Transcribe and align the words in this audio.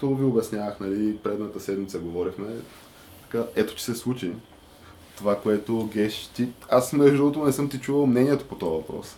както 0.00 0.14
ви 0.14 0.24
обяснявах, 0.24 0.80
нали, 0.80 1.16
предната 1.16 1.60
седмица 1.60 1.98
говорихме, 1.98 2.46
така, 3.22 3.44
ето 3.56 3.74
че 3.74 3.84
се 3.84 3.94
случи. 3.94 4.32
Това, 5.16 5.36
което 5.36 5.88
Геш 5.92 6.26
ти... 6.26 6.48
Аз 6.70 6.92
между 6.92 7.16
другото 7.16 7.44
не 7.44 7.52
съм 7.52 7.68
ти 7.68 7.78
чувал 7.78 8.06
мнението 8.06 8.44
по 8.44 8.54
този 8.54 8.70
въпрос. 8.70 9.16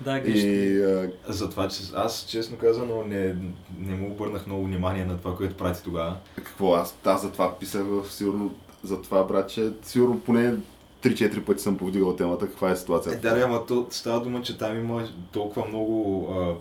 Да, 0.00 0.20
геш. 0.20 0.42
И 0.42 0.82
а, 0.82 1.10
За 1.28 1.50
това, 1.50 1.68
че 1.68 1.82
аз 1.94 2.26
честно 2.28 2.56
казано 2.56 3.04
не, 3.06 3.36
не 3.78 3.94
му 3.94 4.06
обърнах 4.10 4.46
много 4.46 4.64
внимание 4.64 5.04
на 5.04 5.18
това, 5.18 5.36
което 5.36 5.56
прати 5.56 5.82
тогава. 5.84 6.16
какво 6.36 6.74
аз, 6.74 6.94
аз 7.04 7.22
за 7.22 7.32
това 7.32 7.58
писах 7.58 7.82
в 7.84 8.12
сигурно 8.12 8.54
за 8.84 9.02
това, 9.02 9.24
братче, 9.24 9.70
сигурно 9.82 10.20
поне 10.20 10.54
3-4 11.02 11.44
пъти 11.44 11.62
съм 11.62 11.78
повдигал 11.78 12.16
темата, 12.16 12.46
каква 12.46 12.68
е 12.68 12.72
Е, 12.72 12.76
ситуацията. 12.76 13.28
да, 13.28 13.34
да, 13.34 13.44
ама 13.44 13.66
то 13.66 13.86
става 13.90 14.20
дума, 14.20 14.42
че 14.42 14.58
там 14.58 14.76
има 14.78 15.08
толкова 15.32 15.68
много 15.68 16.26
а, 16.32 16.54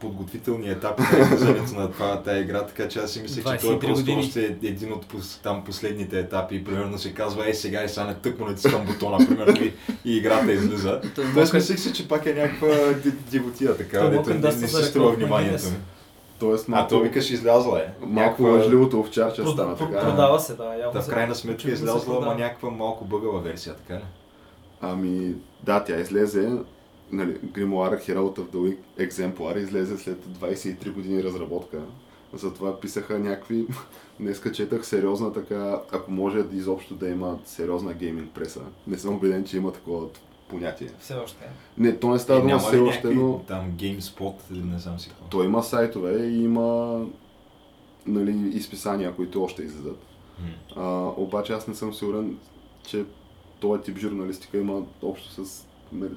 подготвителни 0.00 0.70
етапи 0.70 1.02
на 1.02 1.18
излизането 1.24 1.74
на 1.74 1.92
това, 1.92 2.22
тази 2.22 2.40
игра, 2.40 2.62
така 2.62 2.88
че 2.88 2.98
аз 2.98 3.10
си 3.10 3.22
мисля, 3.22 3.36
че 3.36 3.42
той 3.42 3.54
е 3.54 3.58
23 3.70 3.80
просто 3.80 3.94
години. 3.94 4.18
още 4.18 4.56
един 4.62 4.92
от 4.92 5.06
там 5.42 5.64
последните 5.64 6.18
етапи. 6.18 6.64
Примерно 6.64 6.98
се 6.98 7.14
казва, 7.14 7.48
е 7.48 7.54
сега 7.54 7.84
и 7.84 7.88
сега 7.88 8.04
не 8.04 8.14
тъкмо 8.14 8.46
натискам 8.46 8.86
бутона, 8.86 9.18
примерно, 9.18 9.56
и, 9.56 9.72
и 10.04 10.16
играта 10.16 10.52
излиза. 10.52 11.00
Тоест 11.34 11.52
мислих 11.54 11.80
си, 11.80 11.92
че 11.92 12.08
пак 12.08 12.26
е 12.26 12.34
някаква 12.34 12.68
ди- 12.94 13.10
дивотия 13.10 13.76
така, 13.76 14.00
дето 14.00 14.30
не, 14.30 14.52
си 14.52 14.84
струва 14.84 15.10
вниманието 15.12 15.64
ми. 15.64 15.76
Тоест 16.38 16.68
А 16.68 16.70
малко, 16.70 16.88
то 16.88 17.00
викаш 17.00 17.30
излязла 17.30 17.78
е. 17.78 17.86
малко 18.00 18.12
Някаква- 18.42 18.50
лъжливото 18.50 19.00
овчарче 19.00 19.42
Прода- 19.42 19.52
стана 19.52 19.76
про- 19.76 19.78
така. 19.90 20.00
Продава 20.00 20.40
се, 20.40 20.54
да. 20.54 20.64
Явно 20.64 20.92
Да, 20.92 21.02
в 21.02 21.08
крайна 21.08 21.34
сметка 21.34 21.68
е 21.68 21.72
излязла, 21.72 22.16
ама 22.16 22.34
някаква 22.34 22.70
малко 22.70 23.04
бъгава 23.04 23.40
версия, 23.40 23.74
така 23.74 23.94
ли? 23.94 24.04
Ами, 24.80 25.34
да, 25.62 25.84
тя 25.84 26.00
излезе, 26.00 26.50
нали, 27.12 27.40
Grimoire 27.40 28.08
Herald 28.08 28.38
of 28.38 28.46
the 28.50 28.76
екземпляр 28.98 29.56
излезе 29.56 29.96
след 29.98 30.26
23 30.26 30.92
години 30.92 31.22
разработка. 31.24 31.80
Затова 32.32 32.80
писаха 32.80 33.18
някакви... 33.18 33.66
Днеска 34.20 34.52
четах 34.52 34.86
сериозна 34.86 35.32
така, 35.32 35.80
ако 35.92 36.10
може 36.10 36.42
да 36.42 36.56
изобщо 36.56 36.94
да 36.94 37.08
има 37.08 37.38
сериозна 37.44 37.94
гейминг 37.94 38.30
преса. 38.34 38.60
Не 38.86 38.98
съм 38.98 39.14
убеден, 39.14 39.44
че 39.44 39.56
има 39.56 39.72
такова 39.72 40.06
понятие. 40.48 40.88
Все 41.00 41.14
още. 41.14 41.48
Не, 41.78 41.98
то 41.98 42.08
не 42.10 42.18
става 42.18 42.38
Е, 42.38 42.42
дума 42.42 42.58
все 42.58 42.78
още, 42.78 43.08
но 43.08 43.38
там 43.38 43.72
GameSpot, 43.72 44.34
или 44.52 44.62
не 44.62 44.78
знам 44.78 44.98
си 44.98 45.08
какво. 45.08 45.24
то 45.24 45.42
има 45.42 45.62
сайтове 45.62 46.26
и 46.26 46.44
има 46.44 47.00
нали, 48.06 48.50
изписания, 48.54 49.14
които 49.14 49.44
още 49.44 49.62
излизат. 49.62 49.98
М. 50.38 50.48
А, 50.76 51.12
обаче 51.16 51.52
аз 51.52 51.68
не 51.68 51.74
съм 51.74 51.94
сигурен, 51.94 52.38
че 52.82 53.04
този 53.60 53.82
тип 53.82 53.98
журналистика 53.98 54.58
има 54.58 54.82
общо 55.02 55.44
с 55.44 55.66
нали, 55.92 56.14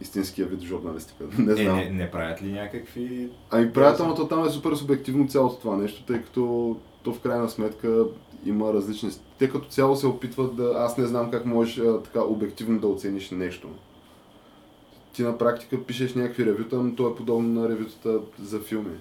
истинския 0.00 0.46
вид 0.46 0.60
журналистика. 0.62 1.24
Не 1.38 1.52
Е, 1.52 1.56
знам. 1.64 1.76
не, 1.76 1.90
не 1.90 2.10
правят 2.10 2.42
ли 2.42 2.52
някакви... 2.52 3.28
Ами 3.50 3.72
правят, 3.72 4.00
ама 4.00 4.14
то 4.14 4.28
там 4.28 4.46
е 4.46 4.50
супер 4.50 4.74
субективно 4.74 5.28
цялото 5.28 5.56
това 5.56 5.76
нещо, 5.76 6.02
тъй 6.02 6.22
като 6.22 6.76
то 7.02 7.12
в 7.12 7.20
крайна 7.20 7.48
сметка 7.48 8.04
има 8.44 8.72
различни... 8.72 9.10
Те 9.38 9.50
като 9.50 9.68
цяло 9.68 9.96
се 9.96 10.06
опитват 10.06 10.56
да... 10.56 10.72
Аз 10.76 10.98
не 10.98 11.06
знам 11.06 11.30
как 11.30 11.46
можеш 11.46 11.78
а, 11.78 12.02
така 12.02 12.20
обективно 12.22 12.80
да 12.80 12.86
оцениш 12.86 13.30
нещо. 13.30 13.68
Ти 15.12 15.22
на 15.22 15.38
практика 15.38 15.84
пишеш 15.84 16.14
някакви 16.14 16.46
ревюта, 16.46 16.76
но 16.76 16.94
то 16.94 17.08
е 17.08 17.14
подобно 17.14 17.60
на 17.60 17.68
ревютата 17.68 18.20
за 18.42 18.60
филми. 18.60 18.96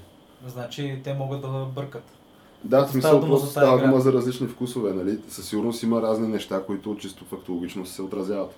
Значи 0.47 1.00
те 1.03 1.13
могат 1.13 1.41
да 1.41 1.68
бъркат. 1.75 2.03
Да, 2.63 2.86
в 2.86 2.91
смисъл 2.91 3.19
дума 3.19 3.31
просто 3.31 3.50
става 3.50 3.81
дума 3.81 4.00
за 4.00 4.13
различни 4.13 4.47
вкусове, 4.47 4.94
нали? 4.94 5.19
Със 5.28 5.50
сигурност 5.50 5.84
има 5.84 6.02
разни 6.02 6.28
неща, 6.28 6.63
които 6.66 6.97
чисто 7.00 7.25
фактологично 7.25 7.86
се 7.86 8.02
отразяват. 8.02 8.56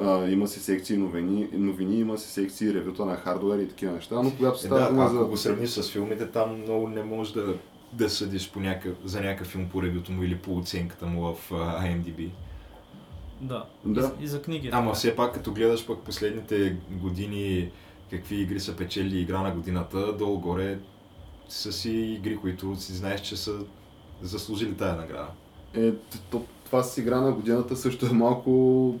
А, 0.00 0.28
има 0.28 0.48
си 0.48 0.60
секции 0.60 0.96
новини, 0.96 1.48
новини, 1.52 1.98
има 1.98 2.18
си 2.18 2.32
секции 2.32 2.74
ревюта 2.74 3.04
на 3.04 3.16
хардуер 3.16 3.58
и 3.58 3.68
такива 3.68 3.92
неща, 3.92 4.22
но 4.22 4.30
когато 4.36 4.56
Е, 4.56 4.60
става 4.60 4.80
да, 4.80 4.88
дума 4.88 5.04
ако 5.04 5.14
за... 5.14 5.24
го 5.24 5.36
сравниш 5.36 5.70
с 5.70 5.90
филмите, 5.90 6.26
там 6.26 6.60
много 6.62 6.88
не 6.88 7.02
можеш 7.02 7.32
да, 7.32 7.54
да 7.92 8.10
съдиш 8.10 8.50
по 8.50 8.60
някакъв, 8.60 8.96
за 9.04 9.20
някакъв 9.20 9.46
филм 9.46 9.68
по 9.68 9.82
ревюто 9.82 10.12
му 10.12 10.22
или 10.22 10.38
по 10.38 10.56
оценката 10.58 11.06
му 11.06 11.34
в 11.34 11.52
а, 11.52 11.84
IMDb. 11.86 12.30
Да. 13.40 13.64
Да. 13.84 14.12
И, 14.20 14.24
и 14.24 14.28
за 14.28 14.42
книги. 14.42 14.66
е 14.66 14.70
Ама 14.72 14.84
така. 14.86 14.94
все 14.94 15.16
пак, 15.16 15.34
като 15.34 15.52
гледаш 15.52 15.86
пък 15.86 15.98
последните 15.98 16.76
години 16.90 17.70
какви 18.10 18.36
игри 18.36 18.60
са 18.60 18.76
печели 18.76 19.18
игра 19.20 19.40
на 19.40 19.50
годината, 19.50 20.16
долу-горе 20.16 20.78
са 21.48 21.72
си 21.72 21.90
игри, 21.90 22.36
които 22.36 22.76
си 22.76 22.92
знаеш, 22.92 23.20
че 23.20 23.36
са 23.36 23.52
заслужили 24.22 24.74
тая 24.74 24.96
награда. 24.96 25.28
Е, 25.74 25.92
то, 26.30 26.44
това 26.64 26.82
с 26.82 26.98
игра 26.98 27.20
на 27.20 27.32
годината 27.32 27.76
също 27.76 28.06
е 28.06 28.12
малко 28.12 28.94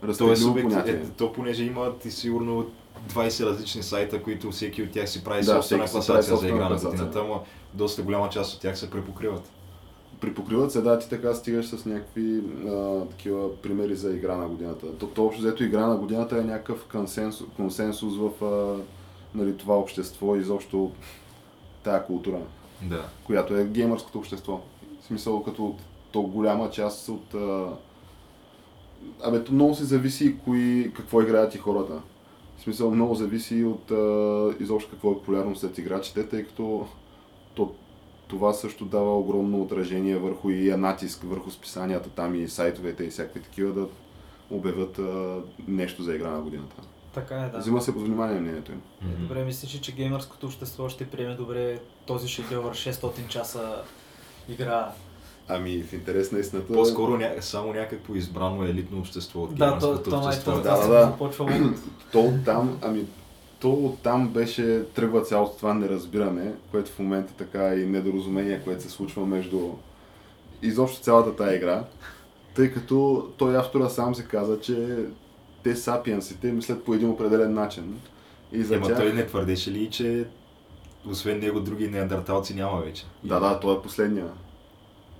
То 0.00 0.06
е 0.06 0.08
разтегливо 0.08 0.36
субект, 0.36 0.68
понятие. 0.68 0.94
е, 0.94 1.06
то 1.06 1.32
понеже 1.32 1.64
има 1.64 1.98
ти 1.98 2.10
сигурно 2.10 2.66
20 3.08 3.46
различни 3.46 3.82
сайта, 3.82 4.22
които 4.22 4.50
всеки 4.50 4.82
от 4.82 4.90
тях 4.90 5.08
си 5.10 5.24
прави 5.24 5.40
Да, 5.40 5.46
собствена 5.46 5.84
класация 5.86 6.36
за 6.36 6.48
игра 6.48 6.68
на 6.68 6.76
годината, 6.76 7.20
ама 7.20 7.40
доста 7.74 8.02
голяма 8.02 8.28
част 8.28 8.54
от 8.54 8.60
тях 8.60 8.78
се 8.78 8.90
препокриват. 8.90 9.50
Припокриват 10.20 10.72
се, 10.72 10.80
да, 10.80 10.98
ти 10.98 11.08
така 11.08 11.34
стигаш 11.34 11.66
с 11.66 11.84
някакви 11.84 12.40
а, 12.68 13.00
такива 13.10 13.56
примери 13.56 13.96
за 13.96 14.10
игра 14.14 14.36
на 14.36 14.48
годината. 14.48 14.98
То, 14.98 15.06
то 15.06 15.24
общо 15.26 15.42
взето 15.42 15.64
игра 15.64 15.86
на 15.86 15.96
годината 15.96 16.38
е 16.38 16.42
някакъв 16.42 16.86
консенсус, 16.92 17.46
консенсус 17.56 18.14
в 18.16 18.44
а, 18.44 18.82
нали, 19.38 19.56
това 19.56 19.78
общество 19.78 20.36
и 20.36 20.40
изобщо 20.40 20.90
тая 21.82 22.06
култура, 22.06 22.38
Да. 22.82 23.04
която 23.24 23.56
е 23.56 23.64
геймърското 23.64 24.18
общество. 24.18 24.60
В 25.02 25.04
смисъл 25.06 25.42
като 25.42 25.76
то 26.12 26.22
голяма 26.22 26.70
част 26.70 27.08
от... 27.08 27.34
А, 27.34 27.66
абе, 29.24 29.44
то 29.44 29.52
много 29.52 29.74
се 29.74 29.84
зависи 29.84 30.36
кои, 30.44 30.92
какво 30.96 31.22
играят 31.22 31.54
и 31.54 31.58
хората. 31.58 32.02
В 32.56 32.62
смисъл 32.62 32.90
много 32.90 33.14
зависи 33.14 33.64
от 33.64 33.90
а, 33.90 34.54
изобщо 34.60 34.90
какво 34.90 35.12
е 35.12 35.14
популярно 35.14 35.56
сред 35.56 35.78
играчите, 35.78 36.28
тъй 36.28 36.44
като 36.44 36.86
то, 37.54 37.74
това 38.28 38.52
също 38.52 38.84
дава 38.84 39.18
огромно 39.18 39.62
отражение 39.62 40.16
върху 40.16 40.50
и 40.50 40.76
натиск 40.76 41.22
върху 41.24 41.50
списанията 41.50 42.10
там 42.10 42.34
и 42.34 42.48
сайтовете 42.48 43.04
и 43.04 43.10
всякакви 43.10 43.40
такива 43.40 43.72
да 43.72 43.86
обявят 44.50 44.98
а, 44.98 45.38
нещо 45.68 46.02
за 46.02 46.14
игра 46.14 46.30
на 46.30 46.40
годината. 46.40 46.76
Така 47.14 47.34
е, 47.34 47.48
да. 47.48 47.58
Взима 47.58 47.82
се 47.82 47.94
под 47.94 48.02
внимание 48.02 48.40
мнението 48.40 48.72
им. 48.72 48.82
Мгм. 49.02 49.22
Добре, 49.22 49.44
мислиш, 49.44 49.74
ли, 49.74 49.80
че 49.80 49.92
геймърското 49.92 50.46
общество 50.46 50.88
ще 50.88 51.10
приеме 51.10 51.34
добре 51.34 51.78
този 52.06 52.28
шедьовър 52.28 52.76
600 52.76 53.28
часа 53.28 53.82
игра. 54.48 54.92
Ами 55.52 55.82
в 55.82 55.92
интерес 55.92 56.32
на 56.32 56.38
истината... 56.38 56.72
По-скоро 56.72 57.16
ня... 57.16 57.30
само 57.40 57.72
някакво 57.72 58.14
избрано 58.14 58.64
елитно 58.64 58.98
общество 58.98 59.42
от 59.42 59.54
Да, 59.54 59.78
то, 59.78 60.02
то 60.02 60.16
общество. 60.16 60.52
да, 60.52 60.86
да, 60.86 60.88
да, 60.88 61.74
То 62.12 62.20
оттам, 62.20 62.78
ами, 62.82 63.04
то 63.60 63.72
оттам 63.72 64.28
беше, 64.28 64.84
тръгва 64.94 65.22
цялото 65.22 65.56
това 65.56 65.74
неразбиране, 65.74 66.52
което 66.70 66.90
в 66.90 66.98
момента 66.98 67.32
така 67.32 67.74
и 67.74 67.86
недоразумение, 67.86 68.60
което 68.64 68.82
се 68.82 68.90
случва 68.90 69.26
между 69.26 69.70
изобщо 70.62 71.00
цялата 71.00 71.36
тая 71.36 71.56
игра, 71.56 71.84
тъй 72.54 72.72
като 72.72 73.28
той 73.36 73.56
автора 73.56 73.88
сам 73.88 74.14
се 74.14 74.24
каза, 74.24 74.60
че 74.60 74.96
те 75.62 75.76
сапиенсите 75.76 76.52
мислят 76.52 76.84
по 76.84 76.94
един 76.94 77.10
определен 77.10 77.54
начин. 77.54 78.00
И 78.52 78.62
за 78.62 78.76
Ема 78.76 78.86
тях... 78.86 78.98
той 78.98 79.12
не 79.12 79.26
твърдеше 79.26 79.70
ли, 79.70 79.90
че 79.90 80.24
освен 81.10 81.38
него 81.38 81.60
други 81.60 81.88
неандерталци 81.88 82.54
няма 82.54 82.80
вече? 82.80 83.04
Да, 83.24 83.40
да, 83.40 83.60
той 83.60 83.76
е 83.76 83.82
последния. 83.82 84.26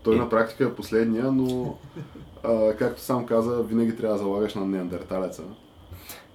Той 0.02 0.14
Е. 0.14 0.19
на 0.19 0.29
практика 0.29 0.64
е 0.64 0.75
последния, 0.75 1.32
но 1.32 1.76
а, 2.44 2.73
както 2.79 3.02
сам 3.02 3.26
каза, 3.26 3.62
винаги 3.62 3.97
трябва 3.97 4.17
да 4.17 4.23
залагаш 4.23 4.55
на 4.55 4.67
неандерталеца. 4.67 5.43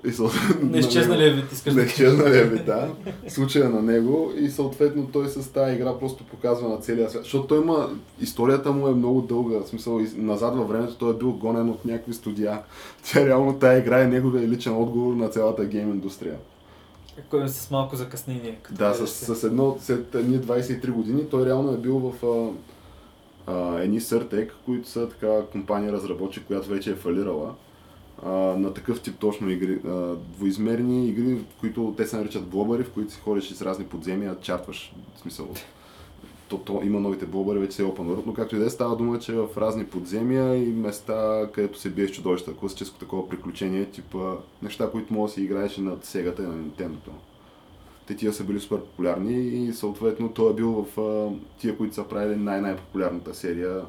И 0.08 0.12
съответно, 0.12 0.70
Не 0.70 0.78
изчезналия 0.78 1.34
вид, 1.34 1.52
искаш 1.52 1.74
Не 1.74 1.82
да 1.82 1.82
кажеш. 1.82 1.92
изчезналия 2.00 2.46
вид, 2.46 2.66
да. 2.66 2.90
Случая 3.28 3.70
на 3.70 3.82
него 3.82 4.32
и 4.38 4.50
съответно 4.50 5.08
той 5.14 5.28
с 5.28 5.52
тази 5.52 5.76
игра 5.76 6.00
просто 6.00 6.24
показва 6.24 6.70
на 6.70 6.78
целия 6.78 7.10
свят. 7.10 7.24
Защото 7.24 7.48
той 7.48 7.62
има, 7.62 7.90
историята 8.22 8.72
му 8.72 8.88
е 8.88 8.92
много 8.92 9.22
дълга, 9.22 9.60
в 9.60 9.68
смисъл 9.68 10.00
назад 10.16 10.56
във 10.56 10.70
времето 10.70 10.96
той 10.96 11.12
е 11.14 11.18
бил 11.18 11.32
гонен 11.32 11.70
от 11.70 11.86
някакви 11.86 12.14
студия. 12.14 12.60
Тя 13.04 13.26
реално 13.26 13.54
тази 13.60 13.80
игра 13.82 14.02
е 14.02 14.08
неговия 14.08 14.48
личен 14.48 14.76
отговор 14.76 15.14
на 15.16 15.30
цялата 15.30 15.66
гейм 15.66 15.90
индустрия. 15.90 16.36
Кой 17.30 17.44
е 17.44 17.48
с 17.48 17.72
малко 17.72 17.96
закъснение. 17.96 18.60
Да, 18.72 18.94
с, 18.94 19.36
с 19.36 19.44
едно, 19.44 19.78
след 19.82 20.16
едни 20.16 20.40
23 20.40 20.92
години 20.92 21.30
той 21.30 21.46
реално 21.46 21.74
е 21.74 21.78
бил 21.78 22.00
в 22.00 22.26
а, 23.48 23.80
едни 23.80 24.02
Съртек, 24.02 24.56
които 24.66 24.90
са 24.90 25.10
така 25.10 25.42
компания 25.52 25.92
разработчик, 25.92 26.44
която 26.48 26.70
вече 26.70 26.92
е 26.92 26.96
фалирала. 26.96 27.56
а, 28.26 28.30
на 28.32 28.74
такъв 28.74 29.02
тип 29.02 29.16
точно 29.20 29.50
игри. 29.50 29.80
А, 29.88 30.16
двоизмерни 30.16 31.08
игри, 31.10 31.36
в 31.36 31.60
които 31.60 31.94
те 31.98 32.08
се 32.08 32.18
наричат 32.18 32.48
блобъри, 32.48 32.84
в 32.84 32.92
които 32.92 33.14
си 33.14 33.20
ходиш 33.20 33.52
из 33.52 33.62
разни 33.62 33.86
подземия, 33.86 34.36
чартваш. 34.42 34.94
В 35.16 35.20
смисъл, 35.20 35.48
то, 36.48 36.58
то 36.58 36.82
има 36.84 37.00
новите 37.00 37.26
блобъри, 37.26 37.60
вече 37.60 37.76
се 37.76 37.84
е 37.84 37.86
open 37.86 38.00
world, 38.00 38.26
но 38.26 38.34
както 38.34 38.56
и 38.56 38.60
да 38.60 38.66
е, 38.66 38.70
става 38.70 38.96
дума, 38.96 39.20
че 39.20 39.34
в 39.34 39.48
разни 39.58 39.86
подземия 39.86 40.56
и 40.56 40.66
места, 40.66 41.50
където 41.54 41.80
се 41.80 41.90
биеш 41.90 42.12
чудовища, 42.12 42.56
класическо 42.56 43.00
такова 43.00 43.30
приключение, 43.30 43.86
типа 43.86 44.36
неща, 44.62 44.92
които 44.92 45.14
може 45.14 45.32
да 45.32 45.34
си 45.34 45.44
играеш 45.44 45.78
и 45.78 45.82
на 45.82 45.98
Сегата 46.02 46.44
и 46.44 46.46
на 46.46 46.54
Nintendo. 46.54 47.10
Те 48.08 48.16
тия 48.16 48.34
са 48.34 48.44
били 48.44 48.60
супер 48.60 48.80
популярни 48.80 49.48
и 49.48 49.74
съответно 49.74 50.30
той 50.30 50.52
е 50.52 50.56
бил 50.56 50.72
в 50.72 51.02
а, 51.02 51.36
тия, 51.60 51.78
които 51.78 51.96
са 51.96 52.08
правили 52.08 52.36
най-най-популярната 52.36 53.34
серия 53.34 53.82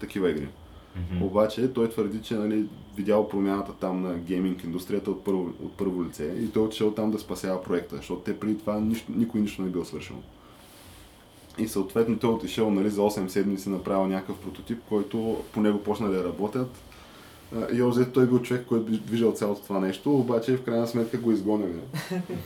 такива 0.00 0.30
игри. 0.30 0.48
Мгм. 0.96 1.24
Обаче 1.24 1.72
той 1.72 1.90
твърди, 1.90 2.22
че 2.22 2.34
нали, 2.34 2.66
видял 2.96 3.28
промяната 3.28 3.72
там 3.72 4.02
на 4.02 4.14
гейминг 4.14 4.64
индустрията 4.64 5.10
от 5.10 5.24
първо, 5.24 5.52
от 5.62 5.72
първо 5.72 6.04
лице 6.04 6.24
и 6.24 6.50
той 6.50 6.62
е 6.62 6.66
отишъл 6.66 6.90
там 6.90 7.10
да 7.10 7.18
спасява 7.18 7.62
проекта, 7.62 7.96
защото 7.96 8.20
те 8.20 8.40
преди 8.40 8.58
това 8.58 8.80
нищо, 8.80 9.12
никой 9.16 9.40
нищо 9.40 9.62
не 9.62 9.70
бил 9.70 9.84
свършил. 9.84 10.16
И 11.58 11.68
съответно 11.68 12.18
той 12.18 12.30
е 12.30 12.34
отишъл 12.34 12.70
нали, 12.70 12.90
за 12.90 13.00
8 13.00 13.26
седмици 13.28 13.68
направил 13.68 14.06
някакъв 14.06 14.38
прототип, 14.38 14.78
който 14.88 15.42
по 15.52 15.60
него 15.60 15.78
почнали 15.78 16.12
да 16.12 16.24
работят. 16.24 16.70
Обзето 17.82 18.12
той 18.12 18.26
бил 18.26 18.38
човек, 18.38 18.64
който 18.68 18.90
би 18.90 18.96
движил 18.98 19.32
цялото 19.32 19.62
това 19.62 19.80
нещо, 19.80 20.14
обаче 20.16 20.56
в 20.56 20.62
крайна 20.62 20.86
сметка 20.86 21.18
го 21.18 21.32
изгонили. 21.32 21.80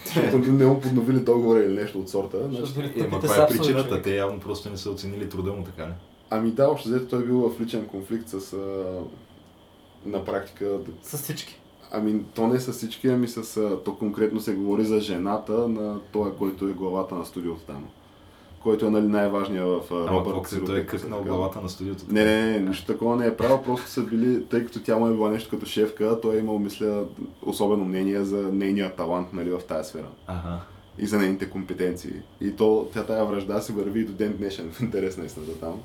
Защото 0.04 0.38
не 0.38 0.66
му 0.66 0.80
подновили 0.80 1.20
договора 1.20 1.64
или 1.64 1.72
нещо 1.74 1.98
от 1.98 2.08
сорта. 2.08 2.38
Значи, 2.48 2.60
Защото 2.60 2.80
дали 2.80 3.00
Е, 3.00 3.42
е 3.42 3.48
причината? 3.48 4.02
Те 4.02 4.16
явно 4.16 4.40
просто 4.40 4.70
не 4.70 4.76
са 4.76 4.90
оценили 4.90 5.28
труда 5.28 5.52
му, 5.52 5.64
така 5.64 5.88
ли? 5.88 5.92
ами 6.30 6.50
да, 6.50 6.68
общо 6.68 6.88
взето 6.88 7.06
той 7.06 7.24
бил 7.26 7.40
в 7.40 7.60
личен 7.60 7.86
конфликт 7.86 8.28
с 8.28 8.52
а, 8.52 8.58
на 10.06 10.24
практика 10.24 10.78
С 11.02 11.18
всички. 11.18 11.60
Ами, 11.90 12.22
то 12.34 12.46
не 12.46 12.60
с 12.60 12.72
всички, 12.72 13.08
ами 13.08 13.28
с... 13.28 13.56
а, 13.56 13.82
То 13.84 13.94
конкретно 13.94 14.40
се 14.40 14.54
говори 14.54 14.84
за 14.84 15.00
жената 15.00 15.68
на 15.68 16.00
този, 16.12 16.30
който 16.38 16.68
е 16.68 16.72
главата 16.72 17.14
на 17.14 17.24
студиото 17.26 17.60
там. 17.60 17.86
Който 18.69 18.87
е 18.87 18.91
нали, 18.91 19.06
най-важният 19.06 19.67
в 19.69 19.93
а, 19.93 19.94
Ама 19.94 20.11
Робърт 20.11 20.32
колко 20.32 20.49
се 20.49 20.55
той 20.65 20.65
е 20.65 20.67
Сиротек, 20.67 21.03
така. 21.03 21.17
главата 21.23 21.61
на 21.61 21.69
студиото. 21.69 22.05
Не, 22.09 22.25
не, 22.25 22.50
не, 22.53 22.61
нищо 22.61 22.87
такова 22.87 23.17
не 23.17 23.26
е 23.26 23.37
правил, 23.37 23.62
просто 23.62 23.91
са 23.91 24.03
били, 24.03 24.44
тъй 24.44 24.65
като 24.65 24.82
тя 24.82 24.97
му 24.97 25.06
е 25.06 25.11
била 25.11 25.31
нещо 25.31 25.50
като 25.50 25.67
шефка, 25.67 26.19
той 26.23 26.37
е 26.37 26.38
имал, 26.38 26.59
мисля, 26.59 27.05
особено 27.43 27.85
мнение 27.85 28.25
за 28.25 28.37
нейния 28.37 28.97
талант 28.97 29.32
нали, 29.32 29.50
в 29.50 29.61
тази 29.69 29.88
сфера 29.88 30.06
Ага. 30.26 30.61
и 30.99 31.06
за 31.06 31.19
нейните 31.19 31.50
компетенции. 31.50 32.12
И 32.41 32.56
то, 32.56 32.88
тя 32.93 33.05
тая 33.05 33.25
връжда 33.25 33.61
си 33.61 33.73
върви 33.73 34.00
и 34.00 34.05
до 34.05 34.12
ден 34.12 34.37
днешен, 34.38 34.70
в 34.73 34.81
интерес 34.82 35.17
на 35.17 35.25
истината 35.25 35.61
там. 35.61 35.81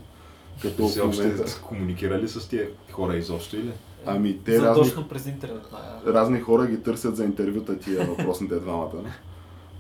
Като 0.62 0.88
Все 0.88 1.02
още 1.02 1.24
момента... 1.24 1.62
комуникирали 1.62 2.28
с 2.28 2.50
тия 2.50 2.70
хора 2.92 3.16
изобщо 3.16 3.56
или? 3.56 3.72
Ами, 4.06 4.40
те 4.46 4.52
разни 4.52 4.68
Задочно 4.68 5.08
през 5.08 5.26
интернет. 5.26 5.72
май. 5.72 6.14
разни 6.14 6.40
хора 6.40 6.68
ги 6.68 6.84
търсят 6.84 7.16
за 7.16 7.24
интервюта 7.24 7.80
тия 7.80 8.06
въпросните 8.06 8.56
двамата. 8.56 8.92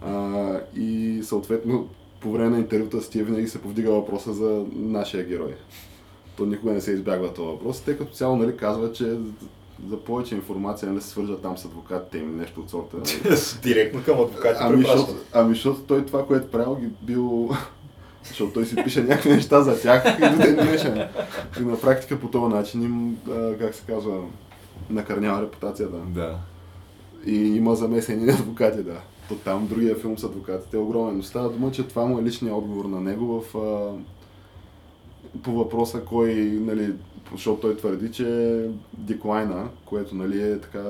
А, 0.06 0.60
и 0.76 1.20
съответно 1.24 1.88
по 2.24 2.32
време 2.32 2.50
на 2.50 2.58
интервюта 2.58 3.02
с 3.02 3.10
тия 3.10 3.26
винаги 3.26 3.48
се 3.48 3.62
повдига 3.62 3.92
въпроса 3.92 4.34
за 4.34 4.66
нашия 4.74 5.24
герой. 5.24 5.56
То 6.38 6.46
никога 6.46 6.74
не 6.74 6.82
се 6.82 6.92
избягва 6.92 7.34
този 7.34 7.48
въпрос. 7.48 7.82
Те 7.82 7.98
като 7.98 8.14
цяло 8.14 8.36
нали, 8.36 8.58
казват, 8.58 8.96
че 8.96 9.18
за 9.90 9.98
повече 9.98 10.36
информация 10.36 10.92
нали, 10.92 11.02
се 11.02 11.10
свържат 11.10 11.42
там 11.42 11.58
с 11.58 11.66
адвокатите 11.66 12.18
им 12.18 12.38
нещо 12.38 12.60
от 12.60 12.70
сорта. 12.70 12.98
Нали. 12.98 13.38
Директно 13.64 14.04
към 14.04 14.20
адвокатите 14.20 14.60
Ами, 14.64 14.84
защото, 14.84 15.16
ами, 15.34 15.54
защото 15.54 15.82
той 15.82 16.06
това, 16.06 16.26
което 16.26 16.52
правил, 16.52 16.76
ги 16.76 16.90
бил... 17.02 17.50
Защото 18.28 18.54
той 18.54 18.66
си 18.66 18.76
пише 18.84 19.04
някакви 19.04 19.30
неща 19.30 19.62
за 19.62 19.82
тях 19.82 20.04
и 20.18 20.30
до 20.30 20.38
ден 20.38 20.56
днешен. 20.56 21.08
И 21.60 21.64
на 21.64 21.82
практика 21.82 22.20
по 22.20 22.28
този 22.28 22.56
начин 22.56 22.84
им, 22.84 23.18
а, 23.32 23.58
как 23.58 23.76
се 23.76 23.84
казва, 23.88 24.22
накърнява 24.90 25.42
репутацията. 25.42 25.98
Да. 26.08 26.38
И 27.26 27.36
има 27.36 27.76
замесени 27.76 28.32
адвокати, 28.32 28.84
да. 28.84 29.02
То 29.30 29.36
там 29.36 29.68
другия 29.68 29.96
филм 29.96 30.18
с 30.18 30.24
адвокатите 30.24 30.78
е 30.78 30.80
огромен. 30.80 31.18
Но 31.18 31.24
става 31.24 31.50
дума, 31.50 31.72
че 31.72 31.88
това 31.88 32.06
му 32.06 32.20
е 32.20 32.24
личният 32.24 32.58
отговор 32.58 32.86
на 32.86 33.02
него 33.02 33.42
в, 33.42 33.58
а, 33.58 33.94
по 35.44 35.52
въпроса 35.52 36.02
кой, 36.02 36.34
нали, 36.62 36.94
защото 37.32 37.62
той 37.62 37.78
твърди, 37.78 38.12
че 38.12 38.60
деклайна, 38.94 39.70
което 39.86 40.16
нали, 40.16 40.52
е 40.52 40.60
така 40.60 40.84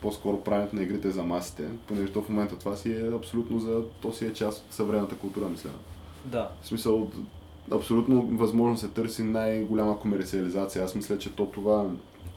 по-скоро 0.00 0.40
правенето 0.40 0.76
на 0.76 0.82
игрите 0.82 1.10
за 1.10 1.22
масите, 1.22 1.68
понеже 1.86 2.12
то 2.12 2.22
в 2.22 2.28
момента 2.28 2.58
това 2.58 2.76
си 2.76 2.92
е 2.92 3.10
абсолютно 3.14 3.60
за, 3.60 3.82
то 4.00 4.12
си 4.12 4.26
е 4.26 4.32
част 4.32 4.64
от 4.66 4.72
съвременната 4.72 5.16
култура, 5.16 5.48
мисля. 5.48 5.70
Да. 6.24 6.50
В 6.62 6.66
смисъл, 6.66 7.10
абсолютно 7.72 8.22
възможно 8.22 8.78
се 8.78 8.88
търси 8.88 9.22
най-голяма 9.22 9.98
комерциализация. 9.98 10.84
Аз 10.84 10.94
мисля, 10.94 11.18
че 11.18 11.32
то 11.32 11.46
това 11.46 11.86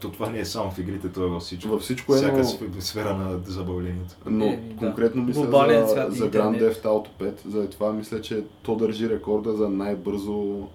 То 0.00 0.10
това 0.10 0.30
не 0.30 0.38
е 0.38 0.44
само 0.44 0.70
в 0.70 0.78
игрите, 0.78 1.08
то 1.08 1.24
е 1.24 1.28
във 1.28 1.42
всичко. 1.42 1.70
във 1.70 1.82
всичко 1.82 2.14
е, 2.14 2.16
Всяка 2.16 2.38
но... 2.38 2.44
сф- 2.44 2.80
сфера 2.80 3.14
на 3.14 3.38
забавлението. 3.46 4.14
Но 4.26 4.44
Еми, 4.44 4.56
да. 4.56 4.76
конкретно 4.76 5.22
мисля 5.22 5.42
Глобален 5.42 5.86
за, 5.86 5.88
свят, 5.88 6.14
за 6.14 6.30
Grand. 6.30 6.60
Theft 6.62 6.82
Auto 6.82 7.06
5, 7.20 7.48
за 7.48 7.70
това 7.70 7.92
мисля, 7.92 8.20
че 8.20 8.44
то 8.62 8.76
държи 8.76 9.10
рекорда 9.10 9.56
за 9.56 9.68
най-бързо 9.68 10.66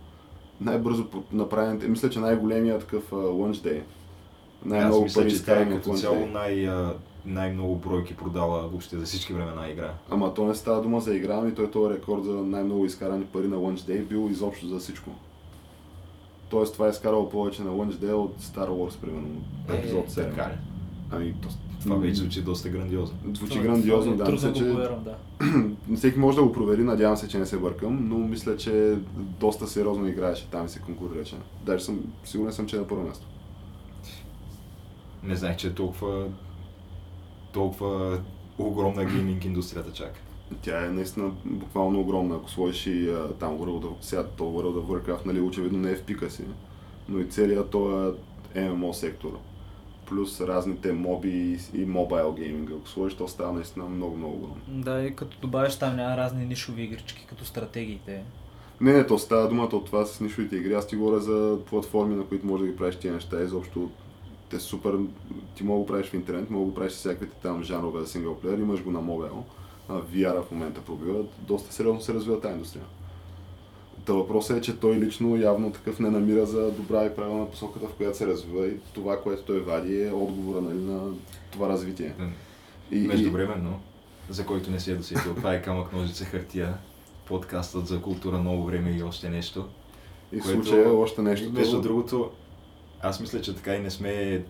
най-бързо 0.62 1.06
по- 1.06 1.24
направен, 1.32 1.82
мисля, 1.88 2.10
че 2.10 2.20
най-големия 2.20 2.80
такъв 2.80 3.04
Day. 3.12 3.80
Аз 3.80 3.84
Най-много 4.66 5.04
мисля, 5.04 5.22
пари 5.22 5.32
че 5.32 5.46
тя 5.46 5.60
е 5.62 5.70
като 5.70 5.94
цяло 5.94 6.26
най, 6.26 6.70
най-много 7.26 7.76
бройки 7.76 8.16
продала 8.16 8.62
въобще 8.62 8.98
за 8.98 9.06
всички 9.06 9.34
времена 9.34 9.70
игра. 9.70 9.94
Ама 10.10 10.34
то 10.34 10.46
не 10.46 10.56
става 10.56 10.82
дума 10.82 11.00
за 11.02 11.16
игра, 11.16 11.38
ами 11.42 11.56
той 11.56 11.72
този 11.72 11.94
рекорд 11.94 12.24
за 12.26 12.32
най-много 12.34 12.86
изкарани 12.86 13.26
пари 13.26 13.48
на 13.48 13.56
Launch 13.56 13.78
Day 13.92 14.04
бил 14.04 14.28
изобщо 14.32 14.68
за 14.68 14.80
всичко. 14.80 15.10
Тоест 16.56 16.74
това 16.74 16.88
е 16.88 16.90
изкарало 16.90 17.30
повече 17.30 17.62
на 17.62 17.72
Day 17.72 18.14
от 18.14 18.42
Star 18.42 18.70
Wars, 18.70 18.98
примерно, 18.98 19.28
Е, 19.70 19.76
епизод 19.76 20.10
7. 20.10 20.30
Така 20.30 20.50
ли? 20.50 20.58
Ами, 21.12 21.36
то, 21.42 21.48
Това 21.82 21.96
вече 21.96 22.14
звучи 22.16 22.42
доста 22.42 22.70
грандиозно. 22.70 23.18
звучи 23.34 23.52
Това- 23.52 23.64
грандиозно, 23.64 24.16
да. 24.16 24.24
е 24.24 24.26
Трудно 24.26 24.54
че 24.54 24.64
да. 24.64 25.16
Всеки 25.96 26.20
може 26.20 26.38
да 26.38 26.44
го 26.44 26.52
провери, 26.52 26.84
надявам 26.84 27.18
се, 27.18 27.28
че 27.28 27.38
не 27.40 27.46
се 27.46 27.58
бъркам, 27.58 28.08
но 28.10 28.18
мисля, 28.18 28.58
че 28.58 28.98
доста 29.40 29.68
сериозно 29.68 30.08
играеше 30.08 30.48
там 30.48 30.66
и 30.66 30.70
се 30.70 30.80
конкурираше. 30.80 31.36
Даже 31.66 31.86
съм, 31.86 32.00
сигурен 32.26 32.54
съм, 32.54 32.68
че 32.68 32.76
е 32.76 32.80
на 32.80 32.88
първо 32.88 33.04
място. 33.04 33.26
Не 35.24 35.36
знаех, 35.36 35.58
че 35.58 35.68
е 35.68 35.74
толкова, 35.74 36.28
толкова 37.54 38.20
огромна 38.58 39.06
гейминг 39.06 39.46
индустрията 39.46 39.92
чака. 39.92 40.20
Тя 40.62 40.86
е 40.86 40.90
наистина 40.90 41.32
буквално 41.46 42.00
огромна. 42.00 42.36
Ако 42.36 42.50
сложиш 42.50 42.88
и 42.88 43.10
а, 43.10 43.34
там 43.40 43.58
World 43.58 43.84
of, 43.84 43.94
сега 44.02 44.24
то 44.24 44.44
World 44.44 44.84
of 44.84 44.86
Warcraft, 44.86 45.26
нали, 45.26 45.40
очевидно 45.40 45.80
не 45.80 45.92
е 45.92 45.96
в 45.96 46.04
пика 46.04 46.30
си, 46.30 46.44
но 47.10 47.20
и 47.20 47.30
целият 47.30 47.70
този 47.70 48.18
MMO 48.56 48.92
сектор. 48.92 49.40
Плюс 50.06 50.42
разните 50.42 50.94
моби 50.94 51.60
и, 51.74 51.86
мобайл 51.86 52.34
гейминга. 52.34 52.74
Ако 52.74 52.90
сложиш, 52.90 53.18
то 53.18 53.28
става 53.28 53.54
наистина 53.54 53.86
много, 53.86 54.18
много 54.18 54.34
огромно. 54.34 54.62
Да, 54.68 55.04
и 55.04 55.16
като 55.16 55.38
добавиш 55.42 55.76
там 55.76 55.96
няма 55.96 56.18
разни 56.18 56.46
нишови 56.46 56.84
игрички, 56.84 57.26
като 57.30 57.46
стратегиите. 57.46 58.24
Не, 58.82 58.94
не, 58.94 59.08
то 59.08 59.18
става 59.18 59.50
думата 59.50 59.70
от 59.74 59.86
това 59.86 60.06
с 60.06 60.22
нишовите 60.22 60.56
игри. 60.56 60.74
Аз 60.74 60.88
ти 60.88 60.96
говоря 60.96 61.20
за 61.20 61.58
платформи, 61.70 62.16
на 62.16 62.26
които 62.26 62.48
можеш 62.48 62.66
да 62.66 62.72
ги 62.72 62.78
правиш 62.78 62.96
тия 62.96 63.14
неща. 63.14 63.44
Изобщо 63.44 63.90
те 64.50 64.60
супер, 64.60 64.98
ти 65.56 65.64
мога 65.64 65.78
да 65.78 65.82
го 65.82 65.86
правиш 65.86 66.08
в 66.08 66.14
интернет, 66.14 66.50
мога 66.50 66.66
да 66.66 66.70
го 66.70 66.76
правиш 66.76 66.94
с 66.94 66.96
всякаквите 66.96 67.36
там 67.42 67.64
жанрове 67.64 68.00
за 68.00 68.08
синглплеер, 68.08 68.58
имаш 68.58 68.84
го 68.84 68.92
на 68.92 69.02
мобайл. 69.02 69.44
VR 69.90 70.44
в 70.44 70.52
момента 70.52 70.82
пробива, 70.82 71.24
доста 71.40 71.74
сериозно 71.74 72.02
се 72.02 72.14
развива 72.14 72.42
тази 72.42 72.54
индустрия. 72.54 72.84
Та 74.06 74.14
въпросът 74.14 74.58
е, 74.58 74.62
че 74.62 74.80
той 74.80 74.96
лично 74.96 75.38
явно 75.38 75.72
такъв 75.72 76.00
не 76.00 76.10
намира 76.10 76.46
за 76.46 76.72
добра 76.72 77.06
и 77.06 77.16
правилна 77.16 77.52
посоката, 77.52 77.88
в 77.88 77.94
която 77.94 78.18
се 78.18 78.28
развива 78.28 78.68
и 78.68 78.80
това, 78.94 79.22
което 79.22 79.44
той 79.44 79.60
вади 79.60 80.04
е 80.04 80.12
отговора 80.12 80.62
нали, 80.62 80.80
на 80.80 81.14
това 81.52 81.70
развитие. 81.70 82.14
И, 82.92 83.00
Междувременно, 83.00 83.80
за 84.30 84.46
който 84.46 84.72
не 84.72 84.80
се 84.80 84.92
е 84.92 84.96
досетил, 84.96 85.36
това 85.36 85.54
е 85.54 85.62
камък, 85.62 85.94
ножица, 85.94 86.26
хартия, 86.26 86.78
подкастът 87.28 87.88
за 87.88 88.02
култура, 88.02 88.38
ново 88.38 88.66
време 88.66 88.92
и 88.92 89.04
още 89.04 89.30
нещо. 89.30 89.68
и 90.32 90.40
в 90.40 90.46
случая 90.46 90.94
още 90.94 91.22
нещо. 91.22 91.52
Между 91.52 91.72
друго. 91.72 91.84
другото, 91.84 92.32
аз 93.02 93.20
мисля, 93.20 93.42
че 93.42 93.56
така 93.56 93.76
и 93.76 93.80
не 93.80 93.92
сме 93.92 94.44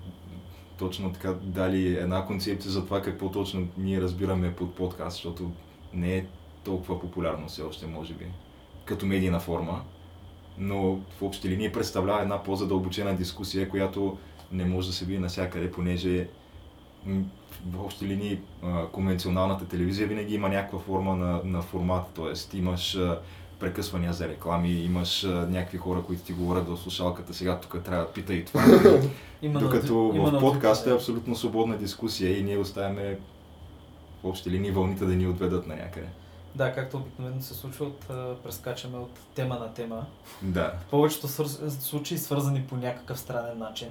точно 0.77 1.13
така 1.13 1.34
дали 1.34 1.98
една 1.98 2.25
концепция 2.25 2.72
за 2.72 2.86
това 2.86 3.01
какво 3.01 3.32
точно 3.32 3.67
ние 3.77 4.01
разбираме 4.01 4.55
под 4.55 4.75
подкаст, 4.75 5.15
защото 5.15 5.51
не 5.94 6.17
е 6.17 6.25
толкова 6.63 7.01
популярно 7.01 7.48
все 7.48 7.62
още, 7.62 7.88
може 7.88 8.13
би, 8.13 8.25
като 8.86 9.05
медийна 9.05 9.39
форма. 9.39 9.82
Но 10.58 10.96
в 10.96 11.22
общи 11.22 11.50
линии 11.50 11.72
представлява 11.72 12.22
една 12.22 12.44
по-задълбочена 12.44 13.15
дискусия, 13.15 13.70
която 13.70 14.17
не 14.51 14.65
може 14.65 14.88
да 14.88 14.94
се 14.94 15.05
види 15.05 15.20
навсякъде, 15.20 15.72
понеже 15.72 16.27
в 17.65 17.79
общи 17.79 18.08
линии 18.08 18.39
конвенционалната 18.91 19.67
телевизия 19.67 20.08
винаги 20.08 20.36
има 20.36 20.50
някаква 20.50 20.79
форма 20.79 21.15
на, 21.15 21.41
на 21.44 21.62
формат, 21.62 22.08
т.е. 22.15 22.58
имаш 22.58 22.98
прекъсвания 23.66 24.14
за 24.14 24.28
реклами, 24.28 24.72
имаш 24.72 25.24
а, 25.24 25.28
някакви 25.28 25.78
хора, 25.78 26.04
които 26.04 26.24
ти 26.24 26.34
говорят 26.34 26.68
в 26.68 26.78
слушалката, 26.78 27.34
сега 27.34 27.60
тук 27.60 27.84
трябва 27.84 28.06
да 28.06 28.12
пита 28.12 28.34
и 28.34 28.46
това. 28.46 28.64
Има 29.42 29.60
Докато 29.60 30.12
има 30.16 30.32
в 30.32 30.40
подкаста 30.40 30.90
е 30.90 30.94
абсолютно 30.94 31.36
свободна 31.36 31.78
дискусия 31.78 32.40
и 32.40 32.44
ние 32.44 32.58
оставяме 32.58 33.18
в 34.24 34.28
общи 34.28 34.52
линии 34.52 34.72
вълните 34.72 35.06
да 35.06 35.16
ни 35.16 35.28
отведат 35.28 35.68
на 35.68 35.76
някъде. 35.76 36.08
Да, 36.56 36.74
както 36.74 36.98
обикновено 36.98 37.42
се 37.42 37.54
случва, 37.54 37.86
от, 37.86 38.00
прескачаме 38.44 38.98
от 38.98 39.20
тема 39.36 39.56
на 39.56 39.74
тема. 39.74 40.06
Да. 40.42 40.74
В 40.88 40.90
повечето 40.90 41.28
свър... 41.28 41.48
случаи 41.70 42.18
свързани 42.18 42.64
по 42.64 42.76
някакъв 42.76 43.20
странен 43.20 43.58
начин. 43.60 43.90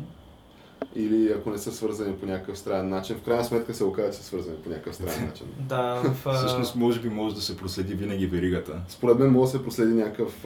Или 0.96 1.32
ако 1.32 1.50
не 1.50 1.58
са 1.58 1.72
свързани 1.72 2.16
по 2.16 2.26
някакъв 2.26 2.58
странен 2.58 2.88
начин. 2.88 3.16
В 3.16 3.22
крайна 3.22 3.44
сметка 3.44 3.74
се 3.74 3.84
оказа, 3.84 4.10
че 4.10 4.16
са 4.18 4.24
свързани 4.24 4.56
по 4.56 4.68
някакъв 4.68 4.94
странен 4.94 5.24
начин. 5.26 5.46
Да, 5.58 5.94
в... 5.94 6.34
Всъщност, 6.34 6.76
може 6.76 7.00
би 7.00 7.08
може 7.08 7.34
да 7.34 7.40
се 7.40 7.56
проследи 7.56 7.94
винаги 7.94 8.26
веригата. 8.26 8.80
Според 8.88 9.18
мен 9.18 9.30
може 9.30 9.52
да 9.52 9.58
се 9.58 9.64
проследи 9.64 9.94
някакъв 9.94 10.44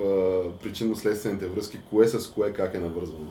причинно-следствените 0.62 1.46
връзки, 1.46 1.78
кое 1.90 2.08
с 2.08 2.30
кое 2.30 2.52
как 2.52 2.74
е 2.74 2.78
навързвано. 2.78 3.30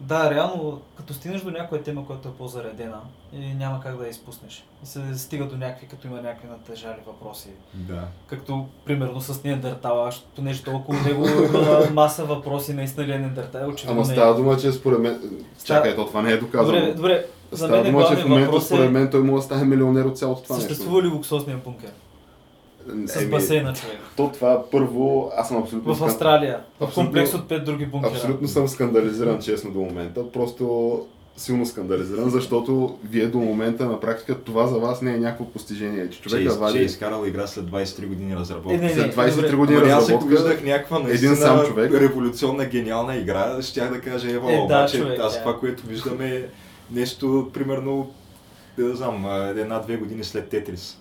Да, 0.00 0.30
реално, 0.30 0.80
като 0.96 1.14
стигнеш 1.14 1.40
до 1.40 1.50
някоя 1.50 1.82
тема, 1.82 2.06
която 2.06 2.28
е 2.28 2.32
по-заредена, 2.32 3.00
и 3.32 3.54
няма 3.54 3.80
как 3.80 3.96
да 3.96 4.04
я 4.04 4.10
изпуснеш. 4.10 4.64
И 4.82 4.86
се 4.86 5.18
стига 5.18 5.44
до 5.44 5.56
някакви, 5.56 5.86
като 5.86 6.06
има 6.06 6.16
някакви 6.16 6.48
натежали 6.48 6.98
въпроси. 7.06 7.48
Да. 7.74 8.02
Както, 8.26 8.66
примерно, 8.84 9.20
с 9.20 9.44
Неандертала, 9.44 10.10
понеже 10.36 10.62
толкова 10.62 11.02
него 11.02 11.28
има 11.28 11.90
маса 11.92 12.24
въпроси, 12.24 12.74
наистина 12.74 13.06
ли 13.06 13.12
е 13.12 13.18
Неандертал, 13.18 13.68
очевидно 13.68 14.00
Ама 14.00 14.06
не 14.06 14.12
е. 14.12 14.16
става 14.16 14.34
дума, 14.34 14.56
че 14.56 14.72
според 14.72 14.98
мен... 14.98 15.20
Чакай, 15.64 15.96
то 15.96 16.06
това 16.06 16.22
не 16.22 16.32
е 16.32 16.36
доказано. 16.36 16.78
Добре, 16.78 16.94
добре, 16.94 17.26
за 17.52 17.66
Става 17.66 17.82
мен 17.82 17.92
дума, 17.92 18.06
че 18.08 18.16
в 18.16 18.28
момента 18.28 18.46
въпрос 18.46 18.66
според 18.66 18.86
е, 18.86 18.90
мен 18.90 19.10
той 19.10 19.22
може 19.22 19.40
да 19.40 19.42
стане 19.42 19.64
милионер 19.64 20.04
от 20.04 20.18
цялото 20.18 20.42
това 20.42 20.56
съществува 20.56 21.02
ли 21.02 21.06
луксозния 21.06 21.56
бункер? 21.56 21.92
С 23.06 23.16
Еми, 23.16 23.30
басейна, 23.30 23.72
човек. 23.74 23.96
То 24.16 24.30
това 24.32 24.70
първо, 24.70 25.30
аз 25.36 25.48
съм 25.48 25.56
абсолютно... 25.56 25.94
В 25.94 26.04
Австралия, 26.04 26.60
в 26.80 26.90
комплекс 26.94 27.34
от 27.34 27.48
пет 27.48 27.64
други 27.64 27.86
бункера. 27.86 28.10
Абсолютно 28.12 28.48
съм 28.48 28.68
скандализиран, 28.68 29.38
честно, 29.40 29.70
до 29.70 29.78
момента. 29.80 30.32
Просто 30.32 31.06
силно 31.36 31.66
скандализиран, 31.66 32.30
защото 32.30 32.98
вие 33.10 33.26
до 33.26 33.38
момента 33.38 33.86
на 33.86 34.00
практика 34.00 34.40
това 34.40 34.66
за 34.66 34.78
вас 34.78 35.02
не 35.02 35.14
е 35.14 35.18
някакво 35.18 35.44
постижение. 35.44 36.10
Че 36.10 36.16
Че, 36.16 36.22
човека 36.22 36.42
из, 36.42 36.52
че 36.52 36.56
е 36.56 36.60
вади 36.60 36.78
изкарал 36.78 37.26
игра 37.26 37.46
след 37.46 37.64
23 37.64 38.06
години 38.06 38.36
разработка. 38.36 38.74
Е, 38.74 38.78
не, 38.78 38.84
не, 38.86 38.94
след 38.94 39.14
23 39.14 39.34
добре. 39.36 39.56
години 39.56 39.80
Ама 39.80 39.90
аз 39.92 40.02
разработка. 40.02 40.28
виждах 40.28 40.64
някаква 40.64 40.96
един 40.96 41.08
наистина 41.08 41.36
сам 41.36 41.66
човек. 41.66 41.92
революционна, 41.92 42.64
гениална 42.64 43.16
игра, 43.16 43.62
щях 43.62 43.90
да 43.92 44.00
кажа, 44.00 44.30
ева, 44.30 44.52
Е, 44.52 44.56
да, 44.56 44.62
обаче 44.62 44.98
човек, 44.98 45.20
аз 45.20 45.34
да. 45.34 45.40
това, 45.40 45.58
което 45.58 45.86
виждам 45.86 46.20
е 46.20 46.46
нещо, 46.90 47.50
примерно, 47.54 48.10
да 48.78 48.96
знам, 48.96 49.26
една-две 49.56 49.96
години 49.96 50.24
след 50.24 50.48
Тетрис. 50.48 50.98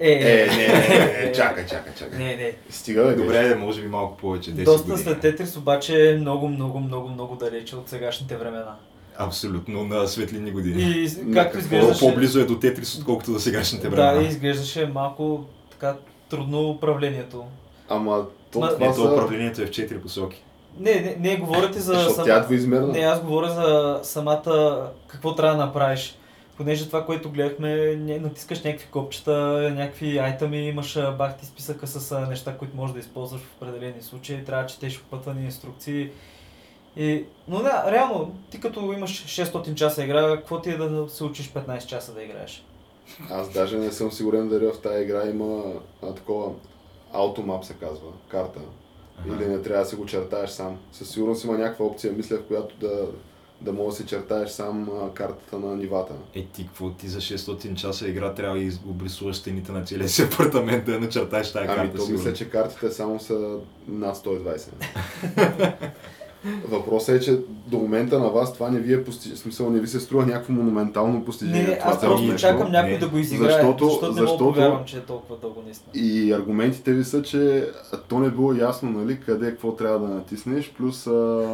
Е, 0.00 0.12
Е, 0.12 0.46
не, 0.46 0.56
не, 0.56 0.88
не, 0.88 1.24
не, 1.26 1.32
чакай, 1.32 1.66
чакай, 1.66 1.92
чакай. 1.94 2.18
Не, 2.18 2.36
не. 2.36 2.52
Стига, 2.70 3.04
бе, 3.04 3.14
Добре, 3.14 3.48
е, 3.48 3.54
може 3.54 3.82
би 3.82 3.88
малко 3.88 4.16
повече, 4.16 4.50
10 4.50 4.64
Доста 4.64 4.82
години. 4.82 4.98
след 4.98 5.20
Тетрис, 5.20 5.56
обаче 5.56 6.10
е 6.10 6.16
много, 6.16 6.48
много, 6.48 6.80
много, 6.80 7.08
много 7.08 7.36
далече 7.36 7.76
от 7.76 7.88
сегашните 7.88 8.36
времена. 8.36 8.74
Абсолютно, 9.16 9.84
на 9.84 10.06
светлини 10.06 10.50
години. 10.50 10.82
И 10.82 11.06
както 11.06 11.34
какво? 11.34 11.58
изглеждаше... 11.58 12.00
По-близо 12.00 12.40
е 12.40 12.44
до 12.44 12.58
Тетрис, 12.58 12.98
отколкото 12.98 13.32
до 13.32 13.38
сегашните 13.38 13.88
времена. 13.88 14.12
Да, 14.12 14.22
изглеждаше 14.22 14.86
малко 14.86 15.44
така 15.70 15.96
трудно 16.30 16.60
управлението. 16.62 17.44
Ама 17.88 18.22
то 18.52 18.58
Ма- 18.58 18.74
това 18.74 18.86
Ето, 18.86 18.94
са... 18.94 19.02
управлението 19.02 19.62
е 19.62 19.66
в 19.66 19.70
4 19.70 19.98
посоки. 19.98 20.42
Не, 20.78 20.94
не, 20.94 21.16
не 21.20 21.36
говорите 21.36 21.80
за... 21.80 21.92
Защото 21.92 22.14
сам- 22.14 22.24
тя 22.24 22.36
е 22.36 22.40
двоизмерна. 22.40 22.86
Не, 22.86 22.98
аз 22.98 23.20
говоря 23.20 23.48
за 23.48 24.00
самата... 24.02 24.76
Какво 25.06 25.34
трябва 25.34 25.56
да 25.56 25.64
направиш. 25.66 26.16
Понеже 26.60 26.86
това, 26.86 27.06
което 27.06 27.30
гледахме, 27.30 27.96
натискаш 27.96 28.62
някакви 28.62 28.86
копчета, 28.90 29.32
някакви 29.76 30.18
айтъми, 30.18 30.68
имаш 30.68 30.98
бахти 31.18 31.46
списъка 31.46 31.86
с 31.86 32.20
неща, 32.28 32.56
които 32.58 32.76
можеш 32.76 32.94
да 32.94 33.00
използваш 33.00 33.40
в 33.40 33.56
определени 33.56 34.02
случаи, 34.02 34.44
трябва 34.44 34.62
да 34.62 34.68
четеш 34.68 35.00
опътвани 35.00 35.44
инструкции. 35.44 36.10
И, 36.96 37.24
но 37.48 37.62
да, 37.62 37.84
реално, 37.92 38.34
ти 38.50 38.60
като 38.60 38.92
имаш 38.92 39.24
600 39.24 39.74
часа 39.74 40.04
игра, 40.04 40.36
какво 40.36 40.60
ти 40.60 40.70
е 40.70 40.76
да 40.76 41.08
се 41.08 41.24
учиш 41.24 41.52
15 41.52 41.86
часа 41.86 42.12
да 42.12 42.22
играеш? 42.22 42.64
Аз 43.30 43.52
даже 43.52 43.78
не 43.78 43.92
съм 43.92 44.12
сигурен 44.12 44.48
дали 44.48 44.66
в 44.66 44.80
тази 44.82 45.02
игра 45.02 45.26
има 45.26 45.62
а, 46.02 46.14
такова 46.14 46.52
Automap 47.14 47.62
се 47.62 47.74
казва, 47.74 48.08
карта. 48.28 48.60
Ага. 49.18 49.34
Или 49.34 49.48
не 49.48 49.62
трябва 49.62 49.84
да 49.84 49.90
си 49.90 49.96
го 49.96 50.06
чертаеш 50.06 50.50
сам. 50.50 50.78
Със 50.92 51.10
сигурност 51.10 51.44
има 51.44 51.58
някаква 51.58 51.86
опция, 51.86 52.12
мисля, 52.12 52.36
в 52.36 52.46
която 52.46 52.76
да, 52.76 53.06
да 53.60 53.72
можеш 53.72 53.98
да 53.98 54.02
си 54.02 54.08
чертаеш 54.08 54.50
сам 54.50 54.88
а, 55.02 55.10
картата 55.14 55.58
на 55.58 55.76
нивата. 55.76 56.12
Е, 56.34 56.44
ти 56.44 56.66
какво 56.66 56.90
ти 56.90 57.08
за 57.08 57.20
600 57.20 57.74
часа 57.74 58.08
игра 58.08 58.34
трябва 58.34 58.58
да 58.58 58.70
обрисуваш 58.86 59.36
стените 59.36 59.72
на 59.72 59.84
целия 59.84 60.08
си 60.08 60.22
апартамент, 60.22 60.84
да 60.84 60.92
я 60.92 61.00
начертаеш 61.00 61.52
тази 61.52 61.66
Ами 61.68 61.76
карта, 61.76 61.92
то 61.94 62.02
сигурно. 62.02 62.18
мисля, 62.24 62.32
че 62.32 62.50
картите 62.50 62.90
само 62.90 63.20
са 63.20 63.56
над 63.88 64.16
120. 64.16 64.68
Въпросът 66.68 67.16
е, 67.16 67.20
че 67.20 67.38
до 67.66 67.78
момента 67.78 68.18
на 68.18 68.28
вас 68.28 68.54
това 68.54 68.70
не 68.70 68.80
ви 68.80 68.94
е 68.94 69.04
пости... 69.04 69.28
смисъл, 69.28 69.70
не 69.70 69.80
ви 69.80 69.86
се 69.86 70.00
струва 70.00 70.26
някакво 70.26 70.52
монументално 70.52 71.24
постижение. 71.24 71.62
Не, 71.62 71.78
това 71.78 71.90
аз 71.90 72.00
просто 72.00 72.22
нещо. 72.26 72.40
чакам 72.40 72.72
някой 72.72 72.92
Не. 72.92 72.98
да 72.98 73.08
го 73.08 73.18
изиграе, 73.18 73.52
Защото- 73.52 73.84
защото, 73.84 74.12
не 74.12 74.20
защото- 74.20 74.38
повярвам, 74.52 74.84
че 74.84 74.96
е 74.96 75.00
толкова 75.00 75.36
дълго 75.36 75.62
наистина. 75.64 75.90
И 75.94 76.32
аргументите 76.32 76.92
ви 76.92 77.04
са, 77.04 77.22
че 77.22 77.68
то 78.08 78.18
не 78.18 78.30
било 78.30 78.52
ясно, 78.52 78.90
нали, 78.90 79.20
къде 79.20 79.50
какво 79.50 79.72
трябва 79.72 79.98
да 80.08 80.14
натиснеш, 80.14 80.70
плюс 80.70 81.06
а, 81.06 81.46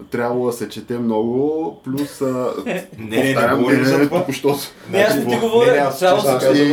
трябвало 0.00 0.46
да 0.46 0.52
се 0.52 0.68
чете 0.68 0.98
много, 0.98 1.76
плюс 1.84 2.20
а, 2.20 2.52
Не, 2.66 2.88
не, 2.98 3.34
не 3.34 3.54
говорим 3.56 3.84
за 3.84 4.08
това. 4.08 4.24
Не, 4.90 4.98
аз 4.98 5.14
не 5.16 5.26
ти 5.26 5.36
говоря, 5.36 5.92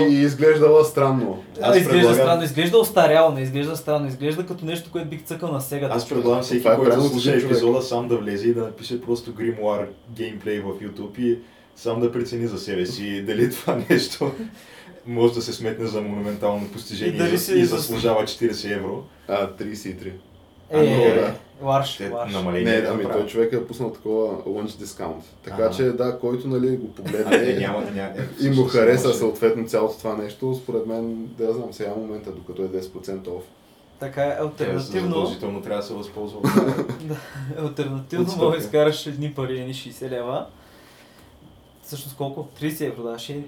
и, 0.09 0.13
изглеждала 0.13 0.85
странно. 0.85 1.43
А, 1.61 1.69
Аз 1.69 1.77
изглежда 1.77 1.99
предлагам- 1.99 2.15
странно, 2.17 2.43
изглежда 2.43 2.77
остаряло, 2.77 3.31
не 3.31 3.41
изглежда 3.41 3.77
странно, 3.77 4.07
изглежда 4.07 4.45
като 4.45 4.65
нещо, 4.65 4.91
което 4.91 5.07
бих 5.07 5.23
цъкал 5.23 5.51
на 5.51 5.61
сега. 5.61 5.89
Аз 5.91 6.09
предлагам 6.09 6.43
всеки, 6.43 6.67
е 6.67 6.75
който 6.75 7.01
слуша 7.01 7.35
епизода, 7.35 7.81
сам 7.81 8.07
да 8.07 8.17
влезе 8.17 8.47
и 8.47 8.53
да 8.53 8.61
напише 8.61 9.01
просто 9.01 9.31
Grimoire 9.31 9.85
геймплей 10.09 10.59
в 10.59 10.65
YouTube 10.65 11.19
и 11.19 11.39
сам 11.75 11.99
да 11.99 12.11
прецени 12.11 12.47
за 12.47 12.57
себе 12.57 12.85
си 12.85 13.21
дали 13.21 13.49
това 13.51 13.79
нещо 13.89 14.31
може 15.05 15.33
да 15.33 15.41
се 15.41 15.53
сметне 15.53 15.85
за 15.85 16.01
монументално 16.01 16.67
постижение 16.67 17.13
И 17.13 17.17
дали 17.17 17.35
и, 17.35 17.37
си 17.37 17.51
и 17.51 17.55
зас- 17.55 17.65
заслужава 17.65 18.23
40 18.23 18.75
евро. 18.75 19.03
А, 19.27 19.47
33. 19.49 20.11
Е, 20.69 20.77
Ами, 20.79 21.13
да. 21.15 21.33
ларш, 21.61 21.97
Те 21.97 22.09
ларш. 22.09 22.33
Не, 22.33 22.81
да 22.81 22.89
ами 22.91 23.03
той 23.03 23.25
човек 23.25 23.53
е 23.53 23.67
пуснал 23.67 23.91
такова 23.91 24.37
launch 24.37 24.67
discount. 24.83 25.21
Така 25.43 25.63
Ага. 25.63 25.75
че 25.75 25.83
да, 25.83 26.19
който 26.19 26.47
нали 26.47 26.77
го 26.77 26.89
А, 26.97 27.01
не, 27.01 27.05
погледне 27.23 27.53
няма, 27.59 27.81
няма. 27.81 28.13
и 28.41 28.49
му 28.49 28.63
хареса 28.65 29.13
съответно 29.13 29.67
цялото 29.67 29.97
това 29.97 30.15
нещо, 30.15 30.55
според 30.63 30.85
мен, 30.85 31.25
да 31.37 31.43
я 31.43 31.53
знам, 31.53 31.73
сега 31.73 31.91
е 31.91 31.99
момента, 31.99 32.31
докато 32.31 32.61
е 32.61 32.67
10% 32.67 33.19
off. 33.19 33.41
Така 33.99 34.23
е, 34.23 34.35
Те 34.35 34.41
альтернативно, 34.41 35.09
задължително 35.09 35.61
трябва 35.61 35.81
да 35.81 35.87
се 35.87 35.93
възползва. 35.93 36.39
альтернативно 37.59 38.25
От 38.25 38.37
мога 38.37 38.51
да 38.51 38.57
изкараш 38.57 39.07
едни 39.07 39.33
пари, 39.33 39.59
едни 39.59 39.73
60 39.73 40.09
лева. 40.09 40.45
Всъщност 41.83 42.17
колко? 42.17 42.47
30 42.61 42.81
евро, 42.87 43.03
да. 43.03 43.19
Ще, 43.19 43.43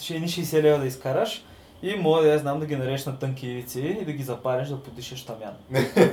ще 0.00 0.14
едни 0.14 0.28
60 0.28 0.62
лева 0.62 0.78
да 0.78 0.86
изкараш 0.86 1.44
и 1.84 1.96
мога 1.96 2.22
да 2.22 2.32
я 2.32 2.38
знам 2.38 2.60
да 2.60 2.66
ги 2.66 2.76
нарежеш 2.76 3.06
на 3.06 3.18
тънки 3.18 3.46
ивици 3.46 3.96
и 4.02 4.04
да 4.04 4.12
ги 4.12 4.22
запариш 4.22 4.68
да 4.68 4.76
подишеш 4.76 5.24
тамян. 5.24 5.52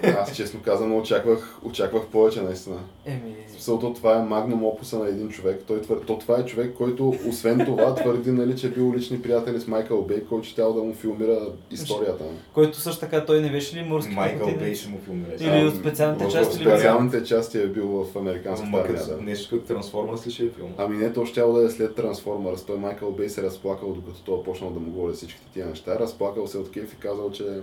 Аз 0.19 0.35
честно 0.35 0.59
казано 0.65 0.97
очаквах, 0.97 1.59
очаквах 1.63 2.05
повече 2.05 2.41
наистина. 2.41 2.77
Еми, 3.05 3.35
В 3.47 3.51
смисъл, 3.51 3.79
то 3.79 3.93
това 3.93 4.15
е 4.19 4.23
магнум 4.23 4.65
опуса 4.65 4.99
на 4.99 5.07
един 5.07 5.29
човек. 5.29 5.61
Той 5.67 5.81
твър... 5.81 5.97
То 6.07 6.17
това 6.17 6.39
е 6.39 6.45
човек, 6.45 6.73
който 6.77 7.13
освен 7.29 7.65
това 7.65 7.95
твърди, 8.01 8.31
нали, 8.31 8.57
че 8.57 8.67
е 8.67 8.69
бил 8.69 8.93
лични 8.93 9.21
приятели 9.21 9.59
с 9.59 9.67
Майкъл 9.67 10.01
Бей, 10.01 10.25
който 10.25 10.47
щял 10.47 10.73
да 10.73 10.83
му 10.83 10.93
филмира 10.93 11.39
историята. 11.71 12.23
който 12.53 12.79
също 12.79 12.99
така 12.99 13.25
той 13.25 13.41
не 13.41 13.51
беше 13.51 13.75
ли 13.75 13.83
морски 13.83 14.13
Майкъл? 14.13 14.49
Бей 14.59 14.75
ще 14.75 14.89
му 14.89 14.99
филмира. 15.05 15.31
Или 15.39 15.65
от 15.65 15.75
специалните 15.75 16.25
В 16.25 16.31
части 16.31 16.63
бе? 16.63 16.69
специалните 16.69 17.23
части 17.23 17.57
е 17.57 17.67
бил 17.67 17.87
в 17.87 18.17
американската 18.17 18.77
армия. 18.77 19.05
Да. 19.05 19.21
Нещо 19.21 19.55
като 19.55 19.73
Трансформърс 19.73 20.27
ли 20.27 20.31
ще 20.31 20.43
е 20.43 20.49
филм? 20.49 20.69
Ами 20.77 20.97
не, 20.97 21.13
то 21.13 21.25
щяло 21.25 21.53
да 21.53 21.65
е 21.65 21.69
след 21.69 21.95
Трансформърс. 21.95 22.63
Той 22.65 22.77
Майкъл 22.77 23.11
Бей 23.11 23.29
се 23.29 23.43
разплакал, 23.43 23.93
докато 23.93 24.21
той 24.23 24.39
е 24.39 24.43
почнал 24.43 24.69
да 24.69 24.79
му 24.79 24.91
говори 24.91 25.13
всичките 25.13 25.45
тия 25.53 25.60
неща. 25.65 25.99
Разплакал 25.99 26.47
се 26.47 26.57
от 26.57 26.71
кеф 26.71 26.93
и 26.93 26.99
казал, 26.99 27.31
че 27.31 27.61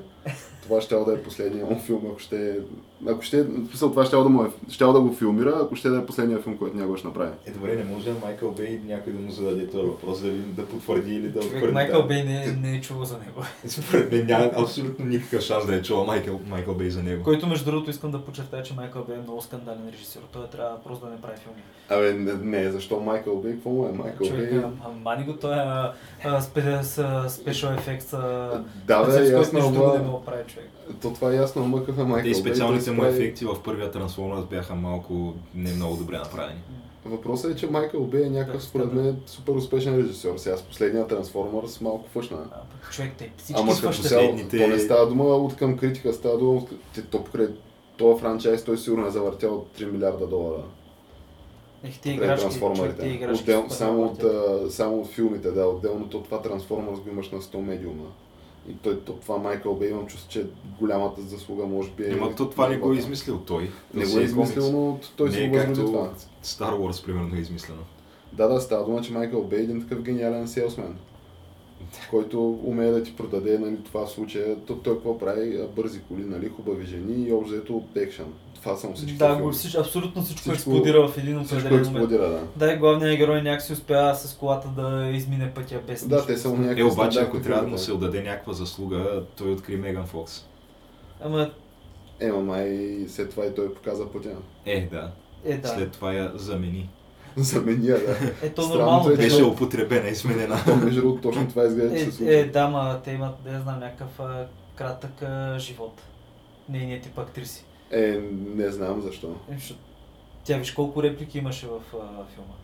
това 0.62 0.80
щяло 0.80 1.04
да 1.04 1.12
е 1.12 1.22
последния 1.22 1.66
му 1.66 1.78
филм, 1.78 2.06
ако 2.10 2.18
ще... 2.18 2.60
Ако 3.06 3.22
ще... 3.22 3.42
В 3.42 3.68
смисъл, 3.68 3.90
това 3.90 4.04
щяло 4.04 4.24
да, 4.24 4.30
му 4.30 4.44
е... 4.44 4.48
щяло 4.70 4.92
да 4.92 5.00
го 5.00 5.14
филмира, 5.14 5.58
ако 5.62 5.76
ще 5.76 5.88
да 5.88 5.98
е 5.98 6.06
последния 6.06 6.38
филм, 6.38 6.58
който 6.58 6.76
някога 6.76 6.98
ще 6.98 7.06
направи. 7.06 7.30
Е, 7.46 7.50
добре, 7.50 7.76
не 7.76 7.84
може 7.84 8.10
Майкъл 8.24 8.50
Бей 8.50 8.80
някой 8.86 9.12
да 9.12 9.20
му 9.20 9.30
зададе 9.30 9.66
този 9.70 9.86
въпрос, 9.86 10.22
дали 10.22 10.38
да 10.38 10.66
потвърди 10.66 11.14
или 11.14 11.28
да 11.28 11.40
Човек, 11.40 11.54
отхвърли. 11.54 11.72
Майкъл 11.72 12.02
да. 12.02 12.08
Бей 12.08 12.24
не, 12.24 12.46
не 12.62 12.76
е 12.76 12.80
чувал 12.80 13.04
за 13.04 13.18
него. 13.18 13.42
Според 13.66 14.12
мен 14.12 14.26
няма 14.26 14.50
абсолютно 14.56 15.04
никакъв 15.04 15.42
шанс 15.42 15.66
да 15.66 15.74
е 15.74 15.82
чула 15.82 16.04
Майкъл, 16.04 16.40
Майкъл 16.48 16.74
Бей 16.74 16.90
за 16.90 17.02
него. 17.02 17.24
Който 17.24 17.46
между 17.46 17.70
другото 17.70 17.90
искам 17.90 18.10
да 18.10 18.24
подчертая, 18.24 18.62
че 18.62 18.74
Майкъл 18.74 19.04
Бей 19.04 19.16
е 19.16 19.20
много 19.20 19.42
скандален 19.42 19.88
режисьор. 19.92 20.20
Той 20.32 20.46
трябва 20.46 20.82
просто 20.82 21.04
да 21.06 21.10
не 21.12 21.20
прави 21.20 21.36
филми. 21.36 21.62
Абе, 21.88 22.12
не, 22.12 22.60
не 22.60 22.70
защо 22.70 23.00
Майкъл 23.00 23.36
Бей? 23.36 23.52
Какво 23.52 23.70
му 23.70 23.86
е 23.86 23.92
Майкъл 23.92 24.26
Човек, 24.26 24.50
Бей? 24.50 24.62
мани 25.04 25.24
го 25.24 25.32
той 25.32 25.56
с 26.82 27.24
спешъл 27.28 27.70
ефект. 27.70 28.10
Да, 28.10 28.64
Да, 28.86 29.04
бе, 29.04 29.12
който 29.12 29.30
ясно, 29.30 29.58
нищо 29.58 29.72
друго 29.72 29.86
не 29.86 29.96
ама... 29.96 30.04
мога 30.04 30.18
да 30.18 30.24
прави 30.24 30.42
човек. 30.46 30.70
То 31.02 31.12
това 31.12 31.32
е 31.32 31.36
ясно, 31.36 31.76
какъв 31.78 31.98
е 31.98 32.04
Майкъл 32.04 32.22
Те 32.22 32.28
и 32.28 32.34
специалните 32.34 32.90
му 32.90 33.04
ефекти 33.04 33.44
в 33.44 33.62
първия 33.64 33.90
Трансформърс 33.90 34.44
бяха 34.44 34.74
малко 34.74 35.34
не 35.54 35.72
много 35.72 35.96
добре 35.96 36.18
направени. 36.18 36.60
Въпросът 37.04 37.52
е, 37.52 37.56
че 37.56 37.70
Майкъл 37.70 38.04
Бей 38.04 38.26
е 38.26 38.30
някакъв, 38.30 38.60
Да, 38.60 38.66
според 38.66 38.92
мен, 38.92 39.16
супер 39.26 39.52
успешен 39.52 39.96
режисьор. 39.96 40.36
Сега 40.36 40.56
с 40.56 40.62
последния 40.62 41.06
Трансформърс 41.06 41.80
малко 41.80 42.08
фъшна. 42.08 42.38
А, 42.52 42.90
човек, 42.92 43.12
те 43.18 43.32
всички 43.36 43.62
Ама 43.62 43.72
като 43.80 44.02
цяло, 44.02 44.36
то 44.50 44.66
не 44.66 44.78
става 44.78 45.08
дума 45.08 45.24
от 45.24 45.56
към 45.56 45.76
критика, 45.76 46.12
става 46.12 46.38
дума 46.38 46.52
от... 46.52 46.70
То 47.10 47.24
покрай 47.24 47.48
този 47.96 48.20
франчайз, 48.20 48.64
той 48.64 48.78
сигурно 48.78 49.06
е 49.06 49.10
завъртял 49.10 49.66
3 49.78 49.90
милиарда 49.90 50.26
долара. 50.26 50.62
Ех, 51.84 51.98
те 51.98 52.10
играчки, 52.10 52.60
човек, 52.60 52.96
те. 52.98 53.28
Отдел, 53.32 53.66
само, 53.68 54.02
от, 54.02 54.22
само 54.72 55.00
от 55.00 55.08
филмите, 55.08 55.50
да, 55.50 55.66
отделно 55.66 56.08
то 56.08 56.22
това 56.22 56.42
Трансформърс 56.42 57.00
го 57.00 57.08
имаш 57.10 57.30
на 57.30 57.40
100 57.40 57.56
медиума. 57.56 58.04
И 58.68 58.74
той, 58.82 59.00
то, 59.00 59.12
това 59.12 59.38
Майкъл 59.38 59.74
Бей 59.74 59.90
имам 59.90 60.06
чувство, 60.06 60.30
че 60.30 60.46
голямата 60.80 61.22
заслуга 61.22 61.66
може 61.66 61.90
би 61.90 62.04
е... 62.04 62.12
Ема 62.12 62.34
то 62.34 62.50
това 62.50 62.68
не 62.68 62.76
го 62.76 62.92
е 62.92 62.96
измислил 62.96 63.38
той. 63.38 63.70
Не 63.94 64.04
го 64.04 64.10
е 64.10 64.12
си 64.12 64.20
измислил, 64.20 64.72
но 64.72 64.98
той 65.16 65.32
си 65.32 65.40
е 65.40 65.52
както 65.52 65.84
това. 65.84 66.12
Star 66.44 66.72
Wars, 66.72 67.04
примерно, 67.04 67.36
е 67.36 67.38
измислено. 67.38 67.82
Да, 68.32 68.48
да, 68.48 68.60
става 68.60 68.84
дума, 68.84 69.00
че 69.00 69.12
Майкъл 69.12 69.44
Бей 69.44 69.58
е 69.58 69.62
един 69.62 69.80
такъв 69.80 70.02
гениален 70.02 70.48
селсмен, 70.48 70.96
който 72.10 72.60
умее 72.64 72.90
да 72.90 73.02
ти 73.02 73.16
продаде 73.16 73.58
нали, 73.58 73.84
това 73.84 74.06
в 74.06 74.10
случая. 74.10 74.56
То, 74.66 74.76
той 74.76 74.94
какво 74.94 75.18
прави? 75.18 75.60
Бързи 75.76 76.00
коли, 76.00 76.24
нали, 76.24 76.48
хубави 76.48 76.86
жени 76.86 77.28
и 77.28 77.32
общо 77.32 77.82
екшен. 77.96 78.26
Това 78.68 78.80
са 78.80 78.94
всички 78.94 79.12
Да, 79.12 79.26
филми. 79.26 79.42
го, 79.42 79.52
всич, 79.52 79.74
абсолютно 79.74 80.22
всичко, 80.22 80.40
Всичко- 80.40 80.54
експлодира 80.54 81.08
в 81.08 81.18
един 81.18 81.38
определен 81.38 81.72
момент. 81.72 81.86
експлодира, 81.86 82.28
да. 82.28 82.40
Да, 82.56 82.72
и 82.72 82.76
главният 82.76 83.16
герой 83.16 83.42
някакси 83.42 83.72
успява 83.72 84.14
с 84.14 84.34
колата 84.34 84.68
да 84.68 85.06
измине 85.08 85.50
пътя 85.50 85.80
без 85.86 86.06
Да, 86.06 86.26
те 86.26 86.36
са 86.36 86.48
някакви 86.50 86.80
Е, 86.80 86.84
обаче, 86.84 87.20
ако 87.20 87.40
трябва 87.40 87.62
да 87.62 87.68
му 87.68 87.78
се 87.78 87.92
отдаде 87.92 88.22
някаква 88.22 88.52
заслуга, 88.52 89.22
той 89.36 89.52
откри 89.52 89.76
Меган 89.76 90.06
Фокс. 90.06 90.44
Ама, 91.20 91.50
Ема 92.20 92.40
май 92.40 92.78
след 93.08 93.30
това 93.30 93.46
и 93.46 93.54
той 93.54 93.74
показа 93.74 94.06
пътя. 94.06 94.30
Е, 94.66 94.80
да. 94.82 95.10
е 95.44 95.56
да. 95.56 95.68
След 95.68 95.92
това 95.92 96.12
я 96.12 96.32
замени. 96.34 96.90
Замения, 97.36 97.98
да. 97.98 98.12
Ето 98.42 98.62
Странното 98.62 98.78
нормално. 98.78 99.10
е, 99.10 99.16
Беше 99.16 99.44
употребена 99.44 100.08
и 100.08 100.14
сменена. 100.14 100.56
То, 100.66 100.76
между 100.76 101.00
другото, 101.00 101.22
точно 101.22 101.48
това 101.48 101.64
изглежда, 101.64 101.90
че 101.90 102.00
се 102.00 102.08
Е, 102.08 102.12
случва. 102.12 102.34
е, 102.34 102.44
да, 102.44 102.68
ма 102.68 103.00
те 103.04 103.10
имат, 103.10 103.34
да 103.44 103.60
знам, 103.60 103.80
някакъв 103.80 104.20
кратък 104.74 105.22
живот. 105.58 106.00
Нейният 106.68 107.02
тип 107.02 107.18
актриси. 107.18 107.64
Е, 107.92 108.20
не 108.48 108.70
знам 108.70 109.00
защо. 109.00 109.34
Е, 109.50 109.54
защото 109.54 109.80
Тя 110.44 110.56
виж 110.56 110.72
колко 110.72 111.02
реплики 111.02 111.38
имаше 111.38 111.66
в 111.66 111.80
а, 111.94 111.98
филма. 112.26 112.54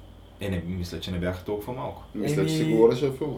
Е, 0.40 0.48
не, 0.48 0.62
мисля, 0.68 1.00
че 1.00 1.10
не 1.10 1.18
бяха 1.18 1.44
толкова 1.44 1.72
малко. 1.72 2.02
Мисля, 2.14 2.46
че 2.46 2.54
си 2.54 2.62
Еми, 2.62 2.72
говореше 2.72 3.08
във 3.08 3.18
филма. 3.18 3.34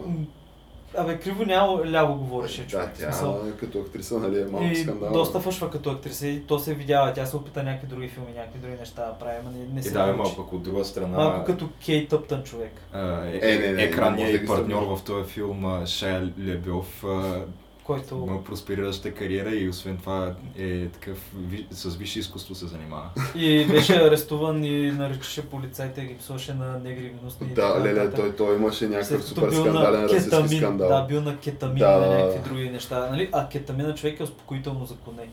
Абе, 0.97 1.17
криво 1.17 1.45
няма 1.45 1.85
ляво 1.85 2.15
говореше 2.15 2.61
Да, 2.61 2.67
човек. 2.67 2.85
в 2.87 2.99
тя 2.99 3.11
смисъл. 3.11 3.41
като 3.59 3.79
актриса, 3.79 4.19
нали, 4.19 4.41
е 4.41 4.45
малко 4.45 4.67
И 4.67 4.75
скандал. 4.75 5.11
доста 5.13 5.39
фъшва 5.39 5.69
като 5.69 5.89
актриса 5.89 6.27
и 6.27 6.39
то 6.39 6.59
се 6.59 6.73
видява. 6.73 7.13
Тя 7.13 7.25
се 7.25 7.35
опита 7.35 7.63
някакви 7.63 7.87
други 7.87 8.07
филми, 8.07 8.31
някакви 8.31 8.59
други 8.59 8.75
неща 8.75 9.05
да 9.05 9.13
прави, 9.15 9.37
ама 9.41 9.51
не, 9.51 9.65
не 9.65 9.79
Е, 9.79 9.83
се 9.83 9.91
да, 9.91 9.99
бе, 10.01 10.11
получи. 10.11 10.17
малко, 10.29 10.43
пък 10.43 10.53
от 10.53 10.63
друга 10.63 10.85
страна... 10.85 11.17
Малко 11.17 11.45
като 11.45 11.69
Кейт 11.85 12.09
Тъптън 12.09 12.43
човек. 12.43 12.71
а, 12.93 13.25
е, 13.25 13.39
Е, 13.43 13.57
не, 13.57 13.67
не, 13.67 13.73
не 13.73 13.83
екранният 13.83 14.19
може 14.19 14.31
да 14.31 14.37
и 14.37 14.41
ги 14.41 14.47
партньор 14.47 14.79
сравниш. 14.79 14.99
в 14.99 15.03
този 15.03 15.29
филм 15.29 15.65
а, 15.65 15.85
Шая 15.85 16.29
Лебьов 16.39 17.03
а, 17.03 17.41
който 17.87 18.23
има 18.27 18.43
просперираща 18.43 19.13
кариера 19.13 19.55
и 19.55 19.69
освен 19.69 19.97
това 19.97 20.33
е 20.57 20.87
такъв 20.87 21.31
с 21.71 21.95
висше 21.95 22.19
изкуство 22.19 22.55
се 22.55 22.65
занимава. 22.67 23.09
и 23.35 23.65
беше 23.65 23.95
арестуван 23.95 24.63
и 24.63 24.91
наричаше 24.91 25.49
полицайите 25.49 26.01
и 26.01 26.05
ги 26.05 26.13
псуваше 26.13 26.53
на 26.53 26.79
негри 26.79 27.13
гнусни. 27.21 27.47
и 27.47 27.49
Да, 27.49 27.73
така 27.73 27.83
леле, 27.83 28.11
той, 28.11 28.35
той 28.35 28.55
имаше 28.55 28.87
някакъв 28.87 29.23
супер 29.23 29.51
скандален 29.51 30.03
расистски 30.03 30.57
скандал. 30.57 30.87
да, 30.89 31.01
бил 31.01 31.21
на 31.21 31.37
кетамин 31.37 31.77
Да, 31.77 31.97
на 31.99 32.07
някакви 32.09 32.49
други 32.49 32.69
неща. 32.69 33.09
Нали? 33.11 33.29
А 33.31 33.49
кетамина 33.49 33.95
човек 33.95 34.19
е 34.19 34.23
успокоително 34.23 34.85
за 34.85 34.95
коне. 34.95 35.29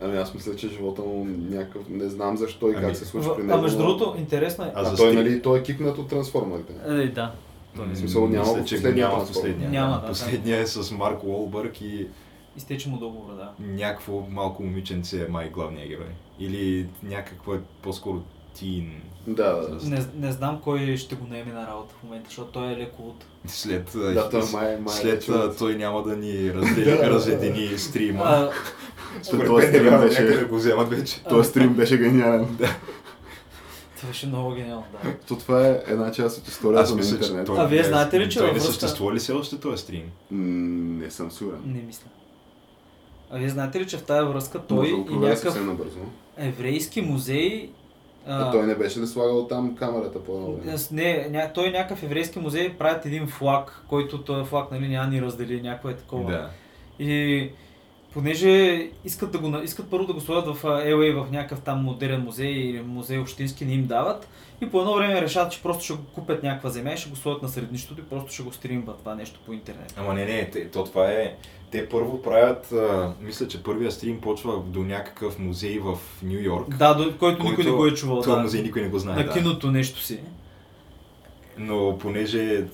Ами 0.00 0.16
аз 0.18 0.34
мисля, 0.34 0.56
че 0.56 0.68
живота 0.68 1.02
му 1.02 1.24
някакъв... 1.50 1.88
Не 1.88 2.08
знам 2.08 2.36
защо 2.36 2.70
и 2.70 2.74
Ами, 2.76 2.86
как 2.86 2.96
се 2.96 3.04
случи 3.04 3.28
при 3.36 3.42
него. 3.42 3.58
А 3.58 3.62
между 3.62 3.78
другото, 3.78 4.14
интересно 4.18 4.64
е. 4.64 4.72
А 4.74 4.80
А, 4.82 4.96
той, 4.96 5.08
стри- 5.08 5.14
нали, 5.14 5.42
той 5.42 5.58
е 5.58 5.62
кикнат 5.62 5.98
от 5.98 6.08
трансформерите. 6.08 6.72
Е, 6.86 7.08
да. 7.08 7.32
В 7.76 7.96
смисъл, 7.96 8.28
няма 8.28 8.38
Мисля, 8.42 8.64
че 8.64 8.74
го 8.74 8.78
последния 8.78 9.08
няма 9.08 9.26
последния. 9.26 9.70
Няма, 9.70 10.00
да. 10.00 10.06
Последния 10.06 10.60
е 10.60 10.66
с 10.66 10.90
Марк 10.90 11.24
Уолбърг 11.24 11.80
и 11.80 12.06
Изтече 12.56 12.88
му 12.88 12.96
договора, 12.96 13.34
да. 13.34 13.52
някакво 13.60 14.20
малко 14.22 14.62
момиченце 14.62 15.16
е 15.18 15.28
май 15.28 15.48
главния 15.48 15.88
герой. 15.88 16.06
Или 16.38 16.86
някакво 17.02 17.54
е 17.54 17.60
по-скоро 17.82 18.22
тин. 18.54 18.92
Да, 19.26 19.52
да. 19.52 19.80
С- 19.80 19.84
Не, 19.84 20.04
не 20.16 20.32
знам 20.32 20.60
кой 20.64 20.96
ще 20.96 21.14
го 21.14 21.26
наеме 21.26 21.52
на 21.52 21.66
работа 21.66 21.94
в 21.94 22.02
момента, 22.02 22.28
защото 22.28 22.50
той 22.50 22.72
е 22.72 22.76
леко 22.76 23.02
от... 23.02 23.24
След, 23.46 23.90
Да, 23.94 24.30
той 24.30 24.42
май, 24.52 24.76
май 24.76 24.94
след 24.94 25.14
вече- 25.14 25.32
а, 25.32 25.54
той 25.54 25.74
няма 25.74 26.02
да 26.02 26.16
ни 26.16 26.52
разедини 27.02 27.78
стрима. 27.78 28.50
Според 29.22 29.50
мен 29.50 29.62
стрим 29.62 29.82
трябва 29.82 30.08
да 30.08 30.46
го 30.46 30.56
вземат 30.56 30.88
вече. 30.90 31.22
Този 31.22 31.48
стрим 31.48 31.74
беше 31.74 31.98
гениален. 31.98 32.58
Това 33.96 34.08
беше 34.08 34.26
много 34.26 34.50
гениално, 34.50 34.84
да. 35.04 35.14
То 35.28 35.36
това 35.36 35.66
е 35.66 35.82
една 35.86 36.12
част 36.12 36.38
от 36.38 36.48
историята 36.48 36.94
на 36.94 37.04
интернет. 37.04 37.46
той, 37.46 37.58
А 37.58 37.64
вие 37.64 37.78
не- 37.78 37.88
знаете 37.88 38.20
ли, 38.20 38.30
че 38.30 38.38
той 38.38 38.46
не 38.46 38.52
връзка- 38.52 38.66
съществува 38.66 39.14
ли 39.14 39.18
все 39.18 39.32
още 39.32 39.60
този 39.60 39.82
стрим? 39.82 40.02
Не 40.30 41.10
съм 41.10 41.30
сигурен. 41.30 41.60
Не 41.66 41.82
мисля. 41.82 42.06
А 43.30 43.38
вие 43.38 43.48
знаете 43.48 43.80
ли, 43.80 43.86
че 43.86 43.96
в 43.96 44.02
тази 44.02 44.28
връзка 44.28 44.62
той 44.66 44.76
Може 44.76 44.90
и 44.90 45.16
някакъв 45.16 45.58
еврейски 46.36 47.00
музей... 47.00 47.70
А 48.28 48.50
той 48.50 48.66
не 48.66 48.74
беше 48.74 49.00
ли 49.00 49.06
слагал 49.06 49.46
там 49.46 49.76
камерата 49.76 50.24
по 50.24 50.58
Не, 50.92 51.28
ня, 51.30 51.50
той 51.54 51.70
някакъв 51.70 52.02
еврейски 52.02 52.38
музей 52.38 52.74
правят 52.74 53.06
един 53.06 53.26
флаг, 53.26 53.82
който 53.88 54.22
този 54.22 54.48
флаг 54.48 54.70
нали, 54.72 54.88
няма 54.88 55.06
ни 55.10 55.22
раздели, 55.22 55.62
някое 55.62 55.96
такова. 55.96 56.32
Да. 56.32 56.50
И 57.04 57.50
понеже 58.16 58.88
искат, 59.04 59.32
да 59.32 59.38
го, 59.38 59.58
искат 59.64 59.90
първо 59.90 60.06
да 60.06 60.12
го 60.12 60.20
сложат 60.20 60.56
в 60.56 60.62
LA 60.62 61.24
в 61.24 61.30
някакъв 61.30 61.60
там 61.60 61.82
модерен 61.82 62.20
музей 62.20 62.52
или 62.52 62.80
музей 62.80 63.18
общински, 63.18 63.64
не 63.64 63.72
им 63.72 63.86
дават. 63.86 64.28
И 64.60 64.70
по 64.70 64.80
едно 64.80 64.94
време 64.94 65.20
решават, 65.22 65.52
че 65.52 65.62
просто 65.62 65.84
ще 65.84 65.92
го 65.92 66.04
купят 66.14 66.42
някаква 66.42 66.70
земя 66.70 66.92
и 66.92 66.96
ще 66.96 67.10
го 67.10 67.16
сложат 67.16 67.42
на 67.42 67.48
среднището 67.48 68.00
и 68.00 68.04
просто 68.04 68.32
ще 68.32 68.42
го 68.42 68.52
стримват 68.52 68.98
това 68.98 69.14
нещо 69.14 69.40
по 69.46 69.52
интернет. 69.52 69.94
Ама 69.96 70.14
не, 70.14 70.24
не, 70.24 70.70
то 70.72 70.84
това 70.84 71.10
е... 71.10 71.36
Те 71.70 71.88
първо 71.88 72.22
правят, 72.22 72.72
а, 72.72 73.12
мисля, 73.20 73.48
че 73.48 73.62
първия 73.62 73.92
стрим 73.92 74.20
почва 74.20 74.62
до 74.66 74.80
някакъв 74.82 75.38
музей 75.38 75.78
в 75.78 75.98
Нью 76.22 76.40
Йорк. 76.40 76.76
Да, 76.76 76.94
до, 76.94 77.18
който, 77.18 77.42
никой 77.42 77.54
Който- 77.54 77.70
не 77.70 77.76
го 77.76 77.86
е 77.86 77.94
чувал. 77.94 78.22
Това 78.22 78.36
Да. 78.36 78.42
музей 78.42 78.62
никой 78.62 78.82
не 78.82 78.88
го 78.88 78.98
знае. 78.98 79.16
на 79.16 79.24
да. 79.24 79.32
киното 79.32 79.70
нещо 79.70 80.00
си. 80.00 80.20
Но 81.58 81.98
понеже 81.98 82.64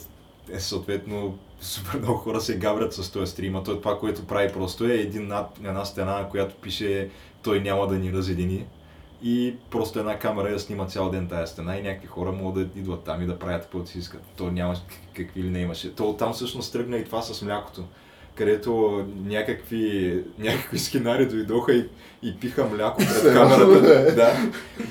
е 0.53 0.61
съответно 0.61 1.39
супер 1.63 1.99
много 1.99 2.19
хора 2.19 2.41
се 2.41 2.59
гаврят 2.59 2.95
с 2.95 3.11
този 3.11 3.33
стрим, 3.33 3.57
а 3.57 3.63
той 3.63 3.81
това, 3.81 3.99
което 3.99 4.27
прави 4.27 4.53
просто 4.53 4.85
е 4.85 4.93
един 4.93 5.27
над, 5.27 5.59
една 5.59 5.85
стена, 5.85 6.19
на 6.19 6.29
която 6.29 6.55
пише 6.55 7.11
той 7.43 7.61
няма 7.61 7.87
да 7.87 7.95
ни 7.95 8.13
разедини. 8.13 8.67
И 9.23 9.57
просто 9.71 9.99
една 9.99 10.19
камера 10.19 10.51
я 10.51 10.59
снима 10.59 10.87
цял 10.87 11.11
ден 11.11 11.29
тая 11.29 11.47
стена 11.47 11.77
и 11.77 11.83
някакви 11.83 12.07
хора 12.07 12.33
могат 12.33 12.73
да 12.73 12.81
идват 12.81 13.05
там 13.05 13.23
и 13.23 13.27
да 13.27 13.39
правят 13.39 13.63
каквото 13.63 13.91
си 13.91 13.99
искат. 13.99 14.23
То 14.37 14.51
няма 14.51 14.75
какви 15.17 15.43
ли 15.43 15.51
не 15.51 15.61
имаше. 15.61 15.95
То 15.95 16.17
там 16.17 16.33
всъщност 16.33 16.73
тръгна 16.73 16.97
и 16.97 17.05
това 17.05 17.23
с 17.23 17.43
млякото 17.43 17.85
където 18.35 19.05
някакви, 19.25 20.15
някакви 20.39 20.79
скинари 20.79 21.27
дойдоха 21.27 21.75
и, 21.75 21.85
и 22.23 22.37
пиха 22.41 22.65
мляко 22.65 22.99
пред 22.99 23.35
камерата. 23.35 23.81
бе? 23.81 24.13
Да, 24.13 24.37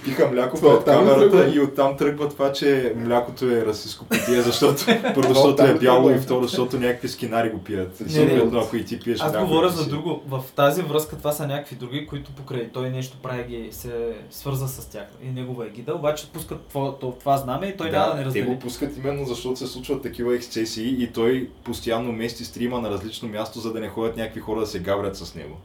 пиха 0.03 0.29
мляко 0.29 0.57
Това 0.57 0.75
пред 0.75 0.85
камерата 0.85 1.31
тръгва? 1.31 1.55
и 1.55 1.59
оттам 1.59 1.97
тръгва 1.97 2.29
това, 2.29 2.51
че 2.51 2.93
млякото 2.97 3.45
е 3.45 3.65
расистско 3.65 4.05
питие, 4.05 4.41
защото 4.41 4.85
първо, 5.15 5.33
защото 5.33 5.63
е 5.63 5.73
бяло 5.73 6.11
и 6.11 6.17
второ, 6.17 6.43
защото 6.43 6.79
някакви 6.79 7.07
скинари 7.07 7.49
го 7.49 7.63
пият. 7.63 7.99
Не, 7.99 8.05
не. 8.05 8.11
Съответно, 8.11 8.59
ако 8.59 8.75
и 8.75 8.85
ти 8.85 8.99
пиеш 8.99 9.21
Аз 9.21 9.37
говоря 9.37 9.69
за 9.69 9.89
друго. 9.89 10.23
В 10.27 10.43
тази 10.55 10.81
връзка 10.81 11.17
това 11.17 11.31
са 11.31 11.47
някакви 11.47 11.75
други, 11.75 12.07
които 12.07 12.31
покрай 12.31 12.69
той 12.73 12.89
нещо 12.89 13.17
прави 13.23 13.43
ги 13.43 13.67
се 13.71 14.13
свърза 14.29 14.67
с 14.67 14.89
тях 14.89 15.05
и 15.23 15.31
негова 15.31 15.65
егида, 15.65 15.93
обаче 15.93 16.31
пускат 16.33 16.59
това, 16.69 16.99
това, 16.99 17.13
това 17.19 17.37
знаме 17.37 17.67
и 17.67 17.77
той 17.77 17.91
няма 17.91 18.07
да 18.07 18.13
не 18.13 18.19
те 18.19 18.25
раздели. 18.25 18.45
го 18.45 18.59
пускат 18.59 18.97
именно 18.97 19.25
защото 19.25 19.59
се 19.59 19.67
случват 19.67 20.01
такива 20.03 20.35
ексцесии 20.35 21.03
и 21.03 21.07
той 21.07 21.49
постоянно 21.63 22.11
мести 22.11 22.45
стрима 22.45 22.81
на 22.81 22.89
различно 22.89 23.29
място, 23.31 23.59
за 23.59 23.73
да 23.73 23.79
не 23.79 23.87
ходят 23.87 24.17
някакви 24.17 24.39
хора 24.39 24.59
да 24.59 24.67
се 24.67 24.79
гаврят 24.79 25.17
с 25.17 25.35
него. 25.35 25.57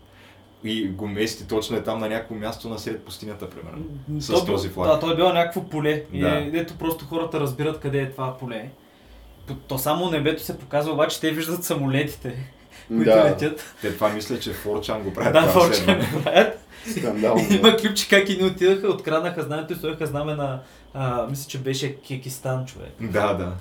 И 0.65 0.89
го 0.89 1.09
мести 1.09 1.47
точно 1.47 1.77
е 1.77 1.83
там 1.83 1.99
на 1.99 2.09
някакво 2.09 2.35
място 2.35 2.69
насред 2.69 3.03
пустинята, 3.03 3.51
примерно. 3.51 3.85
С 4.21 4.27
то 4.27 4.33
бил- 4.35 4.47
този 4.47 4.69
флаг. 4.69 4.89
Да, 4.89 5.01
той 5.01 5.13
е 5.13 5.17
било 5.17 5.33
някакво 5.33 5.63
поле. 5.63 6.05
И 6.13 6.21
Да. 6.21 6.29
е- 6.31 6.51
ето 6.55 6.75
просто 6.75 7.05
хората 7.05 7.41
разбират 7.41 7.81
къде 7.81 8.01
е 8.01 8.11
това 8.11 8.37
поле. 8.37 8.69
То, 9.59 9.79
само 9.79 10.11
небето 10.11 10.43
се 10.43 10.59
показва, 10.59 10.93
обаче 10.93 11.21
те 11.21 11.31
виждат 11.31 11.65
самолетите, 11.65 12.37
които 12.89 13.05
Да, 13.05 13.25
летят. 13.25 13.75
Те 13.81 13.95
това 13.95 14.09
мисля, 14.09 14.39
че 14.39 14.53
Форчан 14.53 15.03
го 15.03 15.13
правят. 15.13 15.33
Да, 15.35 15.43
Форчан 15.43 15.85
го 16.01 16.23
правят. 16.23 16.59
скандално. 16.91 17.47
Има 17.51 17.77
клипче 17.77 18.09
как 18.11 18.29
и 18.29 18.37
не 18.37 18.45
отидаха, 18.45 18.89
откраднаха 18.89 19.43
знамето 19.43 19.73
и 19.73 19.77
сложиха 19.77 20.07
знаме 20.07 20.35
на, 20.35 20.61
а, 20.95 21.27
мисля, 21.27 21.49
че 21.49 21.59
беше 21.59 21.97
Кекистан 21.97 22.67
човек. 22.67 22.93
Да, 23.01 23.35
да. 23.35 23.53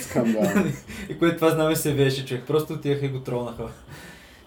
Скандално. 0.00 0.72
И 1.08 1.18
което 1.18 1.36
това 1.36 1.50
знаме 1.50 1.76
се 1.76 1.92
веше 1.94 2.26
човек. 2.26 2.44
Просто 2.46 2.72
отидаха 2.72 3.06
и 3.06 3.08
го 3.08 3.20
тронаха. 3.20 3.64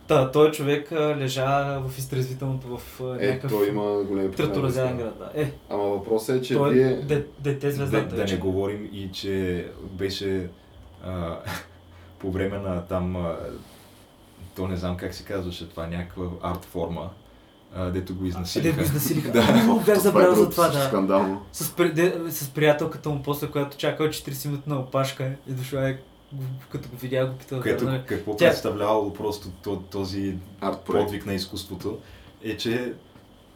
Та, 0.07 0.31
той 0.31 0.51
човек 0.51 0.91
лежа 0.91 1.45
в 1.81 1.97
изтрезвителното 1.97 2.77
в 2.77 2.99
Е, 3.19 3.27
някакъв 3.27 3.51
той 3.51 3.67
има 3.67 4.03
големи 4.03 4.31
треторазян 4.31 4.97
град. 4.97 5.17
Да. 5.19 5.41
Е, 5.41 5.51
Ама 5.69 5.83
въпросът 5.83 6.35
е, 6.35 6.41
че 6.41 6.53
той 6.53 6.69
е 6.69 6.73
вие... 6.73 6.95
де- 6.95 7.25
дете 7.39 7.67
Да, 7.67 7.73
звездата. 7.73 8.07
да 8.07 8.15
не 8.15 8.21
вече. 8.21 8.37
говорим 8.37 8.89
и, 8.93 9.09
че 9.11 9.65
беше 9.83 10.47
а, 11.05 11.37
по 12.19 12.31
време 12.31 12.57
на 12.57 12.81
там, 12.81 13.15
а, 13.15 13.35
то 14.55 14.67
не 14.67 14.77
знам 14.77 14.97
как 14.97 15.13
се 15.13 15.23
казваше 15.23 15.69
това, 15.69 15.87
някаква 15.87 16.25
арт 16.43 16.65
форма, 16.65 17.09
а, 17.75 17.85
дето 17.85 18.15
го 18.15 18.25
изнасилиха. 18.25 18.75
го 18.75 18.81
изнасилиха. 18.81 19.31
Да. 19.33 19.51
Много 19.53 19.79
бях 19.79 19.97
забравил 19.99 20.31
е 20.31 20.35
за 20.35 20.49
това, 20.49 20.67
да. 20.69 20.83
Скандално. 20.83 21.41
С, 21.51 21.71
при, 21.71 21.91
де, 21.91 22.15
с 22.29 22.49
приятелката 22.49 23.09
му 23.09 23.21
после, 23.23 23.47
която 23.47 23.77
чакала 23.77 24.09
40 24.09 24.45
минути 24.45 24.69
на 24.69 24.79
опашка 24.79 25.31
и 25.49 25.51
дошла 25.51 25.89
е, 25.89 25.97
като 26.69 26.89
го 26.89 26.95
видя, 26.97 27.25
го 27.25 27.33
питал 27.33 27.61
Което, 27.61 27.85
да 27.85 28.03
какво 28.05 28.31
Тя- 28.31 28.37
представлявало 28.39 29.13
просто 29.13 29.47
то- 29.63 29.81
този 29.81 30.35
подвиг 30.85 31.25
на 31.25 31.33
изкуството, 31.33 31.97
е, 32.43 32.57
че 32.57 32.93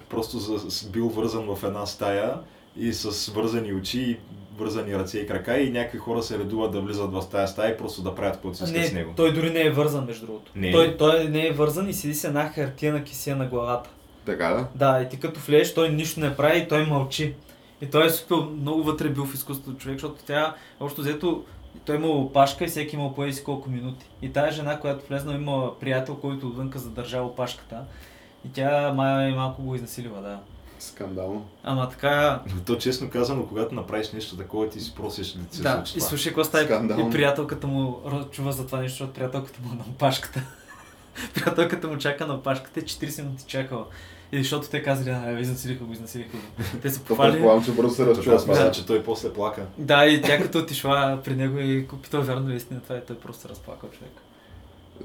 просто 0.10 0.40
за, 0.40 0.60
с- 0.62 0.86
бил 0.86 1.08
вързан 1.08 1.46
в 1.46 1.64
една 1.64 1.86
стая 1.86 2.34
и 2.78 2.94
с 2.94 3.28
вързани 3.28 3.74
очи 3.74 4.02
и 4.02 4.18
вързани 4.58 4.96
ръце 4.96 5.18
и 5.20 5.28
крака 5.28 5.58
и 5.58 5.72
някакви 5.72 5.98
хора 5.98 6.24
се 6.24 6.40
редуват 6.40 6.72
да 6.72 6.82
влизат 6.82 7.12
в 7.12 7.24
тази 7.24 7.52
стая 7.52 7.74
и 7.74 7.78
просто 7.78 8.02
да 8.02 8.16
правят 8.16 8.34
каквото 8.34 8.58
си 8.58 8.64
искат 8.64 8.86
с 8.86 8.92
Не, 8.92 9.00
него. 9.00 9.14
той 9.16 9.34
дори 9.34 9.50
не 9.50 9.62
е 9.62 9.70
вързан, 9.70 10.06
между 10.06 10.26
другото. 10.26 10.52
Не 10.56 10.68
е. 10.68 10.72
Той, 10.72 10.98
той 10.98 11.26
не 11.26 11.48
е 11.48 11.52
вързан 11.52 11.90
и 11.90 11.94
седи 11.94 12.14
с 12.14 12.24
една 12.24 12.50
хартия 12.50 12.94
на 12.94 13.04
кисия 13.04 13.36
на 13.36 13.46
главата. 13.46 13.90
Така 14.26 14.48
да? 14.48 14.68
Да, 14.76 15.02
и 15.02 15.10
ти 15.10 15.20
като 15.20 15.40
влезеш, 15.40 15.74
той 15.74 15.90
нищо 15.90 16.20
не 16.20 16.36
прави 16.36 16.60
и 16.60 16.68
той 16.68 16.86
мълчи. 16.86 17.36
И 17.82 17.86
той 17.86 18.06
е 18.06 18.10
супер 18.10 18.36
много 18.36 18.84
вътре 18.84 19.10
бил 19.10 19.26
в 19.26 19.34
изкуството 19.34 19.78
човек, 19.78 20.00
защото 20.00 20.24
тя, 20.26 20.56
общо 20.80 21.02
взето, 21.02 21.44
той 21.86 21.96
имал 21.96 22.22
опашка 22.22 22.64
и 22.64 22.68
всеки 22.68 22.96
имал 22.96 23.14
по 23.14 23.32
си 23.32 23.44
колко 23.44 23.70
минути. 23.70 24.06
И 24.22 24.34
тая 24.34 24.52
жена, 24.52 24.80
която 24.80 25.08
влезна, 25.08 25.34
има 25.34 25.80
приятел, 25.80 26.16
който 26.16 26.48
отвънка 26.48 26.80
задържа 26.80 27.22
опашката. 27.22 27.84
И 28.46 28.52
тя 28.52 28.94
май 28.94 29.32
малко 29.32 29.62
го 29.62 29.76
изнасилила, 29.76 30.22
да. 30.22 30.40
Скандално. 30.80 31.46
Ама 31.64 31.90
така, 31.90 32.42
Но 32.56 32.62
То 32.62 32.76
честно 32.76 33.10
казано, 33.10 33.46
когато 33.48 33.76
направиш 33.76 34.12
нещо 34.12 34.38
такова, 34.38 34.70
ти 34.70 34.80
си 34.80 34.96
просиш 34.96 35.32
да 35.34 35.46
ти 35.46 35.58
се 35.58 35.64
да, 35.64 35.84
и 35.96 36.02
слушай 36.02 36.30
какво 36.32 36.44
става. 36.44 37.08
И 37.08 37.12
приятелката 37.12 37.68
му 37.68 38.02
чува 38.32 38.52
за 38.52 38.66
това 38.66 38.80
нещо, 38.80 38.94
защото 38.94 39.14
приятелката 39.14 39.60
му 39.64 39.74
е 39.74 39.76
на 39.76 39.84
опашката. 39.90 40.42
приятелката 41.34 41.88
му 41.88 41.98
чака 41.98 42.28
на 42.28 42.34
опашката 42.34 42.80
и 42.80 42.84
40 42.84 43.24
минути 43.24 43.44
чакала. 43.48 43.86
И 44.32 44.38
защото 44.38 44.70
те 44.70 44.84
казали, 44.84 45.10
а, 45.10 45.40
изнасилиха 45.40 45.84
го, 45.84 45.94
изнасилиха 45.94 46.38
го. 46.38 46.44
Те 46.82 46.90
се 46.90 47.00
То 47.04 47.06
похвали. 47.06 47.32
предполагам, 47.32 47.66
че 47.66 47.72
бързо 47.72 47.96
се 47.96 48.06
разчува 48.06 48.36
Аз 48.36 48.48
мисля, 48.48 48.72
че 48.72 48.86
той 48.86 49.04
после 49.04 49.34
плака. 49.34 49.66
Да, 49.78 50.06
и 50.06 50.22
тя 50.22 50.42
като 50.42 50.58
отишла 50.60 51.20
при 51.24 51.36
него 51.36 51.60
и 51.60 51.88
питал 52.04 52.22
вярно 52.22 52.50
ли 52.50 52.54
е 52.54 52.56
истина 52.56 52.82
това 52.82 52.98
и 52.98 53.02
той 53.08 53.16
просто 53.16 53.42
се 53.42 53.50
разплакал 53.50 53.90
човек. 53.90 54.12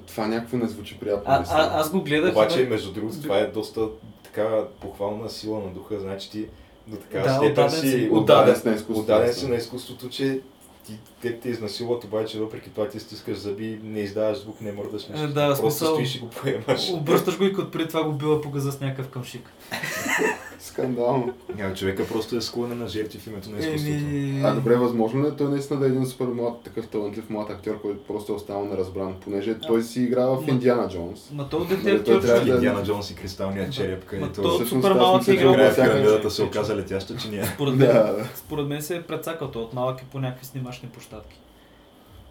Това 0.07 0.27
някакво 0.27 0.57
не 0.57 0.68
звучи 0.68 0.98
приятно. 0.98 1.24
А, 1.27 1.44
а, 1.50 1.81
аз 1.81 1.90
го 1.90 2.03
гледах. 2.03 2.33
Обаче, 2.33 2.66
между 2.70 2.92
другото, 2.92 3.22
това 3.22 3.38
е 3.38 3.46
доста 3.46 3.88
така 4.24 4.64
похвална 4.81 5.31
сила 5.31 5.61
на 5.61 5.70
духа. 5.70 6.00
Значи 6.00 6.31
ти 6.31 6.46
до 6.87 6.96
така 6.96 7.18
Да, 7.18 7.35
степен 7.35 7.70
си. 7.70 8.09
Отдаден 8.12 8.57
си 8.57 8.85
отдаден 8.88 9.35
си 9.35 9.48
на 9.48 9.55
изкуството, 9.57 10.09
че 10.09 10.40
ти, 10.86 10.98
те 11.22 11.40
те 11.40 11.48
изнасилват, 11.48 12.04
обаче 12.04 12.40
въпреки 12.40 12.70
това 12.70 12.88
ти 12.88 13.00
стискаш 13.00 13.36
зъби, 13.38 13.80
не 13.82 14.00
издаваш 14.00 14.38
звук, 14.38 14.60
не 14.60 14.72
мърдаш 14.72 15.06
нищо. 15.08 15.24
Е, 15.24 15.26
да, 15.26 15.46
Просто 15.46 15.62
смисъл- 15.62 15.94
стоиш 15.94 16.14
и 16.14 16.18
го 16.18 16.30
поемаш. 16.30 16.90
Обръщаш 16.90 17.38
го 17.38 17.44
и 17.44 17.52
като 17.52 17.70
преди 17.70 17.88
това 17.88 18.04
го 18.04 18.12
била 18.12 18.40
по 18.40 18.50
газа 18.50 18.72
с 18.72 18.80
някакъв 18.80 19.08
къмшик. 19.08 19.50
Скандално. 20.74 21.32
Няма, 21.56 21.74
човека 21.74 22.06
просто 22.06 22.37
е 22.37 22.40
склонен 22.40 22.78
на 22.78 22.88
жертви 22.88 23.18
в 23.18 23.26
името 23.26 23.50
на 23.50 23.58
изкуството. 23.58 23.96
Еми... 23.96 24.42
А 24.44 24.54
добре, 24.54 24.76
възможно 24.76 25.24
ли 25.24 25.28
е 25.28 25.30
той 25.30 25.48
наистина 25.48 25.80
да 25.80 25.87
е 25.87 25.88
един 25.88 26.06
супер 26.06 26.26
млад, 26.26 26.62
такъв 26.64 26.88
талантлив 26.88 27.30
млад 27.30 27.50
актьор, 27.50 27.80
който 27.80 28.04
просто 28.04 28.32
е 28.32 28.37
останал 28.37 28.64
неразбран, 28.64 29.14
понеже 29.20 29.58
той 29.58 29.82
си 29.82 30.02
игра 30.02 30.26
в 30.26 30.44
Индиана 30.48 30.88
Джонс. 30.88 31.30
Ма 31.32 31.48
то 31.48 31.64
дете 31.64 31.82
Нали, 31.84 31.96
е 31.96 32.02
той 32.02 32.16
актьор, 32.16 32.44
да- 32.44 32.50
Индиана 32.54 32.82
Джонс 32.84 33.10
и 33.10 33.14
кристалният 33.14 33.66
Да. 33.66 33.72
череп, 33.72 34.04
където 34.04 34.42
то 34.42 34.48
всъщност 34.48 34.84
супер 34.84 34.96
малък 34.96 35.28
е 35.28 35.32
играл 35.32 35.70
всяка 35.70 36.30
се 36.30 36.42
оказа 36.42 36.76
летяща, 36.76 37.16
че 37.16 37.28
ние. 37.30 37.44
Според 37.44 37.74
мен, 37.74 37.88
Да, 37.88 37.92
да. 37.92 38.24
според 38.34 38.66
мен 38.66 38.82
се 38.82 38.96
е 38.96 39.02
прецакал 39.02 39.50
той 39.50 39.62
от 39.62 39.74
малък 39.74 40.00
и 40.02 40.04
по 40.04 40.20
някакви 40.20 40.46
снимачни 40.46 40.88
площадки. 40.88 41.40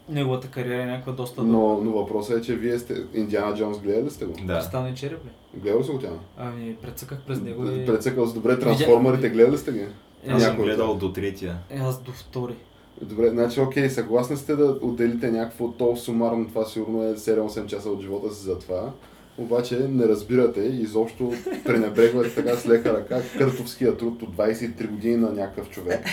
Неговата 0.10 0.48
кариера 0.48 0.84
е 0.84 0.86
някаква 0.86 1.12
доста 1.14 1.42
дълга. 1.42 1.52
Но, 1.52 1.82
но 1.84 1.92
въпросът 1.92 2.38
е, 2.38 2.42
че 2.42 2.56
вие 2.56 2.80
сте 2.80 3.04
Индиана 3.14 3.56
Джонс, 3.56 3.80
гледали 3.80 4.06
ли 4.06 4.10
сте 4.10 4.26
го? 4.26 4.34
Да. 4.44 4.62
Стане 4.62 4.94
череп 4.94 5.26
ли? 5.26 5.30
Гледал 5.60 5.80
ли 5.80 5.84
си 5.84 5.92
го 5.92 6.00
тя? 6.00 6.10
Ами, 6.38 6.76
прецаках 6.82 7.22
през 7.28 7.42
него 7.42 7.66
и... 7.66 7.86
Прецъкал 7.86 8.28
се 8.28 8.34
добре 8.34 8.60
трансформерите, 8.60 9.30
гледали 9.30 9.58
сте 9.58 9.72
ги? 9.72 9.80
Е, 9.80 10.32
Аз 10.32 10.44
съм 10.44 10.58
гледал 10.58 10.96
до 10.96 11.14
третия. 11.14 11.58
Е, 11.70 11.78
аз 11.78 12.02
до 12.02 12.12
втори. 12.12 12.56
Добре, 13.02 13.30
значи 13.30 13.60
окей, 13.60 13.90
съгласни 13.90 14.38
сте 14.38 14.56
да 14.56 14.78
отделите 14.82 15.32
някакво 15.32 15.72
то 15.72 15.96
сумарно, 15.96 16.48
това 16.48 16.66
сигурно 16.66 17.04
е 17.04 17.14
7-8 17.16 17.66
часа 17.66 17.90
от 17.90 18.02
живота 18.02 18.34
си 18.34 18.44
за 18.44 18.60
това. 18.60 18.92
Обаче 19.38 19.88
не 19.90 20.08
разбирате 20.08 20.62
и 20.62 20.82
изобщо 20.82 21.34
пренебрегвате 21.66 22.36
така 22.36 22.56
с 22.58 22.68
лека 22.68 22.94
ръка 22.94 23.22
къртовския 23.38 23.98
труд 23.98 24.22
от 24.22 24.36
23 24.36 24.88
години 24.88 25.16
на 25.16 25.32
някакъв 25.32 25.70
човек, 25.70 26.06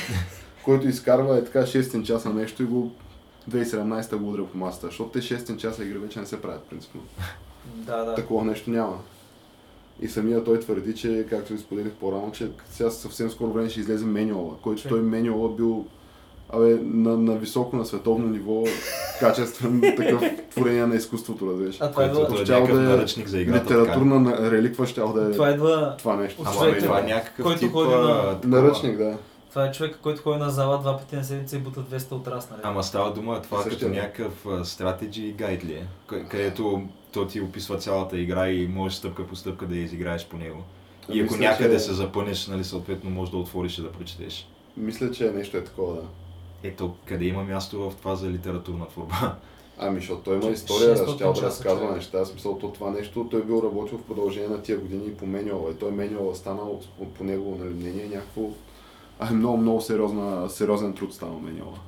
който 0.64 0.88
изкарва 0.88 1.38
е 1.38 1.44
така 1.44 1.62
6 1.62 2.02
часа 2.02 2.30
нещо 2.34 2.62
и 2.62 2.66
го 2.66 2.92
2017 3.50 4.16
го 4.16 4.30
удря 4.30 4.44
по 4.46 4.58
масата, 4.58 4.86
защото 4.86 5.10
те 5.10 5.18
6 5.18 5.56
часа 5.56 5.84
игри 5.84 5.98
вече 5.98 6.20
не 6.20 6.26
се 6.26 6.42
правят 6.42 6.62
принципно. 6.62 7.00
Да, 7.74 8.04
да. 8.04 8.14
Такова 8.14 8.44
нещо 8.44 8.70
няма. 8.70 8.98
И 10.00 10.08
самия 10.08 10.44
той 10.44 10.60
твърди, 10.60 10.94
че, 10.94 11.26
както 11.30 11.52
ви 11.52 11.58
споделих 11.58 11.92
по-рано, 11.92 12.32
че 12.32 12.50
сега 12.70 12.90
съвсем 12.90 13.30
скоро 13.30 13.52
време 13.52 13.70
ще 13.70 13.80
излезе 13.80 14.06
менюала, 14.06 14.54
който 14.62 14.88
той 14.88 15.00
менюала 15.00 15.48
бил 15.48 15.86
абе, 16.52 16.78
на, 16.82 17.16
на 17.16 17.36
високо, 17.36 17.76
на 17.76 17.86
световно 17.86 18.28
ниво, 18.28 18.64
качествен 19.20 19.80
такъв 19.96 20.22
творение 20.50 20.86
на 20.86 20.94
изкуството, 20.94 21.46
разбираш. 21.46 21.76
А 21.80 21.90
това 21.90 22.10
Който 22.10 22.42
идва, 22.42 22.56
е 22.56 22.66
да 22.74 22.80
е 22.80 22.84
наръчник 22.84 23.28
за 23.28 23.40
играта. 23.40 23.64
Литературна 23.64 24.20
на- 24.20 24.50
реликва 24.50 24.86
ще 24.86 25.00
да 25.00 25.28
е 25.28 25.32
това 25.32 25.50
идва 25.50 25.94
това 25.98 26.16
нещо. 26.16 26.42
Ама 26.46 26.78
това 26.78 27.00
е 27.00 27.02
някакъв 27.02 27.44
който 27.44 27.60
тип... 27.60 27.72
ходи 27.72 27.94
на-. 27.94 28.38
Наръчник, 28.44 28.96
да. 28.96 29.16
Това 29.50 29.66
е 29.66 29.72
човек, 29.72 29.98
който 30.02 30.22
ходи 30.22 30.38
на 30.38 30.50
зала 30.50 30.78
два 30.78 30.98
пъти 30.98 31.16
на 31.16 31.24
седмица 31.24 31.56
и 31.56 31.60
бута 31.60 31.80
200 31.82 32.12
от 32.12 32.28
раз, 32.28 32.50
нали? 32.50 32.60
Ама 32.64 32.82
става 32.82 33.12
дума 33.12 33.42
това 33.42 33.62
Същия, 33.62 33.78
като 33.80 33.94
да. 33.94 34.00
някакъв 34.00 34.66
стратеджи 34.68 35.32
гайд 35.32 35.64
ли 35.64 35.72
е, 35.72 35.86
къ- 36.08 36.28
където 36.28 36.82
то 37.12 37.26
ти 37.26 37.40
описва 37.40 37.76
цялата 37.76 38.18
игра 38.18 38.48
и 38.48 38.66
можеш 38.66 38.98
стъпка 38.98 39.26
по 39.26 39.36
стъпка 39.36 39.66
да 39.66 39.76
я 39.76 39.82
изиграеш 39.82 40.26
по 40.26 40.36
него. 40.36 40.62
И 41.08 41.20
ако 41.20 41.32
мисля, 41.32 41.38
някъде 41.40 41.74
че- 41.74 41.80
се 41.80 41.92
запънеш, 41.92 42.46
нали, 42.46 42.64
съответно 42.64 43.10
можеш 43.10 43.30
да 43.30 43.38
отвориш 43.38 43.78
и 43.78 43.82
да 43.82 43.92
прочетеш. 43.92 44.48
Мисля, 44.76 45.10
че 45.10 45.30
нещо 45.30 45.56
е 45.56 45.64
такова, 45.64 45.94
да. 45.94 46.02
Ето, 46.62 46.94
къде 47.04 47.24
има 47.24 47.44
място 47.44 47.78
в 47.80 47.96
това 47.96 48.14
за 48.16 48.30
литературна 48.30 48.88
творба? 48.88 49.34
Ами, 49.78 49.96
защото 49.96 50.22
той 50.22 50.36
има 50.36 50.46
история, 50.46 50.96
600 50.96 51.06
да 51.06 51.12
щял 51.12 51.32
да 51.32 51.42
разказва 51.42 51.80
човек. 51.80 51.96
неща. 51.96 52.24
Смисъл, 52.24 52.58
то 52.58 52.70
това 52.70 52.90
нещо, 52.90 53.28
той 53.30 53.44
бил 53.44 53.62
работил 53.64 53.98
в 53.98 54.02
продължение 54.02 54.48
на 54.48 54.62
тия 54.62 54.78
години 54.78 55.06
и 55.06 55.16
по 55.16 55.26
менюала. 55.26 55.70
И 55.70 55.74
той 55.74 55.90
менюала 55.90 56.34
станал 56.34 56.80
по, 56.98 57.04
по 57.06 57.24
негово 57.24 57.64
нали, 57.64 57.74
мнение 57.74 58.06
някакво 58.06 58.42
а, 59.20 59.32
много, 59.32 59.56
много 59.56 59.80
сериозна, 59.80 60.50
сериозен 60.50 60.92
труд 60.92 61.14
станал 61.14 61.40
менюала. 61.40 61.78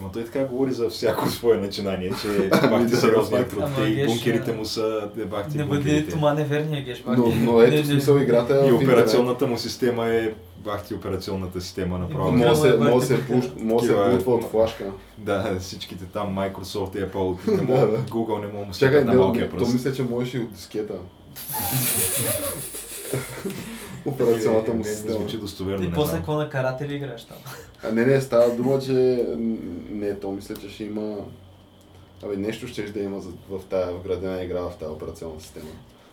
Ама 0.00 0.12
той 0.12 0.24
така 0.24 0.44
говори 0.44 0.72
за 0.72 0.88
всяко 0.88 1.28
свое 1.28 1.56
начинание, 1.56 2.12
че 2.22 2.28
е 2.44 2.50
Ами 2.62 2.88
факт. 2.88 3.50
труд. 3.50 3.64
И 3.86 3.94
геш, 3.94 4.06
бункерите 4.06 4.52
му 4.52 4.64
са 4.64 5.10
е, 5.18 5.24
бахти 5.24 5.58
Не 5.58 5.64
бъде 5.64 6.06
това 6.06 6.34
неверния 6.34 6.84
геш. 6.84 7.04
Но, 7.06 7.32
но 7.40 7.62
ето 7.62 7.86
смисъл 7.86 8.18
играта 8.18 8.62
е 8.64 8.68
И 8.68 8.72
операционната 8.72 9.46
му 9.46 9.58
система 9.58 10.06
е 10.06 10.32
бахти 10.64 10.94
операционната 10.94 11.60
система 11.60 11.98
направо. 11.98 12.32
Може 12.32 12.60
се, 12.60 12.68
е 12.68 13.00
се, 13.00 13.06
се 13.06 13.16
Такива 13.78 14.06
е. 14.06 14.16
бутва 14.16 14.34
от 14.34 14.50
флашка. 14.50 14.84
Да, 15.18 15.56
всичките 15.60 16.04
там 16.04 16.36
Microsoft 16.36 16.96
и 16.96 17.10
Apple. 17.10 17.48
Google 18.08 18.40
не 18.40 18.46
мога 18.46 18.60
да 18.60 18.66
му 18.66 18.74
стъпят 18.74 19.04
на 19.04 19.14
малкия 19.14 19.44
не, 19.44 19.50
то 19.50 19.56
пръст. 19.56 19.72
мисля, 19.72 19.92
че 19.92 20.02
можеш 20.02 20.34
и 20.34 20.38
от 20.38 20.52
дискета. 20.52 20.94
Операционната 24.06 24.70
му 24.70 24.76
Не, 24.76 24.82
не, 24.82 24.88
не 24.88 24.94
система. 24.94 25.18
звучи 25.18 25.38
достоверно, 25.38 25.84
И 25.84 25.92
после 25.92 26.16
какво 26.16 26.34
на 26.34 26.50
карате 26.50 26.88
ли 26.88 26.94
играеш 26.94 27.24
там? 27.24 27.36
А 27.84 27.92
не, 27.92 28.04
не, 28.06 28.20
става 28.20 28.54
дума, 28.56 28.78
че 28.78 29.26
не, 29.90 30.14
то 30.14 30.32
мисля, 30.32 30.56
че 30.56 30.68
ще 30.68 30.84
има... 30.84 31.16
Абе, 32.24 32.36
нещо 32.36 32.66
ще 32.66 32.82
да 32.82 33.00
има 33.00 33.20
за, 33.20 33.30
в 33.50 33.60
тая 33.70 33.92
вградена 33.92 34.42
игра 34.42 34.60
в 34.60 34.72
тази 34.80 34.92
операционна 34.92 35.40
система. 35.40 35.70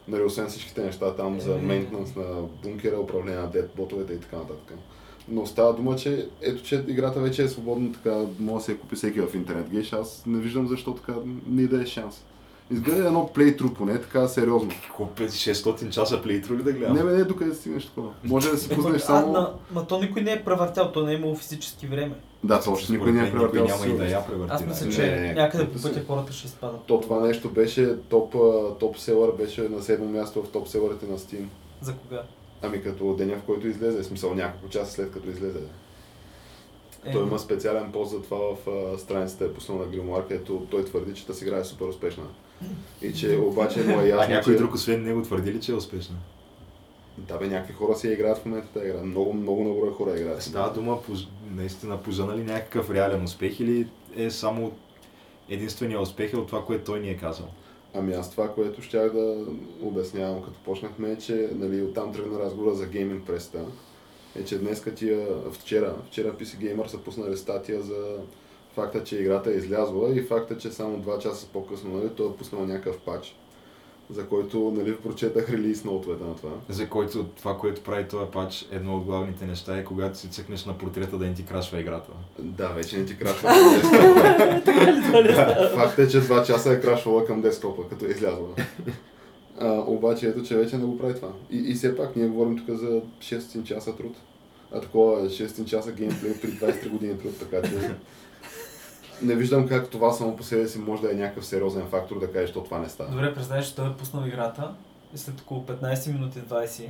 Нали, 0.08 0.24
освен 0.24 0.48
всичките 0.48 0.84
неща 0.84 1.16
там 1.16 1.40
за 1.40 1.56
Е. 1.56 1.58
мейнтенанс 1.58 2.16
на 2.16 2.24
бункера, 2.64 3.00
управление 3.00 3.40
на 3.40 3.48
дет, 3.50 3.72
ботовете 3.76 4.14
и 4.14 4.20
така 4.20 4.38
нататък. 4.38 4.78
Но 5.28 5.46
става 5.46 5.74
дума, 5.74 5.96
че 5.96 6.28
ето, 6.42 6.64
че 6.64 6.84
играта 6.88 7.20
вече 7.20 7.44
е 7.44 7.48
свободно 7.48 7.94
така, 7.94 8.16
може 8.40 8.62
да 8.62 8.66
се 8.66 8.72
я 8.72 8.78
купи 8.78 8.96
всеки 8.96 9.22
в 9.22 9.36
интернет 9.36 9.70
гейш, 9.70 9.94
аз 9.94 10.24
не 10.26 10.40
виждам 10.40 10.68
защо 10.68 10.94
така 10.94 11.14
не 11.48 11.68
даде 11.68 11.86
шанс. 11.86 12.24
Изгледа 12.72 13.08
едно 13.08 13.28
плейтру 13.34 13.74
поне, 13.74 14.02
така 14.02 14.28
сериозно. 14.28 14.72
Колко 14.96 15.14
600 15.22 15.90
часа 15.90 16.22
плейтру 16.22 16.58
ли 16.58 16.64
да 16.64 16.74
гледам? 16.74 16.96
Не, 16.96 17.04
бе, 17.04 17.12
не, 17.12 17.24
докъде 17.24 17.50
да 17.50 17.56
стигнеш 17.56 17.86
такова. 17.86 18.14
Може 18.24 18.52
да 18.52 18.58
си 18.58 18.70
пуснеш 18.70 19.02
А, 19.02 19.06
само... 19.06 19.32
на, 19.32 19.54
ма 19.72 19.88
то 19.88 20.00
никой 20.02 20.22
не 20.22 20.32
е 20.32 20.44
превъртял, 20.44 20.92
то 20.92 21.04
не 21.04 21.12
е 21.12 21.16
имало 21.16 21.36
физически 21.36 21.88
време. 21.88 22.16
Да, 22.44 22.62
то 22.62 22.72
още 22.72 22.92
никой 22.92 23.12
не 23.12 23.28
е 23.28 23.32
превъртял 23.32 23.66
няма 23.66 23.88
и 23.88 23.98
да 23.98 24.08
я 24.08 24.28
превърти. 24.28 24.54
Аз 24.54 24.66
мисля, 24.66 24.86
нали? 24.86 24.96
че 24.96 25.02
Не, 25.02 25.20
не, 25.20 25.34
някъде 25.34 25.64
не, 25.64 25.70
по 25.70 25.78
не. 25.78 25.84
пътя 25.84 26.06
хората 26.08 26.34
ще 26.34 26.48
изпадат. 26.48 26.82
То 26.88 27.00
това 27.02 27.20
нещо 27.20 27.50
беше 27.50 27.96
топ, 28.10 28.36
а, 28.36 28.78
топ 28.80 28.98
селър, 29.00 29.32
беше 29.32 29.62
на 29.70 29.82
седмо 29.82 30.06
място 30.10 30.44
в 30.44 30.50
топ 30.52 30.68
селърите 30.68 31.06
на 31.06 31.18
Steam. 31.18 31.46
За 31.82 31.94
кога? 31.94 32.22
Ами 32.62 32.84
като 32.84 33.16
деня, 33.16 33.36
в 33.36 33.46
който 33.46 33.68
излезе, 33.68 34.02
в 34.02 34.06
смисъл 34.06 34.34
няколко 34.36 34.70
часа 34.70 34.92
след 34.92 35.12
като 35.12 35.30
излезе. 35.30 35.60
Е, 37.06 37.12
Той 37.12 37.22
има 37.24 37.40
специален 37.40 37.92
пост 37.92 38.12
за 38.12 38.22
това 38.22 38.38
в 38.38 38.70
а, 38.70 38.98
страницата 38.98 39.46
е 39.46 39.54
пуснал 39.54 39.78
на 39.78 39.86
Gilmore, 39.86 40.28
където 40.28 40.68
той 40.72 40.86
твърди, 40.86 41.14
че 41.14 41.28
тази 41.28 41.46
игра 41.46 41.58
е 41.58 41.64
супер 41.64 41.86
успешна. 41.86 42.24
И 43.02 43.14
че 43.14 43.38
обаче 43.38 43.84
му 43.84 44.00
е 44.00 44.04
А 44.04 44.08
ясно, 44.08 44.34
някой 44.34 44.54
че... 44.54 44.58
друг 44.58 44.74
освен 44.74 45.04
него 45.04 45.22
твърди 45.22 45.54
ли, 45.54 45.62
че 45.62 45.72
е 45.72 45.76
успешна? 45.76 46.16
Да 47.18 47.38
бе, 47.38 47.48
някакви 47.48 47.74
хора 47.74 47.96
си 47.96 48.08
играят 48.08 48.38
в 48.38 48.46
момента 48.46 48.68
тази 48.68 48.86
игра. 48.86 49.04
Много, 49.04 49.34
много 49.34 49.64
на 49.64 49.74
брой 49.74 49.92
хора 49.92 50.20
играят. 50.20 50.44
Става 50.44 50.74
дума 50.74 51.02
по, 51.02 51.12
наистина 51.56 52.04
пожена 52.04 52.38
ли 52.38 52.44
някакъв 52.44 52.92
реален 52.92 53.24
успех 53.24 53.60
или 53.60 53.88
е 54.16 54.30
само 54.30 54.72
единствения 55.50 56.02
успех 56.02 56.34
е 56.34 56.38
от 56.38 56.48
това, 56.48 56.66
което 56.66 56.84
той 56.84 57.00
ни 57.00 57.10
е 57.10 57.18
казал? 57.18 57.48
Ами 57.94 58.14
аз 58.14 58.32
това, 58.32 58.54
което 58.54 58.82
щях 58.82 59.14
да 59.14 59.46
обяснявам 59.82 60.44
като 60.44 60.60
почнахме, 60.66 61.12
е, 61.12 61.18
че 61.18 61.50
нали, 61.54 61.82
оттам 61.82 62.14
тръгна 62.14 62.40
разговора 62.40 62.76
за 62.76 62.86
гейминг 62.86 63.26
преста. 63.28 63.66
Е, 64.36 64.44
че 64.46 64.60
днес 64.60 64.84
тия, 64.96 65.28
вчера, 65.52 65.96
вчера 66.08 66.34
PC 66.34 66.46
Gamer 66.46 66.88
са 66.88 66.98
пуснали 66.98 67.38
статия 67.38 67.82
за 67.82 68.18
факта, 68.76 69.04
че 69.04 69.18
играта 69.18 69.52
е 69.52 69.54
излязла 69.54 70.16
и 70.16 70.22
факта, 70.22 70.58
че 70.58 70.72
само 70.72 70.98
2 70.98 71.20
часа 71.20 71.48
по-късно 71.54 71.98
нали, 71.98 72.10
той 72.10 72.28
е 72.28 72.34
пуснал 72.34 72.66
някакъв 72.66 72.98
пач. 72.98 73.36
за 74.10 74.28
който 74.28 74.74
нали, 74.78 74.96
прочетах 74.96 75.50
релиз 75.50 75.84
ноутовете 75.84 76.24
на 76.24 76.36
това. 76.36 76.50
За 76.70 76.90
който 76.90 77.24
това, 77.24 77.58
което 77.58 77.82
прави 77.82 78.08
този 78.08 78.32
пач, 78.32 78.68
едно 78.72 78.98
от 78.98 79.04
главните 79.04 79.46
неща 79.46 79.78
е 79.78 79.84
когато 79.84 80.18
си 80.18 80.30
цъкнеш 80.30 80.66
на 80.66 80.78
портрета 80.78 81.18
да 81.18 81.26
не 81.26 81.34
ти 81.34 81.46
крашва 81.46 81.80
играта. 81.80 82.12
Да, 82.40 82.68
вече 82.68 82.98
не 82.98 83.06
ти 83.06 83.18
крашва 83.18 83.50
Факт 85.76 86.00
е, 86.00 86.08
че 86.08 86.22
2 86.22 86.48
часа 86.48 86.74
е 86.74 86.82
крашвала 86.82 87.26
към 87.26 87.42
десктопа, 87.42 87.90
като 87.90 88.06
е 88.06 88.10
излязла. 88.10 88.48
А, 89.60 89.84
обаче 89.88 90.28
ето, 90.28 90.44
че 90.44 90.56
вече 90.56 90.78
не 90.78 90.86
го 90.86 90.98
прави 90.98 91.16
това. 91.16 91.30
И, 91.52 91.58
и 91.58 91.74
все 91.74 91.98
пак 91.98 92.16
ние 92.16 92.28
говорим 92.28 92.58
тук 92.58 92.78
за 92.78 93.02
6 93.20 93.64
часа 93.64 93.96
труд. 93.96 94.16
А 94.72 94.82
такова 94.82 95.30
6 95.30 95.66
часа 95.66 95.92
геймплей 95.92 96.34
при 96.42 96.50
23 96.50 96.90
години 96.90 97.18
труд, 97.18 97.40
така 97.40 97.70
че 97.70 97.96
не 99.22 99.36
виждам 99.36 99.68
как 99.68 99.90
това 99.90 100.12
само 100.12 100.36
по 100.38 100.44
себе 100.44 100.68
си 100.68 100.80
може 100.80 101.02
да 101.02 101.12
е 101.12 101.16
някакъв 101.16 101.46
сериозен 101.46 101.88
фактор 101.90 102.20
да 102.20 102.32
кажеш, 102.32 102.50
че 102.50 102.54
това 102.64 102.80
не 102.80 102.90
става. 102.90 103.12
Добре, 103.12 103.36
представяш, 103.36 103.68
че 103.68 103.76
той 103.76 103.90
е 103.90 103.94
пуснал 103.94 104.28
играта 104.28 104.74
и 105.14 105.18
след 105.18 105.42
около 105.42 105.66
15 105.66 106.12
минути 106.14 106.40
20 106.40 106.90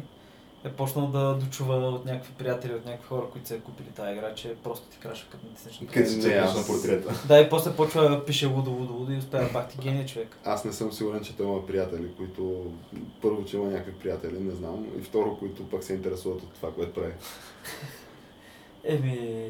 е 0.65 0.69
почнал 0.69 1.07
да 1.07 1.33
дочува 1.33 1.75
от 1.75 2.05
някакви 2.05 2.33
приятели, 2.33 2.73
от 2.73 2.85
някакви 2.85 3.07
хора, 3.07 3.25
които 3.31 3.47
са 3.47 3.59
купили 3.59 3.88
тази 3.88 4.11
игра, 4.11 4.35
че 4.35 4.55
просто 4.63 4.88
ти 4.88 4.97
крашва 4.97 5.29
като 5.31 5.47
натиснеш. 5.47 5.79
на 5.79 5.88
Къде 5.88 6.05
си 6.05 6.17
на 6.29 6.65
портрета. 6.67 7.27
Да, 7.27 7.39
и 7.39 7.49
после 7.49 7.75
почва 7.75 8.09
да 8.09 8.25
пише 8.25 8.45
лудо, 8.45 8.71
лудо, 8.71 8.93
лудо 8.93 9.11
и 9.11 9.17
успява 9.17 9.49
бах 9.53 9.67
ти 9.67 9.77
гения 9.81 10.05
човек. 10.05 10.38
Аз 10.43 10.65
не 10.65 10.73
съм 10.73 10.91
сигурен, 10.91 11.23
че 11.23 11.38
той 11.38 11.45
има 11.45 11.67
приятели, 11.67 12.07
които 12.17 12.71
първо, 13.21 13.45
че 13.45 13.57
има 13.57 13.65
някакви 13.65 13.93
приятели, 13.93 14.39
не 14.39 14.51
знам, 14.51 14.85
и 14.99 15.01
второ, 15.01 15.38
които 15.38 15.69
пък 15.69 15.83
се 15.83 15.93
интересуват 15.93 16.41
от 16.41 16.53
това, 16.53 16.73
което 16.73 16.93
прави. 16.93 17.13
Еми... 18.83 19.49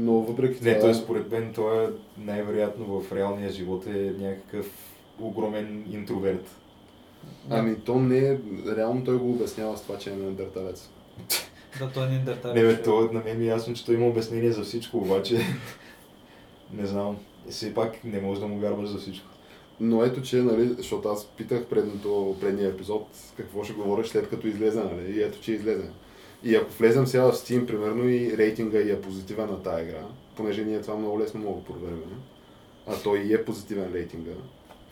Но 0.00 0.12
въпреки 0.12 0.64
Не, 0.64 0.74
това... 0.74 0.80
той 0.80 0.94
според 0.94 1.30
мен 1.30 1.52
той 1.54 1.84
е 1.84 1.88
най-вероятно 2.18 3.00
в 3.00 3.12
реалния 3.12 3.50
живот 3.52 3.86
е 3.86 4.14
някакъв 4.18 4.66
огромен 5.20 5.84
интроверт. 5.92 6.50
Ами 7.50 7.76
то 7.80 7.98
не 7.98 8.18
е... 8.18 8.38
Реално 8.76 9.04
той 9.04 9.18
го 9.18 9.30
обяснява 9.30 9.76
с 9.76 9.82
това, 9.82 9.98
че 9.98 10.10
е 10.10 10.16
неандерталец. 10.16 10.90
Да, 11.78 11.90
той 11.94 12.08
не 12.08 12.16
е 12.16 12.18
дърта. 12.18 12.54
Не 12.54 12.62
бе, 12.62 12.82
то 12.82 13.10
на 13.12 13.20
мен 13.20 13.38
ми 13.38 13.44
е 13.44 13.48
ясно, 13.48 13.74
че 13.74 13.86
той 13.86 13.94
има 13.94 14.06
обяснение 14.06 14.52
за 14.52 14.62
всичко, 14.62 14.98
обаче 14.98 15.38
не 16.72 16.86
знам. 16.86 17.16
Все 17.50 17.74
пак 17.74 18.04
не 18.04 18.20
можеш 18.20 18.40
да 18.40 18.46
му 18.46 18.58
вярваш 18.58 18.88
за 18.88 18.98
всичко. 18.98 19.26
Но 19.80 20.04
ето, 20.04 20.22
че, 20.22 20.36
нали, 20.36 20.68
защото 20.68 21.08
аз 21.08 21.26
питах 21.26 21.66
предното, 21.66 22.36
предния 22.40 22.68
епизод 22.68 23.08
какво 23.36 23.64
ще 23.64 23.72
говориш 23.72 24.06
след 24.06 24.28
като 24.28 24.46
излезе, 24.46 24.84
нали, 24.84 25.18
и 25.18 25.22
ето, 25.22 25.40
че 25.40 25.52
излезе. 25.52 25.90
И 26.44 26.56
ако 26.56 26.72
влезем 26.78 27.06
сега 27.06 27.22
в 27.22 27.32
Steam, 27.32 27.66
примерно, 27.66 28.08
и 28.08 28.36
рейтинга 28.36 28.78
и 28.78 28.90
е 28.90 29.00
позитивен 29.00 29.46
на 29.46 29.62
тази 29.62 29.82
игра, 29.82 30.00
понеже 30.36 30.64
ние 30.64 30.80
това 30.80 30.96
много 30.96 31.20
лесно 31.20 31.40
мога 31.40 31.60
да 31.60 31.66
проверим, 31.66 32.02
а 32.86 32.92
той 33.04 33.18
и 33.18 33.34
е 33.34 33.44
позитивен 33.44 33.90
рейтинга 33.94 34.30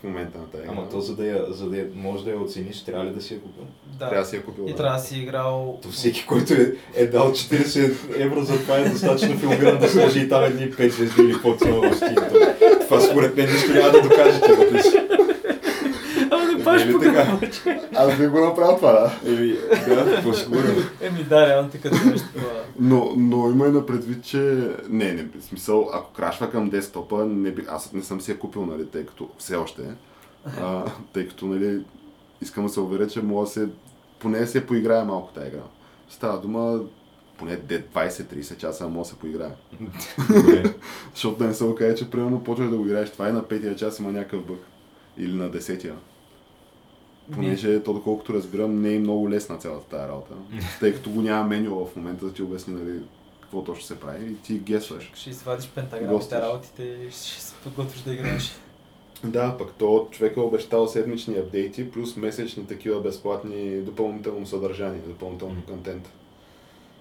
в 0.01 0.05
момента 0.05 0.39
на 0.39 0.47
тази 0.47 0.63
игра. 0.63 0.73
Ама 0.73 0.89
то 0.89 1.01
за 1.01 1.17
да 1.17 1.27
я, 1.27 1.45
за 1.49 1.71
да 1.71 1.77
я, 1.77 1.87
може 1.95 2.25
да 2.25 2.31
я 2.31 2.41
оцениш, 2.41 2.85
трябва 2.85 3.05
ли 3.05 3.11
да 3.11 3.23
си 3.23 3.35
я 3.35 3.41
купил? 3.41 3.65
Трябва 3.99 4.15
Да. 4.15 4.21
да 4.21 4.27
си 4.27 4.37
я 4.37 4.43
купил. 4.43 4.65
И 4.67 4.71
да. 4.71 4.77
трябва 4.77 4.97
да 4.99 5.03
си 5.03 5.19
играл... 5.19 5.79
То 5.83 5.89
всеки, 5.89 6.27
който 6.27 6.53
е, 6.55 6.73
е 6.95 7.07
дал 7.07 7.33
40 7.33 7.95
евро 8.17 8.43
за 8.43 8.59
това 8.59 8.77
е 8.79 8.89
достатъчно 8.89 9.39
филмиран 9.39 9.79
да 9.79 9.89
сложи 9.89 10.21
и 10.21 10.29
там 10.29 10.45
едни 10.45 10.73
5 10.73 10.89
звезди 10.89 11.23
или 11.23 11.31
има 11.31 11.91
в 11.91 12.01
Steam. 12.01 12.85
Това 12.85 13.01
според 13.01 13.37
мен 13.37 13.53
нищо 13.53 13.73
няма 13.73 13.91
да 13.91 14.03
докажете 14.03 14.53
вътре 14.53 14.83
Е, 16.75 16.87
ли 16.87 16.93
по 16.93 16.99
така? 16.99 17.39
Аз 17.95 18.17
би 18.17 18.27
го 18.27 18.41
направил 18.41 18.77
това, 18.77 18.93
да. 18.93 19.31
Еми, 19.31 19.57
да, 19.89 20.23
по-сигурно. 20.23 20.75
Еми 21.01 21.25
да, 21.25 21.49
реално 21.49 21.71
така 21.71 21.91
да 21.91 22.11
нещо. 22.11 22.29
Но, 22.79 23.13
но 23.17 23.51
има 23.51 23.67
и 23.67 23.71
на 23.71 23.87
предвид, 23.87 24.25
че... 24.25 24.39
Не, 24.89 25.13
не, 25.13 25.23
в 25.23 25.45
смисъл, 25.45 25.91
ако 25.93 26.13
крашва 26.13 26.51
към 26.51 26.71
десктопа, 26.71 27.25
не 27.27 27.51
би... 27.51 27.65
аз 27.69 27.93
не 27.93 28.03
съм 28.03 28.21
си 28.21 28.31
я 28.31 28.39
купил, 28.39 28.67
нали, 28.67 28.87
тъй 28.87 29.07
като 29.07 29.29
все 29.39 29.57
още, 29.57 29.83
а, 30.61 30.85
тъй 31.13 31.29
като, 31.29 31.47
нали, 31.47 31.85
искам 32.43 32.67
да 32.67 32.73
се 32.73 32.81
уверя, 32.81 33.07
че 33.07 33.23
мога 33.23 33.45
да 33.45 33.51
се... 33.51 33.69
Поне 34.19 34.47
се 34.47 34.67
поиграе 34.67 35.05
малко 35.05 35.33
тази 35.33 35.49
игра. 35.49 35.63
Става 36.09 36.41
дума 36.41 36.81
поне 37.39 37.57
де 37.57 37.83
20-30 37.83 38.57
часа 38.57 38.89
мога 38.89 38.99
да 38.99 39.09
се 39.09 39.19
поиграе. 39.19 39.51
Защото 41.15 41.39
да 41.39 41.47
не 41.47 41.55
се 41.55 41.65
окаже, 41.65 41.95
че 41.95 42.11
примерно 42.11 42.45
почваш 42.45 42.71
да 42.71 42.77
го 42.77 42.87
играеш 42.87 43.11
това 43.11 43.29
и 43.29 43.33
на 43.33 43.43
петия 43.43 43.77
час 43.77 43.99
има 43.99 44.13
някакъв 44.13 44.47
бък. 44.47 44.61
Или 45.19 45.33
на 45.33 45.51
десетия. 45.51 45.95
Понеже 47.33 47.83
то, 47.83 47.93
доколкото 47.93 48.35
разбирам, 48.35 48.83
не 48.83 48.95
е 48.95 48.99
много 48.99 49.31
лесна 49.31 49.57
цялата 49.57 49.87
тази 49.89 50.09
работа. 50.09 50.35
Тъй 50.81 50.95
като 50.95 51.11
го 51.11 51.23
няма 51.23 51.49
меню 51.49 51.85
в 51.87 51.97
момента 51.97 52.25
да 52.25 52.33
ти 52.33 52.43
обясни 52.43 52.75
нали, 52.75 53.01
какво 53.41 53.65
точно 53.65 53.85
се 53.85 54.01
прави 54.01 54.27
и 54.33 54.37
ти 54.37 54.59
гесваш. 54.59 55.11
Ще 55.15 55.31
извадиш 55.31 55.69
пентаграмите, 55.69 56.41
работите 56.41 56.83
и 56.83 57.11
ще 57.11 57.41
се 57.41 57.55
подготвиш 57.65 58.01
да 58.03 58.13
играеш. 58.15 58.53
Да, 59.25 59.57
пък 59.59 59.73
то 59.79 60.09
човек 60.11 60.37
е 60.37 60.41
обещал 60.41 60.89
седмични 60.89 61.37
апдейти, 61.37 61.91
плюс 61.91 62.17
месечни 62.17 62.67
такива 62.67 63.01
безплатни 63.01 63.81
допълнително 63.81 64.47
съдържание, 64.47 65.01
допълнително 65.07 65.55
Мгм. 65.55 65.63
контент. 65.73 66.09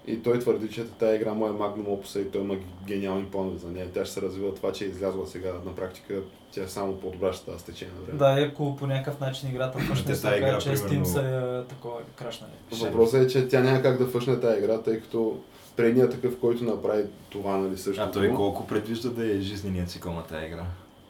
И 0.06 0.22
той 0.22 0.38
твърди, 0.38 0.68
че 0.68 0.84
тази 0.84 1.16
игра 1.16 1.34
му 1.34 1.46
е 1.46 1.52
магнум 1.52 1.88
опуса 1.88 2.20
и 2.20 2.30
той 2.30 2.40
има 2.40 2.56
гениални 2.86 3.24
планове 3.24 3.58
за 3.58 3.70
нея. 3.70 3.88
Тя 3.94 4.04
ще 4.04 4.14
се 4.14 4.22
развива 4.22 4.54
това, 4.54 4.72
че 4.72 4.84
е 4.84 4.88
излязла 4.88 5.26
сега 5.26 5.52
на 5.64 5.74
практика, 5.74 6.22
тя 6.52 6.62
е 6.62 6.68
само 6.68 6.96
по-добра 6.96 7.32
ще 7.32 7.42
става 7.42 7.58
с 7.58 7.62
течение 7.62 7.94
на 7.94 8.00
време. 8.00 8.18
Да, 8.18 8.40
и 8.40 8.44
ако 8.44 8.76
по 8.76 8.86
някакъв 8.86 9.20
начин 9.20 9.48
играта 9.48 9.78
тази 10.04 10.36
игра, 10.36 10.48
окаже, 10.48 10.70
че 10.70 10.76
Steam 10.76 11.04
са 11.04 11.20
е, 11.20 11.68
такова 11.68 11.96
крашнали. 12.16 12.52
Въпросът 12.72 13.22
е, 13.22 13.28
че 13.28 13.48
тя 13.48 13.60
няма 13.60 13.82
как 13.82 13.98
да 13.98 14.06
фъшне 14.06 14.40
тази 14.40 14.58
игра, 14.58 14.78
тъй 14.82 15.00
като 15.00 15.38
предният 15.76 16.10
такъв, 16.10 16.38
който 16.40 16.64
направи 16.64 17.04
това, 17.30 17.56
нали, 17.56 17.78
също. 17.78 18.02
А 18.02 18.10
той 18.10 18.34
колко 18.34 18.66
предвижда 18.66 19.08
да 19.08 19.32
е 19.32 19.40
жизненият 19.40 19.90
цикъл 19.90 20.12
на 20.12 20.22
тази 20.22 20.46
игра? 20.46 20.64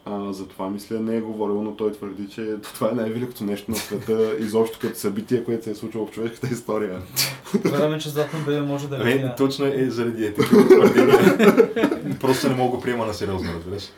А, 0.05 0.33
за 0.33 0.48
това 0.48 0.70
мисля 0.70 1.01
не 1.01 1.16
е 1.16 1.20
говорил, 1.20 1.62
но 1.62 1.77
той 1.77 1.92
твърди, 1.92 2.29
че 2.29 2.55
това 2.74 2.90
е 2.90 2.94
най-великото 2.94 3.44
нещо 3.44 3.70
на 3.70 3.77
света, 3.77 4.37
изобщо 4.38 4.79
като 4.81 4.98
събитие, 4.98 5.44
което 5.44 5.64
се 5.64 5.70
е 5.70 5.74
случило 5.74 6.07
в 6.07 6.11
човешката 6.11 6.48
история. 6.53 7.03
Вераме, 7.64 7.98
че 7.98 8.09
Златно 8.09 8.40
бебе 8.46 8.61
може 8.61 8.88
да 8.88 8.96
видя. 8.96 9.35
точно 9.37 9.66
е 9.66 9.90
заради 9.90 10.27
е 10.27 10.35
такива 10.35 10.66
твърдения. 10.66 12.18
Просто 12.20 12.48
не 12.48 12.55
мога 12.55 12.77
да 12.77 12.83
приема 12.83 13.07
на 13.07 13.14
сериозно, 13.14 13.53
разбираш. 13.55 13.88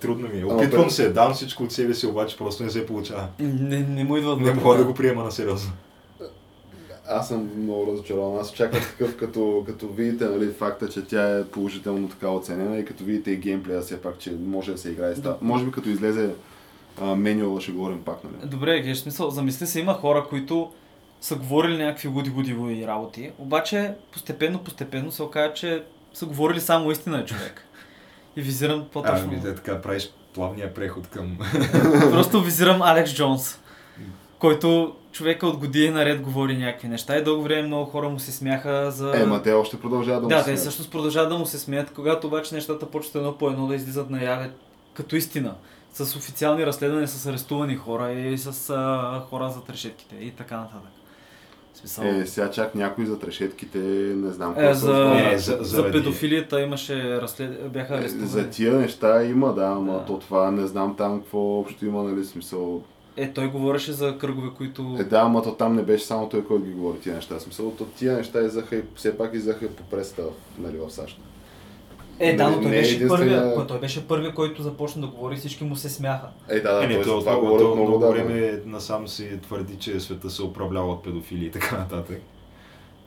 Трудно 0.00 0.28
ми 0.28 0.40
е. 0.40 0.44
Опитвам 0.44 0.90
се, 0.90 1.10
дам 1.10 1.34
всичко 1.34 1.62
от 1.62 1.72
себе 1.72 1.94
си, 1.94 2.06
обаче 2.06 2.36
просто 2.36 2.62
не 2.62 2.70
се 2.70 2.86
получава. 2.86 3.28
Не, 3.38 3.78
не 3.80 4.04
му 4.04 4.16
идва 4.16 4.36
Не 4.36 4.52
мога 4.52 4.76
да 4.76 4.84
го 4.84 4.94
приема 4.94 5.24
на 5.24 5.32
сериозно. 5.32 5.72
Аз 7.08 7.28
съм 7.28 7.50
много 7.56 7.92
разочарован. 7.92 8.40
Аз 8.40 8.52
очаквах 8.52 8.90
такъв, 8.90 9.16
като, 9.16 9.64
като 9.66 9.88
видите 9.88 10.24
нали, 10.24 10.52
факта, 10.52 10.88
че 10.88 11.04
тя 11.04 11.38
е 11.38 11.44
положително 11.44 12.08
така 12.08 12.28
оценена 12.28 12.78
и 12.78 12.84
като 12.84 13.04
видите 13.04 13.30
и 13.30 13.36
геймплея, 13.36 13.80
все 13.80 14.00
пак, 14.00 14.18
че 14.18 14.32
може 14.46 14.72
да 14.72 14.78
се 14.78 14.90
играе. 14.90 15.14
с 15.14 15.22
това. 15.22 15.36
Може 15.40 15.64
би 15.64 15.70
като 15.70 15.88
излезе 15.88 16.30
а, 17.00 17.14
менюала, 17.14 17.60
ще 17.60 17.72
говорим 17.72 18.02
пак, 18.04 18.24
нали? 18.24 18.50
Добре, 18.50 18.80
геш, 18.80 18.98
смисъл, 18.98 19.30
замисли 19.30 19.66
се, 19.66 19.80
има 19.80 19.94
хора, 19.94 20.26
които 20.28 20.70
са 21.20 21.36
говорили 21.36 21.78
някакви 21.78 22.08
луди 22.08 22.30
буди 22.30 22.86
работи, 22.86 23.30
обаче 23.38 23.94
постепенно, 24.12 24.58
постепенно 24.58 25.12
се 25.12 25.22
оказа, 25.22 25.54
че 25.54 25.82
са 26.14 26.26
говорили 26.26 26.60
само 26.60 26.90
истина, 26.90 27.24
човек. 27.24 27.66
И 28.36 28.42
визирам 28.42 28.86
по-точно. 28.92 29.28
Ами, 29.28 29.40
да, 29.40 29.54
така 29.54 29.80
правиш 29.82 30.10
плавния 30.34 30.74
преход 30.74 31.08
към... 31.08 31.38
Просто 32.10 32.42
визирам 32.42 32.82
Алекс 32.82 33.14
Джонс, 33.14 33.60
който 34.38 34.96
човека 35.12 35.46
от 35.46 35.56
години 35.56 35.90
наред 35.90 36.20
говори 36.20 36.56
някакви 36.56 36.88
неща 36.88 37.16
и 37.16 37.24
дълго 37.24 37.42
време 37.42 37.62
много 37.66 37.90
хора 37.90 38.08
му 38.08 38.18
се 38.18 38.32
смяха 38.32 38.90
за... 38.90 39.12
Е, 39.16 39.26
ма 39.26 39.42
те 39.42 39.52
още 39.52 39.80
продължават 39.80 40.22
да, 40.22 40.28
Да, 40.28 40.34
му 40.34 40.40
те 40.40 40.44
смеят. 40.44 40.60
всъщност 40.60 40.90
продължават 40.90 41.28
да 41.28 41.38
му 41.38 41.46
се 41.46 41.58
смеят, 41.58 41.90
когато 41.90 42.26
обаче 42.26 42.54
нещата 42.54 42.90
почват 42.90 43.14
едно 43.14 43.38
по 43.38 43.48
едно 43.48 43.66
да 43.66 43.74
излизат 43.74 44.10
наяве 44.10 44.50
като 44.94 45.16
истина. 45.16 45.54
С 45.92 46.16
официални 46.16 46.66
разследвания, 46.66 47.08
с 47.08 47.26
арестувани 47.26 47.76
хора 47.76 48.12
и 48.12 48.38
с 48.38 48.70
а, 48.70 49.20
хора 49.30 49.50
за 49.50 49.72
решетките 49.72 50.16
и 50.20 50.30
така 50.30 50.56
нататък. 50.56 50.90
Смисъл, 51.76 52.04
Е, 52.04 52.26
сега 52.26 52.50
чак 52.50 52.74
някой 52.74 53.06
за 53.06 53.18
трешетките, 53.18 53.78
не 54.14 54.32
знам 54.32 54.52
е, 54.52 54.54
какво 54.54 54.74
за, 54.76 55.04
Не, 55.04 55.38
за, 55.38 55.52
за- 55.52 55.64
за 55.64 55.92
педофилията 55.92 56.60
имаше 56.60 57.20
разслед... 57.20 57.72
бяха 57.72 57.94
Е, 57.94 57.98
арестувани. 57.98 58.28
За 58.28 58.50
тия 58.50 58.72
неща 58.72 59.24
има, 59.24 59.54
да, 59.54 59.64
ама 59.66 59.92
Да. 59.92 60.04
то 60.04 60.18
това 60.18 60.50
не 60.50 60.66
знам 60.66 60.94
там 60.96 61.20
какво 61.20 61.58
общо 61.58 61.86
има, 61.86 62.02
нали, 62.02 62.24
смисъл. 62.24 62.82
Е, 63.16 63.32
той 63.32 63.48
говореше 63.48 63.92
за 63.92 64.18
кръгове, 64.18 64.48
които... 64.56 64.96
Е, 65.00 65.04
да, 65.04 65.18
ама 65.18 65.42
то 65.42 65.54
там 65.54 65.76
не 65.76 65.82
беше 65.82 66.04
само 66.04 66.28
той, 66.28 66.44
който 66.44 66.64
ги 66.64 66.72
говори 66.72 66.98
тия 66.98 67.14
неща. 67.14 67.40
Смисъл, 67.40 67.70
то 67.70 67.84
тия 67.86 68.12
неща 68.12 68.42
изяха 68.42 68.76
и 68.76 68.82
все 68.94 69.18
пак 69.18 69.34
изяха 69.34 69.64
и 69.64 69.68
по 69.68 69.82
пресата, 69.82 70.22
нали, 70.58 70.76
в 70.78 70.90
САЩ. 70.90 71.20
Е, 72.18 72.36
да, 72.36 72.50
но 72.50 72.56
той 72.56 72.66
е 72.66 72.70
беше 72.70 72.94
единствения- 72.94 73.08
първия, 73.08 73.66
той 73.66 73.80
беше 73.80 74.08
първия, 74.08 74.34
който 74.34 74.62
започна 74.62 75.00
да 75.00 75.08
говори 75.08 75.34
и 75.34 75.38
всички 75.38 75.64
му 75.64 75.76
се 75.76 75.88
смяха. 75.88 76.28
Е, 76.48 76.60
да, 76.60 76.72
да, 76.72 76.84
Е, 76.84 76.86
не, 76.86 76.94
той 76.94 77.04
то, 77.04 77.20
това 77.20 77.32
то, 77.32 77.40
говорят 77.40 77.58
то, 77.60 77.74
много 77.74 77.82
много 77.82 77.98
да. 77.98 78.10
време 78.10 78.62
насам 78.66 79.08
се 79.08 79.38
твърди, 79.38 79.76
че 79.76 80.00
света 80.00 80.30
се 80.30 80.42
управлява 80.42 80.92
от 80.92 81.02
педофили 81.04 81.44
и 81.46 81.50
така 81.50 81.78
нататък. 81.78 82.20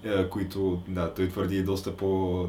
Е, 0.06 0.26
които, 0.26 0.82
да, 0.88 1.13
той 1.13 1.30
твърди 1.30 1.58
и 1.58 1.63
доста 1.63 1.91
по, 1.91 2.45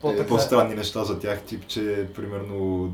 По-така- 0.00 0.26
по-странни 0.26 0.74
неща 0.74 1.04
за 1.04 1.18
тях, 1.18 1.42
тип, 1.42 1.66
че 1.66 2.06
примерно 2.14 2.92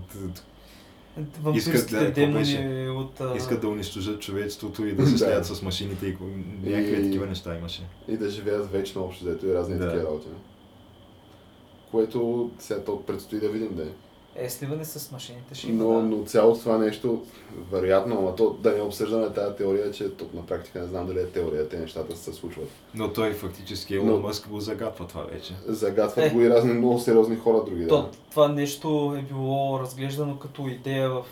Искат, 1.55 1.91
да, 1.91 2.11
демони 2.13 2.89
от... 2.89 3.21
а, 3.21 3.35
искат 3.37 3.61
да 3.61 3.69
унищожат 3.69 4.21
човечеството 4.21 4.87
и 4.87 4.93
да 4.93 5.07
се 5.07 5.19
слеят 5.19 5.47
с 5.47 5.63
машините 5.63 6.07
и 6.07 6.17
някакви 6.63 7.03
такива 7.03 7.27
неща 7.27 7.57
имаше. 7.57 7.83
И 8.09 8.17
да 8.17 8.31
живеят 8.31 8.73
вечно 8.73 9.05
общо, 9.05 9.25
дето 9.25 9.47
и 9.47 9.55
разни 9.55 9.79
Да. 9.79 9.85
такива 9.85 10.05
работи. 10.05 10.27
Което 11.91 12.51
сега 12.59 12.81
то 12.81 13.03
предстои 13.03 13.41
да 13.41 13.49
видим 13.49 13.75
да 13.75 13.83
е. 13.83 13.87
Е, 14.37 14.51
сливане 14.51 14.85
с 14.85 15.11
машините 15.13 15.55
ще 15.55 15.67
Но, 15.69 15.85
има, 15.85 15.95
да. 15.95 16.03
но 16.07 16.25
цялото 16.25 16.61
това 16.61 16.79
нещо, 16.79 17.23
вероятно, 17.71 18.19
ама 18.19 18.37
то 18.37 18.51
да 18.53 18.73
не 18.73 18.83
обсъждаме 18.83 19.31
тази 19.31 19.57
теория, 19.57 19.91
че 19.91 20.09
тук 20.11 20.35
на 20.35 20.47
практика 20.47 20.81
не 20.81 20.87
знам 20.87 21.07
дали 21.07 21.21
е 21.21 21.27
теория, 21.27 21.69
те 21.69 21.79
нещата 21.79 22.17
се 22.17 22.33
случват. 22.33 22.69
Но 22.95 23.13
той 23.13 23.33
фактически 23.33 23.95
Елон 23.95 24.09
Но- 24.09 24.19
Мъск 24.19 24.49
го 24.49 24.61
загатва 24.61 25.07
това 25.07 25.23
вече. 25.23 25.55
Загатват 25.67 26.25
Е. 26.25 26.31
го 26.31 26.41
и 26.41 26.51
разни 26.51 26.73
много 26.73 26.99
сериозни 26.99 27.37
хора 27.37 27.63
други. 27.67 27.89
То, 27.89 28.03
Да. 28.03 28.11
това 28.31 28.49
нещо 28.49 29.17
е 29.19 29.23
било 29.23 29.81
разглеждано 29.81 30.39
като 30.39 30.69
идея 30.69 31.11
в, 31.11 31.25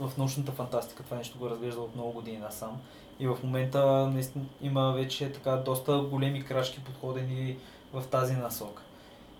в 0.00 0.18
научната 0.18 0.52
фантастика. 0.52 1.02
Това 1.02 1.16
нещо 1.16 1.38
го 1.38 1.46
е 1.46 1.50
разглеждал 1.50 1.84
от 1.84 1.94
много 1.94 2.12
години 2.12 2.38
насам. 2.38 2.80
И 3.20 3.26
в 3.26 3.36
момента 3.44 3.86
наистина 4.06 4.44
има 4.62 4.92
вече 4.92 5.32
така 5.32 5.56
доста 5.56 5.98
големи 6.00 6.44
крачки 6.44 6.80
подходени 6.80 7.56
в 7.92 8.02
тази 8.10 8.32
насока. 8.34 8.82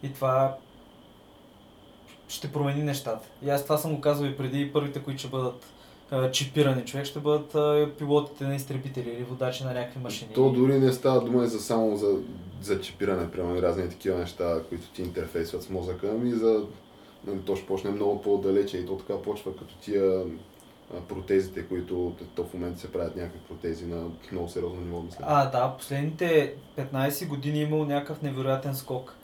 И 0.02 0.12
това 0.12 0.56
ще 2.28 2.52
промени 2.52 2.82
нещата. 2.82 3.28
И 3.42 3.50
аз 3.50 3.62
това 3.62 3.76
съм 3.76 3.94
го 3.94 4.00
казал 4.00 4.26
и 4.26 4.36
преди. 4.36 4.72
Първите, 4.72 5.02
които 5.02 5.20
ще 5.20 5.28
бъдат 5.28 5.66
а, 6.10 6.30
чипирани 6.30 6.84
човек, 6.84 7.06
ще 7.06 7.18
бъдат 7.18 7.54
а, 7.54 7.90
пилотите 7.98 8.44
на 8.44 8.54
изтребители 8.54 9.10
или 9.10 9.24
водачи 9.24 9.64
на 9.64 9.72
някакви 9.72 10.00
машини. 10.00 10.34
То 10.34 10.50
дори 10.50 10.78
не 10.78 10.92
става 10.92 11.24
дума 11.24 11.44
и 11.44 11.48
за 11.48 11.60
само 11.60 11.96
за, 11.96 12.16
за 12.62 12.80
чипиране, 12.80 13.30
примерно 13.30 13.56
и 13.56 13.62
разни 13.62 13.88
такива 13.88 14.18
неща, 14.18 14.62
които 14.68 14.88
ти 14.88 15.02
интерфейсват 15.02 15.62
с 15.62 15.70
мозъка, 15.70 16.10
ами 16.10 16.30
за 16.30 16.64
нали, 17.26 17.38
то 17.40 17.56
ще 17.56 17.66
почне 17.66 17.90
много 17.90 18.22
по-далече 18.22 18.78
и 18.78 18.86
то 18.86 18.96
така 18.96 19.22
почва 19.22 19.56
като 19.56 19.74
тия 19.74 20.24
протезите, 21.08 21.66
които 21.66 22.14
то 22.34 22.44
в 22.44 22.54
момента 22.54 22.80
се 22.80 22.92
правят 22.92 23.16
някакви 23.16 23.38
протези 23.38 23.86
на 23.86 24.04
много 24.32 24.48
сериозно 24.48 24.80
ниво, 24.80 25.02
мисля. 25.02 25.24
А, 25.28 25.50
да, 25.50 25.74
последните 25.78 26.54
15 26.78 27.28
години 27.28 27.58
е 27.58 27.62
имал 27.62 27.84
някакъв 27.84 28.22
невероятен 28.22 28.76
скок. 28.76 29.16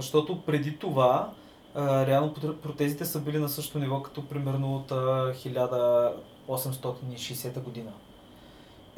Защото 0.00 0.42
преди 0.42 0.76
това, 0.76 1.30
реално 1.76 2.34
проте- 2.34 2.60
протезите 2.62 3.04
са 3.04 3.20
били 3.20 3.38
на 3.38 3.48
същото 3.48 3.78
ниво, 3.78 4.02
като 4.02 4.28
примерно 4.28 4.76
от 4.76 4.92
а, 4.92 5.34
1860 5.34 7.60
година. 7.60 7.90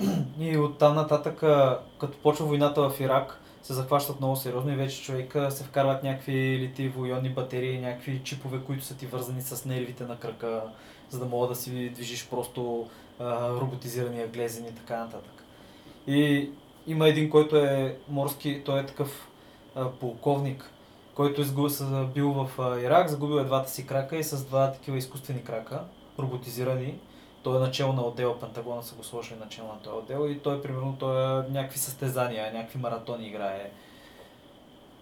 И 0.40 0.58
оттам 0.58 0.94
нататък, 0.94 1.42
а, 1.42 1.80
като 2.00 2.18
почва 2.18 2.46
войната 2.46 2.90
в 2.90 3.00
Ирак, 3.00 3.40
се 3.62 3.72
захващат 3.72 4.20
много 4.20 4.36
сериозно 4.36 4.72
и 4.72 4.76
вече 4.76 5.02
човека 5.02 5.50
се 5.50 5.64
вкарват 5.64 6.02
някакви 6.02 6.32
литиево-ионни 6.32 7.34
батерии, 7.34 7.80
някакви 7.80 8.20
чипове, 8.24 8.58
които 8.66 8.84
са 8.84 8.96
ти 8.96 9.06
вързани 9.06 9.42
с 9.42 9.64
нервите 9.64 10.04
на 10.04 10.18
кръка, 10.18 10.62
за 11.10 11.18
да 11.18 11.26
мога 11.26 11.48
да 11.48 11.54
си 11.54 11.90
движиш 11.94 12.28
просто 12.28 12.88
а, 13.20 13.50
роботизирания 13.50 14.28
глезен 14.28 14.66
и 14.66 14.74
така 14.74 14.98
нататък. 14.98 15.44
И 16.06 16.50
има 16.86 17.08
един, 17.08 17.30
който 17.30 17.56
е 17.56 17.96
морски, 18.08 18.62
той 18.64 18.80
е 18.80 18.86
такъв 18.86 19.28
а, 19.74 19.90
полковник, 19.90 20.71
който 21.14 21.44
с- 21.68 22.06
бил 22.14 22.32
в 22.32 22.50
Ирак, 22.82 23.08
загубил 23.08 23.36
е 23.36 23.44
двата 23.44 23.70
си 23.70 23.86
крака 23.86 24.16
и 24.16 24.24
с 24.24 24.44
два 24.44 24.72
такива 24.72 24.96
изкуствени 24.96 25.44
крака, 25.44 25.80
роботизирани. 26.18 26.94
Той 27.42 27.56
е 27.56 27.60
начало 27.60 27.92
на 27.92 28.02
отдела, 28.02 28.38
Пентагона 28.38 28.82
са 28.82 28.94
го 28.94 29.04
сложили 29.04 29.38
начало 29.38 29.68
на 29.68 29.78
този 29.78 29.96
отдел 29.96 30.30
и 30.30 30.38
той, 30.38 30.62
примерно, 30.62 30.96
той 30.98 31.22
е 31.22 31.50
някакви 31.50 31.78
състезания, 31.78 32.52
някакви 32.52 32.78
маратони 32.78 33.26
играе. 33.26 33.70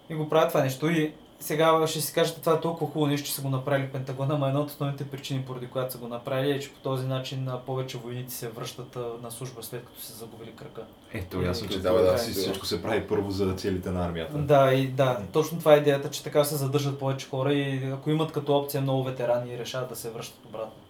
И 0.09 0.15
го 0.15 0.29
правят 0.29 0.49
това 0.49 0.61
нещо 0.61 0.89
и 0.89 1.13
сега 1.41 1.87
ще 1.87 2.01
си 2.01 2.13
кажете, 2.13 2.39
това 2.39 2.53
е 2.53 2.59
толкова 2.59 2.91
хубаво 2.91 3.07
нещо, 3.07 3.27
че 3.27 3.33
са 3.33 3.41
го 3.41 3.49
направили 3.49 3.87
Пентагона, 3.87 4.37
но 4.37 4.47
една 4.47 4.59
от 4.59 4.69
основните 4.69 5.09
причини, 5.09 5.43
поради 5.47 5.67
която 5.67 5.91
са 5.91 5.97
го 5.97 6.07
направили, 6.07 6.51
е, 6.51 6.59
че 6.59 6.73
по 6.73 6.79
този 6.79 7.07
начин 7.07 7.49
повече 7.65 7.97
войници 7.97 8.37
се 8.37 8.49
връщат 8.49 8.97
на 9.23 9.31
служба 9.31 9.63
след 9.63 9.85
като 9.85 10.01
се 10.01 10.13
загубили 10.13 10.51
кръка. 10.51 10.81
Ето, 11.13 11.41
ясно, 11.41 11.69
че 11.69 11.79
Да, 11.79 11.93
да, 11.93 12.17
всичко 12.17 12.65
се 12.65 12.81
прави 12.81 13.07
първо 13.07 13.31
за 13.31 13.53
целите 13.53 13.91
на 13.91 14.05
армията. 14.05 14.37
Да, 14.37 14.73
и 14.73 14.87
да, 14.87 15.19
точно 15.33 15.59
това 15.59 15.73
е 15.73 15.77
идеята, 15.77 16.09
че 16.09 16.23
така 16.23 16.43
се 16.43 16.55
задържат 16.55 16.99
повече 16.99 17.29
хора 17.29 17.53
и 17.53 17.91
ако 17.91 18.09
имат 18.09 18.31
като 18.31 18.57
опция 18.57 18.81
много 18.81 19.03
ветерани, 19.03 19.57
решават 19.57 19.89
да 19.89 19.95
се 19.95 20.09
връщат 20.09 20.45
обратно. 20.45 20.81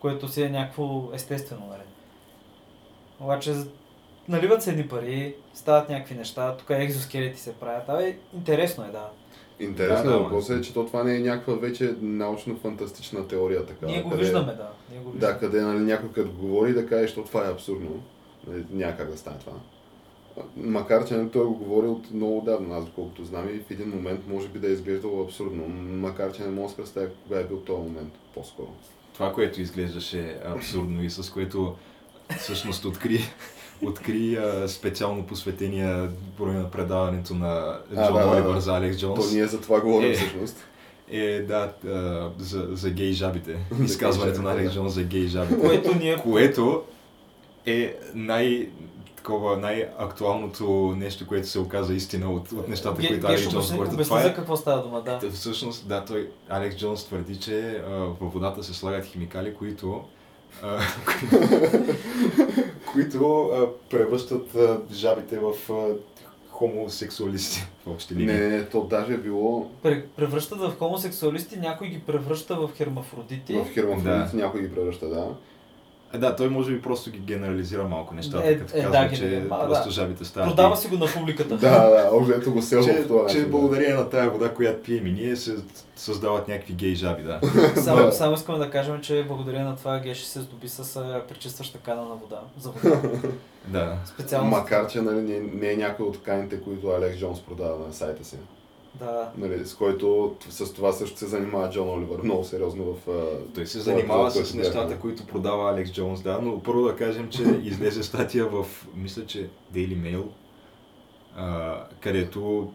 Което 0.00 0.28
си 0.28 0.42
е 0.42 0.48
някакво 0.48 1.08
естествено, 1.12 1.66
нали? 1.70 1.82
Обаче 3.20 3.54
наливат 4.28 4.62
се 4.62 4.70
едни 4.70 4.88
пари, 4.88 5.34
стават 5.54 5.88
някакви 5.88 6.14
неща, 6.14 6.56
тук 6.56 6.70
екзоскелети 6.70 7.40
се 7.40 7.54
правят. 7.54 7.88
Абе, 7.88 8.18
интересно 8.34 8.84
е, 8.84 8.88
да. 8.88 9.08
Интересно 9.60 10.10
Да, 10.10 10.18
въпросът 10.18 10.58
е, 10.58 10.62
че 10.62 10.74
то 10.74 10.86
това 10.86 11.04
не 11.04 11.16
е 11.16 11.20
някаква 11.20 11.54
вече 11.54 11.94
научно-фантастична 11.94 13.28
теория. 13.28 13.66
Така, 13.66 13.86
Ние 13.86 14.02
го 14.02 14.10
къде- 14.10 14.22
виждаме, 14.22 14.54
да. 14.54 14.70
Ние 14.90 15.00
го 15.00 15.10
виждаме. 15.10 15.32
Да, 15.32 15.38
къде 15.38 15.60
нали, 15.60 15.78
някой 15.78 16.12
като 16.12 16.30
говори 16.32 16.72
да 16.72 16.86
каже, 16.86 17.08
че 17.08 17.14
това 17.14 17.46
е 17.46 17.52
абсурдно. 17.52 18.02
Нали, 18.46 18.64
Няма 18.70 18.96
как 18.96 19.10
да 19.10 19.16
стане 19.16 19.38
това. 19.38 19.52
Макар, 20.56 21.04
че 21.04 21.14
нали, 21.14 21.28
той 21.30 21.44
го 21.44 21.54
говори 21.54 21.86
от 21.86 22.10
много 22.10 22.40
давно, 22.40 22.74
аз 22.74 22.84
доколкото 22.84 23.24
знам 23.24 23.48
и 23.48 23.58
в 23.58 23.70
един 23.70 23.88
момент 23.88 24.20
може 24.28 24.48
би 24.48 24.58
да 24.58 24.66
е 24.68 24.72
изглеждало 24.72 25.22
абсурдно. 25.22 25.68
Макар, 25.98 26.32
че 26.32 26.42
не 26.42 26.48
мога 26.48 26.62
да 26.62 26.70
се 26.70 26.76
представя 26.76 27.08
кога 27.22 27.40
е 27.40 27.44
бил 27.44 27.56
този 27.56 27.82
момент 27.82 28.12
по-скоро. 28.34 28.68
Това, 29.14 29.32
което 29.32 29.60
изглеждаше 29.60 30.38
абсурдно 30.46 31.02
и 31.04 31.10
с 31.10 31.30
което 31.32 31.74
всъщност 32.38 32.84
откри, 32.84 33.20
откри 33.82 34.36
а, 34.36 34.68
специално 34.68 35.22
посветения 35.22 36.10
брой 36.38 36.54
на 36.54 36.70
предаването 36.70 37.34
на 37.34 37.48
А, 37.96 38.06
Джон 38.08 38.14
да, 38.14 38.28
Оливър 38.28 38.54
да. 38.54 38.60
за 38.60 38.76
Алекс 38.76 39.00
То 39.00 39.06
Джонс. 39.06 39.32
ние 39.32 39.46
за 39.46 39.60
това 39.60 39.80
говорим 39.80 40.10
Е. 40.10 40.14
всъщност. 40.14 40.56
Е, 41.10 41.40
да, 41.40 41.72
а, 41.86 42.30
за, 42.38 42.68
за 42.70 42.90
гей 42.90 43.12
жабите. 43.12 43.56
За 43.72 43.84
Изказването 43.84 44.42
на 44.42 44.52
Алекс. 44.52 44.74
Джонс 44.74 44.92
за 44.92 45.02
гей 45.02 45.26
жабите. 45.26 45.60
Което 45.60 45.94
ние... 45.94 46.16
Което 46.16 46.82
е 47.66 47.96
най- 48.14 48.68
такова 49.16 49.56
най-актуалното 49.56 50.64
нещо, 50.96 51.26
което 51.26 51.48
се 51.48 51.58
оказа 51.58 51.94
истина 51.94 52.32
от, 52.32 52.52
от 52.52 52.68
нещата, 52.68 53.02
Ге- 53.02 53.08
които 53.08 53.26
Алекс 53.26 53.48
Джонс 53.48 53.72
говори. 53.72 53.88
Това 53.88 54.20
за 54.20 54.28
е, 54.28 54.34
какво 54.34 54.56
става 54.56 54.82
дума, 54.82 55.02
да. 55.02 55.30
Всъщност, 55.30 55.88
да, 55.88 56.04
той, 56.04 56.30
Алекс 56.48 56.76
Джонс 56.76 57.04
твърди, 57.04 57.36
че 57.36 57.60
а, 57.88 57.90
във 57.90 58.32
водата 58.32 58.62
се 58.64 58.74
слагат 58.74 59.04
химикали, 59.04 59.54
които, 59.54 60.04
а, 60.62 60.80
които 62.92 63.18
а, 63.42 63.66
превръщат 63.90 64.54
а, 64.54 64.78
жабите 64.92 65.38
в 65.38 65.52
а, 65.70 65.94
хомосексуалисти 66.50 67.60
в 67.84 67.90
общи 67.90 68.14
линии. 68.14 68.26
Не, 68.28 68.48
не, 68.48 68.64
то 68.64 68.82
даже 68.82 69.14
е 69.14 69.18
било 69.18 69.70
Пре- 69.84 70.04
Превръщат 70.06 70.58
в 70.60 70.72
хомосексуалисти, 70.78 71.58
някой 71.58 71.88
ги 71.88 71.98
превръща 71.98 72.54
в 72.56 72.70
хермафродити. 72.76 73.54
в 73.54 73.66
хермафродит, 73.66 74.04
Да. 74.30 74.30
някой 74.34 74.60
ги 74.60 74.74
превръща, 74.74 75.08
да. 75.08 75.28
А, 76.12 76.18
да, 76.18 76.36
той 76.36 76.48
може 76.48 76.72
би 76.72 76.82
просто 76.82 77.10
ги 77.10 77.18
генерализира 77.18 77.84
малко 77.84 78.14
нещата, 78.14 78.48
Е, 78.48 78.58
като 78.58 78.76
е, 78.76 78.82
да, 78.82 78.90
казва, 78.90 79.08
ги- 79.08 79.16
че 79.16 79.42
а, 79.50 79.66
просто 79.66 79.84
да. 79.84 79.90
жабите 79.90 80.24
стават. 80.24 80.48
Продава 80.48 80.76
си 80.76 80.88
го 80.88 80.96
на 80.96 81.06
публиката. 81.06 81.56
Да, 81.56 81.88
да, 81.90 82.10
общо 82.12 82.52
го 82.52 82.62
селва 82.62 82.92
в 82.92 83.06
това 83.06 83.26
че 83.26 83.40
да. 83.40 83.46
благодарение 83.48 83.94
на 83.94 84.10
тая 84.10 84.30
вода, 84.30 84.54
която 84.54 84.82
пием 84.82 85.06
и 85.06 85.12
ние, 85.12 85.36
се 85.36 85.56
създават 85.96 86.48
някакви 86.48 86.72
гей 86.74 86.94
жаби, 86.94 87.22
да. 87.22 87.40
Само, 87.76 88.02
Да. 88.02 88.12
само 88.12 88.34
искаме 88.34 88.58
да 88.58 88.70
кажем, 88.70 89.00
че 89.00 89.24
благодарение 89.28 89.64
на 89.64 89.76
това 89.76 89.98
Геши 89.98 90.26
се 90.26 90.40
здоби 90.40 90.68
с 90.68 90.94
пречистваща 91.28 91.78
кана 91.78 92.02
на 92.02 92.14
вода. 92.14 92.40
За 92.58 92.70
вода. 92.70 93.00
да. 93.66 93.96
Специално. 94.06 94.50
Макар, 94.50 94.86
че 94.86 95.00
нали, 95.00 95.20
не, 95.22 95.40
не 95.40 95.72
е 95.72 95.76
някой 95.76 96.06
от 96.06 96.22
тканите, 96.22 96.60
които 96.60 96.88
Алекс 96.88 97.18
Джонс 97.18 97.40
продава 97.40 97.86
на 97.86 97.92
сайта 97.92 98.24
си. 98.24 98.36
Да. 98.98 99.30
Нали, 99.36 99.66
с 99.66 99.74
който 99.74 100.36
с 100.48 100.72
това 100.72 100.92
също 100.92 101.18
се 101.18 101.26
занимава 101.26 101.70
Джон 101.70 101.90
Оливър 101.90 102.22
много 102.22 102.44
сериозно 102.44 102.84
в... 102.84 102.96
Той 103.54 103.66
се 103.66 103.80
занимава 103.80 104.28
епизод, 104.28 104.46
с 104.46 104.54
нещата, 104.54 104.78
гледахме. 104.78 105.00
които 105.00 105.26
продава 105.26 105.70
Алекс 105.70 105.92
Джонс, 105.92 106.22
да, 106.22 106.38
но 106.42 106.62
първо 106.62 106.82
да 106.82 106.96
кажем, 106.96 107.28
че 107.30 107.42
излезе 107.62 108.02
статия 108.02 108.46
в, 108.46 108.66
мисля, 108.94 109.26
че 109.26 109.48
Daily 109.74 109.96
Mail, 109.96 110.24
а, 111.36 111.84
където 112.00 112.72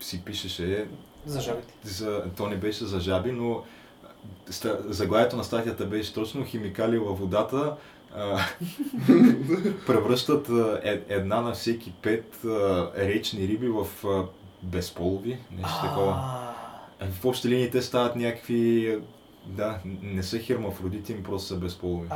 си 0.00 0.24
пишеше, 0.24 0.88
За 1.26 1.40
жабите. 1.40 1.74
за, 1.84 2.24
то 2.36 2.46
не 2.46 2.56
беше 2.56 2.84
за 2.84 3.00
жаби, 3.00 3.32
но 3.32 3.62
ста, 4.50 4.78
заглавието 4.88 5.36
на 5.36 5.44
статията 5.44 5.86
беше 5.86 6.14
точно 6.14 6.44
химикали 6.44 6.98
във 6.98 7.18
водата, 7.18 7.76
превръщат 9.86 10.48
е, 10.84 11.02
една 11.08 11.40
на 11.40 11.52
всеки 11.52 11.92
пет 12.02 12.38
речни 12.96 13.48
риби 13.48 13.68
в 13.68 13.86
безполови, 14.62 15.38
нещо 15.50 15.80
такова. 15.82 16.12
А, 17.00 17.06
В 17.20 17.24
общи 17.24 17.48
линии 17.48 17.70
те 17.70 17.82
стават 17.82 18.16
някакви... 18.16 18.98
Да, 19.46 19.78
не 20.02 20.22
са 20.22 20.38
хермафродити, 20.38 21.14
ми 21.14 21.22
просто 21.22 21.48
са 21.48 21.56
безполови. 21.56 22.08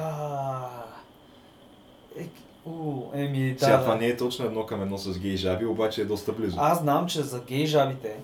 Е, 2.19 2.27
у, 2.67 3.03
еми, 3.15 3.53
да. 3.53 3.65
Сега 3.65 3.81
това 3.81 3.95
не 3.95 4.07
е 4.07 4.17
точно 4.17 4.47
едно 4.47 4.67
към 4.67 4.83
едно 4.83 4.99
с 4.99 5.19
гей 5.19 5.37
жаби, 5.37 5.67
обаче 5.67 6.01
е 6.01 6.05
доста 6.05 6.33
близо. 6.33 6.57
Аз 6.61 6.79
знам, 6.79 7.07
че 7.07 7.23
за 7.23 7.41
гей 7.41 7.67
жабите 7.67 8.17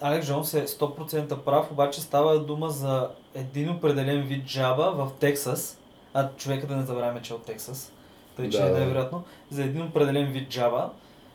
Алекс 0.00 0.26
Джонс 0.26 0.54
е 0.54 0.66
100% 0.66 1.36
прав, 1.36 1.70
обаче 1.72 2.00
става 2.00 2.38
дума 2.38 2.70
за 2.70 3.08
един 3.34 3.70
определен 3.70 4.22
вид 4.22 4.46
жаба 4.46 4.92
в 4.96 5.10
Тексас. 5.20 5.78
А 6.14 6.28
човека 6.36 6.66
да 6.66 6.76
не 6.76 6.82
забравяме, 6.82 7.22
че 7.22 7.32
е 7.32 7.36
от 7.36 7.44
Тексас. 7.44 7.92
Тъй, 8.36 8.50
че 8.50 8.58
Да, 8.58 8.68
да. 8.70 8.78
най-вероятно. 8.78 9.22
За 9.50 9.64
един 9.64 9.82
определен 9.82 10.32
вид 10.32 10.50
жаба 10.50 10.90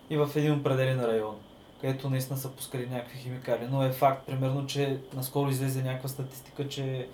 и 0.10 0.18
в 0.18 0.30
един 0.36 0.54
определен 0.54 1.06
район, 1.06 1.36
където 1.82 2.10
наистина 2.10 2.40
са 2.40 2.50
пускали 2.50 2.88
някакви 2.90 3.18
химикали. 3.18 3.68
Но 3.72 3.84
е 3.84 3.92
факт, 3.92 4.26
примерно, 4.26 4.68
че 4.68 5.00
наскоро 5.16 5.50
излезе 5.50 5.84
някаква 5.84 6.10
статистика, 6.10 6.68
че 6.68 7.08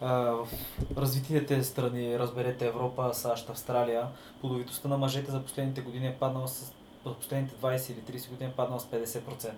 а, 0.00 0.14
в 0.14 0.48
развитите 0.96 1.64
страни, 1.64 2.18
разберете 2.18 2.66
Европа, 2.66 3.10
САЩ, 3.12 3.50
Австралия, 3.50 4.06
плодовитостта 4.40 4.88
на 4.88 4.98
мъжете 4.98 5.30
за 5.30 5.42
последните 5.42 5.80
години 5.80 6.06
е 6.06 6.16
паднала 6.20 6.48
с 6.48 6.72
в 7.04 7.14
последните 7.14 7.54
20 7.54 7.92
или 7.92 8.18
30 8.18 8.30
години 8.30 8.50
е 8.50 8.54
паднал 8.54 8.78
с 8.78 8.84
50%. 8.84 9.50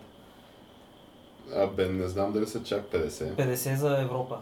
А, 1.54 1.66
бе, 1.66 1.88
не 1.88 2.08
знам 2.08 2.32
дали 2.32 2.46
са 2.46 2.62
чак 2.62 2.82
50. 2.82 3.34
50 3.34 3.74
за 3.74 4.00
Европа. 4.00 4.38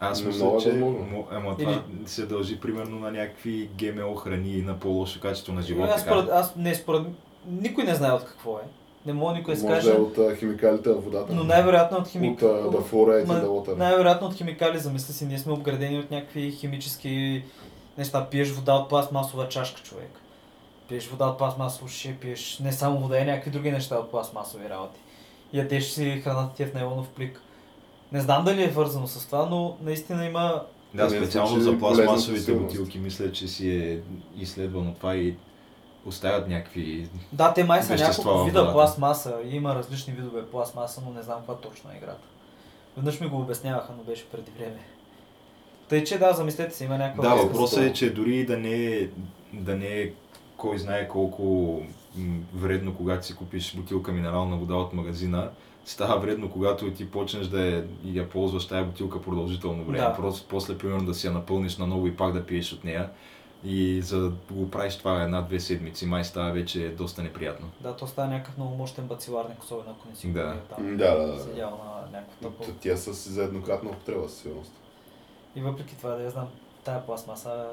Аз 0.00 0.20
Но 0.20 0.26
мисля, 0.26 0.58
че 0.60 0.72
мо- 0.72 1.24
ама 1.30 1.56
това 1.56 1.82
се 2.06 2.26
дължи 2.26 2.60
примерно 2.60 2.98
на 2.98 3.10
някакви 3.10 3.70
ГМО 3.78 4.14
храни 4.14 4.52
и 4.52 4.62
на 4.62 4.80
по-лошо 4.80 5.20
качество 5.20 5.52
на 5.52 5.62
живота. 5.62 5.92
аз, 5.92 6.02
според, 6.02 6.28
аз 6.30 6.56
не 6.56 6.74
според... 6.74 7.06
Никой 7.46 7.84
не 7.84 7.94
знае 7.94 8.12
от 8.12 8.24
какво 8.24 8.58
е. 8.58 8.62
Не 9.06 9.12
мога 9.12 9.32
никой 9.32 9.54
да 9.54 9.60
се 9.60 9.66
Може 9.66 9.76
каже. 9.76 9.90
е 9.90 9.94
от 9.94 10.18
а, 10.18 10.36
химикалите 10.36 10.88
в 10.90 11.00
водата. 11.00 11.32
Но 11.34 11.44
най-вероятно 11.44 11.96
от 11.96 12.02
От 12.02 12.08
химикали. 12.08 12.70
да 12.72 12.80
флора 12.80 13.20
и 13.20 13.24
да 13.24 13.32
water. 13.32 13.76
Най-вероятно 13.76 14.26
от 14.26 14.34
химикали, 14.34 14.78
замисли 14.78 15.12
си, 15.12 15.26
ние 15.26 15.38
сме 15.38 15.52
обградени 15.52 15.98
от 15.98 16.10
някакви 16.10 16.50
химически 16.50 17.44
неща. 17.98 18.26
Пиеш 18.30 18.50
вода 18.50 18.74
от 18.74 18.88
пластмасова 18.88 19.48
чашка, 19.48 19.82
човек. 19.82 20.10
Пиеш 20.88 21.06
вода 21.06 21.26
от 21.26 21.38
пластмасово 21.38 21.88
шише, 21.88 22.16
пиеш 22.20 22.58
не 22.58 22.72
само 22.72 22.98
вода, 23.00 23.18
и 23.18 23.24
някакви 23.24 23.50
други 23.50 23.70
неща 23.70 23.96
от 23.96 24.10
пластмасови 24.10 24.68
работи. 24.68 25.00
Ядеш 25.52 25.84
си 25.84 26.20
храната 26.24 26.54
ти 26.54 26.62
е 26.62 26.66
в 26.66 26.74
нейлонов 26.74 27.08
плик. 27.08 27.40
Не 28.12 28.20
знам 28.20 28.44
дали 28.44 28.64
е 28.64 28.68
вързано 28.68 29.06
с 29.06 29.26
това, 29.26 29.46
но 29.46 29.76
наистина 29.82 30.26
има... 30.26 30.62
Да, 30.94 31.10
специално 31.10 31.60
за 31.60 31.78
пластмасовите 31.78 32.52
бутилки 32.54 32.98
мисля, 32.98 33.32
че 33.32 33.48
си 33.48 33.70
е 33.70 34.00
изследвано 34.38 34.94
това 34.94 35.16
и 35.16 35.34
оставят 36.06 36.48
някакви... 36.48 37.08
Да, 37.32 37.54
те 37.54 37.64
май 37.64 37.82
са 37.82 37.94
няколко 37.94 38.44
вида 38.44 38.72
пластмаса. 38.72 39.34
Има 39.50 39.74
различни 39.74 40.12
видове 40.12 40.46
пластмаса, 40.46 41.02
но 41.06 41.12
не 41.12 41.22
знам 41.22 41.38
каква 41.38 41.56
точно 41.56 41.90
е 41.90 41.96
играта. 41.96 42.26
Веднъж 42.96 43.20
ми 43.20 43.26
го 43.28 43.40
обясняваха, 43.40 43.92
но 43.98 44.02
беше 44.04 44.28
преди 44.28 44.50
време. 44.58 44.80
Тъй, 45.88 46.04
че 46.04 46.18
да, 46.18 46.32
замислете 46.32 46.74
се, 46.74 46.84
има 46.84 46.98
някаква 46.98 47.28
Да, 47.28 47.34
въпросът 47.34 47.84
е, 47.84 47.92
че 47.92 48.12
дори 48.12 48.46
да 48.46 48.56
не 48.56 48.86
е, 48.86 49.08
да 49.52 49.76
не 49.76 49.86
е 49.86 50.12
кой 50.56 50.78
знае 50.78 51.08
колко 51.08 51.80
вредно, 52.54 52.94
когато 52.94 53.26
си 53.26 53.36
купиш 53.36 53.74
бутилка 53.76 54.12
минерална 54.12 54.56
вода 54.56 54.74
от 54.74 54.92
магазина, 54.92 55.50
става 55.84 56.20
вредно, 56.20 56.50
когато 56.50 56.90
ти 56.90 57.10
почнеш 57.10 57.46
да 57.46 57.84
я, 58.04 58.28
ползваш 58.28 58.66
тая 58.66 58.84
бутилка 58.84 59.22
продължително 59.22 59.84
време. 59.84 59.98
Да. 59.98 60.16
Просто 60.16 60.46
после, 60.48 60.78
примерно, 60.78 61.06
да 61.06 61.14
си 61.14 61.26
я 61.26 61.32
напълниш 61.32 61.76
наново 61.76 62.06
и 62.06 62.16
пак 62.16 62.32
да 62.32 62.46
пиеш 62.46 62.72
от 62.72 62.84
нея. 62.84 63.10
И 63.64 64.02
за 64.02 64.20
да 64.20 64.32
го 64.50 64.70
правиш 64.70 64.96
това 64.96 65.22
една-две 65.22 65.60
седмици, 65.60 66.06
май 66.06 66.24
става 66.24 66.52
вече 66.52 66.88
доста 66.88 67.22
неприятно. 67.22 67.68
Да, 67.80 67.96
то 67.96 68.06
става 68.06 68.28
някакъв 68.28 68.56
много 68.56 68.74
мощен 68.76 69.06
бациларник, 69.06 69.62
особено 69.62 69.90
ако 69.98 70.08
не 70.08 70.14
си 70.16 70.26
го 70.26 70.32
Да. 70.32 70.42
да. 70.42 70.60
там. 70.60 70.96
Да, 70.96 71.16
да, 71.18 71.26
да. 71.32 71.42
Седял 71.42 71.70
на 71.70 72.18
някакво 72.18 72.50
тъпо. 72.50 72.64
Тя 72.80 72.96
са 72.96 73.14
си 73.14 73.28
за 73.28 73.44
еднократна 73.44 73.90
употреба, 73.90 74.28
със 74.28 74.38
сигурност. 74.38 74.72
И 75.56 75.60
въпреки 75.62 75.96
това, 75.96 76.10
да 76.10 76.22
я 76.22 76.30
знам, 76.30 76.48
тая 76.84 77.06
пластмаса 77.06 77.66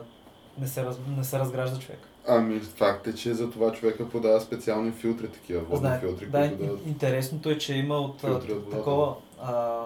не 0.57 0.67
се, 0.67 0.85
раз... 0.85 0.97
не 1.17 1.23
се 1.23 1.39
разгражда 1.39 1.79
човек. 1.79 1.99
Ами, 2.27 2.59
факт 2.59 3.07
е, 3.07 3.15
че 3.15 3.33
за 3.33 3.51
това 3.51 3.71
човека 3.71 4.09
подава 4.09 4.41
специални 4.41 4.91
филтри, 4.91 5.27
такива 5.27 5.61
водни 5.61 5.77
Знае, 5.77 5.99
филтри, 5.99 6.25
да, 6.25 6.39
които 6.49 6.65
да... 6.65 6.71
ин- 6.71 6.87
интересното 6.87 7.49
е, 7.49 7.57
че 7.57 7.73
има 7.73 7.95
от 7.97 8.23
от 8.23 8.71
такова 8.71 9.15
а, 9.41 9.79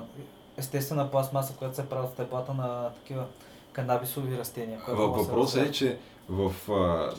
естествена 0.58 1.12
пластмаса, 1.12 1.54
която 1.54 1.76
се 1.76 1.90
прави 1.90 2.06
от 2.06 2.14
стеблата 2.14 2.54
на 2.54 2.90
такива 2.90 3.26
канабисови 3.76 4.38
растения. 4.38 4.80
Въпросът 4.88 5.68
е, 5.68 5.72
че 5.72 5.98
в 6.30 6.54
а, 6.70 7.14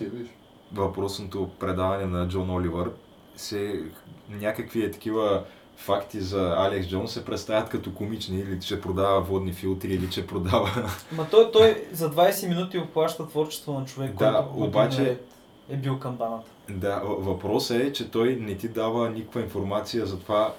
въпросното 0.72 1.48
предаване 1.60 2.04
на 2.06 2.28
Джон 2.28 2.50
Оливър 2.50 2.90
се 3.36 3.82
някакви 4.30 4.84
е 4.84 4.90
такива 4.90 5.44
факти 5.76 6.20
за 6.20 6.54
Алекс 6.58 6.88
Джонс 6.88 7.12
се 7.12 7.24
представят 7.24 7.68
като 7.68 7.94
комични, 7.94 8.38
или 8.38 8.60
че 8.60 8.80
продава 8.80 9.20
водни 9.20 9.52
филтри, 9.52 9.94
или 9.94 10.10
че 10.10 10.26
продава... 10.26 10.90
Ма 11.12 11.26
той, 11.30 11.50
той 11.52 11.86
за 11.92 12.10
20 12.10 12.48
минути 12.48 12.78
обхваща 12.78 13.28
творчество 13.28 13.80
на 13.80 13.84
човек, 13.86 14.14
Да, 14.14 14.46
който 14.52 14.64
обаче- 14.64 15.00
наред 15.00 15.26
е 15.68 15.76
бил 15.76 15.98
към 15.98 16.16
баната. 16.16 16.50
Да, 16.70 17.00
въпросът 17.04 17.76
е, 17.76 17.92
че 17.92 18.10
той 18.10 18.36
не 18.36 18.56
ти 18.56 18.68
дава 18.68 19.10
никаква 19.10 19.40
информация 19.40 20.06
за 20.06 20.18
това, 20.18 20.52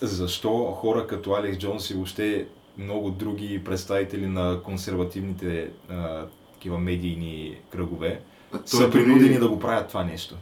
защо 0.00 0.64
хора 0.64 1.06
като 1.06 1.32
Алекс 1.32 1.58
Джонс 1.58 1.90
и 1.90 1.94
въобще 1.94 2.46
много 2.78 3.10
други 3.10 3.64
представители 3.64 4.26
на 4.26 4.60
консервативните 4.62 5.70
а, 5.90 6.24
такива 6.54 6.78
медийни 6.78 7.56
кръгове 7.70 8.20
са 8.64 8.78
Той 8.78 8.90
дори- 8.90 9.04
принудени 9.04 9.38
да 9.38 9.48
го 9.48 9.58
правят 9.58 9.88
това 9.88 10.04
нещо. 10.04 10.34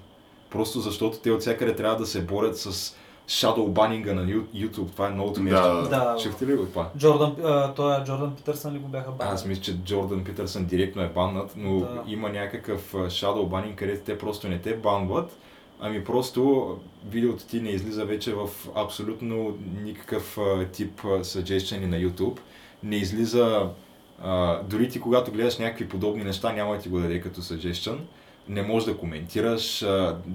Просто 0.51 0.81
защото 0.81 1.19
те 1.19 1.31
от 1.31 1.41
всякъде 1.41 1.77
трябва 1.77 1.97
да 1.97 2.07
се 2.07 2.23
борят 2.23 2.59
с 2.59 2.97
shadow 3.29 3.69
банинга 3.69 4.15
на 4.15 4.27
YouTube. 4.27 4.87
Това 4.87 5.07
е 5.07 5.11
новото 5.11 5.35
Да. 5.35 5.45
нещо. 5.45 5.89
Да. 5.91 6.17
Чухте 6.23 6.47
ли 6.47 6.55
го 6.55 6.67
това? 6.67 6.89
Джордан, 6.99 7.37
а, 7.45 7.75
той 7.75 7.95
е 7.95 8.05
Джордан 8.05 8.35
Питърсън 8.35 8.75
ли 8.75 8.79
го 8.79 8.89
бяха 8.89 9.11
банали? 9.11 9.35
Аз 9.35 9.47
мисля, 9.47 9.63
че 9.63 9.79
Джордан 9.79 10.25
Питърсън 10.25 10.65
директно 10.65 11.03
е 11.03 11.09
баннат, 11.09 11.53
но 11.57 11.79
Да. 11.81 12.03
има 12.07 12.29
някакъв 12.29 12.95
а, 12.95 12.99
shadow 12.99 13.47
банинг, 13.47 13.79
където 13.79 14.05
те 14.05 14.19
просто 14.19 14.49
не 14.49 14.59
те 14.59 14.77
банват, 14.77 15.37
ами 15.85 16.05
просто 16.05 16.71
видеото 17.09 17.47
ти 17.47 17.61
не 17.61 17.71
излиза 17.71 18.05
вече 18.05 18.35
в 18.35 18.49
абсолютно 18.75 19.59
никакъв 19.83 20.39
тип 20.73 21.01
suggestion 21.03 21.87
на 21.87 21.97
YouTube. 21.97 22.39
Не 22.83 22.97
излиза, 22.97 23.69
а, 24.23 24.63
дори 24.63 24.89
ти 24.89 25.01
когато 25.01 25.33
гледаш 25.33 25.59
някакви 25.59 25.89
подобни 25.89 26.25
неща, 26.25 26.53
няма 26.53 26.75
да 26.75 26.81
ти 26.81 26.89
го 26.89 26.99
даде 26.99 27.21
като 27.21 27.41
suggestion. 27.41 27.99
Не 28.49 28.63
можеш 28.63 28.87
да 28.87 28.97
коментираш, 28.97 29.85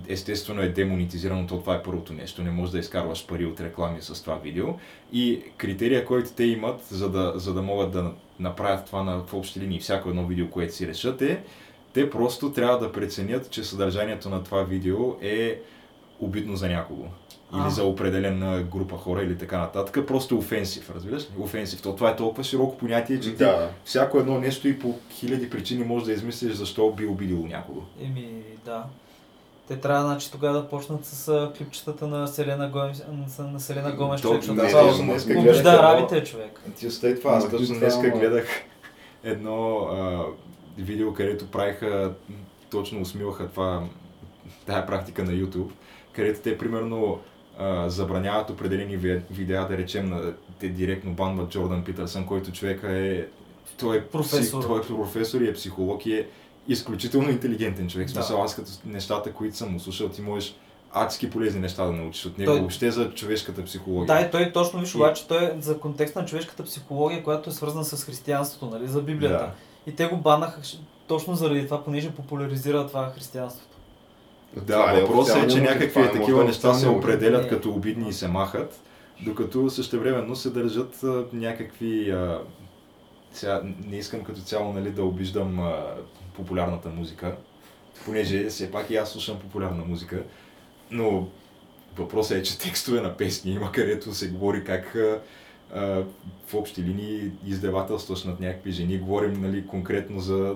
естествено 0.08 0.62
е 0.62 0.70
демонетизирано, 0.70 1.48
то 1.48 1.60
това 1.60 1.76
е 1.76 1.84
първото 1.84 2.14
нещо, 2.14 2.44
не 2.44 2.52
можеш 2.52 2.72
да 2.72 2.80
изкарваш 2.80 3.28
пари 3.28 3.46
от 3.46 3.62
реклами 3.62 4.02
с 4.02 4.22
това 4.22 4.36
видео. 4.36 4.68
И 5.14 5.42
критерия, 5.58 6.06
който 6.06 6.30
те 6.36 6.44
имат, 6.44 6.82
за 6.84 7.10
да, 7.10 7.34
за 7.36 7.54
да 7.54 7.62
могат 7.62 7.92
да 7.92 8.12
направят 8.40 8.86
това 8.86 9.04
на, 9.04 9.20
в 9.24 9.34
общи 9.34 9.60
линии, 9.60 9.80
всяко 9.80 10.10
едно 10.10 10.26
видео, 10.26 10.50
което 10.50 10.76
си 10.76 10.88
решат 10.88 11.22
е, 11.22 11.44
те 11.94 12.10
просто 12.10 12.52
трябва 12.52 12.80
да 12.80 12.92
преценят, 12.92 13.50
че 13.50 13.64
съдържанието 13.64 14.30
на 14.30 14.44
това 14.44 14.64
видео 14.64 14.98
е 15.22 15.60
обидно 16.20 16.56
за 16.56 16.70
някого. 16.70 17.04
Или 17.54 17.62
А. 17.64 17.70
за 17.70 17.84
определена 17.84 18.64
група 18.64 18.98
хора 18.98 19.24
или 19.24 19.38
така 19.38 19.58
нататък. 19.58 20.08
Просто 20.08 20.38
офенсив, 20.38 20.90
разбираш 20.90 21.24
ли? 21.24 21.28
Офенсив. 21.40 21.82
То, 21.82 21.96
това 21.96 22.10
е 22.10 22.16
толкова 22.16 22.44
широко 22.44 22.78
понятие, 22.78 23.20
че 23.20 23.30
ти 23.30 23.36
Да. 23.36 23.70
всяко 23.86 24.20
едно 24.20 24.40
нещо 24.40 24.68
и 24.68 24.80
по 24.80 24.96
хиляди 25.12 25.50
причини 25.50 25.84
може 25.84 26.06
да 26.06 26.12
измислиш 26.12 26.54
защо 26.54 26.92
би 26.92 27.06
обидило 27.06 27.48
някого. 27.48 27.82
Еми, 28.02 28.28
да. 28.66 28.84
Те 29.68 29.78
трябва, 29.78 30.04
значи, 30.04 30.32
тогава 30.32 30.54
да 30.54 30.70
почнат 30.70 31.06
с 31.06 31.50
клипчетата 31.58 32.08
на 32.08 32.28
Селена 32.28 32.70
Гомес, 32.70 33.04
на 33.40 33.60
Селена 33.60 33.92
Гомес, 33.92 34.22
То- 34.22 34.28
човек, 34.28 34.42
защото 34.44 35.04
не, 35.04 35.18
това 35.18 35.40
обижда 35.42 35.70
арабите, 35.72 36.24
човек. 36.24 36.62
Ти 36.76 36.88
остави 36.88 37.20
това, 37.20 37.32
аз 37.32 37.46
ти 37.46 37.52
точно 37.52 37.80
днеска 37.80 38.10
гледах 38.10 38.48
едно 39.24 39.78
а, 39.78 40.24
видео, 40.78 41.14
където 41.14 41.48
правиха, 41.48 42.14
точно 42.72 43.02
усмиваха 43.02 43.48
това, 43.48 43.84
тая 44.66 44.86
практика 44.86 45.24
на 45.24 45.32
YouTube, 45.32 45.70
където 46.14 46.40
те 46.42 46.58
примерно 46.58 47.20
а, 47.60 47.90
забраняват 47.90 48.50
определени 48.50 48.98
ви- 48.98 49.22
видеа, 49.32 49.68
да 49.68 49.78
речем, 49.78 50.10
на, 50.10 50.34
те 50.60 50.70
директно 50.70 51.12
банват 51.14 51.50
Джордан 51.50 51.84
Питърсън, 51.84 52.26
който 52.26 52.52
човека 52.52 52.92
е, 52.92 53.26
той 53.80 53.98
е, 53.98 54.04
Професор. 54.04 54.64
Той 54.64 54.80
е 54.80 54.84
професор 54.84 55.42
и 55.42 55.50
е 55.50 55.54
психолог 55.54 56.06
и 56.06 56.14
е 56.14 56.28
изключително 56.68 57.30
интелигентен 57.30 57.90
човек. 57.90 58.08
Да. 58.08 58.14
Смисъл, 58.14 58.44
аз 58.44 58.56
като 58.56 58.72
нещата, 58.86 59.34
които 59.34 59.58
съм 59.58 59.72
му 59.72 59.80
слушал, 59.80 60.10
ти 60.10 60.22
можеш 60.22 60.56
адски 60.92 61.30
полезни 61.30 61.60
неща 61.60 61.86
да 61.86 61.92
научиш 61.92 62.26
от 62.26 62.38
него, 62.38 62.52
Той- 62.52 62.60
въобще 62.60 62.92
за 62.92 63.12
човешката 63.12 63.64
психология. 63.64 64.16
Да, 64.16 64.22
и 64.22 64.32
той 64.32 64.52
точно 64.52 64.80
виж, 64.80 64.94
И- 64.94 64.98
обаче 64.98 65.28
той 65.28 65.46
е 65.46 65.54
за 65.60 65.80
контекст 65.80 66.16
на 66.16 66.26
човешката 66.26 66.64
психология, 66.64 67.24
която 67.24 67.50
е 67.50 67.54
свързана 67.54 67.86
с 67.86 68.06
християнството, 68.06 68.66
нали, 68.66 68.88
за 68.88 69.02
Библията. 69.02 69.38
Да. 69.38 69.52
И 69.88 69.96
те 69.96 70.06
го 70.06 70.18
банаха 70.18 70.62
точно 71.08 71.36
заради 71.36 71.66
това, 71.66 71.84
понеже 71.84 72.12
популяризира 72.12 72.88
това 72.88 73.10
християнството. 73.10 73.78
Да, 74.56 74.62
Това 74.62 74.92
е 74.92 75.02
въпросът 75.02 75.44
е, 75.44 75.48
че 75.48 75.62
някакви 75.62 76.02
е 76.02 76.12
такива 76.12 76.44
неща 76.44 76.74
се 76.74 76.88
определят 76.88 77.44
Не. 77.44 77.50
като 77.50 77.70
обидни 77.70 78.10
и 78.10 78.14
се 78.14 78.28
махат, 78.28 78.80
докато 79.26 79.70
същевременно 79.70 80.36
се 80.36 80.50
държат 80.50 81.04
а, 81.04 81.26
някакви... 81.34 82.12
А, 82.12 82.42
сега 83.32 83.62
не 83.86 83.98
искам 83.98 84.24
като 84.24 84.42
цяло 84.42 84.74
нали, 84.74 84.92
да 84.92 85.04
обиждам 85.04 85.60
а, 85.60 85.86
популярната 86.36 86.90
музика, 86.90 87.36
понеже 88.06 88.46
все 88.46 88.72
пак 88.72 88.90
и 88.90 88.96
аз 88.96 89.12
слушам 89.12 89.40
популярна 89.40 89.86
музика, 89.86 90.24
но 90.92 91.28
въпросът 91.98 92.38
е, 92.38 92.44
че 92.44 92.60
текстове 92.60 93.02
на 93.02 93.18
песни 93.18 93.52
има, 93.52 93.72
където 93.72 94.14
се 94.14 94.30
говори 94.30 94.64
как 94.64 94.96
а, 94.96 95.22
в 96.48 96.54
общи 96.54 96.84
линии 96.84 97.32
издевателстваш 97.46 98.24
над 98.24 98.40
някакви 98.40 98.72
жени. 98.72 98.98
Говорим 98.98 99.42
нали, 99.42 99.68
конкретно 99.68 100.20
за 100.20 100.56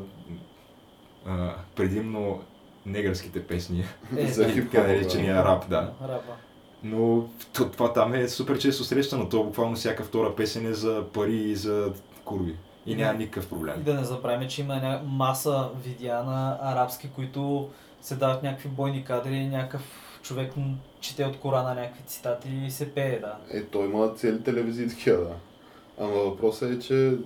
а, 1.26 1.54
предимно 1.76 2.42
негърските 2.86 3.44
песни. 3.48 3.84
Е, 4.18 4.28
За 4.28 4.46
да. 4.48 4.54
Така 4.54 4.88
наречения 4.88 5.46
рап, 5.46 5.70
да. 5.70 5.94
Рапа. 6.04 6.32
Но 6.84 7.26
то, 7.54 7.70
това 7.70 7.94
там 7.94 8.14
е 8.14 8.28
супер 8.28 8.60
често 8.60 8.84
срещано. 8.84 9.30
То 9.30 9.44
буквално 9.44 9.76
всяка 9.76 10.04
втора 10.04 10.36
песен 10.36 10.66
е 10.66 10.74
за 10.74 11.04
пари 11.14 11.36
и 11.36 11.56
за 11.56 11.94
курви. 12.26 12.56
И 12.86 12.96
няма 12.96 13.14
никакъв 13.20 13.46
И 13.46 13.50
проблем. 13.50 13.84
да 13.84 13.94
не 13.94 14.04
забравяме, 14.04 14.48
че 14.48 14.62
има 14.62 14.76
ня... 14.76 15.02
маса 15.06 15.70
видеа 15.86 16.24
на 16.24 16.58
арабски, 16.62 17.10
които 17.10 17.70
се 18.02 18.16
дават 18.16 18.44
някакви 18.44 18.70
бойни 18.70 19.04
кадри, 19.04 19.46
някакъв 19.48 19.82
човек 20.24 20.54
чете 21.02 21.26
от 21.26 21.40
Корана 21.40 21.76
някакви 21.76 22.04
цитати 22.04 22.50
и 22.68 22.72
се 22.72 22.94
пее, 22.94 23.20
да. 23.20 23.38
Е, 23.52 23.64
той 23.64 23.86
има 23.86 24.14
цели 24.16 24.44
телевизии 24.44 24.88
такива, 24.88 25.18
да. 25.18 25.36
Ама 26.00 26.14
въпросът 26.14 26.72
е, 26.72 26.80
че 26.80 27.18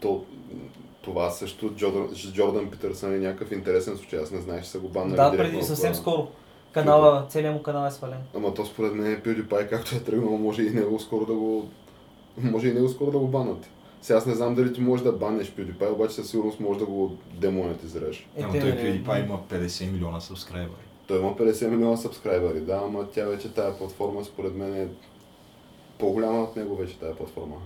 то, 0.00 0.24
това 1.02 1.30
също 1.30 1.70
Джордан, 1.70 2.08
Джордан 2.32 2.70
Питърсън 2.70 3.14
е 3.14 3.18
някакъв 3.18 3.52
интересен 3.52 3.96
случай. 3.96 4.18
Аз 4.18 4.30
не 4.30 4.40
знаех, 4.40 4.64
че 4.64 4.70
са 4.70 4.78
го 4.78 4.88
баннали 4.88 5.16
да, 5.16 5.36
преди 5.36 5.62
съвсем 5.62 5.92
това. 5.92 6.02
скоро. 6.02 6.28
Канала, 6.72 7.26
целият 7.28 7.54
му 7.54 7.62
канал 7.62 7.86
е 7.86 7.90
свален. 7.90 8.18
Ама 8.34 8.54
то 8.54 8.66
според 8.66 8.94
мен 8.94 9.22
PewDiePie, 9.22 9.70
както 9.70 9.96
е 9.96 10.00
тръгнал, 10.00 10.38
може 10.38 10.62
и 10.62 10.70
него 10.70 10.98
скоро 10.98 11.26
да 11.26 11.34
го... 11.34 11.68
Може 12.38 12.68
и 12.68 12.74
него 12.74 12.88
скоро 12.88 13.10
да 13.10 13.18
го 13.18 13.28
банат. 13.28 13.70
Сега 14.02 14.18
аз 14.18 14.26
не 14.26 14.34
знам 14.34 14.54
дали 14.54 14.72
ти 14.72 14.80
можеш 14.80 15.04
да 15.04 15.12
банеш 15.12 15.52
PewDiePie, 15.52 15.92
обаче 15.92 16.14
със 16.14 16.30
сигурност 16.30 16.60
може 16.60 16.78
да 16.78 16.86
го 16.86 17.16
демонетизираш. 17.34 18.28
Е, 18.36 18.42
Ама 18.42 18.52
той 18.52 18.60
нали, 18.60 19.04
PewDiePie 19.04 19.24
има 19.24 19.40
50 19.50 19.92
милиона 19.92 20.20
сабскрайбъри. 20.20 20.85
Той 21.06 21.18
има 21.18 21.36
50 21.36 21.68
милиона 21.68 21.96
сабскрайбъри, 21.96 22.60
да, 22.60 22.80
ама 22.84 23.06
тя 23.10 23.24
вече 23.26 23.54
тая 23.54 23.78
платформа 23.78 24.24
според 24.24 24.54
мен 24.54 24.74
е 24.74 24.88
по-голяма 25.98 26.42
от 26.42 26.56
него 26.56 26.76
вече 26.76 26.98
тая 26.98 27.16
платформа. 27.16 27.56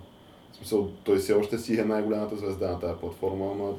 В 0.53 0.57
смисъл, 0.57 0.91
той 1.05 1.18
все 1.18 1.32
още 1.32 1.59
си 1.59 1.80
е 1.80 1.84
най-голямата 1.84 2.36
звезда 2.36 2.70
на 2.70 2.80
тая 2.80 2.97
платформа, 2.97 3.51
ама 3.53 3.72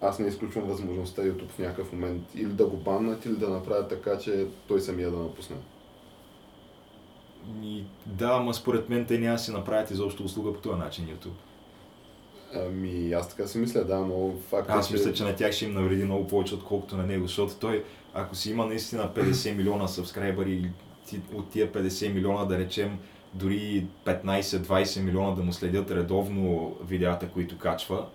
аз 0.00 0.18
не 0.18 0.28
изключвам 0.28 0.64
възможността 0.64 1.22
YouTube 1.22 1.48
в 1.48 1.58
някакъв 1.58 1.92
момент 1.92 2.22
или 2.34 2.48
да 2.48 2.66
го 2.66 2.76
баннат, 2.76 3.24
или 3.24 3.36
да 3.36 3.48
направят 3.48 3.88
така, 3.88 4.18
че 4.18 4.46
той 4.68 4.80
самия 4.80 5.10
да 5.10 5.16
напусне. 5.16 5.56
И, 7.62 7.84
да, 8.06 8.26
ама 8.26 8.54
според 8.54 8.88
мен 8.88 9.06
те 9.06 9.18
няма 9.18 9.32
да 9.32 9.38
си 9.38 9.52
направят 9.52 9.90
изобщо 9.90 10.24
услуга 10.24 10.52
по 10.52 10.60
този 10.60 10.78
начин 10.78 11.06
YouTube. 11.06 11.38
Ами, 12.54 13.12
аз 13.12 13.28
така 13.28 13.48
си 13.48 13.58
мисля, 13.58 13.84
да, 13.84 13.98
но 13.98 14.34
факт 14.48 14.68
е, 14.68 14.72
Аз 14.72 14.90
мисля, 14.90 15.12
че 15.12 15.24
на 15.24 15.36
тях 15.36 15.52
ще 15.52 15.64
им 15.64 15.74
навреди 15.74 16.04
много 16.04 16.26
повече, 16.26 16.54
отколкото 16.54 16.96
на 16.96 17.06
него, 17.06 17.26
защото 17.26 17.54
той, 17.60 17.84
ако 18.14 18.34
си 18.34 18.50
има 18.50 18.66
наистина 18.66 19.10
50 19.16 19.56
милиона 19.56 19.88
сабскрайбъри, 19.88 20.52
и 20.52 20.66
ти- 21.06 21.20
от 21.34 21.50
тия 21.50 21.72
50 21.72 22.08
милиона, 22.08 22.44
да 22.44 22.58
речем, 22.58 22.98
дори 23.34 23.86
15-20 24.04 25.00
милиона 25.00 25.30
да 25.30 25.42
му 25.42 25.52
следят 25.52 25.90
редовно 25.90 26.76
видеята, 26.84 27.28
които 27.28 27.58
качва, 27.58 28.06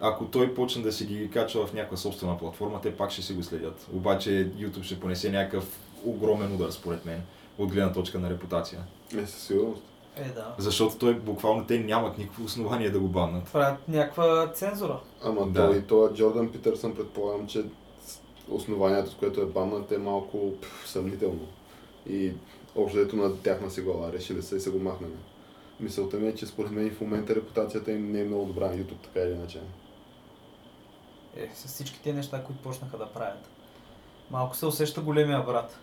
ако 0.00 0.24
той 0.24 0.54
почне 0.54 0.82
да 0.82 0.92
си 0.92 1.06
ги 1.06 1.30
качва 1.30 1.66
в 1.66 1.74
някаква 1.74 1.96
собствена 1.96 2.38
платформа, 2.38 2.80
те 2.80 2.96
пак 2.96 3.10
ще 3.10 3.22
си 3.22 3.32
го 3.32 3.42
следят. 3.42 3.86
Обаче 3.92 4.30
YouTube 4.50 4.82
ще 4.82 5.00
понесе 5.00 5.30
някакъв 5.30 5.64
огромен 6.04 6.54
удар, 6.54 6.70
според 6.70 7.04
мен, 7.04 7.22
от 7.58 7.72
гледна 7.72 7.92
точка 7.92 8.18
на 8.18 8.30
репутация. 8.30 8.80
Е, 9.14 9.26
със 9.26 9.42
сигурност. 9.42 9.82
Е, 10.16 10.24
да. 10.24 10.54
Защото 10.58 10.96
той 10.96 11.14
буквално 11.14 11.64
те 11.64 11.78
нямат 11.78 12.18
никакво 12.18 12.44
основание 12.44 12.90
да 12.90 13.00
го 13.00 13.08
баннат. 13.08 13.52
Правят 13.52 13.88
някаква 13.88 14.50
цензура. 14.54 15.00
Ама 15.24 15.46
Да. 15.46 15.66
той, 15.66 15.82
той 15.82 16.12
Джордан 16.12 16.52
Питърсън 16.52 16.94
предполагам, 16.94 17.46
че 17.46 17.64
основанието, 18.50 19.10
с 19.10 19.14
което 19.14 19.40
е 19.40 19.46
баннат 19.46 19.92
е 19.92 19.98
малко 19.98 20.52
пф, 20.60 20.88
съмнително. 20.88 21.46
И 22.08 22.32
общото 22.76 23.16
на 23.16 23.36
тяхна 23.36 23.70
си 23.70 23.80
глава 23.80 24.12
решили 24.12 24.42
са 24.42 24.56
и 24.56 24.60
са 24.60 24.70
го 24.70 24.78
махнали. 24.78 25.12
Мисълта 25.80 26.16
ми 26.16 26.28
е, 26.28 26.34
че 26.34 26.46
според 26.46 26.70
мен 26.70 26.90
в 26.90 27.00
момента 27.00 27.34
репутацията 27.34 27.92
им 27.92 28.12
не 28.12 28.20
е 28.20 28.24
много 28.24 28.44
добра 28.44 28.66
на 28.66 28.76
YouTube, 28.76 29.02
така 29.04 29.20
или 29.20 29.32
иначе. 29.32 29.60
Е, 31.36 31.50
с 31.54 31.66
всички 31.68 32.02
тези 32.02 32.16
неща, 32.16 32.44
които 32.44 32.62
почнаха 32.62 32.98
да 32.98 33.06
правят. 33.06 33.48
Малко 34.30 34.56
се 34.56 34.66
усеща 34.66 35.00
големия 35.00 35.42
брат, 35.42 35.78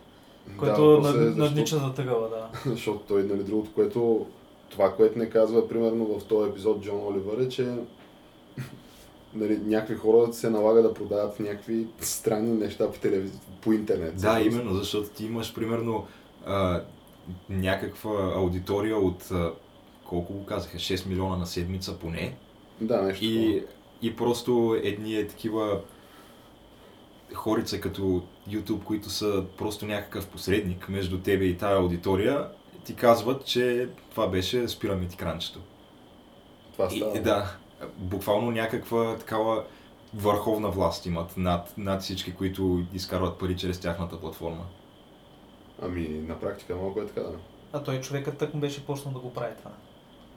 който 0.58 1.00
да, 1.00 1.00
над, 1.00 1.16
защо- 1.16 1.38
наднича 1.42 1.76
за 1.76 1.94
тъгъла, 1.94 2.28
да. 2.28 2.48
Защото 2.70 3.00
той, 3.08 3.22
нали, 3.22 3.42
другото, 3.42 3.72
което, 3.74 4.26
това, 4.70 4.96
което 4.96 5.18
не 5.18 5.30
казва, 5.30 5.68
примерно 5.68 6.18
в 6.18 6.24
този 6.24 6.50
епизод 6.50 6.82
Джон 6.82 7.06
Оливър 7.06 7.38
е, 7.38 7.48
че 7.48 7.74
нали, 9.34 9.58
някакви 9.58 9.94
хора 9.94 10.32
се 10.32 10.50
налага 10.50 10.82
да 10.82 10.94
продават 10.94 11.40
някакви 11.40 11.86
странни 12.00 12.52
неща 12.52 12.92
по 12.92 12.98
телевизия, 12.98 13.40
по 13.60 13.72
интернет. 13.72 14.14
Да, 14.14 14.34
Всъщност. 14.34 14.46
именно, 14.46 14.74
защото 14.74 15.08
ти 15.08 15.24
имаш 15.24 15.54
примерно 15.54 16.06
а, 16.46 16.82
някаква 17.48 18.32
аудитория 18.36 18.96
от 18.96 19.30
а, 19.30 19.52
колко 20.04 20.32
го 20.32 20.44
казаха, 20.46 20.78
6 20.78 21.08
милиона 21.08 21.36
на 21.36 21.46
седмица 21.46 21.98
поне. 21.98 22.36
Да, 22.80 23.02
нещо. 23.02 23.24
И, 23.24 23.64
и 24.02 24.16
просто 24.16 24.80
едни 24.82 25.16
е 25.16 25.26
такива 25.26 25.80
хорица 27.34 27.80
като 27.80 28.22
YouTube, 28.48 28.84
които 28.84 29.10
са 29.10 29.44
просто 29.58 29.86
някакъв 29.86 30.28
посредник 30.28 30.88
между 30.88 31.18
тебе 31.18 31.44
и 31.44 31.56
тая 31.56 31.76
аудитория, 31.76 32.48
ти 32.84 32.94
казват, 32.94 33.44
че 33.46 33.88
това 34.10 34.26
беше 34.26 34.68
спираме 34.68 35.08
ти 35.08 35.16
кранчето. 35.16 35.60
това 36.72 36.88
И, 36.92 36.96
става. 36.96 37.20
да, 37.20 37.56
буквално 37.96 38.50
някаква 38.50 39.16
такава 39.18 39.64
върховна 40.14 40.70
власт 40.70 41.06
имат 41.06 41.36
над, 41.36 41.74
над 41.78 42.02
всички, 42.02 42.34
които 42.34 42.82
изкарват 42.92 43.38
пари 43.38 43.56
чрез 43.56 43.80
тяхната 43.80 44.20
платформа. 44.20 44.64
Ами, 45.82 46.08
на 46.08 46.40
практика 46.40 46.76
малко 46.76 47.00
е 47.00 47.06
така, 47.06 47.20
да. 47.20 47.36
А 47.72 47.82
той 47.82 48.00
човекът 48.00 48.38
тък 48.38 48.54
му 48.54 48.60
беше 48.60 48.86
почнал 48.86 49.14
да 49.14 49.20
го 49.20 49.34
прави 49.34 49.54
това. 49.58 49.70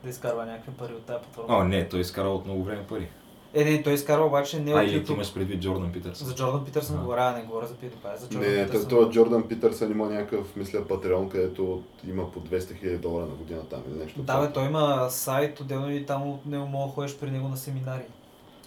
Да 0.03 0.09
изкарва 0.09 0.45
някакви 0.45 0.71
пари 0.71 0.93
от 0.93 1.05
тази 1.05 1.23
платформа. 1.23 1.57
О, 1.57 1.63
не, 1.63 1.89
той 1.89 1.99
изкара 1.99 2.29
от 2.29 2.45
много 2.45 2.63
време 2.63 2.87
пари. 2.87 3.09
Е, 3.55 3.63
не, 3.63 3.83
той 3.83 3.93
изкарва 3.93 4.25
обаче 4.25 4.59
не 4.59 4.73
от 4.73 4.79
А, 4.79 4.83
или 4.83 4.91
ти 4.95 5.11
YouTube. 5.11 5.13
имаш 5.13 5.33
предвид 5.33 5.61
Джордан 5.61 5.91
Питърсън. 5.91 6.27
За 6.27 6.35
Джордан 6.35 6.65
Питърсън 6.65 6.97
говоря, 6.97 7.31
не 7.31 7.43
говоря 7.43 7.67
за 7.67 7.73
PewDiePie. 7.73 8.15
За 8.15 8.29
Джордан 8.29 8.41
Не, 8.41 8.55
той, 8.55 8.65
Питърсън. 8.65 8.89
той 8.89 9.09
Джордан 9.09 9.43
Питърсън 9.43 9.91
има 9.91 10.05
някакъв, 10.05 10.55
мисля, 10.55 10.87
патреон, 10.87 11.29
където 11.29 11.81
има 12.07 12.31
по 12.31 12.39
200 12.39 12.59
000 12.59 12.97
долара 12.97 13.25
на 13.25 13.33
година 13.33 13.61
там 13.61 13.81
или 13.89 13.99
нещо. 13.99 14.21
Да, 14.21 14.41
бе, 14.41 14.53
той 14.53 14.65
има 14.65 15.07
сайт, 15.09 15.59
отделно 15.59 15.91
и 15.91 16.05
там 16.05 16.29
от 16.29 16.45
него 16.45 16.65
мога 16.65 16.87
да 16.87 16.93
ходиш 16.93 17.15
при 17.15 17.31
него 17.31 17.47
на 17.47 17.57
семинари. 17.57 18.03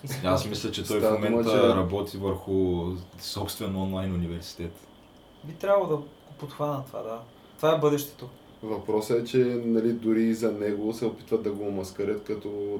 И 0.04 0.08
си 0.08 0.20
Аз 0.24 0.46
мисля, 0.46 0.70
че 0.70 0.84
той 0.84 0.96
в 0.96 1.00
Става 1.00 1.18
момента 1.20 1.50
че- 1.50 1.68
работи 1.68 2.16
върху 2.16 2.84
собствен 3.20 3.76
онлайн 3.76 4.14
университет. 4.14 4.72
Би 5.44 5.52
трябвало 5.52 5.86
да 5.86 5.96
го 5.96 6.04
подхвана 6.38 6.84
това, 6.84 7.02
да. 7.02 7.20
Това 7.56 7.74
е 7.74 7.78
бъдещето. 7.78 8.28
Въпросът 8.62 9.18
е, 9.18 9.24
че 9.24 9.38
нали, 9.64 9.92
дори 9.92 10.22
и 10.22 10.34
за 10.34 10.52
него 10.52 10.92
се 10.92 11.04
опитват 11.06 11.42
да 11.42 11.52
го 11.52 11.70
маскарят 11.70 12.24
като 12.24 12.78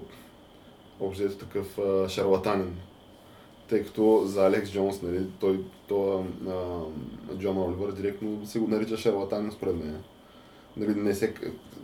общо 1.01 1.29
такъв 1.29 1.79
а, 1.79 2.09
шарлатанин. 2.09 2.77
Тъй 3.69 3.85
като 3.85 4.23
за 4.25 4.47
Алекс 4.47 4.71
Джонс, 4.71 5.03
нали, 5.03 5.27
той, 5.41 5.61
той 5.89 6.23
а, 6.49 6.81
Джон 7.39 7.59
Оливър 7.59 7.93
директно 7.93 8.47
се 8.47 8.59
го 8.59 8.69
нарича 8.69 8.97
шарлатанин 8.97 9.53
според 9.53 9.75
мен. 9.75 10.03
Нали, 10.77 10.95
не 10.95 11.15
се, 11.15 11.35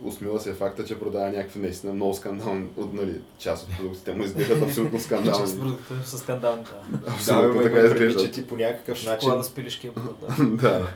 усмила 0.03 0.39
се 0.39 0.53
факта, 0.53 0.85
че 0.85 0.99
продава 0.99 1.29
някакви 1.29 1.59
наистина 1.59 1.93
много 1.93 2.13
скандални, 2.13 2.67
от, 2.77 2.93
нали, 2.93 3.21
част 3.37 3.67
от 3.67 3.77
продуктите 3.77 4.13
му 4.13 4.23
изглеждат 4.23 4.63
абсолютно 4.63 4.97
Част 4.97 5.05
скандални. 5.05 5.59
продукта 5.59 5.93
са 6.05 6.17
скандални, 6.17 6.63
да. 6.89 7.11
Абсолютно 7.11 7.61
така 7.61 7.75
предвид, 7.75 8.19
че 8.19 8.31
ти 8.31 8.47
по 8.47 8.55
някакъв 8.55 9.05
начин 9.05 9.19
Шоколада 9.19 9.43
с 9.43 9.49
пилешки 9.49 9.87
е 9.87 9.91
продукт, 9.91 10.23
да. 10.37 10.45
да. 10.69 10.87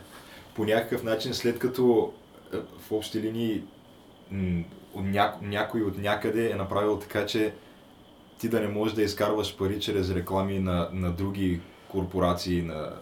по 0.56 0.66
някакъв 0.66 1.04
начин, 1.04 1.34
след 1.34 1.60
като 1.60 2.14
в 2.80 2.92
общи 2.92 3.22
линии 3.22 3.64
м, 4.32 4.64
от 4.94 5.06
няко, 5.06 5.46
някой 5.46 5.82
от 5.82 5.98
някъде 5.98 6.52
е 6.52 6.56
направил 6.56 7.00
така, 7.00 7.26
че 7.26 7.54
ти 8.40 8.50
да 8.50 8.60
не 8.60 8.68
можеш 8.68 8.96
да 8.96 9.02
изкарваш 9.02 9.58
пари 9.58 9.80
чрез 9.80 10.12
реклами 10.12 10.60
на, 10.60 10.90
на 10.94 11.12
други 11.12 11.62
корпорации 11.92 12.62
на 12.62 12.94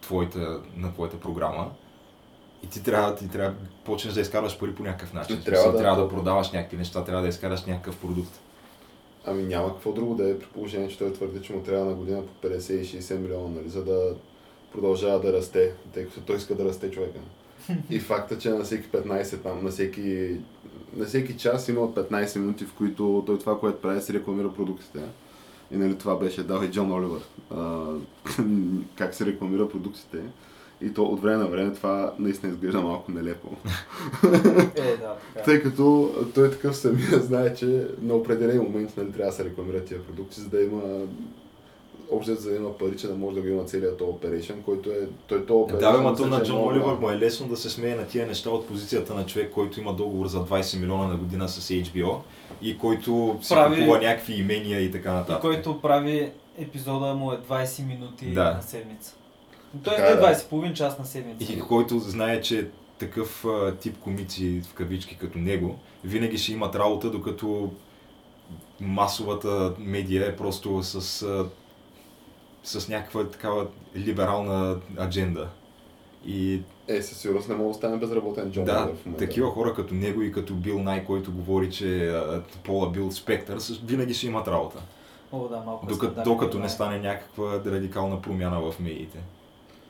твоята, 0.00 0.60
на 0.76 0.92
твоята 0.92 1.20
програма. 1.20 1.70
И 2.64 2.68
ти 2.68 2.82
трябва, 2.82 3.14
ти 3.14 3.28
трябва 3.28 3.50
да 3.50 3.56
почнеш 3.84 4.14
да 4.14 4.20
изкарваш 4.20 4.58
пари 4.58 4.74
по 4.74 4.82
някакъв 4.82 5.12
начин. 5.12 5.38
Ти 5.38 5.44
Трябва, 5.44 5.66
да, 5.66 5.72
да- 5.72 5.78
трябва 5.78 6.02
да 6.02 6.08
продаваш 6.08 6.50
някакви 6.50 6.76
неща, 6.76 7.04
трябва 7.04 7.22
да 7.22 7.28
изкараш 7.28 7.64
някакъв 7.64 7.96
продукт. 8.00 8.40
Ами 9.26 9.42
няма 9.42 9.72
какво 9.72 9.92
друго 9.92 10.14
да 10.14 10.30
е 10.30 10.38
при 10.38 10.46
положение, 10.46 10.88
че 10.88 10.98
той 10.98 11.12
твърди, 11.12 11.42
че 11.42 11.52
му 11.52 11.62
трябва 11.62 11.84
на 11.84 11.94
година 11.94 12.22
по 12.22 12.48
50 12.48 12.72
и 12.72 13.02
60 13.02 13.18
милиона, 13.18 13.48
нали, 13.48 13.68
за 13.68 13.84
да 13.84 14.14
продължава 14.72 15.20
да 15.20 15.32
расте, 15.32 15.72
тъй 15.94 16.04
като 16.04 16.20
той 16.20 16.36
иска 16.36 16.54
да 16.54 16.64
расте 16.64 16.90
човека. 16.90 17.18
И 17.90 17.98
факта, 17.98 18.38
че 18.38 18.50
на 18.50 18.64
всеки 18.64 18.88
15 18.88 19.42
там, 19.42 19.64
на 19.64 19.70
всеки, 19.70 20.36
на 20.96 21.04
всеки 21.04 21.36
час 21.36 21.68
има 21.68 21.80
15 21.80 22.38
минути, 22.38 22.64
в 22.64 22.72
които 22.72 23.22
той 23.26 23.38
това, 23.38 23.60
което 23.60 23.80
прави, 23.80 24.00
си 24.00 24.12
рекламира 24.12 24.52
продуктите. 24.52 25.00
И 25.70 25.76
нали 25.76 25.98
това 25.98 26.16
беше 26.16 26.42
дал 26.42 26.62
и 26.62 26.70
Джон 26.70 26.92
Оливър. 26.92 27.20
А, 27.50 27.86
как 28.96 29.14
се 29.14 29.26
рекламира 29.26 29.68
продуктите. 29.68 30.18
И 30.80 30.94
то 30.94 31.02
от 31.02 31.22
време 31.22 31.36
на 31.36 31.46
време 31.46 31.74
това 31.74 32.14
наистина 32.18 32.52
изглежда 32.52 32.80
малко 32.80 33.12
нелепо. 33.12 33.48
Е, 34.76 34.96
да, 34.96 35.16
така. 35.34 35.44
Тъй 35.44 35.62
като 35.62 36.14
той 36.34 36.50
такъв 36.50 36.76
самия 36.76 37.20
знае, 37.20 37.54
че 37.54 37.86
на 38.02 38.14
определени 38.14 38.58
моменти 38.58 38.94
нали, 38.96 39.12
трябва 39.12 39.30
да 39.30 39.36
се 39.36 39.44
рекламират 39.44 39.84
тия 39.84 40.02
продукти, 40.02 40.40
за 40.40 40.48
да 40.48 40.62
има 40.62 40.82
общо 42.10 42.34
за 42.34 42.50
да 42.50 42.56
има 42.56 42.70
пари, 42.70 42.96
че 42.96 43.06
да 43.06 43.14
може 43.14 43.34
да 43.34 43.42
го 43.42 43.48
има 43.48 43.64
целият 43.64 43.98
този 43.98 44.10
оперейшн, 44.10 44.52
който 44.64 44.90
е... 44.90 44.94
Той 45.26 45.46
то 45.46 45.66
Да, 45.70 45.92
бе, 45.92 45.98
ма 45.98 46.16
то 46.16 46.26
на 46.26 46.42
Джон 46.42 46.64
Оливър 46.64 46.94
му 46.94 47.10
е 47.10 47.16
лесно 47.16 47.48
да 47.48 47.56
се 47.56 47.70
смее 47.70 47.94
на 47.94 48.06
тия 48.06 48.26
неща 48.26 48.50
от 48.50 48.68
позицията 48.68 49.14
на 49.14 49.26
човек, 49.26 49.52
който 49.52 49.80
има 49.80 49.92
договор 49.94 50.26
за 50.26 50.38
20 50.40 50.80
милиона 50.80 51.06
на 51.06 51.16
година 51.16 51.48
с 51.48 51.68
HBO 51.68 52.16
и 52.62 52.78
който 52.78 53.38
си 53.42 53.54
Прави- 53.54 53.76
купува 53.76 53.98
някакви 53.98 54.34
имения 54.34 54.80
и 54.80 54.92
така 54.92 55.08
И 55.08 55.12
нататък. 55.12 55.40
който 55.40 55.80
прави 55.80 56.30
епизода 56.58 57.14
му 57.14 57.32
е 57.32 57.38
20 57.38 57.86
минути 57.86 58.26
Да. 58.26 58.44
на 58.46 58.62
седмица. 58.62 59.14
Той 59.84 59.96
Така 59.96 60.08
е 60.08 60.12
е, 60.12 60.16
да. 60.16 60.22
20, 60.24 60.48
половин 60.48 60.74
час 60.74 60.98
на 60.98 61.04
седмица. 61.04 61.52
И 61.52 61.60
който 61.60 61.98
знае, 61.98 62.40
че 62.40 62.68
такъв 62.98 63.44
а, 63.44 63.74
тип 63.74 63.98
комици 63.98 64.62
в 64.62 64.74
кавички 64.74 65.16
като 65.16 65.38
него 65.38 65.74
винаги 66.04 66.38
ще 66.38 66.52
имат 66.52 66.74
работа, 66.74 67.10
докато 67.10 67.70
масовата 68.80 69.72
медия 69.78 70.28
е 70.28 70.36
просто 70.36 70.82
с, 70.82 71.22
а, 71.22 71.46
с 72.66 72.88
някаква 72.88 73.24
такава 73.24 73.66
либерална 73.96 74.76
адженда. 75.00 75.48
И 76.26 76.60
Е, 76.88 77.02
със 77.02 77.18
сигурност 77.18 77.48
не 77.48 77.54
мога 77.54 77.68
да 77.68 77.74
стане 77.74 77.96
безработен 77.96 78.52
Джон 78.52 78.64
да, 78.64 78.72
в 78.86 79.06
момента. 79.06 79.26
такива 79.26 79.50
хора 79.50 79.74
като 79.74 79.94
него 79.94 80.22
и 80.22 80.32
като 80.32 80.54
Бил 80.54 80.82
Най, 80.82 81.04
който 81.04 81.32
говори, 81.32 81.70
че 81.70 82.08
а, 82.08 82.42
Пола 82.64 82.90
Бил 82.90 83.12
Спектър, 83.12 83.58
винаги 83.84 84.14
ще 84.14 84.26
имат 84.26 84.48
работа. 84.48 84.78
О, 85.32 85.48
да, 85.48 85.56
малко 85.56 85.86
е 85.86 85.88
Докато, 85.88 86.12
скандален, 86.12 86.24
докато 86.24 86.56
да. 86.56 86.62
не 86.62 86.68
стане 86.68 86.98
някаква 86.98 87.60
радикална 87.66 88.22
промяна 88.22 88.60
в 88.60 88.80
медиите. 88.80 89.18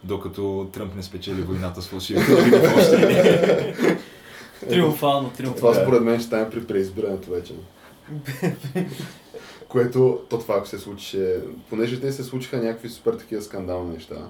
Докато 0.05 0.68
Тръмп 0.72 0.95
не 0.95 1.03
спечели 1.03 1.43
войната 1.43 1.83
с 1.83 1.89
фалшивите 1.89 2.33
общини. 2.33 3.14
Триумфално, 4.61 5.22
Това 5.22 5.37
триумфално. 5.37 5.74
според 5.74 6.03
мен 6.03 6.18
ще 6.18 6.27
стане 6.27 6.51
при 6.51 6.66
преизбирането 6.66 7.31
вече. 7.31 7.55
Което, 9.68 10.20
то 10.30 10.38
това 10.38 10.56
ако 10.56 10.68
се 10.68 10.78
случи, 10.78 11.26
понеже 11.70 12.00
те 12.00 12.12
се 12.12 12.24
случиха 12.24 12.56
някакви 12.56 12.88
супер 12.88 13.14
такива 13.14 13.42
скандални 13.42 13.94
неща, 13.94 14.28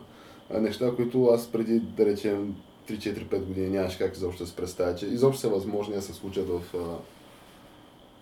неща, 0.60 0.90
които 0.96 1.26
аз 1.26 1.46
преди, 1.46 1.80
да 1.80 2.06
речем, 2.06 2.56
3-4-5 2.88 3.40
години 3.40 3.68
нямаше 3.68 3.98
как 3.98 4.16
изобщо 4.16 4.42
да 4.42 4.48
се 4.48 4.56
представя, 4.56 4.94
че 4.94 5.06
изобщо 5.06 5.40
са 5.40 5.48
възможни 5.48 5.94
да 5.94 6.02
се 6.02 6.12
случат 6.12 6.48
в... 6.48 6.60
а, 6.74 6.96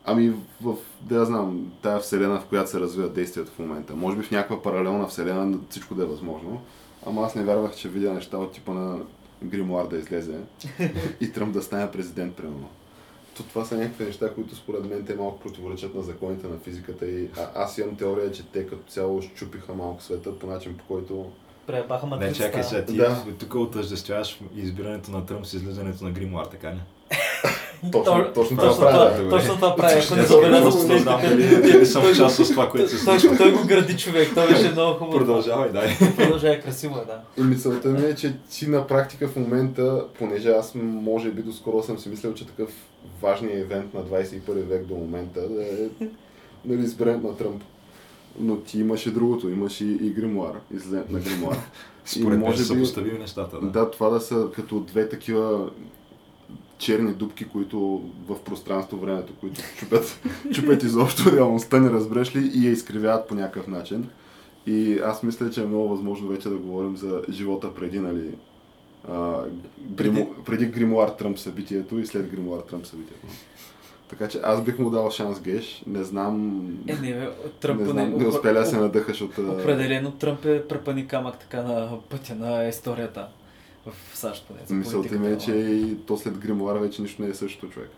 Ами 0.06 0.32
в, 0.62 0.76
да 1.00 1.14
я 1.16 1.24
знам, 1.24 1.72
тая 1.82 2.00
вселена, 2.00 2.40
в 2.40 2.46
която 2.46 2.70
се 2.70 2.80
развиват 2.80 3.14
действията 3.14 3.52
в 3.52 3.58
момента. 3.58 3.96
Може 3.96 4.16
би 4.16 4.22
в 4.22 4.30
някаква 4.30 4.62
паралелна 4.62 5.06
вселена 5.06 5.58
всичко 5.70 5.94
да 5.94 6.02
е 6.02 6.06
възможно. 6.06 6.60
Ама 7.06 7.22
аз 7.22 7.34
не 7.34 7.44
вярвах, 7.44 7.76
че 7.76 7.88
видя 7.88 8.12
неща 8.12 8.38
от 8.38 8.52
типа 8.52 8.72
на 8.72 8.98
Гримуар 9.44 9.86
да 9.86 9.96
излезе 9.96 10.38
и 11.20 11.32
Тръмп 11.32 11.52
да 11.52 11.62
стане 11.62 11.90
президент, 11.90 12.34
примерно. 12.36 12.68
То 13.36 13.42
това 13.42 13.64
са 13.64 13.76
някакви 13.76 14.04
неща, 14.04 14.34
които 14.34 14.56
според 14.56 14.84
мен 14.84 15.04
те 15.04 15.14
малко 15.14 15.40
противоречат 15.40 15.94
на 15.94 16.02
законите 16.02 16.48
на 16.48 16.58
физиката 16.58 17.06
и 17.06 17.28
а, 17.38 17.50
аз 17.62 17.78
имам 17.78 17.96
теория, 17.96 18.32
че 18.32 18.46
те 18.46 18.66
като 18.66 18.92
цяло 18.92 19.22
щупиха 19.22 19.74
малко 19.74 20.02
света 20.02 20.38
по 20.38 20.46
начин 20.46 20.76
по 20.76 20.84
който 20.84 21.30
Пребаха 21.66 22.06
Не, 22.06 22.10
матрицата. 22.10 22.44
чакай 22.44 22.62
сега, 22.62 22.84
ти 22.84 22.96
Да. 22.96 23.24
тук 23.38 23.54
отъждествяваш 23.54 24.40
избирането 24.56 25.10
на 25.10 25.26
Тръмп 25.26 25.46
с 25.46 25.54
излизането 25.54 26.04
на 26.04 26.10
Гримуар, 26.10 26.46
така 26.46 26.70
ли? 26.72 26.80
Точно, 27.92 28.24
точно 28.34 28.56
това 28.56 28.68
точно 28.68 28.86
това, 28.86 29.28
точно 29.30 29.54
това 29.54 29.76
прави. 29.76 30.00
Ако 30.04 30.14
не 30.14 30.20
Не 30.20 30.26
забеляза 30.26 30.88
дали 30.88 31.72
дали 31.72 31.86
съм 31.86 32.02
част 32.16 32.44
с 32.44 32.50
това, 32.50 32.70
което 32.70 32.90
се 32.90 32.98
случва. 32.98 33.36
той 33.36 33.52
го 33.52 33.66
гради 33.66 33.96
човек, 33.96 34.28
той 34.34 34.48
беше 34.48 34.70
много 34.70 34.98
хубаво. 34.98 35.18
Продължавай, 35.18 35.70
дай. 35.72 35.96
Продължава 36.16 36.60
красиво 36.60 36.98
е, 36.98 37.04
да. 37.04 37.42
И 37.42 37.44
мисълта 37.46 37.88
ми 37.88 38.06
е, 38.06 38.14
че 38.14 38.34
ти 38.50 38.66
на 38.66 38.86
практика 38.86 39.28
в 39.28 39.36
момента, 39.36 40.04
понеже 40.18 40.50
аз 40.50 40.72
може 40.74 41.30
би 41.30 41.42
доскоро 41.42 41.82
съм 41.82 41.98
си 41.98 42.08
мислил, 42.08 42.34
че 42.34 42.46
такъв 42.46 42.70
важният 43.22 43.60
евент 43.60 43.94
на 43.94 44.00
21 44.00 44.40
век 44.52 44.84
до 44.84 44.94
момента 44.94 45.40
да 45.48 45.62
е 45.62 46.06
нали, 46.64 46.80
избирането 46.84 47.26
на 47.26 47.36
Тръмп. 47.36 47.62
Но 48.40 48.56
ти 48.56 48.80
имаш 48.80 49.06
и 49.06 49.10
другото, 49.10 49.48
имаш 49.50 49.80
и, 49.80 49.84
и 49.84 50.10
гримуар, 50.10 50.60
излезението 50.74 51.12
на 51.12 51.20
гримуар. 51.20 51.56
Според 52.04 52.28
мен 52.28 52.38
може 52.38 52.64
са 52.64 52.74
би- 52.74 53.18
нещата, 53.18 53.60
да. 53.60 53.66
Да, 53.66 53.90
това 53.90 54.08
да 54.08 54.20
са 54.20 54.46
като 54.56 54.80
две 54.80 55.08
такива 55.08 55.70
черни 56.78 57.12
дупки, 57.12 57.48
които 57.48 58.02
в 58.28 58.42
пространство 58.44 58.96
времето, 58.96 59.32
които 59.40 59.60
чупят, 59.78 60.20
чупят 60.54 60.82
изобщо 60.82 61.36
реалността, 61.36 61.80
не 61.80 61.90
разбереш 61.90 62.36
ли, 62.36 62.50
и 62.54 62.66
я 62.66 62.72
изкривяват 62.72 63.28
по 63.28 63.34
някакъв 63.34 63.66
начин. 63.66 64.08
И 64.66 64.98
аз 64.98 65.22
мисля, 65.22 65.50
че 65.50 65.62
е 65.62 65.66
много 65.66 65.88
възможно 65.88 66.28
вече 66.28 66.48
да 66.48 66.56
говорим 66.56 66.96
за 66.96 67.22
живота 67.30 67.74
преди, 67.74 67.98
нали, 67.98 68.30
а, 69.08 69.42
гримо, 69.78 70.34
преди 70.44 70.66
Гримуар 70.66 71.08
Тръмп 71.08 71.38
събитието 71.38 71.98
и 71.98 72.06
след 72.06 72.30
Гримуар 72.30 72.60
Тръмп 72.60 72.86
събитието. 72.86 73.26
Така 74.08 74.28
че 74.28 74.40
аз 74.44 74.64
бих 74.64 74.78
му 74.78 74.90
дал 74.90 75.10
шанс 75.10 75.40
Геш. 75.40 75.82
Не 75.86 76.04
знам, 76.04 76.66
Е, 76.88 76.92
не, 76.92 77.14
бе, 77.14 77.28
Тръмп 77.60 77.80
не, 77.80 77.86
знам, 77.86 78.10
не, 78.10 78.16
не 78.16 78.26
успя 78.26 78.52
да 78.52 78.66
се 78.66 78.76
надъхаш 78.76 79.20
от... 79.20 79.38
Определено 79.38 80.10
Тръмп 80.10 80.44
е 80.44 80.68
препани 80.68 81.06
камък 81.06 81.38
така 81.38 81.62
на 81.62 81.98
пътя 82.08 82.34
на 82.34 82.68
историята 82.68 83.28
в 83.86 84.16
САЩ 84.16 84.46
поне. 84.46 84.78
Мисълта 84.78 85.14
ми 85.14 85.28
е, 85.28 85.38
че 85.38 85.52
и 85.52 85.96
то 85.96 86.16
след 86.16 86.38
Гримуар 86.38 86.76
вече 86.76 87.02
нищо 87.02 87.22
не 87.22 87.28
е 87.28 87.34
същото 87.34 87.68
човек. 87.68 87.90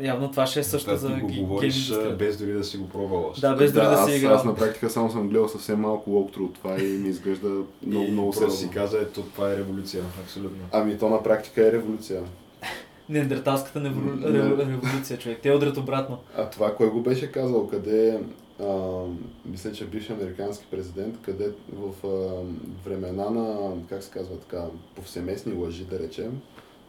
Явно 0.00 0.30
това 0.30 0.46
ще 0.46 0.60
е 0.60 0.64
също 0.64 0.90
Да, 0.90 0.96
за 0.96 1.08
ти 1.08 1.20
го 1.20 1.28
говориш 1.28 1.92
без 2.18 2.36
дори 2.38 2.52
да 2.52 2.64
си 2.64 2.76
го 2.76 2.88
пробвал. 2.88 3.32
Да, 3.40 3.54
без 3.54 3.72
дори 3.72 3.84
да 3.84 3.96
си 3.96 4.02
аз, 4.02 4.18
играл. 4.18 4.34
аз 4.34 4.44
на 4.44 4.54
практика 4.54 4.90
само 4.90 5.10
съм 5.10 5.28
гледал 5.28 5.48
съвсем 5.48 5.80
малко 5.80 6.10
лоутру 6.10 6.44
от 6.44 6.54
това 6.54 6.78
и 6.78 6.88
ми 6.88 7.08
изглежда 7.08 7.48
много, 7.82 8.06
И 8.06 8.10
много 8.10 8.32
сериозно. 8.32 8.58
си 8.58 8.70
каза, 8.70 8.98
ето 8.98 9.22
това 9.22 9.52
е 9.52 9.56
революция, 9.56 10.02
абсолютно. 10.22 10.58
Ами 10.72 10.98
то 10.98 11.08
на 11.08 11.22
практика 11.22 11.68
е 11.68 11.72
революция. 11.72 12.22
Неандерталската 13.08 13.78
невру- 13.78 14.20
Не. 14.20 14.26
ре- 14.28 14.58
революция, 14.58 15.18
човек. 15.18 15.38
Те 15.42 15.52
удрят 15.52 15.76
обратно. 15.76 16.18
А 16.36 16.50
това 16.50 16.74
кой 16.74 16.90
го 16.90 17.00
беше 17.02 17.32
казал? 17.32 17.68
Къде, 17.68 18.18
а, 18.62 19.02
мисля, 19.46 19.72
че 19.72 19.86
бивш 19.86 20.10
американски 20.10 20.66
президент, 20.70 21.18
къде 21.22 21.52
в 21.72 22.06
а, 22.06 22.42
времена 22.88 23.30
на, 23.30 23.72
как 23.88 24.02
се 24.02 24.10
казва 24.10 24.36
така, 24.38 24.64
повсеместни 24.94 25.52
лъжи, 25.52 25.84
да 25.84 25.98
речем, 25.98 26.40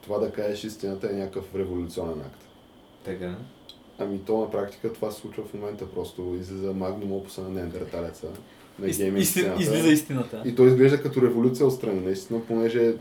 това 0.01 0.17
да 0.17 0.32
кажеш 0.32 0.63
истината 0.63 1.09
е 1.09 1.13
някакъв 1.13 1.55
революционен 1.55 2.19
акт. 2.22 2.45
Така. 3.05 3.36
Ами 3.99 4.19
то 4.26 4.38
на 4.38 4.51
практика 4.51 4.93
това 4.93 5.11
се 5.11 5.22
случва 5.22 5.43
в 5.43 5.53
момента, 5.53 5.91
просто 5.91 6.38
излиза 6.41 6.74
магнум 6.74 7.11
опуса 7.11 7.41
на 7.41 7.49
неандерталеца, 7.49 8.28
на 8.80 8.88
Из- 8.88 8.97
гейминг 8.97 9.26
исти- 9.26 9.39
сцената. 9.39 9.61
Излиза 9.61 9.88
истината. 9.91 10.41
И 10.45 10.55
то 10.55 10.65
изглежда 10.65 11.01
като 11.01 11.22
революция 11.22 11.65
отстрани, 11.67 11.99
наистина, 11.99 12.41
понеже 12.47 12.93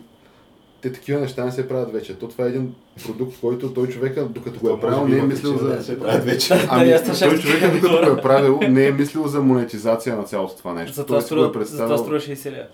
те 0.83 0.93
такива 0.93 1.21
неща 1.21 1.45
не 1.45 1.53
се 1.53 1.69
правят 1.69 1.93
вече. 1.93 2.15
То 2.19 2.29
това 2.29 2.45
е 2.45 2.49
един 2.49 2.75
продукт, 3.07 3.37
който 3.41 3.75
той 3.75 3.89
човека, 3.89 4.25
докато 4.25 4.61
го 4.61 4.71
е 4.71 4.81
правил, 4.81 5.09
не 5.09 5.19
е 5.19 5.23
мислил 5.23 5.59
за... 5.59 5.69
да 5.69 5.83
се 5.83 6.01
правят 6.01 6.25
вече. 6.25 6.55
Ами, 6.71 6.95
той 7.05 7.39
човека, 7.39 7.71
докато 7.73 7.97
това. 7.97 8.11
го 8.11 8.19
е 8.19 8.23
правил, 8.23 8.61
не 8.69 8.87
е 8.87 8.93
мислил 8.93 9.27
за 9.27 9.41
монетизация 9.41 10.17
на 10.17 10.23
цялото 10.23 10.57
това 10.57 10.73
нещо. 10.73 10.95
Си 10.95 11.07
го 11.07 11.17
е 11.17 11.99
струва 11.99 12.21
60 12.21 12.53
лева. 12.53 12.67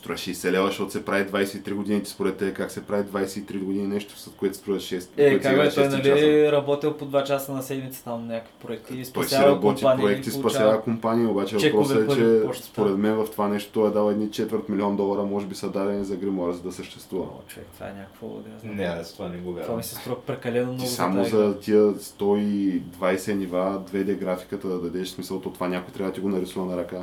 Струва 0.00 0.14
60 0.14 0.50
лева, 0.50 0.66
защото 0.66 0.92
се 0.92 1.04
прави 1.04 1.24
23 1.24 1.74
години. 1.74 2.02
Ти 2.02 2.10
според 2.10 2.36
те 2.36 2.54
как 2.54 2.70
се 2.70 2.82
прави 2.82 3.02
23 3.04 3.58
години 3.58 3.86
нещо, 3.86 4.18
с 4.18 4.30
което 4.30 4.56
струва 4.56 4.78
6 4.78 5.08
Е, 5.16 5.38
как 5.38 5.56
бе, 5.56 5.70
той 5.70 5.84
6 5.84 5.90
нали 5.90 6.02
часа. 6.04 6.26
е 6.26 6.52
работил 6.52 6.96
по 6.96 7.06
2 7.06 7.24
часа 7.24 7.52
на 7.52 7.62
седмица 7.62 8.04
там 8.04 8.26
някакви 8.26 8.52
проекти 8.62 8.94
и 8.94 9.04
Той 9.04 9.24
си 9.24 9.34
работи 9.36 9.82
компании. 9.82 10.04
проекти, 10.04 10.30
спасява 10.30 10.82
компании, 10.82 11.26
обаче 11.26 11.56
въпросът 11.58 11.96
е, 12.02 12.14
че 12.14 12.40
по 12.40 12.46
почтата. 12.46 12.68
според 12.68 12.96
мен 12.96 13.14
в 13.14 13.26
това 13.26 13.48
нещо 13.48 13.72
той 13.72 13.88
е 13.88 13.92
дал 13.92 14.10
едни 14.10 14.30
четвърт 14.30 14.68
милион 14.68 14.96
долара, 14.96 15.22
може 15.22 15.46
би 15.46 15.54
са 15.54 15.70
дадени 15.70 16.04
за 16.04 16.16
гримуар, 16.16 16.52
за 16.52 16.62
да 16.62 16.72
съществува. 16.72 17.24
О, 17.24 17.48
човек, 17.48 17.66
това 17.74 17.86
е 17.86 17.92
някакво... 17.92 18.26
не. 18.64 18.74
Не, 18.74 18.84
аз 18.84 19.12
това 19.12 19.28
не 19.28 19.36
го 19.36 19.42
Това 19.44 19.60
вярвам. 19.60 19.76
ми 19.76 19.82
се 19.82 19.94
струва 19.94 20.20
прекалено 20.20 20.66
много. 20.66 20.80
Ти 20.80 20.88
само 20.88 21.24
за 21.24 21.58
тия 21.58 21.94
120 21.94 23.32
нива, 23.32 23.82
2D 23.92 24.14
графиката 24.14 24.68
да 24.68 24.78
дадеш 24.78 25.08
смисъл, 25.08 25.40
то 25.40 25.50
това 25.50 25.68
някой 25.68 25.92
трябва 25.94 26.10
да 26.10 26.14
ти 26.14 26.20
го 26.20 26.28
нарисува 26.28 26.66
на 26.66 26.76
ръка. 26.76 27.02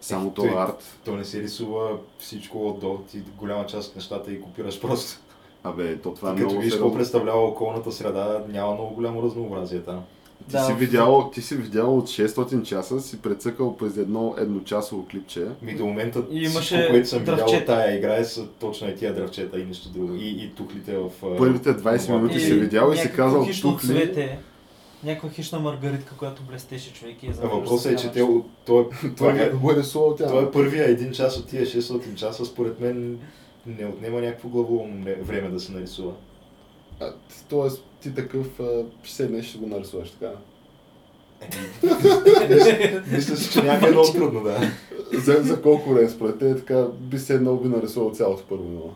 Само 0.00 0.30
то 0.30 0.42
арт. 0.44 0.98
То 1.04 1.16
не 1.16 1.24
се 1.24 1.42
рисува 1.42 1.90
всичко 2.18 2.68
отдолу, 2.68 2.98
ти 2.98 3.22
голяма 3.38 3.66
част 3.66 3.88
от 3.90 3.96
нещата 3.96 4.32
и 4.32 4.40
копираш 4.40 4.80
просто. 4.80 5.20
Абе, 5.64 5.96
то 5.96 6.14
това 6.14 6.30
е 6.30 6.34
Ти 6.34 6.40
като 6.40 6.50
много 6.50 6.64
виж 6.64 6.72
какво 6.72 6.94
представлява 6.94 7.40
околната 7.40 7.92
среда, 7.92 8.42
няма 8.48 8.74
много 8.74 8.94
голямо 8.94 9.22
разнообразие 9.22 9.80
там. 9.80 10.02
Ти, 10.48 10.52
Да, 10.52 10.64
си 10.64 10.72
видял, 10.72 11.30
ти 11.34 11.42
си 11.42 11.54
видял 11.56 11.98
от 11.98 12.06
600 12.06 12.62
часа, 12.62 13.00
си 13.00 13.22
прецъкал 13.22 13.76
през 13.76 13.96
едно 13.96 14.34
едночасово 14.38 15.06
клипче. 15.06 15.46
Ми 15.62 15.74
до 15.74 15.86
момента 15.86 16.22
И 16.30 16.38
имаше 16.38 16.60
всичко, 16.60 16.90
което 16.90 17.08
съм 17.08 17.18
видял 17.18 17.36
дръвчета. 17.36 17.60
от 17.60 17.66
тая 17.66 17.96
игра 17.98 18.16
е 18.16 18.24
са 18.24 18.46
точно 18.50 18.88
е 18.88 18.94
тия 18.94 19.14
дръвчета 19.14 19.60
и 19.60 19.64
нищо 19.64 19.88
друго. 19.88 20.14
И, 20.14 20.28
и 20.28 20.50
тухлите 20.50 20.96
в... 20.96 21.10
Първите 21.38 21.68
20 21.70 22.02
това- 22.04 22.16
минути 22.16 22.40
си 22.40 22.54
видял 22.54 22.92
и 22.92 22.98
си 22.98 23.12
казал 23.12 23.44
хищно 23.44 23.72
тук 23.72 23.84
ли? 23.84 23.86
цвете, 23.86 24.38
някаква 25.04 25.30
хищна 25.30 25.58
маргаритка, 25.58 26.16
която 26.16 26.42
блестеше 26.42 26.92
човек 26.92 27.22
и 27.22 27.26
е 27.26 27.30
А 27.42 27.46
Въпросът 27.46 27.92
е, 27.92 27.96
че 27.96 28.10
те, 28.10 28.22
от- 28.22 28.46
той, 28.66 28.88
Това 28.90 29.14
това 29.16 29.32
е, 29.32 29.38
как 29.38 29.58
го 29.58 29.72
е 29.72 29.76
рисувал 29.76 30.14
тя. 30.14 30.26
той 30.28 30.44
е 30.44 30.50
първия 30.50 30.84
един 30.84 31.12
час 31.12 31.38
от 31.38 31.46
тия 31.46 31.66
600 31.66 32.14
часа, 32.14 32.44
според 32.44 32.80
мен 32.80 33.18
не 33.66 33.86
отнема 33.86 34.20
някакво 34.20 34.48
главово 34.48 34.88
време 35.22 35.48
да 35.48 35.60
се 35.60 35.72
нарисува. 35.72 36.12
А, 37.00 37.12
Тоест, 37.48 37.84
ти 38.00 38.14
такъв 38.14 38.60
а, 38.60 38.64
ще 39.02 39.14
седнеш 39.14 39.46
ще 39.46 39.58
го 39.58 39.66
нарисуваш 39.66 40.10
така. 40.10 40.32
Мисля 43.12 43.36
си, 43.36 43.52
че 43.52 43.62
някак 43.62 43.88
е 43.88 43.92
много 43.92 44.12
трудно, 44.12 44.42
да. 44.42 44.70
За, 45.14 45.32
за 45.42 45.62
колко 45.62 45.90
време 45.90 46.08
според 46.08 46.38
те 46.38 46.56
така 46.56 46.86
би 46.90 47.18
седнал 47.18 47.56
би 47.56 47.68
нарисувал 47.68 48.10
цялото 48.10 48.42
първо 48.48 48.64
ниво. 48.64 48.88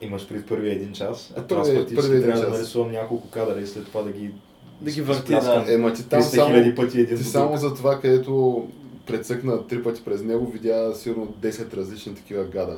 Имаш 0.00 0.28
пред 0.28 0.46
първия 0.46 0.72
един 0.72 0.92
час, 0.92 1.32
а 1.36 1.42
фактически 1.48 1.94
първия 1.94 2.12
един 2.12 2.22
трябва 2.22 2.40
да 2.40 2.46
час. 2.46 2.58
нарисувам 2.58 2.92
няколко 2.92 3.28
кадъра 3.30 3.60
и 3.60 3.66
след 3.66 3.86
това 3.86 4.02
да 4.02 4.12
ги 4.12 4.30
Да 4.80 4.90
ги 4.90 5.02
върти, 5.02 5.32
да. 5.32 5.64
Ема 5.68 5.92
ти 5.92 6.08
там 6.08 6.22
300 6.22 6.24
само, 6.24 6.50
хиляди 6.54 6.74
пъти 6.74 7.00
един 7.00 7.16
ти 7.16 7.24
само 7.24 7.56
за 7.56 7.74
това, 7.74 8.00
където 8.00 8.64
прецъкна 9.06 9.66
три 9.66 9.82
пъти 9.82 10.04
през 10.04 10.22
него, 10.22 10.46
видя 10.46 10.94
сигурно 10.94 11.26
10 11.26 11.76
различни 11.76 12.14
такива 12.14 12.44
гада. 12.44 12.76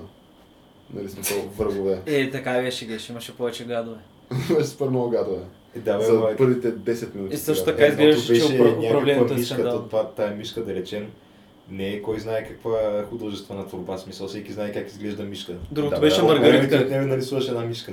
Нали 0.94 1.08
смисъл, 1.08 1.38
врагове. 1.58 2.00
Е, 2.06 2.30
така 2.30 2.52
беше, 2.52 2.86
геш, 2.86 3.08
имаше 3.08 3.36
повече 3.36 3.64
гадове. 3.64 3.98
Имаше 4.50 4.66
супер 4.66 4.88
много 4.88 5.10
гадове. 5.10 5.42
Е, 5.76 5.78
да, 5.80 5.98
бе, 5.98 6.04
За 6.04 6.12
ама, 6.12 6.30
първите 6.38 6.74
10 6.74 7.14
минути. 7.14 7.34
И 7.34 7.38
също 7.38 7.64
така 7.64 7.86
изглеждаше, 7.86 8.34
че 8.48 8.62
управлението 8.86 9.32
е 9.32 9.36
мишка, 9.36 9.54
скандално. 9.54 9.80
то 9.80 9.86
това, 9.88 10.10
тая 10.10 10.36
мишка, 10.36 10.64
да 10.64 10.74
речем, 10.74 11.06
не 11.70 11.88
е 11.88 12.02
кой 12.02 12.20
знае 12.20 12.48
каква 12.48 13.04
художествена 13.10 13.66
творба, 13.66 13.98
смисъл, 13.98 14.28
всеки 14.28 14.52
знае 14.52 14.72
как 14.72 14.88
изглежда 14.88 15.22
мишка. 15.22 15.52
Другото 15.72 15.94
Да, 15.94 16.00
беше 16.00 16.20
Колко 16.20 16.32
време 16.34 16.46
ти 16.46 16.52
маргаритка. 16.52 16.84
отнеме 16.84 17.02
да 17.02 17.08
нарисуваш 17.08 17.48
една 17.48 17.60
мишка? 17.60 17.92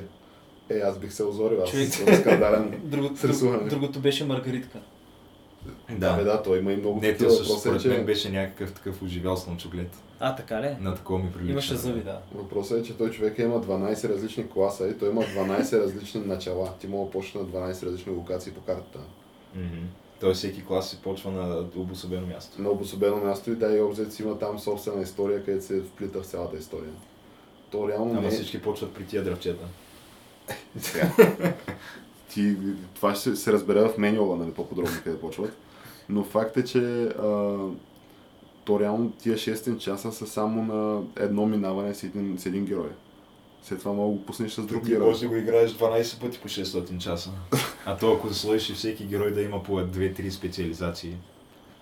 Е, 0.69 0.77
аз 0.79 0.99
бих 0.99 1.13
се 1.13 1.23
озорил, 1.23 1.61
аз 1.63 1.69
Човек. 1.69 1.89
съм 1.89 2.15
скандален. 2.15 2.81
Другото, 2.83 3.17
С 3.17 3.23
рисуване. 3.25 3.69
другото 3.69 3.99
беше 3.99 4.25
маргаритка. 4.25 4.79
Да, 5.89 6.15
бе, 6.17 6.23
да, 6.23 6.43
той 6.43 6.59
има 6.59 6.71
и 6.73 6.77
много 6.77 6.99
Не, 7.01 7.11
такива 7.11 7.29
въпроси, 7.29 7.59
според 7.59 7.85
мен 7.85 7.97
че... 7.99 8.03
беше 8.05 8.29
някакъв 8.29 8.73
такъв 8.73 9.01
оживял 9.01 9.37
слънчоглед. 9.37 9.89
А, 10.19 10.35
така 10.35 10.61
ли? 10.61 10.75
На 10.81 10.95
такова 10.95 11.19
ми 11.19 11.31
прилича. 11.31 11.51
Имаше 11.51 11.75
зъби, 11.75 12.01
да. 12.01 12.19
Въпросът 12.35 12.79
е, 12.79 12.83
че 12.83 12.97
той 12.97 13.11
човек 13.11 13.39
има 13.39 13.61
12 13.61 14.09
различни 14.09 14.49
класа 14.49 14.87
и 14.87 14.97
той 14.97 15.09
има 15.09 15.21
12 15.21 15.79
различни 15.83 16.21
начала. 16.25 16.73
Ти 16.79 16.87
мога 16.87 17.05
да 17.05 17.11
почнеш 17.11 17.33
на 17.33 17.41
12 17.41 17.85
различни 17.85 18.11
локации 18.11 18.51
по 18.53 18.61
картата. 18.61 18.99
Мгм. 19.55 19.65
Тоест 20.19 20.37
всеки 20.37 20.65
клас 20.65 20.89
се 20.89 21.01
почва 21.01 21.31
на 21.31 21.65
обособено 21.75 22.27
място. 22.27 22.61
на 22.61 22.69
обособено 22.69 23.17
място 23.17 23.51
и 23.51 23.55
да, 23.55 23.77
и 23.77 23.81
обзет 23.81 24.13
си 24.13 24.23
има 24.23 24.39
там 24.39 24.59
собствена 24.59 25.01
история, 25.01 25.45
където 25.45 25.65
се 25.65 25.81
вплита 25.81 26.21
в 26.21 26.25
цялата 26.25 26.57
история. 26.57 26.91
То 27.71 27.87
реално 27.89 28.11
Ама 28.11 28.21
не 28.21 28.27
е... 28.27 28.31
всички 28.31 28.61
почват 28.61 28.93
при 28.93 29.05
тия 29.05 29.23
дръвчета. 29.23 29.65
Сега. 30.79 31.11
Ти, 32.29 32.57
това 32.95 33.15
ще 33.15 33.35
се 33.35 33.53
разбере 33.53 33.81
в 33.81 33.97
менюала, 33.97 34.37
нали, 34.37 34.51
по-подробно 34.51 34.91
къде 35.03 35.19
почват. 35.19 35.57
Но 36.09 36.23
факт 36.23 36.57
е, 36.57 36.63
че 36.63 37.03
а, 37.03 37.57
то 38.65 38.79
реално 38.79 39.11
тия 39.11 39.37
6 39.37 39.77
часа 39.77 40.11
са 40.11 40.27
само 40.27 40.63
на 40.63 41.01
едно 41.15 41.45
минаване 41.45 41.93
с 41.93 42.03
един, 42.03 42.39
с 42.39 42.45
един 42.45 42.65
герой. 42.65 42.89
След 43.63 43.79
това 43.79 43.93
мога 43.93 44.11
да 44.13 44.19
го 44.19 44.25
пуснеш 44.25 44.51
с 44.51 44.65
друг 44.65 44.83
Ти 44.83 44.89
герой. 44.89 45.07
можеш 45.07 45.21
да 45.21 45.27
го 45.27 45.35
играеш 45.35 45.71
12 45.71 46.21
пъти 46.21 46.39
по 46.39 46.47
600 46.47 46.97
часа. 46.97 47.31
А 47.85 47.97
то 47.97 48.13
ако 48.13 48.33
сложиш 48.33 48.69
и 48.69 48.73
всеки 48.73 49.05
герой 49.05 49.31
да 49.31 49.41
има 49.41 49.63
по 49.63 49.71
2-3 49.71 50.29
специализации. 50.29 51.15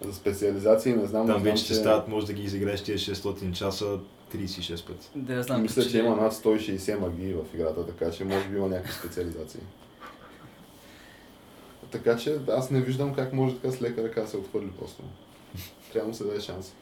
За 0.02 0.14
специализации 0.14 0.94
не 0.94 1.06
знам. 1.06 1.28
Там 1.28 1.44
вече 1.44 1.66
че... 1.66 1.74
стават, 1.74 2.08
може 2.08 2.26
да 2.26 2.34
ги 2.34 2.44
изиграеш 2.44 2.84
тия 2.84 2.98
600 2.98 3.52
часа 3.54 4.00
36 4.34 4.88
пъти. 4.88 5.10
Да, 5.16 5.34
я 5.34 5.44
знам. 5.44 5.62
Мисля, 5.62 5.84
че 5.84 6.00
има 6.00 6.16
над 6.16 6.34
160 6.34 6.98
магии 6.98 7.34
в 7.34 7.54
играта, 7.54 7.86
така 7.88 8.12
че 8.12 8.26
може 8.26 8.48
би 8.48 8.58
има 8.58 8.68
някакви 8.68 8.94
специализации. 8.94 9.62
Така 11.92 12.18
че 12.18 12.40
аз 12.50 12.72
не 12.72 12.82
виждам 12.82 13.14
как 13.14 13.34
може 13.34 13.56
така 13.56 13.72
с 13.72 13.82
лека 13.82 14.04
ръка 14.04 14.28
се 14.28 14.38
отхвърли 14.38 14.72
просто. 14.72 15.04
Трябва 15.94 16.02
да 16.02 16.10
му 16.10 16.14
се 16.14 16.24
даде 16.24 16.40
шанс. 16.40 16.74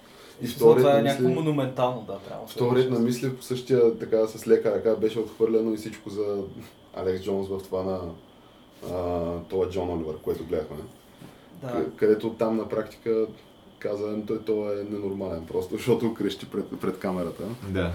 И 0.41 0.47
Това 0.47 0.55
вторият 0.73 0.99
е 0.99 1.01
някакво 1.01 1.29
монументално, 1.29 2.01
да, 2.01 2.19
трябва. 2.19 2.47
вторият 2.47 2.89
на 2.91 2.99
мисли 2.99 3.35
по 3.35 3.43
същия 3.43 3.99
така 3.99 4.27
с 4.27 4.47
лека 4.47 4.71
ръка 4.71 4.95
беше 4.95 5.19
отхвърлено 5.19 5.73
и 5.73 5.77
всичко 5.77 6.09
за 6.09 6.43
Алекс 6.93 7.23
Джонс 7.23 7.47
в 7.49 7.59
това 7.59 7.83
на 7.83 7.99
а, 8.85 9.21
това 9.39 9.69
Джон 9.69 9.89
Оливър, 9.89 10.17
което 10.17 10.45
гледахме. 10.45 10.77
Да. 11.61 11.67
Къ- 11.67 11.95
Където 11.95 12.29
там 12.29 12.57
на 12.57 12.69
практика 12.69 13.27
каза, 13.81 14.25
той, 14.27 14.39
той 14.45 14.81
е 14.81 14.83
ненормален 14.83 15.45
просто, 15.45 15.75
защото 15.77 16.13
крещи 16.13 16.45
пред, 16.49 16.79
пред 16.81 16.99
камерата 16.99 17.43
Да. 17.69 17.91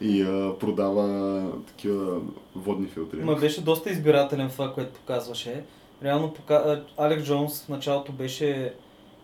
и 0.00 0.22
а, 0.22 0.54
продава 0.60 1.42
такива 1.66 2.20
водни 2.56 2.86
филтри. 2.86 3.18
Ма 3.20 3.36
беше 3.36 3.60
доста 3.60 3.90
избирателен 3.90 4.48
в 4.48 4.52
това, 4.52 4.74
което 4.74 4.92
показваше. 4.92 5.64
Реално 6.02 6.34
пока... 6.34 6.82
Алекс 6.96 7.24
Джонс 7.24 7.64
в 7.64 7.68
началото 7.68 8.12
беше 8.12 8.74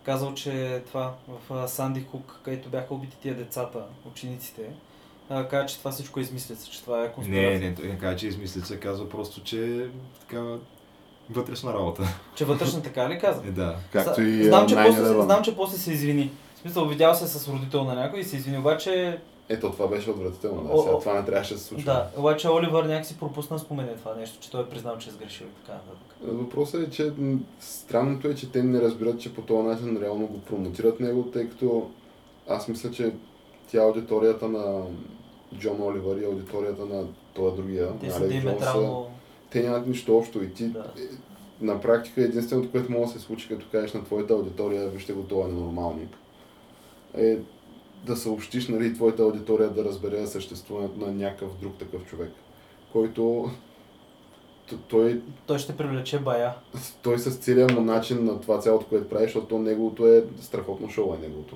казал, 0.03 0.33
че 0.33 0.81
това 0.87 1.13
в 1.49 1.67
Санди 1.67 2.01
Хук, 2.01 2.39
където 2.43 2.69
бяха 2.69 2.93
убити 2.93 3.17
тия 3.21 3.35
децата, 3.35 3.83
учениците, 4.11 4.61
каза, 5.49 5.65
че 5.65 5.77
това 5.79 5.91
всичко 5.91 6.19
е 6.19 6.23
измислица, 6.23 6.71
че 6.71 6.81
това 6.81 6.99
е 6.99 7.03
Не, 7.03 7.11
конспирация. 7.11 7.59
не, 7.59 7.75
той 7.75 7.87
не 7.87 7.97
каза, 7.97 8.15
че 8.17 8.27
измислица, 8.27 8.79
казва 8.79 9.09
просто, 9.09 9.43
че 9.43 9.65
е 9.65 9.87
такава 10.19 10.59
вътрешна 11.29 11.73
работа. 11.73 12.03
Че 12.35 12.45
вътрешно 12.45 12.81
така 12.81 13.09
ли 13.09 13.19
каза? 13.19 13.41
Е, 13.41 13.51
да. 13.51 13.75
Както 13.91 14.21
и 14.21 14.43
знам, 14.43 14.67
че 14.67 14.75
9/11. 14.75 14.87
после, 14.87 15.05
се- 15.07 15.21
знам, 15.21 15.43
че 15.43 15.55
после 15.55 15.77
се 15.77 15.91
извини. 15.91 16.31
В 16.55 16.59
смисъл, 16.59 16.85
видял 16.85 17.15
се 17.15 17.27
с 17.29 17.47
родител 17.49 17.83
на 17.83 17.95
някой 17.95 18.19
и 18.19 18.23
се 18.23 18.37
извини, 18.37 18.57
обаче, 18.57 19.19
Ето 19.49 19.71
това 19.71 19.87
беше 19.87 20.09
отвратително. 20.09 20.63
Да. 20.65 20.77
Сега 20.79 20.99
това 20.99 21.13
не 21.13 21.25
трябваше 21.25 21.53
да 21.53 21.59
се 21.59 21.65
случва. 21.65 21.85
да, 21.85 22.07
обаче 22.17 22.49
Оливър 22.49 22.83
някакси 22.83 23.17
пропусна 23.17 23.55
да 23.55 23.59
спомене 23.59 23.93
това 23.93 24.15
нещо, 24.15 24.37
че 24.39 24.51
той 24.51 24.61
е 24.61 24.65
признал, 24.65 24.97
че 24.97 25.09
е 25.09 25.13
сгрешил 25.13 25.45
и 25.45 25.61
така 25.61 25.73
нататък. 25.73 26.17
Въпросът 26.23 26.83
е, 26.83 26.91
че 26.91 27.11
странното 27.59 28.27
е, 28.27 28.35
че 28.35 28.51
те 28.51 28.63
не 28.63 28.81
разбират, 28.81 29.19
че 29.19 29.33
по 29.33 29.41
този 29.41 29.67
начин 29.67 29.99
реално 30.01 30.27
го 30.27 30.39
промотират 30.39 30.99
него, 30.99 31.23
тъй 31.23 31.49
като 31.49 31.89
аз 32.49 32.67
мисля, 32.67 32.91
че 32.91 33.11
тя 33.67 33.77
е 33.77 33.85
аудиторията 33.85 34.47
на 34.47 34.81
Джон 35.55 35.81
Оливър 35.81 36.17
и 36.17 36.25
аудиторията 36.25 36.85
на 36.85 37.03
този 37.33 37.55
другия, 37.55 37.89
Те 37.91 38.07
на 38.07 38.13
са- 38.13 38.27
диаметрално... 38.27 39.07
те 39.53 39.63
нямат 39.63 39.87
нищо 39.87 40.17
общо 40.17 40.43
и 40.43 40.53
ти 40.53 40.63
Да. 40.63 40.79
е, 40.97 41.01
на 41.61 41.81
практика 41.81 42.21
единственото, 42.21 42.71
което 42.71 42.91
може 42.91 43.13
да 43.13 43.19
се 43.19 43.25
случи, 43.25 43.47
като 43.47 43.65
кажеш 43.71 43.93
на 43.93 44.03
твоята 44.03 44.33
аудитория, 44.33 44.89
вижте 44.89 45.13
го 45.13 45.23
това 45.23 45.47
ненормалник, 45.47 46.09
е 47.17 47.37
да 48.05 48.15
съобщиш 48.15 48.67
нали, 48.67 48.93
твоята 48.93 49.23
аудитория 49.23 49.69
да 49.69 49.85
разбере 49.85 50.27
съществуването 50.27 50.99
на 50.99 51.13
някакъв 51.13 51.57
друг 51.61 51.77
такъв 51.77 52.05
човек, 52.05 52.31
който 52.91 53.49
той, 54.87 55.21
Той 55.47 55.59
ще 55.59 55.77
привлече 55.77 56.19
бая. 56.19 56.53
той 57.01 57.19
с 57.19 57.35
целият 57.35 57.71
му 57.73 57.81
начин 57.81 58.25
на 58.25 58.41
това 58.41 58.59
цялото, 58.59 58.85
което 58.85 59.09
прави, 59.09 59.23
защото 59.23 59.45
то 59.47 59.59
неговото 59.59 60.07
е 60.07 60.23
страхотно 60.41 60.89
шоу 60.89 61.13
е 61.13 61.17
неговото. 61.17 61.55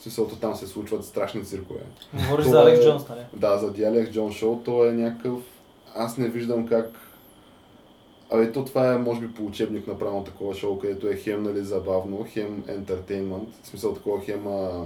Смисълто 0.00 0.36
там 0.36 0.54
се 0.54 0.66
случват 0.66 1.04
страшни 1.04 1.44
циркове. 1.44 1.80
Говориш 2.14 2.46
за 2.46 2.60
Алекс 2.60 2.80
е- 2.80 2.84
Джонс, 2.84 3.08
нали? 3.08 3.20
Да, 3.32 3.58
за 3.58 3.72
The 3.72 3.78
Alex 3.80 4.10
John 4.10 4.44
Show, 4.44 4.64
то 4.64 4.86
е 4.86 4.92
някакъв... 4.92 5.40
Аз 5.94 6.18
не 6.18 6.28
виждам 6.28 6.66
как... 6.66 6.90
Абе, 8.32 8.52
то 8.52 8.64
това 8.64 8.92
е, 8.92 8.98
може 8.98 9.20
би, 9.20 9.34
по 9.34 9.44
учебник 9.44 9.86
направено 9.86 10.24
такова 10.24 10.54
шоу, 10.54 10.78
където 10.78 11.08
е 11.08 11.16
хем, 11.16 11.42
нали, 11.42 11.60
забавно, 11.60 12.26
хем 12.28 12.64
ентертеймент, 12.68 13.48
в 13.62 13.66
смисъл 13.66 13.94
такова 13.94 14.20
хем, 14.20 14.46
а, 14.46 14.84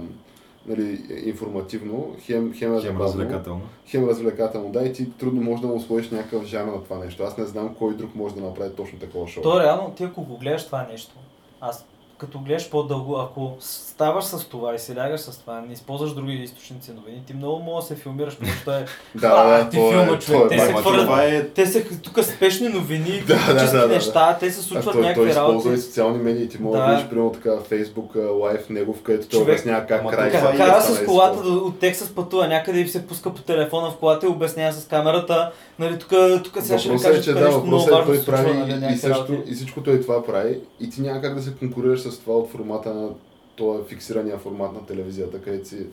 нали, 0.67 1.01
информативно, 1.25 2.15
хем, 2.19 2.53
хем 2.57 2.73
е 2.75 2.75
Хем 2.75 2.81
забавно, 2.81 3.03
развлекателно. 3.03 3.61
хем 3.87 4.09
развлекателно. 4.09 4.71
Да, 4.71 4.83
и 4.83 4.93
ти 4.93 5.11
трудно 5.11 5.41
можеш 5.41 5.61
да 5.61 5.67
му 5.67 5.79
сложиш 5.81 6.11
някакъв 6.11 6.45
жанр 6.45 6.71
на 6.71 6.83
това 6.83 6.97
нещо. 6.97 7.23
Аз 7.23 7.37
не 7.37 7.45
знам 7.45 7.75
кой 7.79 7.95
друг 7.95 8.15
може 8.15 8.35
да 8.35 8.41
направи 8.41 8.75
точно 8.75 8.99
такова 8.99 9.27
шоу. 9.27 9.43
То 9.43 9.59
реално, 9.59 9.91
ти 9.97 10.03
ако 10.03 10.21
го 10.23 10.37
гледаш 10.37 10.65
това 10.65 10.87
нещо, 10.91 11.15
аз 11.61 11.85
като 12.17 12.39
гледаш 12.39 12.69
по-дълго, 12.69 13.17
ако 13.17 13.51
ставаш 13.59 14.23
с 14.23 14.45
това 14.45 14.75
и 14.75 14.79
се 14.79 14.95
лягаш 14.95 15.21
с 15.21 15.37
това, 15.37 15.61
не 15.61 15.73
използваш 15.73 16.13
други 16.13 16.33
източници 16.33 16.91
новини, 16.91 17.23
ти 17.27 17.33
много 17.33 17.59
може 17.59 17.81
да 17.81 17.87
се 17.87 17.95
филмираш, 17.95 18.37
защото 18.41 18.71
е... 18.71 18.85
Да, 19.15 19.27
А, 19.27 19.57
да, 19.57 19.69
ти 19.69 19.77
то 19.77 19.89
филма, 19.89 20.03
е, 20.05 20.19
човек, 20.19 20.41
е 20.41 20.47
те 20.47 20.59
се 20.59 20.73
хвърлят- 20.73 21.19
е... 21.23 21.47
Те 21.47 21.65
са 21.65 21.83
тук 22.03 22.23
спешни 22.23 22.69
новини, 22.69 23.23
Да, 23.27 23.35
да, 23.35 23.41
политически 23.41 23.71
да, 23.71 23.81
да, 23.81 23.87
неща, 23.87 24.37
те 24.39 24.51
се 24.51 24.59
А 24.59 24.63
случват 24.63 24.83
той, 24.83 24.93
той 24.93 25.01
някакви 25.01 25.29
използва 25.29 25.69
и 25.69 25.71
работи. 25.71 25.81
социални 25.81 26.23
медии. 26.23 26.49
Ти 26.49 26.61
можеш 26.61 26.79
Да. 26.79 26.87
да 26.87 26.95
видиш, 26.95 27.09
примерно 27.09 27.31
така, 27.31 27.49
Facebook 27.49 28.39
лайв 28.41 28.69
негов, 28.69 29.01
където 29.01 29.27
той 29.27 29.41
обяснява 29.41 29.85
как 29.85 30.09
край 30.09 30.27
е 30.27 30.31
Кара 30.31 30.81
с 30.81 31.05
колата 31.05 31.43
да, 31.43 31.49
от 31.49 31.79
Тексас 31.79 32.09
пътува 32.09 32.47
някъде 32.47 32.79
и 32.79 32.87
се 32.87 33.07
пуска 33.07 33.33
по 33.33 33.41
телефона 33.41 33.91
в 33.91 33.95
колата 33.95 34.25
и 34.25 34.29
обяснява 34.29 34.73
с 34.73 34.85
камерата. 34.87 35.51
Нали, 35.79 35.99
тук, 35.99 36.09
тук 36.43 36.57
сега 36.61 36.79
ще 36.79 36.89
ви 36.89 36.99
кажа, 36.99 37.19
е, 37.19 37.21
че 37.21 37.33
да, 37.33 37.45
нещо 37.45 37.63
много 37.65 37.85
въпросът 37.85 38.27
е, 38.27 38.31
важно 38.31 38.45
той 38.45 38.53
прави 38.53 38.59
нали, 38.59 38.71
и, 38.71 38.75
някакви 38.75 38.97
също, 38.97 39.33
работи. 39.33 39.51
и 39.51 39.55
всичко 39.55 39.83
той 39.83 40.01
това 40.01 40.25
прави 40.25 40.59
и 40.79 40.89
ти 40.89 41.01
няма 41.01 41.21
как 41.21 41.35
да 41.35 41.41
се 41.41 41.53
конкурираш 41.53 42.04
с 42.11 42.19
това 42.19 42.37
от 42.37 42.49
формата 42.49 42.93
на 42.93 43.09
това 43.55 43.83
фиксирания 43.83 44.37
формат 44.37 44.73
на 44.73 44.85
телевизията, 44.85 45.41
където 45.41 45.67
си 45.67 45.85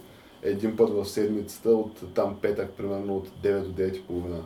един 0.42 0.76
път 0.76 0.90
в 0.90 1.04
седмицата, 1.04 1.70
от 1.70 2.14
там 2.14 2.36
петък, 2.42 2.70
примерно 2.70 3.16
от 3.16 3.28
9 3.28 3.60
до 3.62 3.82
9 3.82 3.96
и 3.96 4.02
половина. 4.02 4.42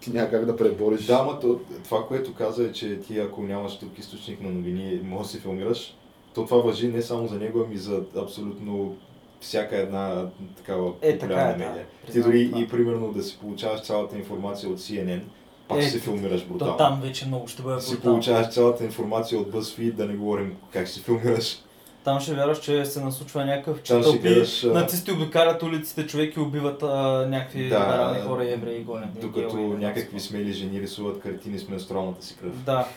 Ти 0.00 0.10
няма 0.10 0.30
как 0.30 0.46
да 0.46 0.56
пребориш. 0.56 1.06
Да, 1.06 1.38
то, 1.40 1.60
това, 1.84 2.06
което 2.06 2.34
каза 2.34 2.64
е, 2.64 2.72
че 2.72 3.00
ти 3.00 3.18
ако 3.18 3.42
нямаш 3.42 3.78
друг 3.78 3.98
източник 3.98 4.40
на 4.40 4.50
новини, 4.50 5.00
може 5.04 5.22
да 5.22 5.28
се 5.28 5.40
филмираш, 5.40 5.96
то 6.34 6.44
това 6.44 6.56
въжи 6.56 6.88
не 6.88 7.02
само 7.02 7.28
за 7.28 7.38
него, 7.38 7.62
ами 7.66 7.76
за 7.76 8.02
абсолютно 8.16 8.96
всяка 9.40 9.76
една 9.76 10.28
такава 10.56 10.92
Е, 11.02 11.18
така 11.18 11.34
е, 11.34 11.52
да. 11.52 11.58
медия. 11.58 11.86
Ти 12.00 12.06
Признавам 12.06 12.30
дори 12.30 12.46
това. 12.50 12.60
и 12.62 12.68
примерно 12.68 13.12
да 13.12 13.22
си 13.22 13.38
получаваш 13.40 13.82
цялата 13.82 14.18
информация 14.18 14.70
от 14.70 14.78
CNN, 14.78 15.20
пак 15.72 15.82
Е, 15.82 15.88
се 15.88 15.98
филмираш 16.00 16.42
То 16.42 16.48
брутално. 16.48 16.76
там 16.76 17.00
вече 17.00 17.26
много 17.26 17.48
ще 17.48 17.62
бъде 17.62 17.80
си 17.80 17.90
брутално. 17.90 18.14
получаваш 18.14 18.48
цялата 18.48 18.84
информация 18.84 19.38
от 19.38 19.48
BuzzFeed, 19.48 19.92
да 19.92 20.06
не 20.06 20.14
говорим 20.14 20.56
как 20.70 20.88
се 20.88 21.00
филмираш. 21.00 21.58
Там 22.04 22.20
ще 22.20 22.34
вярваш, 22.34 22.60
че 22.60 22.84
се 22.84 23.00
насочва 23.00 23.44
някакъв, 23.44 23.82
че 23.82 23.92
ще 23.92 24.02
тълпи 24.02 24.18
гледаш, 24.18 24.62
нацисти 24.62 25.12
обикарят 25.12 25.62
улиците, 25.62 26.06
човек 26.06 26.36
и 26.36 26.40
убиват 26.40 26.82
а, 26.82 26.86
някакви 27.28 27.68
Да, 27.68 27.76
либерални 27.76 28.20
хора, 28.20 28.48
евреи 28.48 28.80
и 28.80 28.84
гонят. 28.84 29.20
Докато 29.20 29.58
и 29.58 29.60
някакви 29.60 30.20
смели 30.20 30.52
жени 30.52 30.80
рисуват 30.80 31.20
картини 31.20 31.58
с 31.58 31.68
менструалната 31.68 32.26
си 32.26 32.36
кръв. 32.36 32.62
Да, 32.64 32.88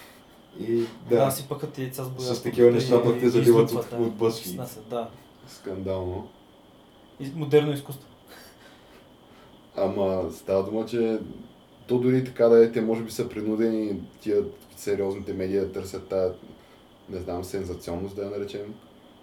И 0.60 0.84
да, 1.10 1.26
да, 1.26 1.32
си 1.32 1.48
пъкат 1.50 1.78
яйца 1.78 2.04
с 2.04 2.10
боя. 2.10 2.28
с 2.28 2.44
такива 2.44 2.72
неща 2.72 3.04
пък 3.04 3.20
те 3.20 3.30
заливат 3.30 3.72
от, 3.72 3.78
от 3.94 4.14
BuzzFeed. 4.14 4.80
Да. 4.90 5.08
Скандално. 5.48 6.28
И 7.20 7.32
модерно 7.36 7.74
изкуство. 7.74 8.08
Ама 9.78 10.24
става 10.32 10.64
дума, 10.64 10.86
че 10.86 11.18
то 11.88 11.98
дори 11.98 12.24
така 12.24 12.46
да 12.48 12.66
е, 12.66 12.72
те 12.72 12.82
може 12.82 13.04
би 13.04 13.12
са 13.12 13.30
принудени 13.30 14.02
тия 14.22 14.44
сериозните 14.78 15.34
медии 15.34 15.60
да 15.60 15.72
търсят 15.72 16.08
тая, 16.08 16.32
не 17.10 17.20
знам, 17.20 17.44
сензационност 17.44 18.16
да 18.16 18.24
я 18.24 18.30
наречем. 18.30 18.74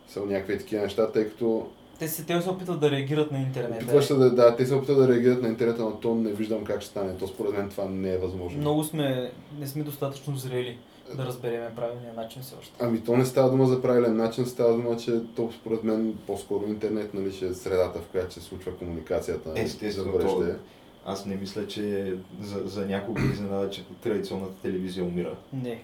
Са 0.08 0.20
някакви 0.20 0.58
такива 0.58 0.82
неща, 0.82 1.12
тъй 1.12 1.28
като 1.28 1.66
Те 1.98 2.08
се, 2.08 2.24
те 2.24 2.42
се 2.42 2.50
опитват 2.50 2.80
да 2.80 2.90
реагират 2.90 3.32
на 3.32 3.38
интернет. 3.38 3.82
опитваш 3.82 4.08
да, 4.08 4.30
да, 4.30 4.56
те 4.56 4.66
се 4.66 4.74
опитват 4.74 4.98
да 4.98 5.08
реагират 5.08 5.42
на 5.42 5.48
интернета, 5.48 5.82
но 5.82 5.92
то 5.92 6.14
не 6.14 6.32
виждам 6.32 6.64
как 6.64 6.80
ще 6.80 6.90
стане. 6.90 7.16
То 7.16 7.28
според 7.28 7.52
мен 7.52 7.70
това 7.70 7.84
не 7.84 8.12
е 8.12 8.18
възможно. 8.18 8.60
Много 8.60 8.84
сме, 8.84 9.32
не 9.58 9.66
сме 9.66 9.82
достатъчно 9.82 10.36
зрели 10.36 10.78
да 11.16 11.26
разбереме 11.26 11.70
правилния 11.76 12.14
начин 12.14 12.42
все 12.42 12.54
още. 12.60 12.72
Ами 12.80 13.00
то 13.00 13.16
не 13.16 13.24
става 13.24 13.50
дума 13.50 13.66
за 13.66 13.82
правилен 13.82 14.16
начин, 14.16 14.46
става 14.46 14.72
дума, 14.72 14.96
че 14.96 15.20
то 15.36 15.50
според 15.60 15.84
мен 15.84 16.18
по-скоро 16.26 16.66
интернет 16.66 17.14
нали, 17.14 17.32
ще 17.32 17.46
е 17.46 17.54
средата, 17.54 17.98
в 17.98 18.06
която 18.06 18.34
се 18.34 18.40
случва 18.40 18.76
комуникацията. 18.76 19.52
Естествено, 19.56 20.12
за 20.12 20.18
бъдеще. 20.18 20.58
Аз 21.06 21.26
не 21.26 21.36
мисля, 21.36 21.66
че 21.66 22.14
за, 22.40 22.62
за 22.64 22.86
някого 22.86 23.18
изненада, 23.18 23.70
че 23.70 23.84
традиционната 24.02 24.54
телевизия 24.62 25.04
умира. 25.04 25.36
Не. 25.52 25.82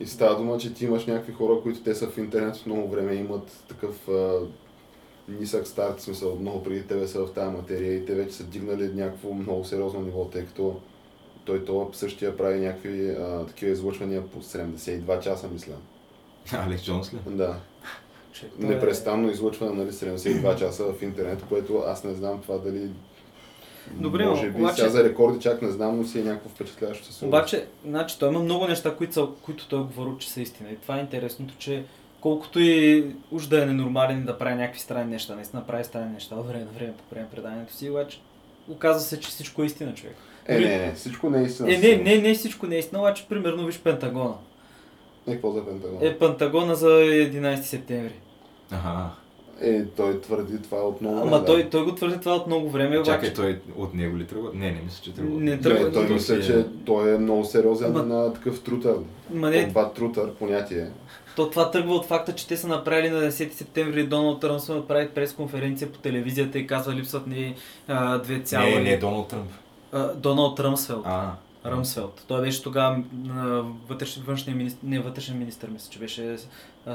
И 0.00 0.06
става 0.06 0.36
дума, 0.36 0.58
че 0.58 0.74
ти 0.74 0.84
имаш 0.84 1.06
някакви 1.06 1.32
хора, 1.32 1.60
които 1.62 1.82
те 1.82 1.94
са 1.94 2.08
в 2.08 2.18
интернет 2.18 2.56
от 2.56 2.66
много 2.66 2.88
време, 2.88 3.14
имат 3.14 3.64
такъв 3.68 4.08
а, 4.08 4.40
нисък 5.28 5.66
старт, 5.66 6.00
смисъл 6.00 6.36
много 6.40 6.62
преди 6.62 6.86
тебе 6.86 7.06
са 7.06 7.26
в 7.26 7.32
тази 7.32 7.56
материя 7.56 7.94
и 7.94 8.06
те 8.06 8.14
вече 8.14 8.34
са 8.34 8.44
дигнали 8.44 8.94
някакво 8.94 9.34
много 9.34 9.64
сериозно 9.64 10.00
ниво, 10.00 10.24
тъй 10.24 10.46
като 10.46 10.80
той 11.44 11.64
това 11.64 11.86
същия 11.92 12.36
прави 12.36 12.60
някакви 12.60 13.10
а, 13.10 13.46
такива 13.46 13.72
излъчвания 13.72 14.26
по 14.26 14.42
72 14.42 15.20
часа, 15.20 15.48
мисля. 15.52 15.74
Алекс 16.52 16.84
Джонс 16.84 17.14
ли? 17.14 17.18
Да. 17.26 17.60
Е- 18.42 18.66
Непрестанно 18.66 19.30
излъчване, 19.30 19.72
нали, 19.72 19.92
72 19.92 20.58
часа 20.58 20.92
в 20.92 21.02
интернет, 21.02 21.44
което 21.48 21.78
аз 21.86 22.04
не 22.04 22.14
знам 22.14 22.40
това 22.42 22.58
дали... 22.58 22.90
Добре, 23.92 24.26
може 24.26 24.50
би 24.50 24.60
обаче- 24.60 24.76
сега 24.76 24.88
за 24.88 25.04
рекорди 25.04 25.40
чак 25.40 25.62
не 25.62 25.70
знам, 25.70 25.98
но 25.98 26.04
си 26.04 26.20
е 26.20 26.24
някакво 26.24 26.48
впечатляващо 26.48 27.04
със. 27.04 27.22
Обаче, 27.22 27.66
значи, 27.86 28.18
той 28.18 28.28
има 28.28 28.40
много 28.40 28.66
неща, 28.66 28.94
които, 28.94 29.12
са, 29.12 29.26
които 29.42 29.68
той 29.68 29.80
е 29.80 29.84
говорил, 29.84 30.18
че 30.18 30.30
са 30.30 30.40
истина. 30.40 30.70
И 30.70 30.76
това 30.76 30.96
е 30.96 31.00
интересното, 31.00 31.54
че 31.58 31.84
колкото 32.20 32.60
и 32.60 33.04
уж 33.30 33.46
да 33.46 33.62
е 33.62 33.66
ненормален 33.66 34.24
да 34.24 34.38
прави 34.38 34.54
някакви 34.54 34.80
странни 34.80 35.10
неща, 35.10 35.34
наистина 35.34 35.66
прави 35.66 35.84
странни 35.84 36.12
неща 36.12 36.34
от 36.34 36.46
време 36.48 36.64
на 36.64 36.70
време 36.70 36.92
по 36.94 37.14
време 37.14 37.28
преданието 37.34 37.72
си, 37.74 37.90
обаче 37.90 38.20
оказва 38.68 39.00
се, 39.00 39.20
че 39.20 39.28
всичко 39.28 39.62
е 39.62 39.66
истина, 39.66 39.94
човек. 39.94 40.16
Е, 40.46 40.58
не, 40.58 40.78
не, 40.78 40.94
всичко 40.94 41.30
не 41.30 41.40
е 41.40 41.42
истина. 41.42 41.74
Е, 41.74 41.78
не, 41.78 41.96
не, 41.96 42.18
не 42.18 42.34
всичко 42.34 42.66
не 42.66 42.76
е 42.76 42.78
истина, 42.78 43.00
обаче 43.00 43.26
примерно 43.28 43.66
виж 43.66 43.78
Пентагона. 43.78 44.34
Е, 45.26 45.32
какво 45.32 45.50
за 45.52 45.66
Пентагон? 45.66 45.98
Е, 46.00 46.18
Пентагона 46.18 46.74
за 46.74 46.88
11 46.88 47.60
септември. 47.60 48.14
Ага. 48.70 49.10
Е, 49.60 49.84
той 49.86 50.20
твърди 50.20 50.62
това 50.62 50.78
от 50.78 51.00
много 51.00 51.16
Ама 51.16 51.30
време, 51.30 51.46
той, 51.46 51.62
да. 51.62 51.70
той 51.70 51.84
го 51.84 51.94
твърди 51.94 52.20
това 52.20 52.34
от 52.34 52.46
много 52.46 52.70
време, 52.70 52.96
обаче. 52.96 53.10
Чакай, 53.10 53.34
той 53.34 53.60
от 53.76 53.94
него 53.94 54.18
ли 54.18 54.26
тръгва? 54.26 54.50
Не, 54.54 54.66
не 54.66 54.80
мисля, 54.84 55.00
че 55.02 55.14
тръгва. 55.14 55.30
Не 55.30 55.50
Не, 55.50 55.58
тръгва. 55.58 55.82
той 55.82 56.06
той 56.06 56.14
мисля, 56.14 56.34
си 56.34 56.40
е- 56.42 56.54
че 56.54 56.66
той 56.86 57.14
е 57.14 57.18
много 57.18 57.44
сериозен 57.44 57.86
Ама- 57.88 58.02
на 58.04 58.32
такъв 58.32 58.62
трутър. 58.62 58.94
Ма 59.30 59.50
не, 59.50 59.68
Това 59.68 59.92
трутър 59.92 60.30
понятие. 60.30 60.86
То 61.36 61.50
това 61.50 61.70
тръгва 61.70 61.94
от 61.94 62.04
факта, 62.04 62.34
че 62.34 62.48
те 62.48 62.56
са 62.56 62.68
направили 62.68 63.10
на 63.10 63.20
10 63.22 63.32
септември 63.50 64.02
Доналд 64.02 64.40
Тръмп 64.40 64.60
са 64.60 64.74
направили 64.74 65.08
пресконференция 65.08 65.92
по 65.92 65.98
телевизията 65.98 66.58
и 66.58 66.66
казва 66.66 66.94
липсват 66.94 67.26
ни 67.26 67.54
а, 67.88 68.18
две 68.18 68.40
цяло. 68.40 68.66
Не, 68.66 68.80
не, 68.80 68.96
Доналд 68.96 69.28
Тръмп. 69.28 69.50
А, 69.92 70.14
Доналд 70.14 70.60
Ръмсфелд. 70.60 71.02
А, 71.04 71.30
Ръмсфелд. 71.70 72.24
Той 72.28 72.40
беше 72.40 72.62
тогава 72.62 73.02
външния 74.24 74.56
министр, 74.56 74.78
не 74.82 75.00
вътрешен 75.00 75.38
министр, 75.38 75.68
мисля, 75.72 75.90
че 75.90 75.98
беше 75.98 76.36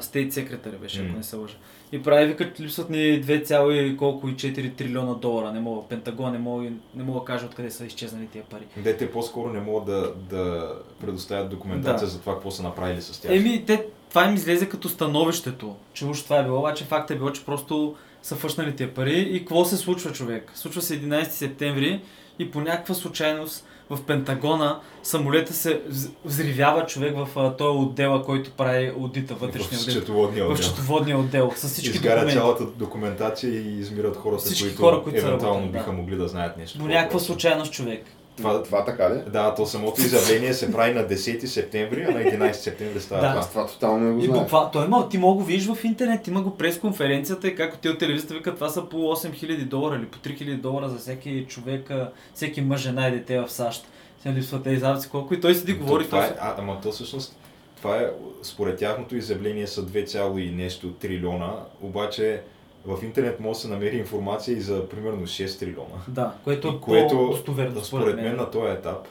стейт 0.01 0.33
секретар 0.33 0.71
беше, 0.71 0.99
ако 1.01 1.11
М. 1.11 1.17
не 1.17 1.23
се 1.23 1.35
лъжа. 1.35 1.55
И 1.91 2.03
прави 2.03 2.25
викат, 2.25 2.59
липсват 2.59 2.89
ни 2.89 2.97
2, 2.97 3.45
цяло 3.45 3.71
и 3.71 3.97
колко 3.97 4.29
и 4.29 4.35
4 4.35 4.75
трилиона 4.75 5.13
долара. 5.13 5.51
Не 5.51 5.59
мога, 5.59 5.87
Пентагон 5.87 6.31
не 6.31 6.37
мога, 6.37 6.69
не 6.95 7.03
мога 7.03 7.19
да 7.19 7.25
кажа 7.25 7.45
откъде 7.45 7.71
са 7.71 7.85
изчезнали 7.85 8.27
тия 8.27 8.43
пари. 8.43 8.63
Дете 8.77 9.11
по-скоро 9.11 9.53
не 9.53 9.59
могат 9.61 9.85
да, 9.85 10.13
да 10.29 10.73
предоставят 11.01 11.49
документация 11.49 12.05
Да. 12.07 12.11
за 12.11 12.19
това 12.19 12.33
какво 12.33 12.51
са 12.51 12.63
направили 12.63 13.01
с 13.01 13.21
тях. 13.21 13.31
Еми, 13.31 13.63
те, 13.67 13.85
това 14.09 14.25
им 14.25 14.35
излезе 14.35 14.69
като 14.69 14.89
становището, 14.89 15.75
че 15.93 16.05
уж 16.05 16.21
това 16.23 16.37
е 16.39 16.43
било, 16.43 16.59
обаче 16.59 16.83
факт 16.83 17.11
е 17.11 17.15
било, 17.15 17.31
че 17.31 17.45
просто 17.45 17.95
са 18.21 18.35
фъшнали 18.35 18.75
тия 18.75 18.93
пари. 18.93 19.19
И 19.19 19.39
какво 19.39 19.65
се 19.65 19.77
случва, 19.77 20.11
човек? 20.11 20.51
Случва 20.55 20.81
се 20.81 21.01
11 21.01 21.23
септември 21.29 22.01
и 22.39 22.51
по 22.51 22.61
някаква 22.61 22.95
случайност 22.95 23.67
в 23.89 24.03
Пентагона 24.03 24.79
самолета 25.03 25.53
се 25.53 25.81
вз- 25.81 26.09
взривява 26.25 26.85
човек 26.85 27.15
в 27.17 27.27
този 27.57 27.77
отдела, 27.77 28.23
който 28.23 28.51
прави 28.51 28.87
аудита, 28.89 29.33
вътрешния 29.35 29.79
в 29.79 29.81
отдел. 29.81 29.93
счетоводния 29.93 30.45
В 30.45 30.49
отдел. 30.49 30.63
счетоводния 30.63 31.17
отдел, 31.17 31.51
с 31.55 31.67
всички 31.67 31.89
Изгаря 31.89 32.13
документи. 32.15 32.35
цялата 32.35 32.65
документация 32.65 33.51
и 33.51 33.79
измират 33.79 34.15
хората, 34.17 34.43
Всички 34.43 34.63
които, 34.63 34.81
хора, 34.81 35.01
които 35.03 35.19
евентуално 35.19 35.55
работили, 35.55 35.71
биха 35.71 35.85
да. 35.85 35.91
могли 35.91 36.15
да 36.15 36.27
знаят 36.27 36.57
нещо. 36.57 36.77
До 36.77 36.85
някаква 36.85 37.19
случайност, 37.19 37.71
човек. 37.73 38.05
Това, 38.37 38.63
това 38.63 38.85
така 38.85 39.09
ли? 39.09 39.21
Да, 39.27 39.55
то 39.55 39.65
самото 39.65 40.01
изявление 40.01 40.53
се 40.53 40.71
прави 40.71 40.93
на 40.93 41.01
10 41.01 41.45
септември, 41.45 42.01
а 42.03 42.11
на 42.11 42.19
11 42.19 42.51
септември 42.53 42.99
става 42.99 43.21
Да. 43.23 43.29
това. 43.31 43.41
Това 43.43 43.67
тотално 43.67 43.99
не 43.99 44.13
го 44.13 44.19
И 44.19 44.25
знам. 44.25 44.39
буквално, 44.39 44.71
той 44.71 44.85
има, 44.85 45.09
ти 45.09 45.17
мога 45.17 45.35
го 45.35 45.43
видиш 45.43 45.67
в 45.67 45.83
интернет, 45.83 46.27
има 46.27 46.41
го 46.41 46.57
пресконференцията 46.57 47.47
и 47.47 47.55
както 47.55 47.77
те 47.77 47.89
от 47.89 47.99
телевизията 47.99 48.33
викат, 48.33 48.55
това 48.55 48.69
са 48.69 48.85
по 48.85 48.97
8000 48.97 49.65
долара 49.65 49.95
или 49.95 50.05
по 50.05 50.17
3000 50.19 50.55
долара 50.55 50.89
за 50.89 50.97
всеки 50.97 51.45
човек, 51.45 51.91
всеки 52.33 52.61
мъж, 52.61 52.81
жена 52.81 53.07
и 53.07 53.11
дете 53.11 53.39
в 53.39 53.49
САЩ. 53.49 53.85
Сега 54.19 54.35
липсват 54.35 54.63
тези 54.63 54.77
записи 54.77 55.09
колко 55.09 55.33
и 55.33 55.41
той 55.41 55.55
седи 55.55 55.73
говори. 55.73 56.05
това 56.05 56.17
той 56.17 56.25
е, 56.25 56.29
се- 56.29 56.35
а, 56.39 56.55
ама 56.57 56.79
то 56.81 56.91
всъщност, 56.91 57.35
това 57.77 57.97
е, 57.97 58.07
според 58.43 58.77
тяхното 58.77 59.15
изявление 59.15 59.67
са 59.67 59.81
2, 59.81 60.05
и 60.39 60.51
нещо 60.51 60.91
трилиона, 60.91 61.51
обаче 61.81 62.41
в 62.85 63.03
интернет 63.03 63.39
може 63.39 63.57
да 63.57 63.61
се 63.61 63.67
намери 63.67 63.97
информация 63.97 64.57
и 64.57 64.61
за 64.61 64.89
примерно 64.89 65.21
6 65.27 65.59
трилиона. 65.59 65.95
Да, 66.07 66.33
което 66.43 66.67
е 66.67 66.79
което, 66.81 67.15
по-достоверно 67.15 67.81
според 67.83 68.15
мен 68.15 68.35
на 68.35 68.51
този 68.51 68.73
етап, 68.73 69.07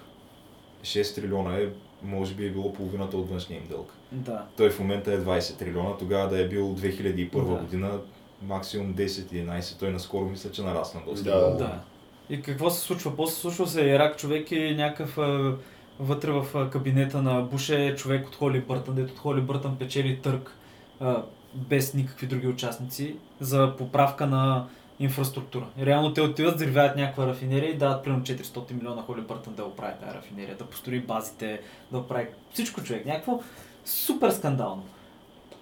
6 0.82 1.14
трилиона 1.14 1.56
е, 1.56 1.68
може 2.02 2.34
би 2.34 2.46
е 2.46 2.50
било 2.50 2.72
половината 2.72 3.16
от 3.16 3.30
външния 3.30 3.56
им 3.58 3.66
дълг. 3.70 3.92
Да. 4.12 4.42
Той 4.56 4.70
в 4.70 4.78
момента 4.78 5.12
е 5.12 5.18
20 5.18 5.58
трилиона, 5.58 5.96
тогава 5.98 6.28
да 6.28 6.40
е 6.40 6.48
бил 6.48 6.74
2001 6.76 7.30
Да. 7.32 7.40
година, 7.40 7.90
максимум 8.42 8.94
10-11, 8.94 9.78
той 9.78 9.90
наскоро 9.90 10.24
мисля, 10.24 10.50
че 10.50 10.62
нарасна 10.62 11.00
доста. 11.06 11.30
Да. 11.30 11.56
да. 11.56 11.80
И 12.30 12.42
какво 12.42 12.70
се 12.70 12.80
случва? 12.80 13.16
После 13.16 13.34
случва 13.34 13.66
се 13.66 13.80
Ирак, 13.82 14.16
човек 14.16 14.52
и 14.52 14.74
някакъв 14.74 15.18
а, 15.18 15.54
вътре 16.00 16.30
в 16.30 16.70
кабинета 16.70 17.22
на 17.22 17.42
Буш 17.42 17.68
е 17.68 17.94
човек 17.96 18.28
от 18.28 18.34
Холи 18.34 18.60
Бъртън, 18.60 18.94
дето 18.94 19.12
от 19.12 19.18
Холи 19.18 19.40
Бъртън 19.40 19.76
печели 19.78 20.20
търг 20.22 20.56
а, 21.00 21.22
без 21.54 21.94
никакви 21.94 22.26
други 22.26 22.46
участници 22.46 23.16
за 23.40 23.74
поправка 23.78 24.26
на 24.26 24.66
инфраструктура. 25.00 25.66
Реално 25.78 26.12
те 26.12 26.20
отиват, 26.20 26.54
взривяват 26.54 26.96
някаква 26.96 27.26
рафинерия 27.26 27.70
и 27.70 27.78
дават 27.78 28.04
примерно 28.04 28.24
400 28.24 28.72
милиона 28.72 29.02
Холи 29.02 29.20
Бъртън 29.20 29.54
да 29.54 29.64
оправи 29.64 29.94
тази 30.00 30.14
рафинерия, 30.14 30.56
да 30.56 30.64
построи 30.64 31.00
базите, 31.00 31.60
да 31.92 31.98
оправи 31.98 32.26
всичко 32.52 32.82
човек. 32.82 33.06
Някакво 33.06 33.40
супер 33.84 34.30
скандално. 34.30 34.84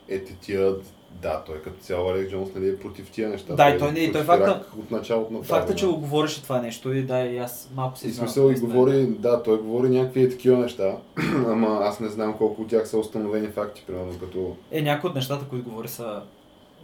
Е, 0.09 0.25
ти 0.25 0.37
тия... 0.37 0.75
Да, 1.13 1.43
той 1.47 1.63
като 1.63 1.81
цяло 1.81 2.11
Алекс 2.11 2.31
Джонс 2.31 2.51
нали, 2.55 2.69
е 2.69 2.79
против 2.79 3.11
тия 3.11 3.29
неща. 3.29 3.55
Да, 3.55 3.69
и 3.69 3.79
той 3.79 3.93
не- 3.93 4.01
и 4.01 4.13
той 4.13 4.23
факта- 4.23 4.65
От 4.79 4.91
началото 4.91 5.33
на 5.33 5.43
Факта, 5.43 5.75
че 5.75 5.87
го 5.87 5.97
говореше 5.97 6.43
това 6.43 6.61
нещо 6.61 6.93
и 6.93 7.03
да, 7.03 7.21
и 7.21 7.39
аз 7.39 7.71
малко 7.75 7.99
се 7.99 8.09
И 8.09 8.13
смисъл 8.13 8.51
и 8.51 8.55
говори, 8.55 9.07
да, 9.07 9.43
той 9.43 9.59
говори 9.59 9.89
някакви 9.89 10.31
такива 10.31 10.57
неща, 10.59 10.97
ама 11.47 11.79
аз 11.83 12.01
не 12.01 12.09
знам 12.09 12.35
колко 12.39 12.63
от 12.63 12.69
тях 12.69 12.89
са 12.89 12.99
установени 12.99 13.49
факти, 13.49 13.85
примерно 13.87 14.19
като... 14.21 14.57
Е, 14.71 14.83
някои 14.83 15.11
от 15.11 15.17
нещата, 15.17 15.45
които 15.45 15.69
говори 15.71 15.89
са 15.89 16.23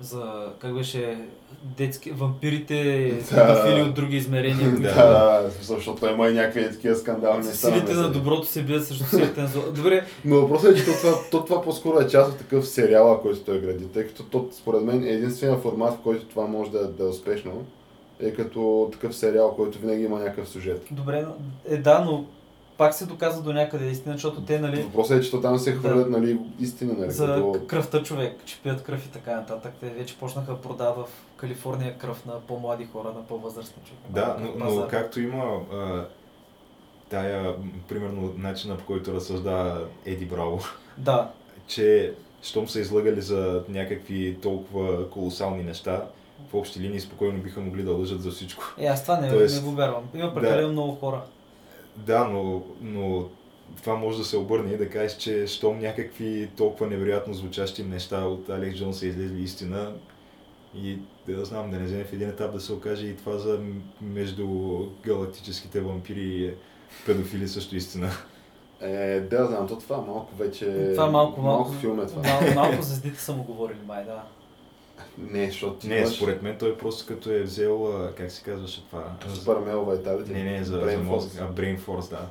за, 0.00 0.52
как 0.58 0.74
беше, 0.74 1.18
детски, 1.62 2.10
вампирите, 2.10 3.08
Да. 3.34 3.46
педофили 3.46 3.82
от 3.82 3.94
други 3.94 4.16
измерения. 4.16 4.70
Да. 4.80 4.94
Да, 4.94 5.42
да, 5.42 5.50
защото 5.50 6.06
има 6.06 6.28
и 6.28 6.34
някакви 6.34 6.70
такива 6.70 6.94
скандални 6.96 7.46
неща. 7.46 7.68
Силите 7.68 7.92
на 7.92 8.00
намесени. 8.00 8.12
доброто 8.24 8.46
се 8.46 8.62
бият 8.62 8.86
срещу 8.86 9.04
силите 9.04 9.40
на 9.40 9.46
злото. 9.46 9.72
Добре, 9.72 10.06
Но 10.24 10.36
въпросът 10.40 10.72
е, 10.72 10.78
че 10.78 10.84
то 10.84 10.92
това, 10.92 11.12
то 11.30 11.44
това 11.44 11.62
по-скоро 11.62 11.98
е 12.00 12.08
част 12.08 12.32
от 12.32 12.38
такъв 12.38 12.68
сериал, 12.68 13.20
който 13.22 13.40
той 13.40 13.60
гради, 13.60 13.84
тъй 13.88 14.06
като 14.06 14.22
то, 14.22 14.48
според 14.52 14.82
мен 14.82 15.04
е 15.04 15.08
единствения 15.08 15.58
формат, 15.58 15.94
в 15.94 16.02
който 16.02 16.24
това 16.26 16.46
може 16.46 16.70
да, 16.70 16.88
да 16.88 17.04
е 17.04 17.08
успешно, 17.08 17.64
е 18.20 18.32
като 18.32 18.88
такъв 18.92 19.16
сериал, 19.16 19.54
който 19.56 19.78
винаги 19.78 20.04
има 20.04 20.18
някакъв 20.18 20.48
сюжет. 20.48 20.82
добре, 20.90 21.24
е 21.68 21.76
да, 21.76 22.04
но 22.06 22.24
пак 22.78 22.94
се 22.94 23.06
доказва 23.06 23.42
до 23.42 23.52
някъде 23.52 23.86
истина, 23.86 24.14
защото 24.14 24.40
те, 24.40 24.58
нали, 24.58 24.82
Въпросът 24.82 25.18
е, 25.18 25.24
че 25.24 25.30
то 25.30 25.40
там 25.40 25.58
се 25.58 25.72
хвърлят 25.72 26.10
нали, 26.10 26.38
истини, 26.60 26.92
нали, 26.98 27.10
за 27.10 27.26
като... 27.26 27.66
кръвта 27.66 28.02
човек, 28.02 28.36
че 28.44 28.60
пият 28.62 28.82
кръв 28.82 29.06
и 29.06 29.08
така 29.08 29.36
нататък. 29.36 29.72
Те 29.80 29.90
вече 29.90 30.18
почнаха 30.18 30.52
да 30.52 30.60
продават 30.60 31.06
в 31.06 31.10
Калифорния 31.36 31.98
кръв 31.98 32.26
на 32.26 32.40
по-млади 32.40 32.88
хора, 32.92 33.08
на 33.08 33.26
по-възрастни 33.26 33.82
човек. 33.84 34.00
Да, 34.08 34.36
но, 34.40 34.70
но 34.74 34.88
както 34.88 35.20
има 35.20 35.60
а, 35.72 36.04
тая, 37.10 37.54
примерно, 37.88 38.34
начина 38.36 38.76
по 38.76 38.84
който 38.84 39.14
разсъжда 39.14 39.80
Еди 40.04 40.24
Браво, 40.24 40.60
Да, 40.98 41.30
че 41.66 42.14
щом 42.42 42.68
са 42.68 42.80
излъгали 42.80 43.20
за 43.20 43.62
някакви 43.68 44.38
толкова 44.42 45.10
колосални 45.10 45.62
неща, 45.62 46.04
в 46.50 46.54
общи 46.54 46.80
линии 46.80 47.00
спокойно 47.00 47.38
биха 47.38 47.60
могли 47.60 47.82
да 47.82 47.92
лъжат 47.92 48.22
за 48.22 48.30
всичко. 48.30 48.64
е, 48.78 48.86
аз 48.86 49.02
това 49.02 49.20
не, 49.20 49.28
Тоест- 49.28 49.62
не 49.64 49.70
го 49.70 49.76
вярвам. 49.76 50.02
Има 50.14 50.34
прекалено 50.34 50.72
много 50.72 50.94
хора. 50.94 51.20
Да, 51.96 52.24
но, 52.24 52.62
но 52.80 53.28
това 53.76 53.96
може 53.96 54.18
да 54.18 54.24
се 54.24 54.36
обърне 54.36 54.72
и 54.72 54.76
да 54.76 54.90
кажеш, 54.90 55.16
че 55.16 55.46
щом 55.46 55.78
някакви 55.78 56.50
толкова 56.56 56.86
невероятно 56.86 57.34
звучащи 57.34 57.82
неща 57.84 58.24
от 58.24 58.48
Алекс 58.48 58.78
Джон 58.78 58.94
са 58.94 59.06
излезли 59.06 59.42
истина 59.42 59.92
и 60.74 60.98
да, 61.28 61.44
знам, 61.44 61.70
да 61.70 61.78
не 61.78 61.84
вземе 61.84 62.04
в 62.04 62.12
един 62.12 62.28
етап 62.28 62.52
да 62.52 62.60
се 62.60 62.72
окаже 62.72 63.06
и 63.06 63.16
това 63.16 63.38
за 63.38 63.60
между 64.00 64.48
галактическите 65.04 65.80
вампири 65.80 66.20
и 66.20 66.50
педофили 67.06 67.48
също 67.48 67.76
истина. 67.76 68.10
Е, 68.80 69.20
да, 69.20 69.46
знам, 69.46 69.68
то 69.68 69.78
това 69.78 69.96
малко 69.96 70.36
вече... 70.36 70.92
Това 70.94 71.10
малко, 71.10 71.40
малко, 71.40 71.62
малко 71.62 71.80
филм 71.80 72.00
е 72.00 72.06
това. 72.06 72.22
Малко, 72.22 72.54
малко 72.54 72.82
звездите 72.82 73.20
са 73.20 73.32
му 73.32 73.42
говорили, 73.42 73.78
май, 73.86 74.04
да. 74.04 74.22
Не, 75.18 75.46
защото 75.46 75.86
Не, 75.86 75.96
имаш 75.96 76.16
според 76.16 76.42
мен 76.42 76.56
той 76.58 76.76
просто 76.76 77.06
като 77.06 77.30
е 77.30 77.40
взел, 77.40 78.08
как 78.16 78.30
се 78.30 78.42
казваше 78.42 78.86
това? 78.86 79.04
Male 79.46 79.74
Vitality. 79.74 80.32
Не, 80.32 80.44
не, 80.44 80.64
за, 80.64 80.72
за 80.72 80.82
Brain 80.82 80.96
мозък, 80.96 81.32
Force. 81.32 81.40
а 81.42 81.52
Brain 81.52 81.78
Force, 81.78 82.10
да. 82.10 82.26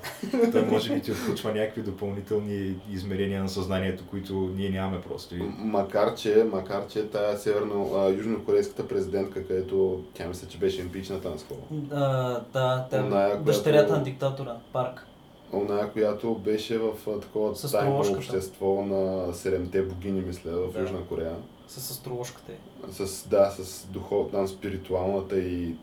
Той 0.51 0.61
може 0.61 0.93
би 0.93 1.01
ти 1.01 1.11
включва 1.11 1.53
някакви 1.53 1.81
допълнителни 1.81 2.75
измерения 2.91 3.43
на 3.43 3.49
съзнанието, 3.49 4.03
които 4.05 4.33
ние 4.55 4.69
нямаме 4.69 5.01
просто. 5.01 5.35
Макар 5.57 6.15
че, 6.15 6.45
макар 6.51 6.87
че 6.87 7.03
тая 7.03 7.37
северно, 7.37 7.91
а, 7.95 8.09
южнокорейската 8.09 8.87
президентка, 8.87 9.47
където 9.47 10.03
тя 10.13 10.27
мисля, 10.27 10.47
че 10.47 10.57
беше 10.57 10.81
импичната 10.81 11.29
наскоро. 11.29 11.59
Да, 11.71 12.41
да, 12.53 12.87
тя, 12.91 13.03
Оная, 13.03 13.37
дъщерята 13.37 13.85
която- 13.85 13.99
на 13.99 14.03
диктатора, 14.03 14.55
Парк. 14.73 15.05
Оная, 15.53 15.91
която 15.91 16.35
беше 16.35 16.77
в 16.77 16.91
такова 17.21 17.53
тайно 17.71 17.99
общество 17.99 18.83
на 18.83 19.33
седемте 19.33 19.81
богини, 19.81 20.21
мисля, 20.21 20.51
в 20.51 20.73
Да. 20.73 20.79
Южна 20.79 20.99
Корея. 21.01 21.35
С 21.67 21.91
астрологката 21.91 22.51
й. 22.51 22.55
С, 22.91 23.27
да, 23.27 23.51
с 23.51 23.85
духов, 23.85 24.31
там 24.31 24.47
спиритуалната 24.47 25.39
и 25.39 25.75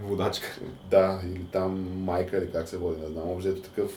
Водачка. 0.00 0.58
да, 0.90 1.20
или 1.26 1.44
там 1.44 1.70
майка, 1.98 2.38
или 2.38 2.52
как 2.52 2.68
се 2.68 2.78
води, 2.78 3.00
не 3.00 3.06
знам, 3.06 3.30
обзето 3.30 3.62
такъв 3.62 3.90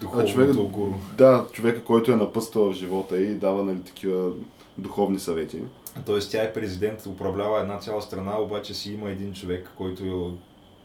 Духовното 0.00 0.32
човек- 0.32 0.54
гуру. 0.54 0.92
Да, 1.18 1.46
човека, 1.52 1.84
който 1.84 2.12
е 2.12 2.16
напъствал 2.16 2.64
в 2.64 2.76
живота 2.76 3.20
и 3.20 3.34
дава 3.34 3.64
нали, 3.64 3.82
такива 3.82 4.32
духовни 4.78 5.18
съвети. 5.18 5.62
Тоест 6.06 6.30
тя 6.30 6.42
е 6.42 6.52
президент, 6.52 7.06
управлява 7.06 7.60
една 7.60 7.78
цяла 7.78 8.02
страна, 8.02 8.40
обаче 8.40 8.74
си 8.74 8.92
има 8.92 9.10
един 9.10 9.32
човек, 9.32 9.70
който 9.76 10.36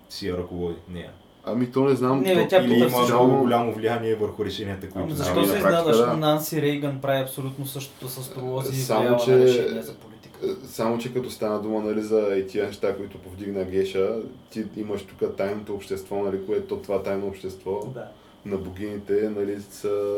си 0.09 0.27
я 0.27 0.37
ръководи 0.37 0.75
нея. 0.89 1.11
Ами 1.45 1.71
то 1.71 1.79
не 1.81 1.95
знам. 1.95 2.19
Не, 2.19 2.33
то... 2.33 2.39
бе, 2.39 2.47
тя 2.47 2.63
Или 2.63 2.73
има 2.73 2.99
много 3.03 3.37
голямо 3.37 3.73
влияние 3.73 4.15
върху 4.15 4.45
решенията, 4.45 4.81
които 4.81 4.99
Ами 4.99 5.13
защо 5.13 5.45
се 5.45 5.57
изненадаш? 5.57 5.97
да. 5.97 6.17
Нанси 6.17 6.61
Рейган 6.61 7.01
прави 7.01 7.21
абсолютно 7.21 7.65
същото 7.65 8.07
с 8.07 8.17
астролози 8.17 8.71
и 8.71 8.75
Само, 8.75 8.99
влиява 9.01 9.19
че- 9.19 9.31
на 9.31 9.45
решения 9.45 9.83
за 9.83 9.93
политика. 9.93 10.39
Е, 10.43 10.67
Само, 10.67 10.97
че 10.97 11.13
като 11.13 11.29
стана 11.29 11.61
дума 11.61 11.81
нали, 11.81 12.01
за 12.01 12.35
и 12.35 12.47
тия 12.47 12.65
неща, 12.65 12.95
които 12.97 13.17
повдигна 13.17 13.63
Геша, 13.63 14.15
ти 14.49 14.65
имаш 14.77 15.01
тук 15.01 15.35
тайното 15.35 15.73
общество, 15.73 16.15
нали, 16.15 16.45
което 16.45 16.77
това 16.77 17.03
тайно 17.03 17.27
общество 17.27 17.79
Да. 17.85 18.07
на 18.45 18.57
богините 18.57 19.29
нали, 19.29 19.57
са 19.61 20.13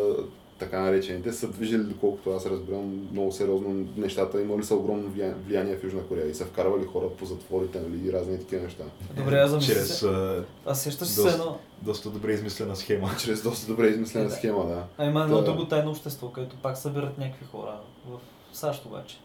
така 0.60 0.80
наречените, 0.82 1.34
са 1.34 1.48
движили, 1.48 1.84
доколкото 1.84 2.30
аз 2.32 2.46
разбирам, 2.46 3.08
много 3.12 3.32
сериозно 3.32 3.86
нещата, 3.98 4.42
имали 4.42 4.64
са 4.64 4.76
огромно 4.76 5.10
влия- 5.10 5.36
влияние 5.48 5.76
в 5.76 5.84
Южна 5.84 6.02
Корея 6.02 6.30
и 6.30 6.34
са 6.34 6.46
вкарвали 6.46 6.86
хора 6.86 7.10
по 7.10 7.26
затворите 7.26 7.80
нали, 7.82 8.08
и 8.08 8.14
разни 8.14 8.40
такива 8.40 8.64
неща. 8.64 8.84
Добре, 9.18 9.36
аз 9.38 9.50
замисля 9.50 9.74
чрез 9.74 10.04
а, 10.66 10.76
сещаш 10.76 11.08
се 11.08 11.22
доста- 11.22 11.34
едно... 11.34 11.58
доста 11.82 12.10
добре 12.10 12.32
измислена 12.34 12.76
схема. 12.76 13.10
Чрез 13.20 13.44
доста 13.44 13.68
добре 13.68 13.88
измислена 13.88 14.26
Е, 14.26 14.28
да. 14.28 14.34
схема, 14.34 14.66
да. 14.66 14.84
А 14.98 15.06
има 15.06 15.24
едно 15.24 15.42
друго 15.42 15.66
тайно 15.66 15.92
общество, 15.92 16.30
където 16.30 16.56
пак 16.56 16.78
събират 16.78 17.18
някакви 17.18 17.46
хора. 17.46 17.80
В 18.08 18.18
САЩ 18.54 18.86
обаче. 18.86 19.18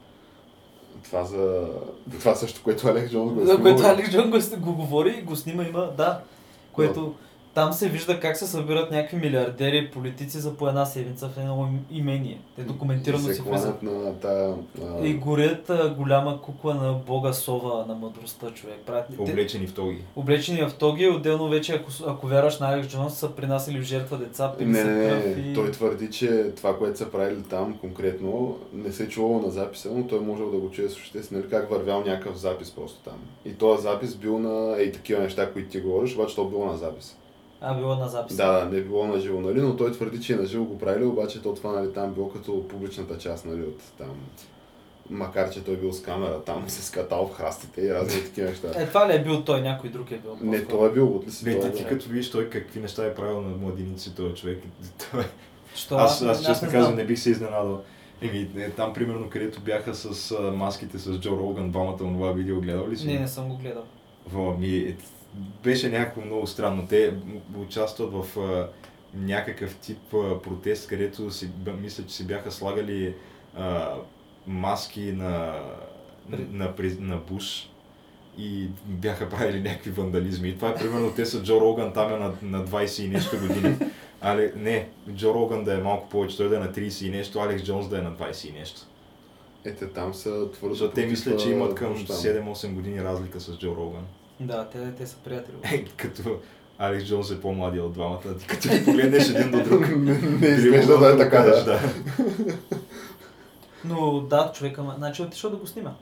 Това, 1.05 1.24
за... 1.24 1.68
това 2.12 2.35
също, 2.35 2.61
което 2.64 2.89
Алекс 2.89 3.12
Джонс 3.12 3.33
го 3.33 3.41
е 3.41 3.47
За 3.47 3.61
което 3.61 3.78
снимал. 3.78 3.95
Алекс 3.95 4.11
Джон 4.11 4.30
го, 4.30 4.39
го 4.66 4.74
говори 4.74 5.16
и 5.18 5.22
го 5.22 5.37
снима, 5.37 5.64
има, 5.64 5.91
да. 5.97 6.20
Което 6.72 7.14
там 7.55 7.72
се 7.72 7.88
вижда 7.88 8.20
как 8.20 8.36
се 8.36 8.46
събират 8.46 8.90
някакви 8.90 9.16
милиардери, 9.16 9.90
политици 9.90 10.38
за 10.38 10.55
по 10.55 10.68
една 10.68 10.86
седмица 10.86 11.28
в 11.28 11.38
едно 11.38 11.68
им- 11.90 11.98
имение. 11.98 12.40
Те 12.57 12.62
документирано 12.62 13.22
И 13.22 13.26
си 13.26 13.34
се 13.34 13.42
влизат. 13.42 13.82
на 13.82 14.14
тая... 14.14 14.55
а, 14.82 15.07
И 15.07 15.14
горят 15.14 15.70
а, 15.70 15.90
голяма 15.90 16.42
кукла 16.42 16.74
на 16.74 16.92
бога 16.92 17.32
Сова 17.32 17.84
на 17.86 17.94
мъдростта, 17.94 18.50
човек. 18.50 18.76
Правят, 18.86 19.07
те, 19.16 19.22
Облечени 19.22 19.66
в 19.66 19.74
тоги. 19.74 19.98
облечени 20.16 20.62
в 20.62 20.74
тоги, 20.74 21.09
отделно 21.09 21.48
вече, 21.48 21.72
ако, 21.74 21.90
ако 22.07 22.26
вярваш 22.26 22.59
на 22.59 22.68
Алекс 22.68 22.88
Джонс, 22.88 23.14
са 23.14 23.30
принасили 23.30 23.78
в 23.78 23.84
жертва 23.84 24.18
деца, 24.18 24.53
пили 24.59 24.68
Не, 24.68 24.84
не, 24.84 25.14
не. 25.16 25.50
и... 25.50 25.55
Той 25.55 25.70
твърди, 25.70 26.11
че 26.11 26.53
това, 26.57 26.78
което 26.78 26.98
са 26.98 27.11
правили 27.11 27.42
там 27.42 27.78
конкретно, 27.78 28.59
не 28.72 28.92
се 28.92 29.05
е 29.05 29.09
чувало 29.09 29.40
на 29.40 29.50
записа, 29.50 29.88
но 29.92 30.07
той 30.07 30.20
можел 30.20 30.50
да 30.50 30.59
го 30.59 30.70
чуе 30.70 30.88
с 30.88 30.96
ушите 30.96 31.22
си, 31.22 31.34
нали, 31.34 31.44
как 31.50 31.70
вървял 31.70 32.00
някакъв 32.00 32.36
запис 32.36 32.70
просто 32.70 32.98
там. 33.00 33.16
И 33.44 33.53
този 33.53 33.82
запис 33.82 34.14
бил 34.14 34.38
на 34.38 34.76
ей 34.78 34.92
такива 34.92 35.20
неща, 35.20 35.53
които 35.53 35.70
ти 35.70 35.80
говориш, 35.80 36.14
обаче 36.14 36.34
то 36.34 36.44
било 36.44 36.66
на 36.66 36.76
запис. 36.76 37.16
А, 37.62 37.74
било 37.74 37.94
на 37.96 38.08
запис. 38.08 38.36
Да, 38.36 38.52
да, 38.52 38.64
не 38.70 38.78
е 38.78 38.80
било 38.80 39.06
на 39.06 39.20
живо, 39.20 39.40
нали, 39.40 39.60
но 39.60 39.76
той 39.76 39.92
твърди, 39.92 40.20
че 40.20 40.32
е 40.32 40.36
на 40.36 40.46
живо 40.46 40.64
го 40.64 40.78
правили, 40.78 41.04
обаче 41.04 41.42
то 41.42 41.54
това, 41.54 41.72
нали, 41.72 41.92
там 41.92 42.12
било 42.14 42.28
като 42.30 42.68
публичната 42.68 43.18
част, 43.18 43.46
нали, 43.46 43.62
от 43.62 43.82
там. 43.98 44.10
Макар, 45.10 45.50
че 45.50 45.64
той 45.64 45.76
бил 45.76 45.92
с 45.92 46.02
камера, 46.02 46.42
там 46.42 46.64
се 46.68 46.82
скатал 46.82 47.26
в 47.26 47.36
храстите 47.36 47.80
и 47.80 47.94
разни 47.94 48.20
такива 48.24 48.48
неща. 48.48 48.68
Е, 48.76 48.86
това 48.86 49.08
ли 49.08 49.16
е 49.16 49.22
бил 49.22 49.42
той, 49.42 49.60
някой 49.60 49.90
друг 49.90 50.10
е 50.10 50.18
бил? 50.18 50.38
Не, 50.40 50.64
той 50.64 50.88
е 50.88 50.92
бил 50.92 51.08
от 51.16 51.26
ли 51.26 51.30
си? 51.30 51.48
Не, 51.48 51.60
ти, 51.60 51.66
е- 51.66 51.72
ти 51.72 51.84
като 51.84 52.08
видиш 52.08 52.30
той 52.30 52.48
какви 52.50 52.80
неща 52.80 53.06
е 53.06 53.14
правил 53.14 53.40
на 53.40 53.56
младеници 53.56 54.14
този 54.14 54.34
човек, 54.34 54.62
той, 55.10 55.24
Що? 55.74 55.94
аз, 55.94 56.22
аз 56.22 56.46
честно 56.46 56.66
не 56.66 56.72
казвам 56.72 56.96
не 56.96 57.04
бих 57.04 57.18
се 57.18 57.30
изненадал. 57.30 57.82
Еми, 58.22 58.48
е, 58.56 58.70
там 58.70 58.92
примерно 58.92 59.30
където 59.30 59.60
бяха 59.60 59.94
с 59.94 60.30
а, 60.30 60.40
маските 60.42 60.98
с 60.98 61.18
Джо 61.20 61.36
Роган, 61.36 61.70
двамата 61.70 61.96
онова 62.00 62.32
видео, 62.32 62.60
гледал 62.60 62.88
ли 62.88 62.96
си? 62.96 63.06
Не, 63.06 63.18
не 63.18 63.28
съм 63.28 63.48
го 63.48 63.56
гледал. 63.56 63.84
Во, 64.26 64.56
ми, 64.58 64.76
е, 64.76 64.96
беше 65.35 65.89
някакво 65.89 66.20
много 66.20 66.47
странно. 66.47 66.87
Те 66.89 67.14
участват 67.59 68.12
в 68.12 68.39
а, 68.39 68.68
някакъв 69.14 69.76
тип 69.76 70.14
а, 70.14 70.43
протест, 70.43 70.89
където 70.89 71.30
си, 71.30 71.51
мисля, 71.80 72.05
че 72.07 72.14
си 72.14 72.26
бяха 72.26 72.53
слагали 72.53 73.14
а, 73.57 73.95
маски 74.47 75.12
на, 75.12 75.61
на, 76.28 76.39
на, 76.53 76.74
на 77.01 77.16
Буш 77.16 77.68
и 78.39 78.68
бяха 78.87 79.28
правили 79.28 79.61
някакви 79.61 79.91
вандализми. 79.91 80.49
И 80.49 80.57
това 80.57 80.68
е 80.68 80.74
примерно, 80.74 81.12
те 81.16 81.26
са 81.26 81.43
Джо 81.43 81.61
Роган, 81.61 81.93
там 81.93 82.12
е 82.12 82.16
на, 82.16 82.35
на 82.43 82.66
20 82.66 83.03
и 83.05 83.09
нещо 83.09 83.39
години. 83.39 83.76
Але 84.20 84.53
не, 84.57 84.89
Джо 85.11 85.35
Роган 85.35 85.64
да 85.64 85.74
е 85.74 85.83
малко 85.83 86.09
повече, 86.09 86.37
той 86.37 86.49
да 86.49 86.57
е 86.57 86.59
на 86.59 86.72
30 86.72 87.07
и 87.07 87.11
нещо, 87.11 87.39
Алекс 87.39 87.64
Джонс 87.64 87.89
да 87.89 87.99
е 87.99 88.03
на 88.03 88.12
20 88.12 88.49
и 88.49 88.53
нещо. 88.53 88.80
Ете, 89.64 89.89
там 89.89 90.14
са 90.14 90.51
твърдо. 90.51 90.74
Защото 90.74 90.95
те 90.95 91.07
мислят, 91.07 91.41
че 91.41 91.51
имат 91.51 91.74
към 91.74 91.93
Буш 91.93 92.05
там. 92.05 92.16
7-8 92.16 92.74
години 92.74 93.05
разлика 93.05 93.41
с 93.41 93.59
Джо 93.59 93.76
Роган. 93.76 94.07
Да, 94.47 94.68
те, 94.72 94.93
те 94.99 95.07
са 95.07 95.16
приятели. 95.16 95.57
Е, 95.62 95.84
като 95.97 96.36
Алекс 96.78 97.05
Джонс 97.07 97.30
е 97.30 97.40
по-младия 97.40 97.84
от 97.84 97.93
двамата, 97.93 98.38
ти 98.38 98.47
като 98.47 98.68
ги 98.68 98.84
погледнеш 98.84 99.28
един 99.28 99.51
до 99.51 99.62
друг. 99.62 99.88
не, 100.40 100.49
изглежда 100.49 100.99
да 100.99 101.14
е 101.14 101.16
така, 101.16 101.30
кажеш, 101.30 101.64
да. 101.64 101.80
Но 103.84 104.20
да, 104.20 104.53
човека, 104.55 104.80
ма- 104.80 104.97
значи 104.97 105.22
отишъл 105.22 105.51
да 105.51 105.57
го 105.57 105.66
снима. 105.66 105.95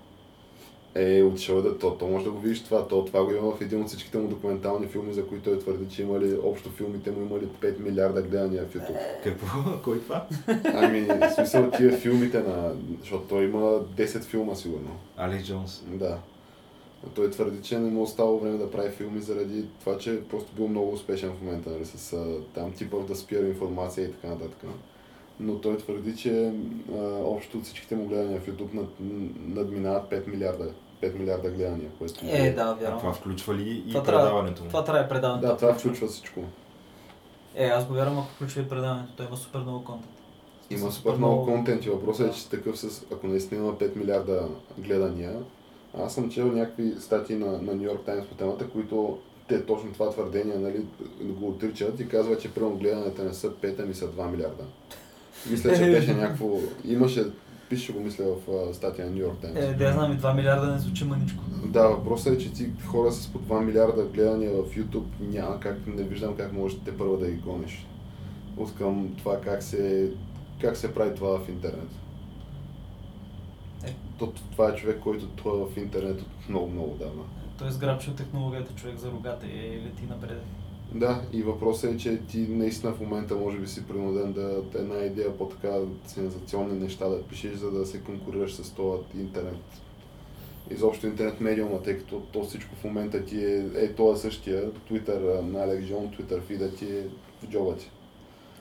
Е, 0.94 1.22
отишъл 1.22 1.62
да, 1.62 1.78
то, 1.78 1.90
то 1.90 2.06
може 2.06 2.24
да 2.24 2.30
го 2.30 2.38
видиш 2.38 2.64
това, 2.64 2.88
то, 2.88 3.04
това 3.04 3.24
го 3.24 3.30
има 3.30 3.50
в 3.56 3.60
един 3.60 3.82
от 3.82 3.88
всичките 3.88 4.18
му 4.18 4.28
документални 4.28 4.86
филми, 4.86 5.12
за 5.12 5.26
които 5.26 5.44
той 5.44 5.58
твърди, 5.58 5.94
че 5.94 6.02
имали, 6.02 6.36
общо 6.44 6.70
филмите 6.70 7.10
му 7.10 7.20
имали 7.20 7.46
5 7.60 7.80
милиарда 7.80 8.22
гледания 8.22 8.64
в 8.66 8.74
YouTube. 8.74 8.98
Какво? 9.24 9.78
Кой 9.84 10.00
това? 10.00 10.26
Ами, 10.74 11.00
в 11.00 11.30
смисъл 11.34 11.70
тия 11.70 11.98
филмите 11.98 12.38
на, 12.38 12.72
защото 13.00 13.24
той 13.28 13.44
има 13.44 13.60
10 13.60 14.22
филма 14.22 14.54
сигурно. 14.54 14.96
Алекс 15.16 15.46
Джонс. 15.46 15.82
Да. 15.86 16.18
Той 17.14 17.30
твърди, 17.30 17.62
че 17.62 17.78
не 17.78 17.90
му 17.90 18.02
остава 18.02 18.30
време 18.36 18.58
да 18.58 18.70
прави 18.70 18.90
филми 18.90 19.20
заради 19.20 19.64
това, 19.80 19.98
че 19.98 20.12
е 20.14 20.24
просто 20.24 20.52
бил 20.52 20.68
много 20.68 20.92
успешен 20.92 21.30
в 21.30 21.42
момента, 21.42 21.70
нали, 21.70 21.84
с 21.84 22.12
а, 22.12 22.36
там 22.54 22.72
типа 22.72 22.96
да 22.98 23.16
спира 23.16 23.46
информация 23.46 24.04
и 24.08 24.12
така 24.12 24.28
нататък. 24.28 24.64
Но 25.40 25.58
той 25.58 25.76
твърди, 25.76 26.16
че 26.16 26.52
а, 26.92 27.02
общо 27.24 27.58
от 27.58 27.64
всичките 27.64 27.96
му 27.96 28.06
гледания 28.06 28.40
в 28.40 28.46
YouTube 28.46 28.74
над, 28.74 28.88
надминават 29.46 30.10
5 30.10 30.26
милиарда. 30.28 30.70
5 31.02 31.18
милиарда 31.18 31.50
гледания, 31.50 31.90
което 31.98 32.14
Е, 32.22 32.52
да, 32.52 32.62
А 32.62 32.72
вярвам. 32.74 32.98
това 33.00 33.12
включва 33.12 33.54
ли 33.54 33.82
и 33.86 33.88
Това 33.88 34.02
предаването 34.02 34.62
му? 34.62 34.68
Това 34.68 34.84
трябва 34.84 34.98
да 34.98 35.04
е 35.04 35.08
предаването. 35.08 35.48
Да, 35.48 35.56
това 35.56 35.74
включва 35.74 36.08
всичко. 36.08 36.40
Е, 37.54 37.66
аз 37.66 37.86
го 37.86 37.94
вярвам, 37.94 38.18
ако 38.18 38.28
включва 38.28 38.60
и 38.60 38.68
предаването. 38.68 39.12
Той 39.16 39.26
има 39.26 39.36
супер 39.36 39.58
много 39.60 39.84
контент. 39.84 40.12
Има 40.70 40.92
супер 40.92 41.12
много 41.12 41.44
контент 41.44 41.84
и 41.84 41.90
въпросът 41.90 42.28
е, 42.28 42.38
че 42.38 42.48
такъв 42.50 42.78
с, 42.78 43.02
ако 43.12 43.26
наистина 43.26 43.64
има 43.64 43.74
5 43.74 43.96
милиарда 43.96 44.48
гледания, 44.78 45.36
аз 45.98 46.14
съм 46.14 46.30
чел 46.30 46.52
някакви 46.52 46.94
статии 47.00 47.36
на, 47.36 47.46
на 47.46 47.72
New 47.76 47.90
York 47.90 48.08
Times 48.08 48.24
по 48.24 48.34
темата, 48.34 48.68
които 48.68 49.18
те 49.48 49.66
точно 49.66 49.92
това 49.92 50.10
твърдение 50.10 50.58
нали, 50.58 50.84
го 51.22 51.48
отричат 51.48 52.00
и 52.00 52.08
казват, 52.08 52.40
че 52.40 52.54
първо 52.54 52.76
гледанията 52.76 53.24
не 53.24 53.34
са 53.34 53.50
5, 53.50 53.82
ами 53.82 53.94
са 53.94 54.08
2 54.08 54.30
милиарда. 54.30 54.64
Мисля, 55.50 55.76
че 55.76 55.90
беше 55.90 56.14
някакво... 56.14 56.58
Имаше, 56.84 57.24
пише 57.68 57.92
го 57.92 58.00
мисля 58.00 58.24
в 58.24 58.74
статия 58.74 59.06
на 59.06 59.12
New 59.12 59.26
York 59.26 59.46
Times. 59.46 59.70
Е, 59.70 59.74
да 59.74 59.92
знам 59.92 60.12
и 60.12 60.16
2 60.16 60.36
милиарда 60.36 60.72
не 60.72 60.78
звучи 60.78 61.04
мъничко. 61.04 61.42
Да, 61.64 61.88
въпросът 61.88 62.34
е, 62.34 62.38
че 62.38 62.52
ти 62.52 62.70
хора 62.86 63.12
с 63.12 63.28
по 63.28 63.38
2 63.38 63.64
милиарда 63.64 64.04
гледания 64.04 64.50
в 64.50 64.76
YouTube 64.76 65.04
няма 65.20 65.60
как, 65.60 65.78
не 65.86 66.02
виждам 66.02 66.36
как 66.36 66.52
можеш 66.52 66.78
те 66.84 66.96
първа 66.96 67.18
да 67.18 67.30
ги 67.30 67.36
гониш. 67.36 67.86
От 68.56 68.74
към 68.74 69.14
това 69.18 69.40
как 69.40 69.62
се, 69.62 70.10
как 70.60 70.76
се 70.76 70.94
прави 70.94 71.14
това 71.14 71.38
в 71.38 71.48
интернет. 71.48 71.88
Е. 74.20 74.24
То, 74.24 74.32
това 74.52 74.70
е 74.70 74.74
човек, 74.74 75.00
който 75.02 75.26
той 75.26 75.60
е 75.60 75.64
в 75.64 75.76
интернет 75.76 76.20
от 76.20 76.48
много, 76.48 76.68
много 76.70 76.96
давна. 76.98 77.22
Той 77.58 77.68
е 77.68 77.70
сграбчил 77.70 78.12
технологията 78.12 78.74
човек 78.74 78.96
за 78.98 79.10
рогата 79.10 79.46
и 79.46 79.80
лети 79.86 80.02
напред. 80.08 80.42
Да, 80.94 81.22
и 81.32 81.42
въпросът 81.42 81.94
е, 81.94 81.96
че 81.96 82.18
ти 82.18 82.38
наистина 82.38 82.92
в 82.92 83.00
момента 83.00 83.34
може 83.34 83.58
би 83.58 83.66
си 83.66 83.86
принуден 83.86 84.32
да 84.32 84.62
една 84.74 84.98
идея 84.98 85.38
по-така 85.38 85.78
сензационни 86.06 86.80
неща 86.80 87.08
да 87.08 87.22
пишеш, 87.22 87.52
за 87.54 87.70
да 87.70 87.86
се 87.86 88.00
конкурираш 88.00 88.54
с 88.54 88.70
този 88.70 89.02
интернет. 89.14 89.60
Изобщо 90.70 91.06
интернет 91.06 91.40
медиума, 91.40 91.82
тъй 91.82 91.98
като 91.98 92.20
то 92.20 92.44
всичко 92.44 92.74
в 92.74 92.84
момента 92.84 93.24
ти 93.24 93.44
е, 93.44 93.66
е 93.74 93.92
това 93.92 94.16
същия, 94.16 94.70
Twitter 94.72 95.40
на 95.40 95.62
Алекс 95.62 95.86
Джон, 95.88 96.08
Twitter 96.08 96.42
фида 96.42 96.74
ти 96.74 96.84
е 96.84 97.04
в 97.42 97.50
джоба 97.50 97.76
ти. 97.76 97.90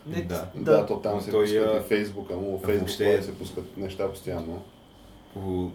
Не, 0.07 0.21
Да. 0.21 0.47
Да, 0.55 0.71
да 0.71 0.85
то 0.85 0.99
там 0.99 1.21
се 1.21 1.31
Той, 1.31 1.43
пускат 1.43 1.85
и 1.85 1.87
Фейсбука 1.87 2.35
му, 2.35 2.59
Фейсбук 2.65 2.87
въобще- 2.89 3.21
се 3.21 3.37
пускат 3.37 3.77
неща 3.77 4.09
постоянно. 4.09 4.61
По, 5.33 5.71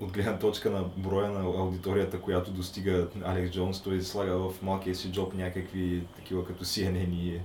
от 0.00 0.12
гледна 0.12 0.38
точка 0.38 0.70
на 0.70 0.84
броя 0.96 1.30
на 1.30 1.40
аудиторията, 1.40 2.20
която 2.20 2.50
достига 2.50 3.06
Алекс 3.24 3.50
Джонс, 3.50 3.80
той 3.82 4.02
слага 4.02 4.38
в 4.38 4.62
малкия 4.62 4.94
си 4.94 5.12
джоб 5.12 5.34
някакви 5.34 6.02
такива 6.16 6.46
като 6.46 6.64
CNN 6.64 7.14
и 7.14 7.40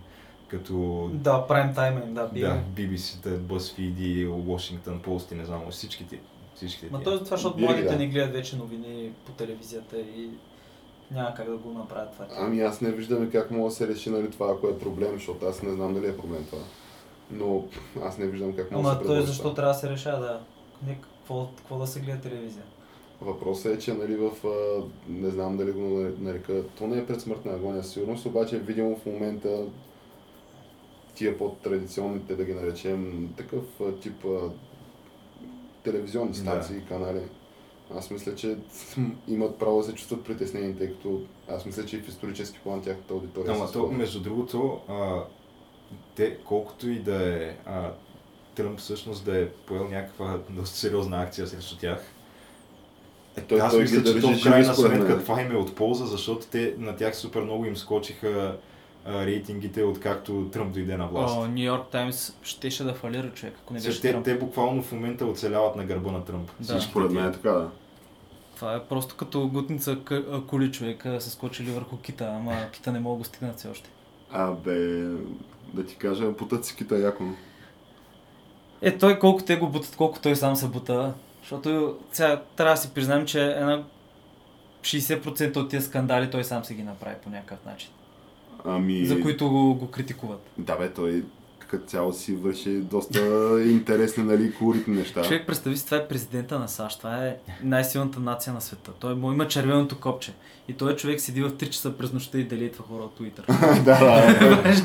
като 0.48 1.10
Да, 1.14 1.48
прайм 1.48 1.74
тайм 1.74 1.98
им, 1.98 2.14
да, 2.14 2.22
да, 2.22 2.28
бига. 2.28 2.62
BBC-та, 2.76 3.30
BuzzFeed 3.30 4.00
и 4.00 4.28
Washington 4.28 5.02
Post 5.02 5.34
и 5.34 5.36
не 5.36 5.46
знам, 5.46 5.62
всичките. 5.72 6.20
всичките 6.56 6.90
Ма 6.92 6.98
тия. 6.98 7.04
то 7.04 7.16
е 7.16 7.24
това, 7.24 7.38
защото 7.38 7.60
младите 7.60 7.90
да. 7.90 7.96
не 7.98 8.08
гледат 8.08 8.34
вече 8.34 8.56
новини 8.56 9.12
по 9.26 9.32
телевизията 9.32 10.00
и 10.00 10.30
няма 11.12 11.34
как 11.34 11.50
да 11.50 11.58
го 11.58 11.72
направят 11.74 12.12
това. 12.14 12.26
Ами 12.38 12.62
аз 12.62 12.82
не 12.82 12.92
виждам 12.92 13.32
как 13.32 13.52
мога 13.52 13.70
да 13.70 13.76
се 13.76 13.88
реши 13.88 14.10
нали, 14.10 14.32
това, 14.32 14.52
ако 14.52 14.68
е 14.68 14.80
проблем, 14.80 15.14
защото 15.14 15.46
аз 15.46 15.62
не 15.62 15.72
знам 15.72 15.94
дали 15.94 16.08
е 16.08 16.18
проблем 16.18 16.46
това. 16.50 16.64
Но 17.32 17.66
аз 18.04 18.18
не 18.18 18.28
виждам 18.28 18.56
как 18.56 18.72
мога 18.72 18.84
да 18.84 18.90
Ама 18.90 19.00
се 19.00 19.06
той 19.06 19.08
предложи 19.08 19.28
защо 19.28 19.54
трябва 19.54 19.74
да 19.74 19.80
се 19.80 19.90
решава, 19.90 20.20
да. 20.20 20.40
Какво, 21.24 21.48
какво 21.58 21.78
да 21.78 21.88
се 21.88 22.00
гледа 22.00 22.22
телевизия? 22.22 22.64
Въпросът 23.22 23.76
е, 23.76 23.80
че 23.80 23.94
нали, 23.94 24.16
в, 24.16 24.32
а, 24.48 24.84
не 25.10 25.30
знам 25.30 25.58
дали 25.58 25.72
го 25.72 26.10
нарека, 26.20 26.64
то 26.78 26.88
не 26.88 26.98
е 26.98 27.06
предсмъртна 27.06 27.54
агония 27.54 27.84
сигурност, 27.84 28.26
обаче 28.26 28.60
видимо 28.60 28.96
в 28.96 29.06
момента 29.06 29.66
тия 31.16 31.38
по-традиционните, 31.38 32.36
да 32.36 32.46
ги 32.46 32.54
наречем, 32.54 33.34
такъв 33.38 33.82
а, 33.82 33.92
тип 34.00 34.26
а, 34.26 34.50
телевизионни 35.84 36.32
Да. 36.32 36.38
станции, 36.38 36.86
канали. 36.90 37.22
Аз 37.96 38.12
мисля, 38.12 38.36
че 38.36 38.58
имат 39.28 39.58
право 39.58 39.78
да 39.78 39.84
се 39.84 39.96
чувстват 39.96 40.24
притеснени, 40.24 40.78
тъй 40.78 40.88
като 40.88 41.22
аз 41.50 41.66
мисля, 41.66 41.86
че 41.86 41.98
и 41.98 42.02
в 42.02 42.08
исторически 42.08 42.60
план 42.64 42.82
тяхната 42.82 43.14
аудитория 43.14 43.56
Ама 43.56 43.72
то, 43.72 43.88
между 43.88 44.22
другото, 44.22 44.80
а, 44.88 45.24
те, 46.16 46.38
колкото 46.38 46.90
и 46.90 47.00
да 47.00 47.34
е 47.34 47.58
а, 47.66 47.92
Тръмп 48.56 48.80
всъщност 48.80 49.26
да 49.26 49.42
е 49.42 49.48
поел 49.50 49.88
някаква 49.90 50.38
доста 50.50 50.78
сериозна 50.78 51.22
акция 51.22 51.48
срещу 51.48 51.78
тях, 51.78 52.00
Е, 53.38 53.42
той, 53.42 53.60
аз 53.62 53.72
той 53.72 53.82
мисля, 53.82 54.04
че 54.04 54.20
то 54.22 54.28
в 54.28 54.44
крайна 54.44 54.76
сметка 54.76 55.20
това 55.20 55.42
им 55.42 55.52
е 55.52 55.56
от 55.56 55.76
полза, 55.76 56.06
защото 56.06 56.46
те, 56.48 56.76
на 56.78 56.96
тях 56.96 57.16
супер 57.16 57.42
много 57.42 57.66
им 57.66 57.78
скочиха 57.78 58.58
а, 59.06 59.26
рейтингите, 59.26 59.84
откакто 59.84 60.50
Тръмп 60.52 60.74
дойде 60.74 60.98
на 60.98 61.08
власт. 61.08 61.36
О, 61.38 61.48
Нью 61.48 61.64
Йорк 61.64 61.88
Таймс 61.92 62.34
щеше 62.44 62.84
да 62.84 62.94
фалира 62.94 63.30
човек, 63.30 63.54
ако 63.64 63.74
не 63.74 63.80
беше 63.80 64.02
те, 64.02 64.12
Тръмп. 64.12 64.26
те 64.26 64.38
буквално 64.38 64.84
в 64.84 64.92
момента 64.92 65.26
оцеляват 65.26 65.76
на 65.76 65.86
гърба 65.86 66.12
на 66.12 66.26
Тръмп. 66.26 66.52
Да. 66.60 66.82
Според 66.82 67.12
мен 67.12 67.26
е 67.26 67.32
така, 67.32 67.52
да. 67.52 67.70
Това 68.56 68.76
е 68.76 68.84
просто 68.84 69.16
като 69.16 69.48
гутница 69.48 69.98
кули 70.48 70.72
човек, 70.72 71.04
са 71.20 71.30
скочили 71.30 71.72
върху 71.72 71.98
кита, 71.98 72.34
ама 72.38 72.56
кита 72.72 72.92
не 72.92 73.00
мога 73.00 73.16
да 73.16 73.20
го 73.20 73.24
стигнат 73.26 73.58
все 73.58 73.68
още. 73.68 73.90
А, 74.32 74.52
бе, 74.52 75.04
да 75.74 75.86
ти 75.88 75.96
кажа, 75.96 76.34
путат 76.34 76.66
си 76.66 76.76
кита 76.76 77.00
яко. 77.00 77.24
Е, 78.84 78.98
той 78.98 79.20
колко 79.20 79.44
те 79.44 79.56
го 79.56 79.68
бутат, 79.68 79.96
колко 79.96 80.20
той 80.20 80.36
сам 80.36 80.56
се 80.56 80.68
бута. 80.68 81.14
Защото 81.42 81.98
сега 82.12 82.42
трябва 82.56 82.74
да 82.74 82.82
си 82.82 82.90
признаем, 82.94 83.26
че 83.26 83.46
една 83.46 83.84
60% 84.82 85.58
от 85.58 85.70
тези 85.70 85.86
скандали 85.86 86.32
той 86.32 86.44
сам 86.44 86.66
се 86.66 86.74
ги 86.74 86.84
направи 86.84 87.16
по 87.24 87.30
някакъв 87.30 87.66
начин. 87.66 87.90
Ами... 88.66 89.06
За 89.06 89.22
които 89.22 89.50
го, 89.50 89.76
го 89.76 89.92
критикуват. 89.92 90.42
Да 90.58 90.76
бе, 90.76 90.94
той 90.94 91.24
като 91.74 91.86
цяло 91.86 92.14
си 92.14 92.36
върши 92.36 92.70
доста 92.70 93.20
интересни, 93.66 94.24
нали, 94.24 94.54
колоритни 94.54 94.96
неща. 94.96 95.22
Човек, 95.22 95.48
представи 95.48 95.78
си, 95.78 95.86
това 95.86 95.98
е 95.98 96.08
президента 96.08 96.60
на 96.60 96.68
САЩ. 96.68 96.98
Това 96.98 97.26
е 97.26 97.36
най-силната 97.64 98.20
нация 98.20 98.54
на 98.54 98.62
света. 98.62 98.92
Той 99.00 99.16
му 99.16 99.32
има 99.32 99.48
червеното 99.48 100.00
копче. 100.00 100.34
И 100.68 100.74
той 100.74 100.96
човек 100.96 101.22
седи 101.22 101.42
в 101.42 101.52
3 101.52 101.70
часа 101.70 101.98
през 101.98 102.14
нощта 102.14 102.38
и 102.38 102.44
делитва 102.44 102.84
хора 102.90 103.04
от 103.04 103.20
Twitter. 103.20 103.46
да, 103.84 104.00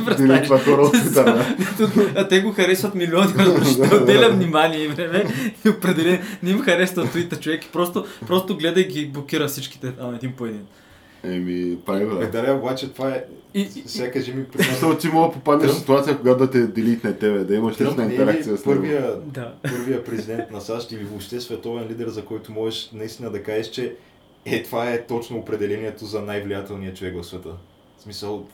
да? 0.08 0.16
Директва 0.16 0.58
хора 0.58 0.82
от 0.82 0.94
Twitter, 0.94 2.12
а 2.16 2.28
те 2.28 2.40
го 2.40 2.52
харесват 2.52 2.94
милиони, 2.94 3.32
защото 3.58 3.96
отделя 3.96 4.28
внимание 4.28 4.84
и 4.84 4.88
време 4.88 5.24
и 5.64 5.68
определен 5.68 6.22
не 6.42 6.50
им 6.50 6.60
харесва 6.60 7.06
Twitter 7.06 7.40
човек 7.40 7.64
и 7.64 7.68
просто, 7.68 8.06
просто 8.26 8.56
гледа 8.56 8.80
и 8.80 8.84
ги 8.84 9.06
блокира 9.06 9.48
всичките 9.48 9.92
там 9.92 10.14
един 10.14 10.32
по 10.32 10.46
един. 10.46 10.62
Еми, 11.24 11.78
прави 11.86 12.04
го, 12.04 12.16
Е, 12.16 12.26
да. 12.26 12.42
да, 12.42 12.52
обаче 12.54 12.92
това 12.92 13.10
е... 13.10 13.24
И, 13.54 13.64
Сега 13.86 14.10
кажи 14.10 14.32
ми, 14.34 14.44
Защото 14.58 14.98
ти 14.98 15.08
мога 15.08 15.28
да 15.28 15.32
попаднеш 15.34 15.70
в 15.70 15.78
ситуация, 15.78 16.18
когато 16.18 16.38
да 16.38 16.50
те 16.50 16.66
делитне 16.66 17.12
тебе, 17.14 17.38
да 17.44 17.54
имаш 17.54 17.80
лична 17.80 18.02
е 18.02 18.06
интеракция 18.06 18.44
с 18.44 18.48
него. 18.48 18.62
първия, 18.64 19.16
да. 19.24 19.54
първия 19.62 20.04
президент 20.04 20.50
на 20.50 20.60
САЩ 20.60 20.92
или 20.92 21.04
въобще 21.04 21.40
световен 21.40 21.88
лидер, 21.88 22.08
за 22.08 22.24
който 22.24 22.52
можеш 22.52 22.90
наистина 22.92 23.30
да 23.30 23.42
кажеш, 23.42 23.70
че 23.70 23.94
е, 24.44 24.62
това 24.62 24.90
е 24.90 25.06
точно 25.06 25.38
определението 25.38 26.04
за 26.04 26.22
най-влиятелния 26.22 26.94
човек 26.94 27.14
в 27.16 27.24
света. 27.26 27.48
В 27.98 28.02
смисъл, 28.02 28.46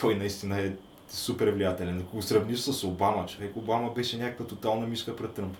той 0.00 0.14
наистина 0.14 0.60
е 0.60 0.70
супер 1.08 1.48
влиятелен. 1.48 1.98
Ако 2.06 2.16
го 2.16 2.22
сравниш 2.22 2.58
с 2.58 2.84
Обама, 2.84 3.26
човек, 3.26 3.56
Обама 3.56 3.92
беше 3.96 4.18
някаква 4.18 4.46
тотална 4.46 4.86
мишка 4.86 5.16
пред 5.16 5.32
Тръмп. 5.32 5.56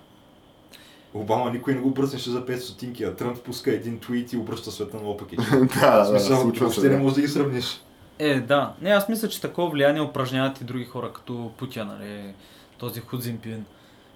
Обама 1.13 1.51
никой 1.51 1.73
не 1.73 1.79
го 1.81 1.89
бръснеше 1.91 2.29
за 2.29 2.45
5 2.45 2.55
стотинки, 2.57 3.03
а 3.03 3.15
Тръмп 3.15 3.39
пуска 3.39 3.71
един 3.71 3.99
твит 3.99 4.33
и 4.33 4.37
обръща 4.37 4.71
света 4.71 4.97
наопаки. 4.97 5.35
да, 5.35 5.43
В 5.43 5.67
да, 5.77 6.05
смисъл, 6.05 6.41
случва 6.41 6.65
въобще 6.65 6.89
не 6.89 6.95
да. 6.95 6.97
можеш 7.01 7.15
да 7.15 7.21
ги 7.21 7.27
сравниш. 7.27 7.81
Е, 8.19 8.39
да. 8.39 8.73
Не, 8.81 8.89
аз 8.89 9.09
мисля, 9.09 9.27
че 9.29 9.41
такова 9.41 9.69
влияние 9.69 10.01
упражняват 10.01 10.61
и 10.61 10.63
други 10.63 10.85
хора, 10.85 11.11
като 11.13 11.51
Путин, 11.57 11.87
нали, 11.87 12.33
този 12.77 12.99
Худзинпин, 12.99 13.65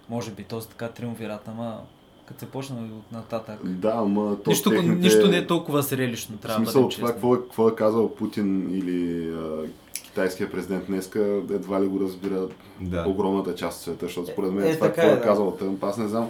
може 0.10 0.32
би, 0.32 0.44
този 0.44 0.68
така 0.68 0.88
триумвират, 0.88 1.48
ама 1.48 1.80
като 2.26 2.40
се 2.40 2.46
почна 2.46 2.76
от 2.76 3.12
нататък. 3.12 3.60
Да, 3.64 3.94
ама 3.96 4.38
то 4.44 4.50
Нищо, 4.50 4.70
техните... 4.70 4.96
нищо 4.96 5.28
не 5.28 5.38
е 5.38 5.48
толкова 5.48 5.82
зрелищно, 5.82 6.38
трябва 6.38 6.60
да 6.60 6.66
смисъл, 6.66 6.82
бъдем 6.82 6.96
това 6.96 7.12
какво 7.12 7.36
е, 7.36 7.38
какво 7.38 7.70
е 7.70 7.76
казал 7.76 8.16
Путин 8.16 8.70
или 8.72 9.30
а, 9.34 9.68
китайския 10.04 10.52
президент 10.52 10.86
днеска, 10.88 11.20
едва 11.52 11.82
ли 11.82 11.88
го 11.88 12.00
разбира 12.00 12.48
Да. 12.82 13.06
огромната 13.08 13.56
част 13.56 13.78
от 13.78 13.84
света, 13.84 14.06
защото 14.06 14.32
според 14.32 14.52
Е, 14.52 14.54
мен 14.54 14.68
е, 14.68 14.76
това 14.76 14.88
така 14.88 14.96
какво 15.02 15.10
е, 15.10 15.14
е 15.14 15.16
да. 15.16 15.22
казал 15.22 15.52
Тръмп, 15.52 15.84
аз 15.84 15.98
не 15.98 16.08
знам. 16.08 16.30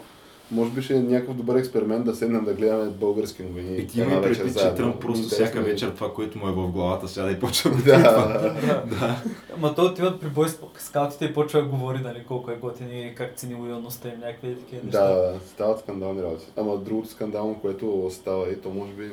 Може 0.52 0.72
би 0.72 0.82
ще 0.82 0.96
е 0.96 1.00
някакъв 1.00 1.36
добър 1.36 1.56
експеримент 1.56 2.06
да 2.06 2.16
седнем 2.16 2.46
да 2.46 2.54
гледаме 2.54 2.90
български 2.90 3.44
новини. 3.44 3.78
И 3.78 3.88
ти 3.88 4.02
има 4.02 4.22
предвид, 4.22 4.58
че. 4.60 4.74
Тръмп 4.76 5.00
просто 5.02 5.24
Интересно 5.24 5.46
всяка 5.46 5.60
е. 5.60 5.72
вечер 5.72 5.90
това, 5.90 6.14
което 6.14 6.38
му 6.38 6.48
е 6.48 6.52
в 6.52 6.72
главата, 6.72 7.08
сяда 7.08 7.32
и 7.32 7.40
почва 7.40 7.70
да 7.70 7.76
Да, 7.76 7.82
твитва. 7.82 8.54
да, 8.68 8.96
да. 8.96 9.24
Ама 9.58 9.76
той 9.76 9.86
отиват 9.86 10.22
при 10.22 10.30
бой 10.30 10.48
скаутите 10.78 11.26
и 11.26 11.34
почва 11.34 11.62
да 11.62 11.68
говори, 11.68 12.00
нали, 12.00 12.24
колко 12.28 12.52
е 12.52 12.56
готин 12.56 12.88
и 12.92 13.16
как 13.16 13.36
цени 13.36 13.56
лоялността 13.56 14.10
им, 14.10 14.20
някакви 14.20 14.56
такива 14.56 14.82
неща. 14.86 15.08
Да, 15.08 15.16
да, 15.16 15.40
стават 15.48 15.80
скандални 15.80 16.24
работи. 16.24 16.46
Ама 16.58 16.78
другото 16.78 17.10
скандално, 17.10 17.60
което 17.60 18.10
става 18.12 18.52
и 18.52 18.62
то 18.62 18.70
може 18.70 18.92
би 18.94 19.12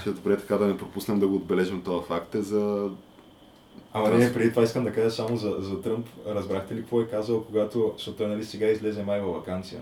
ще 0.00 0.10
е 0.10 0.12
добре 0.12 0.36
така 0.36 0.56
да 0.56 0.66
не 0.66 0.76
пропуснем 0.76 1.20
да 1.20 1.28
го 1.28 1.36
отбележим 1.36 1.82
този 1.82 2.06
факт 2.06 2.34
е 2.34 2.42
за... 2.42 2.90
Ама 3.92 4.08
не, 4.08 4.32
преди 4.32 4.50
това 4.50 4.62
искам 4.62 4.84
да 4.84 4.92
кажа 4.92 5.10
само 5.10 5.36
за, 5.36 5.56
за 5.58 5.80
Тръмп. 5.80 6.06
Разбрахте 6.26 6.74
ли 6.74 6.80
какво 6.80 7.00
е 7.00 7.06
казал, 7.06 7.44
когато, 7.44 7.92
защото 7.96 8.16
той 8.16 8.26
нали 8.26 8.44
сега 8.44 8.66
излезе 8.66 9.02
май 9.02 9.20
във 9.20 9.34
вакансия 9.34 9.80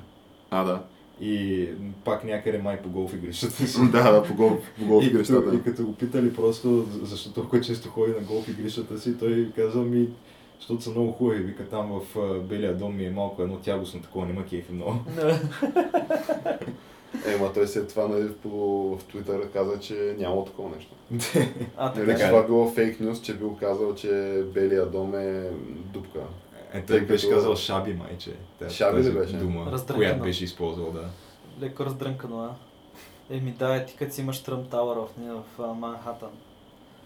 А, 0.51 0.65
да. 0.65 0.83
и 1.21 1.69
пак 2.05 2.25
някъде 2.25 2.59
май 2.59 2.83
по 2.83 2.89
голф 2.89 3.15
игрищата 3.15 3.67
си. 3.67 3.79
да, 3.93 4.13
да, 4.13 4.23
по 4.23 4.35
гол, 4.35 4.59
по 4.79 4.87
гол 4.87 5.03
и, 5.03 5.07
игрищата. 5.07 5.45
като, 5.45 5.57
и 5.57 5.63
като 5.63 5.87
го 5.87 5.95
питали 5.95 6.35
просто, 6.35 6.87
защо 7.03 7.33
толкова 7.33 7.61
често 7.61 7.89
ходи 7.89 8.13
на 8.13 8.21
голф 8.21 8.49
игрищата 8.49 8.99
си, 8.99 9.19
той 9.19 9.53
казал 9.57 9.83
ми, 9.85 10.09
защото 10.61 10.83
са 10.83 10.91
много 10.91 11.13
хубави, 11.13 11.43
вика 11.43 11.69
там 11.69 12.01
в 12.01 12.19
а, 12.19 12.39
Белия 12.41 12.77
дом 12.77 12.97
ми 12.97 13.07
е 13.07 13.11
малко 13.11 13.43
едно 13.43 13.57
тягостно 13.57 14.01
такова, 14.03 14.27
нема 14.27 14.45
кефи 14.45 14.73
много. 14.73 14.95
Да. 15.17 15.41
Е, 17.27 17.37
ма 17.37 17.53
той 17.53 17.67
след 17.67 17.89
това 17.89 18.09
нали, 18.09 18.29
по, 18.43 18.49
в 18.97 19.05
Twitter 19.05 19.53
каза, 19.53 19.81
че 19.81 20.15
няма 20.19 20.45
такова 20.45 20.71
нещо. 20.77 20.93
А, 21.77 21.93
Нали, 21.97 22.07
така. 22.07 22.19
че 22.19 22.25
е. 22.25 22.29
това 22.29 22.43
било 22.43 22.71
фейк 22.71 23.01
нюз, 23.01 23.21
че 23.23 23.35
бил 23.35 23.57
казал, 23.61 23.95
че 23.95 24.43
Белия 24.55 24.87
дом 24.87 25.15
е 25.15 25.51
дупка. 25.93 26.21
Е, 26.77 26.85
той 26.87 26.99
Тъй 26.99 27.07
беше 27.07 27.27
като- 27.29 27.37
казал 27.37 27.57
шаби 27.57 27.95
майче. 27.95 28.33
Та- 28.59 28.71
Шаби 28.71 29.03
ли 29.03 29.13
беше? 29.13 29.37
дума, 29.37 29.67
Раздразнено. 29.73 29.99
която 29.99 30.23
беше 30.23 30.45
използвал, 30.45 30.93
да. 30.93 31.09
Леко 31.61 31.85
раздрънкано, 31.85 32.41
а? 32.41 32.51
Еми 33.31 33.51
да, 33.51 33.77
е, 33.77 33.87
ти 33.87 33.97
като 33.97 34.15
си 34.15 34.21
имаш 34.21 34.43
Тръмп 34.43 34.69
Тауър 34.69 34.97
в, 34.97 35.09
в, 35.57 35.63
а, 35.63 35.67
Манхатън. 35.67 36.31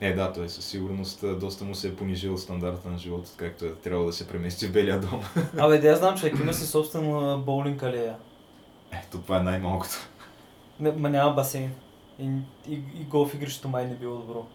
Е, 0.00 0.12
да, 0.12 0.32
той 0.32 0.48
със 0.48 0.64
сигурност 0.64 1.24
доста 1.40 1.64
му 1.64 1.74
се 1.74 1.88
е 1.88 1.96
понижил 1.96 2.36
стандарта 2.38 2.88
на 2.88 2.98
живота, 2.98 3.30
както 3.36 3.64
е 3.64 3.74
трябвало 3.74 4.06
да 4.06 4.12
се 4.12 4.28
премести 4.28 4.66
в 4.66 4.72
Белия 4.72 5.00
дом. 5.00 5.20
Абе, 5.58 5.78
да 5.78 5.88
я 5.88 5.96
знам, 5.96 6.16
човек, 6.16 6.34
има 6.40 6.54
си 6.54 6.66
собствена 6.66 7.38
боулинг 7.38 7.82
алея. 7.82 8.16
Ето, 8.92 9.18
това 9.18 9.36
е 9.38 9.42
най-малкото. 9.42 9.94
Не, 10.80 10.92
ма 10.92 11.10
няма 11.10 11.32
басейн. 11.32 11.72
И, 12.18 12.24
и, 12.68 12.74
и 12.74 13.04
голф 13.04 13.34
игрището 13.34 13.68
май 13.68 13.86
не 13.86 13.94
било 13.94 14.16
добро. 14.16 14.46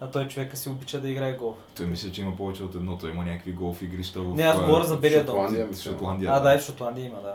А 0.00 0.10
той 0.10 0.28
човека 0.28 0.56
си 0.56 0.68
обича 0.68 1.00
да 1.00 1.08
играе 1.08 1.32
голф. 1.32 1.56
Той 1.76 1.86
мисля, 1.86 2.12
че 2.12 2.20
има 2.20 2.36
повече 2.36 2.62
от 2.62 2.74
едно. 2.74 2.98
Той 2.98 3.10
има 3.10 3.24
някакви 3.24 3.52
голф 3.52 3.82
игрища 3.82 4.20
в 4.20 4.34
Не, 4.34 4.42
аз 4.42 4.58
а, 4.58 4.64
говоря 4.66 4.84
за 4.84 4.96
Белия 4.96 5.24
дом. 5.24 5.36
Шотландия. 5.36 5.68
Шотландия. 5.82 6.30
А, 6.32 6.40
да, 6.40 6.54
и 6.54 6.58
в 6.58 6.62
Шотландия 6.62 7.06
има, 7.06 7.18
да. 7.22 7.34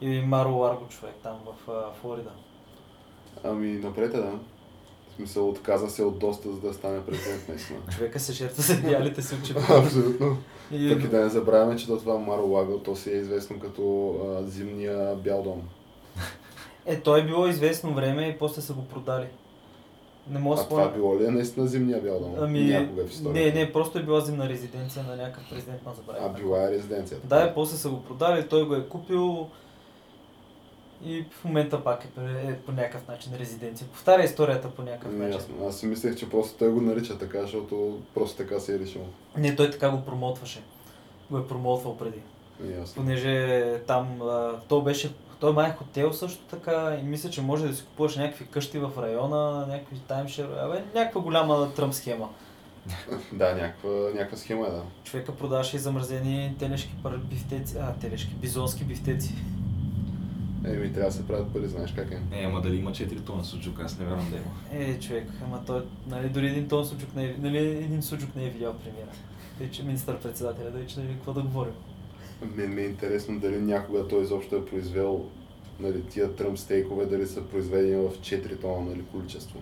И 0.00 0.20
Маро 0.20 0.54
Ларго 0.54 0.88
човек 0.88 1.14
там 1.22 1.36
в 1.46 1.70
а, 1.70 1.92
Флорида. 2.00 2.30
Ами, 3.44 3.72
напред 3.72 4.14
е, 4.14 4.16
да. 4.16 4.30
В 5.10 5.16
смисъл, 5.16 5.48
отказа 5.48 5.90
се 5.90 6.02
от 6.02 6.18
доста, 6.18 6.52
за 6.52 6.60
да 6.60 6.74
стане 6.74 7.06
президент, 7.06 7.48
наистина. 7.48 7.78
Човека 7.96 8.20
се 8.20 8.32
жертва 8.32 8.62
за 8.62 8.72
идеалите 8.72 9.22
си 9.22 9.34
очевидно. 9.34 9.76
Абсолютно. 9.84 10.38
И, 10.72 10.94
Пък 10.94 11.04
и 11.04 11.08
да 11.08 11.20
не 11.20 11.28
забравяме, 11.28 11.76
че 11.76 11.86
до 11.86 11.98
това 11.98 12.18
Маро 12.18 12.46
Лаго, 12.46 12.78
то 12.78 12.96
си 12.96 13.10
е 13.10 13.16
известно 13.16 13.60
като 13.60 14.14
а, 14.24 14.42
зимния 14.42 15.14
бял 15.16 15.42
дом. 15.42 15.62
е, 16.86 17.00
той 17.00 17.20
е 17.20 17.24
било 17.24 17.46
известно 17.46 17.94
време 17.94 18.28
и 18.28 18.38
после 18.38 18.62
са 18.62 18.72
го 18.72 18.88
продали. 18.88 19.26
Не 20.30 20.38
мога 20.38 20.60
А 20.60 20.64
това 20.64 20.82
спомня. 20.82 20.96
било 20.96 21.20
ли 21.20 21.26
е 21.26 21.30
наистина 21.30 21.66
зимния 21.66 22.00
бял 22.02 22.20
дом? 22.20 22.34
Ами, 22.38 22.64
Някога 22.64 23.06
в 23.06 23.10
историята. 23.10 23.56
не, 23.56 23.64
не, 23.64 23.72
просто 23.72 23.98
е 23.98 24.02
била 24.02 24.20
зимна 24.20 24.48
резиденция 24.48 25.04
на 25.04 25.16
някакъв 25.16 25.44
президент 25.50 25.86
на 25.86 25.94
забравя. 25.94 26.18
А 26.22 26.28
била 26.30 26.62
е 26.62 26.70
резиденцията. 26.70 27.26
Да, 27.26 27.44
и 27.44 27.54
после 27.54 27.76
са 27.76 27.88
го 27.90 28.02
продали, 28.02 28.48
той 28.48 28.66
го 28.66 28.74
е 28.74 28.88
купил 28.88 29.46
и 31.04 31.24
в 31.30 31.44
момента 31.44 31.84
пак 31.84 32.04
е, 32.04 32.20
е 32.48 32.56
по 32.56 32.72
някакъв 32.72 33.08
начин 33.08 33.32
резиденция. 33.34 33.88
Повтаря 33.88 34.22
историята 34.24 34.70
по 34.70 34.82
някакъв 34.82 35.12
Не, 35.12 35.18
начин. 35.18 35.32
ясно. 35.34 35.54
Аз 35.68 35.76
си 35.78 35.86
мислех, 35.86 36.16
че 36.16 36.30
просто 36.30 36.58
той 36.58 36.70
го 36.70 36.80
нарича 36.80 37.18
така, 37.18 37.40
защото 37.42 37.98
просто 38.14 38.36
така 38.36 38.60
се 38.60 38.74
е 38.74 38.78
решил. 38.78 39.02
Не, 39.36 39.56
той 39.56 39.70
така 39.70 39.90
го 39.90 40.02
промотваше. 40.04 40.62
Го 41.30 41.38
е 41.38 41.46
промотвал 41.48 41.96
преди. 41.96 42.18
Ясно. 42.78 43.02
Понеже 43.02 43.62
там, 43.86 44.20
то 44.68 44.80
беше, 44.80 45.12
той 45.40 45.52
май 45.52 45.70
е 45.70 45.74
хотел 45.74 46.12
също 46.12 46.44
така 46.44 46.98
и 47.02 47.04
мисля, 47.04 47.30
че 47.30 47.42
може 47.42 47.68
да 47.68 47.74
си 47.74 47.84
купуваш 47.84 48.16
някакви 48.16 48.46
къщи 48.46 48.78
в 48.78 48.90
района, 48.98 49.66
някакви 49.68 49.98
таймшер, 49.98 50.48
абе, 50.58 50.84
някаква 50.94 51.20
голяма 51.20 51.72
тръм 51.74 51.92
схема. 51.92 52.28
Да, 53.32 53.54
някаква, 53.54 53.90
някаква 53.90 54.36
схема 54.36 54.66
е, 54.66 54.70
да. 54.70 54.82
Човека 55.04 55.36
продаваше 55.36 55.76
и 55.76 55.78
замразени 55.78 56.54
телешки 56.58 56.94
пар- 57.02 57.18
бифтеци, 57.18 57.76
а, 57.78 57.92
телешки, 57.92 58.34
бизонски 58.34 58.84
бифтеци. 58.84 59.34
Еми, 60.64 60.92
трябва 60.92 61.10
да 61.10 61.16
се 61.16 61.26
правят 61.26 61.52
пари, 61.52 61.68
знаеш 61.68 61.92
как 61.92 62.10
е. 62.10 62.40
Е, 62.40 62.44
ама 62.44 62.60
дали 62.60 62.76
има 62.76 62.90
4 62.90 63.26
тона 63.26 63.44
суджук, 63.44 63.80
аз 63.80 63.98
не 63.98 64.04
вярвам 64.04 64.30
да 64.30 64.36
има. 64.36 64.84
Е, 64.84 64.98
човек, 64.98 65.28
ама 65.44 65.62
той, 65.66 65.82
нали, 66.06 66.28
дори 66.28 66.46
един 66.46 66.68
тон 66.68 66.86
суджук 66.86 67.14
не 67.16 67.24
е, 67.24 67.34
нали, 67.38 67.58
един 67.58 68.02
суджук 68.02 68.36
не 68.36 68.46
е 68.46 68.50
видял 68.50 68.74
премиера. 68.74 69.10
Тъй, 69.58 69.70
че 69.70 69.82
министър-председателя, 69.82 70.70
да 70.70 70.86
че 70.86 71.00
нали, 71.00 71.12
какво 71.12 71.32
да 71.32 71.42
говорим. 71.42 71.72
Мен 72.56 72.74
ми 72.74 72.82
е 72.82 72.84
интересно 72.84 73.38
дали 73.40 73.58
някога 73.58 74.08
той 74.08 74.22
изобщо 74.22 74.56
е 74.56 74.64
произвел 74.66 75.24
нали, 75.80 76.02
тия 76.02 76.32
тръм 76.32 76.56
стейкове, 76.58 77.06
дали 77.06 77.26
са 77.26 77.42
произведени 77.42 77.96
в 77.96 78.10
4 78.10 78.60
тона 78.60 78.80
нали, 78.80 79.02
количество. 79.12 79.58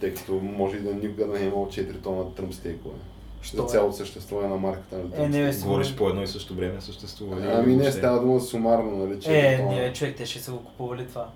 Тъй 0.00 0.14
като 0.14 0.32
може 0.34 0.76
и 0.76 0.80
да 0.80 0.94
никога 0.94 1.26
да 1.26 1.32
не 1.32 1.40
е 1.40 1.46
имал 1.46 1.66
4 1.66 2.02
тона 2.02 2.34
тръм 2.34 2.52
стейкове. 2.52 2.94
Що 3.42 3.56
За 3.56 3.62
е? 3.62 3.66
цялото 3.66 3.96
съществуване 3.96 4.48
на 4.48 4.56
марката 4.56 4.96
на 4.96 5.02
Е, 5.02 5.10
тръм 5.10 5.30
не, 5.30 5.52
стейк. 5.52 5.64
Говориш 5.66 5.94
по 5.94 6.08
едно 6.08 6.22
и 6.22 6.26
също 6.26 6.54
време 6.54 6.80
съществува. 6.80 7.52
Ами 7.52 7.76
не, 7.76 7.92
става 7.92 8.20
дума 8.20 8.40
сумарно, 8.40 8.96
нали, 8.96 9.18
4 9.18 9.28
Е, 9.28 9.64
не, 9.64 9.92
човек, 9.92 10.16
те 10.16 10.26
ще 10.26 10.38
са 10.38 10.52
го 10.52 10.64
купували 10.64 11.06
това. 11.06 11.28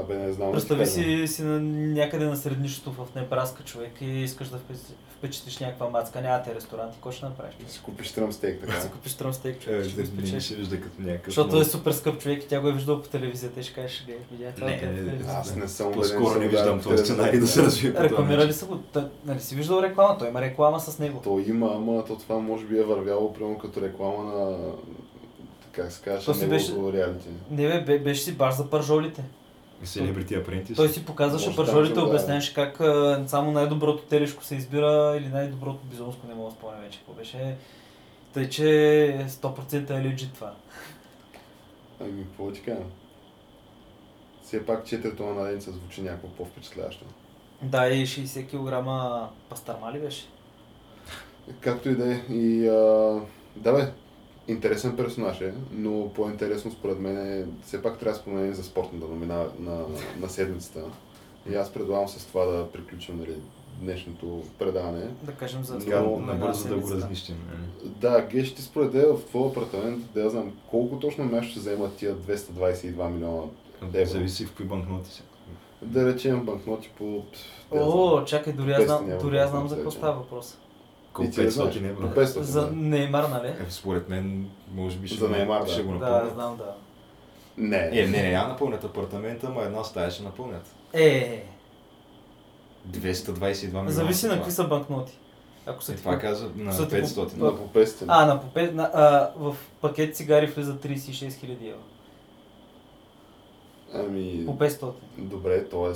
Абе, 0.00 0.16
не 0.16 0.32
знам. 0.32 0.52
Представи 0.52 0.80
да 0.80 0.86
си, 0.86 1.28
си 1.28 1.42
на, 1.42 1.60
някъде 1.60 2.24
на 2.24 2.36
среднището 2.36 2.92
в 2.92 3.14
Небраска 3.14 3.62
човек 3.62 3.92
и 4.00 4.04
искаш 4.04 4.48
да 4.48 4.58
впечатлиш, 5.18 5.58
някаква 5.58 5.88
мацка, 5.88 6.20
нямате 6.20 6.54
ресторант 6.54 6.92
и 6.92 6.94
какво 6.94 7.12
ще 7.12 7.24
направиш? 7.24 7.54
Да 7.66 7.72
си 7.72 7.80
купиш 7.82 8.12
тръм 8.12 8.32
стейк, 8.32 8.60
Да 8.60 8.66
така. 8.66 8.80
си 8.80 8.90
купиш 8.90 9.14
тръмстейк, 9.14 9.56
Е, 9.56 9.60
човек, 9.60 9.84
ще 9.84 10.02
го 10.02 10.22
не, 10.22 10.32
не 10.32 10.40
се 10.40 10.54
вижда 10.54 10.80
като 10.80 11.02
някакъв. 11.02 11.26
Защото 11.34 11.60
е 11.60 11.64
супер 11.64 11.92
скъп 11.92 12.20
човек 12.20 12.42
и 12.42 12.48
тя 12.48 12.60
го 12.60 12.68
е 12.68 12.72
виждал 12.72 13.02
по 13.02 13.08
телевизията 13.08 13.60
и 13.60 13.62
ще 13.62 13.74
кажеш, 13.74 14.04
гледай, 14.06 14.22
видя 14.30 14.52
това 14.52 14.66
Не, 14.66 14.74
по 14.74 14.80
телевизията. 14.80 15.32
Аз 15.38 15.56
не 15.56 15.68
съм 15.68 15.86
убеден, 15.86 16.02
По-скоро 16.02 16.34
че 16.34 16.38
не 16.38 16.48
виждам 16.48 16.80
този 16.82 17.04
сценарий 17.04 17.40
да 17.40 17.46
се 17.46 17.62
развие 17.62 17.94
Рекламирали 17.98 18.52
са 18.52 18.66
го, 18.66 18.78
нали 19.24 19.40
си 19.40 19.54
виждал 19.54 19.82
реклама, 19.82 20.18
той 20.18 20.28
има 20.28 20.40
реклама 20.40 20.80
с 20.80 20.98
него. 20.98 21.20
То 21.24 21.44
има, 21.46 21.72
ама 21.74 22.04
то 22.04 22.16
това 22.18 22.38
може 22.38 22.64
би 22.64 22.78
е 22.78 22.82
вървяло 22.82 23.32
прямо 23.32 23.58
като 23.58 23.80
реклама 23.82 24.24
на 24.24 24.58
как 25.72 25.92
се 25.92 26.02
казваше, 26.02 26.46
неговото 26.46 26.92
реалити. 26.92 27.28
Не 27.50 27.84
бе, 27.84 27.98
беше 27.98 28.22
си 28.22 28.32
баш 28.32 28.54
за 28.54 28.70
пържолите. 28.70 29.22
Celebrity 29.84 30.44
Apprentice. 30.44 30.76
Той 30.76 30.88
си 30.88 31.04
показваше 31.04 31.50
да. 31.94 32.02
обясняваше 32.02 32.54
как 32.54 32.80
а, 32.80 33.24
само 33.26 33.52
най-доброто 33.52 34.02
телешко 34.02 34.44
се 34.44 34.54
избира 34.54 35.16
или 35.20 35.28
най-доброто 35.28 35.78
бизонско, 35.84 36.26
не 36.26 36.34
мога 36.34 36.50
да 36.50 36.56
спомня 36.56 36.80
вече 36.80 36.98
какво 36.98 37.12
беше. 37.12 37.56
Тъй, 38.32 38.48
че 38.48 38.62
100% 39.28 39.90
е 39.90 40.04
легит 40.04 40.32
това. 40.34 40.54
Ами, 42.00 42.24
какво 42.24 42.50
ти 42.50 42.62
кажа? 42.62 42.82
Все 44.42 44.66
пак 44.66 44.86
4 44.86 45.16
тона 45.16 45.34
на 45.34 45.50
ден 45.50 45.60
се 45.60 45.70
звучи 45.70 46.02
някакво 46.02 46.28
по-впечатляващо. 46.28 47.04
Да, 47.62 47.88
и 47.88 48.06
60 48.06 48.46
кг 48.46 48.88
пастърма 49.48 49.92
ли 49.92 49.98
беше? 49.98 50.26
Както 51.60 51.88
и 51.88 51.96
да 51.96 52.12
е. 52.12 52.22
И 52.30 52.68
а, 52.68 53.20
да 53.56 53.72
бе, 53.72 53.92
интересен 54.48 54.96
персонаж 54.96 55.40
е, 55.40 55.54
но 55.72 56.12
по-интересно 56.14 56.70
според 56.70 56.98
мен 56.98 57.16
е, 57.18 57.46
все 57.66 57.82
пак 57.82 57.98
трябва 57.98 58.12
да 58.12 58.22
споменем 58.22 58.54
за 58.54 58.64
спортната 58.64 59.06
номина 59.06 59.44
на, 59.58 59.84
на 60.20 60.28
седмицата. 60.28 60.80
И 61.50 61.54
аз 61.54 61.72
предлагам 61.72 62.08
с 62.08 62.26
това 62.26 62.44
да 62.44 62.70
приключим 62.72 63.18
нали, 63.18 63.36
днешното 63.80 64.42
предаване. 64.58 65.08
Да 65.22 65.32
кажем 65.32 65.64
за 65.64 65.78
Така, 65.78 66.02
Но- 66.02 66.18
набързо 66.18 66.68
да 66.68 66.76
го 66.76 66.90
разнищим. 66.90 67.36
нали? 67.48 67.92
Да, 68.00 68.26
Геш, 68.30 68.54
ти 68.54 68.62
според 68.62 68.92
тебе 68.92 69.06
в 69.06 69.24
твоя 69.26 69.50
апартамент, 69.50 70.04
да 70.14 70.20
я 70.20 70.30
знам 70.30 70.52
колко 70.70 70.98
точно 70.98 71.24
място 71.24 71.50
ще 71.50 71.60
вземат 71.60 71.96
тия 71.96 72.16
222 72.16 73.08
милиона 73.08 73.42
евро. 73.94 74.10
Зависи 74.10 74.46
в 74.46 74.54
кои 74.56 74.66
банкноти 74.66 75.10
си. 75.10 75.22
Да 75.82 76.06
речем 76.06 76.44
банкноти 76.44 76.90
по... 76.98 77.04
да 77.72 77.78
я 77.78 77.84
знам, 77.84 77.98
О, 77.98 78.24
чакай, 78.24 78.52
дори 78.52 78.72
аз 78.72 78.82
500 78.82 78.86
знам, 78.86 79.18
дори 79.22 79.38
аз 79.38 79.50
знам 79.50 79.68
за 79.68 79.74
какво 79.74 79.90
става 79.90 80.12
въпрос. 80.18 80.58
Колко 81.16 81.22
И 81.22 81.30
ти 81.30 81.40
я 81.40 81.50
знаеш. 81.50 81.74
500 81.74 81.90
евро? 81.90 82.02
По 82.04 82.20
500, 82.20 82.40
За 82.40 82.60
да. 82.62 82.72
Неймар, 82.72 83.24
нали? 83.24 83.48
Е, 83.48 83.66
според 83.70 84.08
мен, 84.08 84.46
може 84.74 84.98
би 84.98 85.08
ще, 85.08 85.18
За 85.18 85.28
Неймар, 85.28 85.60
да. 85.60 85.66
ще 85.66 85.82
го 85.82 85.92
Да, 85.92 85.98
напълнят. 85.98 86.34
знам, 86.34 86.56
да. 86.56 86.74
Не. 87.56 87.90
Е, 87.92 88.06
не, 88.06 88.22
не, 88.22 88.30
я 88.30 88.48
напълнят 88.48 88.84
апартамента, 88.84 89.46
ама 89.46 89.62
една 89.62 89.84
стая 89.84 90.10
ще 90.10 90.22
напълнят. 90.22 90.74
Е, 90.92 91.44
222 92.88 93.32
милиона. 93.64 93.90
зависи 93.90 94.26
на 94.26 94.34
какви 94.34 94.52
са 94.52 94.64
банкноти. 94.64 95.18
Ако 95.66 95.82
са 95.82 95.92
Е, 95.92 95.94
ти 95.94 96.00
това 96.00 96.18
каза 96.18 96.50
на 96.56 96.72
са 96.72 96.88
ти 96.88 96.94
500. 96.94 97.28
по- 97.30 97.44
На 97.44 97.56
по 97.56 97.68
500. 97.70 98.04
А, 98.08 98.26
на 98.26 98.40
по 98.40 98.46
пет- 98.48 98.72
на, 98.72 98.90
а, 98.94 99.30
в 99.36 99.56
пакет 99.80 100.16
цигари 100.16 100.46
влиза 100.46 100.74
36 100.74 101.28
000 101.36 101.68
евро. 101.68 101.80
Ами, 103.94 104.46
По 104.46 104.58
500. 104.58 104.92
добре, 105.18 105.64
т.е. 105.64 105.92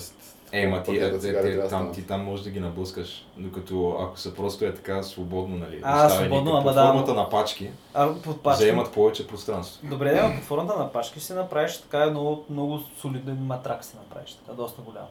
Е, 0.52 0.66
ма 0.66 0.82
ти, 0.82 0.90
е, 0.90 1.06
е, 1.06 1.18
трябва 1.18 1.50
да 1.50 1.68
там, 1.68 1.92
ти 1.92 2.02
там 2.06 2.24
можеш 2.24 2.44
да 2.44 2.50
ги 2.50 2.60
наблъскаш, 2.60 3.26
докато 3.36 3.96
ако 4.00 4.18
са 4.18 4.34
просто 4.34 4.64
е 4.64 4.74
така 4.74 5.02
свободно, 5.02 5.56
нали, 5.56 5.80
А, 5.82 6.08
свободно, 6.08 6.50
под 6.50 6.60
ама 6.60 6.72
да, 6.72 6.86
формата 6.86 7.14
на 7.14 7.28
пачки, 7.30 7.70
А 7.94 8.14
под 8.14 8.42
пачка. 8.42 8.62
заемат 8.62 8.92
повече 8.92 9.26
пространство. 9.26 9.88
Добре, 9.88 10.14
да, 10.14 10.34
под 10.34 10.44
формата 10.44 10.78
на 10.78 10.92
пачки 10.92 11.18
ще 11.18 11.26
си 11.26 11.32
направиш 11.32 11.80
така 11.80 12.10
много, 12.10 12.44
много 12.50 12.80
солиден 12.98 13.46
матрак 13.46 13.84
си 13.84 13.96
направиш, 13.96 14.34
така 14.34 14.52
доста 14.52 14.82
голям. 14.82 15.06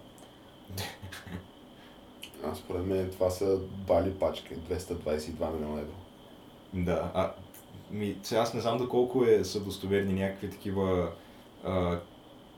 А 2.46 2.56
според 2.56 2.86
мен 2.86 3.10
това 3.12 3.30
са 3.30 3.58
бали 3.88 4.12
пачки, 4.12 4.56
222 4.56 5.54
милиона 5.54 5.80
евро. 5.80 5.94
Да, 6.74 7.12
а 7.14 7.32
ми, 7.92 8.18
сега 8.24 8.42
аз 8.42 8.54
не 8.54 8.62
знам 8.62 8.78
доколко 8.78 9.24
е, 9.26 9.44
са 9.44 9.60
достоверни 9.60 10.14
някакви 10.14 10.50
такива 10.50 11.10
а, 11.64 12.00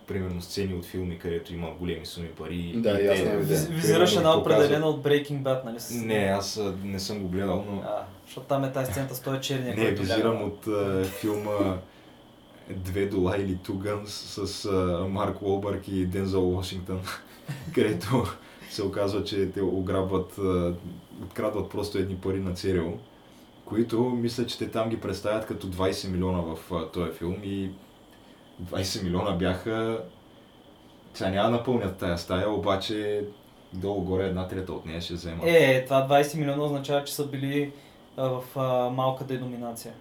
примерно 0.07 0.41
сцени 0.41 0.73
от 0.73 0.85
филми, 0.85 1.19
където 1.19 1.53
има 1.53 1.71
големи 1.79 2.05
суми 2.05 2.27
пари. 2.27 2.73
Да, 2.75 3.01
и 3.01 3.07
аз 3.07 3.17
те, 3.17 3.37
Визираш 3.69 4.15
една 4.15 4.37
определена 4.37 4.87
от 4.87 5.03
Breaking 5.03 5.41
Bad, 5.41 5.65
нали? 5.65 5.79
С... 5.79 5.91
Не, 5.91 6.15
аз 6.15 6.61
не 6.83 6.99
съм 6.99 7.19
го 7.19 7.27
гледал, 7.27 7.65
но 7.71 7.81
А, 7.81 8.03
защото 8.25 8.47
там 8.47 8.63
е 8.63 8.71
тази 8.71 8.91
сцената 8.91 9.15
с 9.15 9.21
този 9.21 9.41
черния, 9.41 9.75
не, 9.77 9.91
визирам 9.91 10.43
от 10.43 10.67
а, 10.67 11.03
филма 11.03 11.77
Две 12.69 13.05
дола 13.05 13.37
или 13.37 13.55
Two 13.55 14.05
с 14.05 14.65
а, 14.65 15.07
Марк 15.09 15.41
Уолбърг 15.41 15.87
и 15.87 16.05
Дензел 16.05 16.49
Вашингтон, 16.49 17.01
където 17.75 18.23
се 18.69 18.83
оказва, 18.83 19.23
че 19.23 19.51
те 19.51 19.61
ограбват, 19.61 20.37
а, 20.37 20.73
открадват 21.23 21.69
просто 21.69 21.97
едни 21.97 22.15
пари 22.15 22.39
на 22.39 22.53
ЦРУ, 22.53 22.91
които 23.65 24.03
мисля, 24.03 24.45
че 24.45 24.57
те 24.57 24.71
там 24.71 24.89
ги 24.89 24.99
представят 24.99 25.45
като 25.45 25.67
20 25.67 26.11
милиона 26.11 26.39
в 26.41 26.73
а, 26.73 26.87
този 26.87 27.11
филм 27.11 27.35
и 27.43 27.69
20 28.63 29.03
милиона 29.03 29.31
бяха... 29.31 30.03
Сега 31.13 31.29
няма 31.29 31.49
да 31.49 31.57
напълнят 31.57 31.97
тая 31.97 32.17
стая, 32.17 32.49
обаче 32.49 33.23
долу-горе 33.73 34.25
една 34.25 34.47
трета 34.47 34.73
от 34.73 34.85
нея 34.85 35.01
ще 35.01 35.13
вземат. 35.13 35.45
Е, 35.45 35.83
това 35.83 36.07
20 36.07 36.37
милиона 36.37 36.63
означава, 36.63 37.03
че 37.03 37.13
са 37.13 37.27
били 37.27 37.71
а, 38.17 38.27
в 38.27 38.43
а, 38.55 38.89
малка 38.89 39.23
деноминация. 39.23 39.93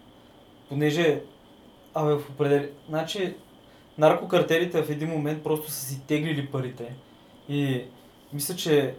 Понеже, 0.68 1.22
абе, 1.94 2.14
в 2.14 2.30
определи... 2.30 2.68
Значи, 2.88 3.34
наркокартелите 3.98 4.82
в 4.82 4.90
един 4.90 5.08
момент 5.08 5.42
просто 5.42 5.70
са 5.70 5.84
си 5.84 6.00
теглили 6.06 6.46
парите 6.46 6.94
и 7.48 7.84
мисля, 8.32 8.56
че 8.56 8.94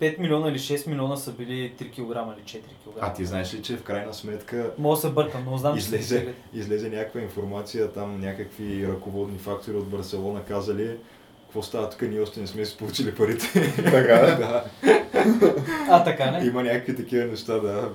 5 0.00 0.18
милиона 0.18 0.48
или 0.48 0.58
6 0.58 0.88
милиона 0.88 1.16
са 1.16 1.32
били 1.32 1.72
3 1.80 1.90
кг 1.90 1.98
или 1.98 2.44
4 2.44 2.60
кг. 2.60 2.98
А 3.00 3.12
ти 3.12 3.24
знаеш 3.24 3.54
ли, 3.54 3.62
че 3.62 3.76
в 3.76 3.82
крайна 3.82 4.14
сметка 4.14 4.70
Мога 4.78 4.96
да 4.96 5.00
се 5.00 5.10
бъркам, 5.10 5.44
но 5.50 5.56
знам, 5.56 5.74
че 5.74 5.78
излезе, 5.78 6.18
теглили. 6.18 6.34
излезе 6.54 6.88
някаква 6.88 7.20
информация, 7.20 7.92
там 7.92 8.20
някакви 8.20 8.88
ръководни 8.88 9.38
фактори 9.38 9.76
от 9.76 9.88
Барселона 9.88 10.42
казали, 10.42 10.96
какво 11.42 11.62
става 11.62 11.90
тук, 11.90 12.02
ние 12.02 12.20
още 12.20 12.40
не 12.40 12.46
сме 12.46 12.64
си 12.64 12.76
получили 12.76 13.14
парите. 13.14 13.72
Така 13.76 14.18
да? 14.26 14.36
да. 14.36 14.64
А, 15.90 16.04
така 16.04 16.30
не? 16.30 16.46
Има 16.46 16.62
някакви 16.62 16.96
такива 16.96 17.24
неща, 17.24 17.58
да. 17.58 17.88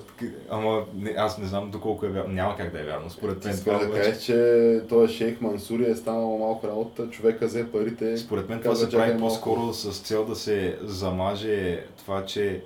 Ама 0.50 0.84
не, 0.94 1.14
аз 1.18 1.38
не 1.38 1.46
знам 1.46 1.70
доколко 1.70 2.06
е 2.06 2.08
вярно. 2.08 2.32
Няма 2.32 2.56
как 2.56 2.72
да 2.72 2.80
е 2.80 2.84
вярно. 2.84 3.10
Според 3.10 3.44
мен 3.44 3.54
искаш 3.54 3.64
това 3.64 3.78
да 3.78 3.86
обаче... 3.86 4.02
кажеш, 4.02 4.22
че 4.22 4.80
този 4.88 5.14
шейх 5.14 5.40
Мансури 5.40 5.90
е 5.90 5.94
станал 5.94 6.38
малко 6.38 6.68
работа, 6.68 7.10
човека 7.10 7.46
взе 7.46 7.72
парите. 7.72 8.16
Според 8.16 8.48
мен 8.48 8.60
това 8.60 8.74
се 8.74 8.90
прави 8.90 8.92
чакай 8.92 9.14
малко. 9.14 9.34
по-скоро 9.34 9.72
с 9.72 10.00
цел 10.00 10.24
да 10.24 10.36
се 10.36 10.78
замаже 10.82 11.84
това, 11.98 12.24
че 12.24 12.62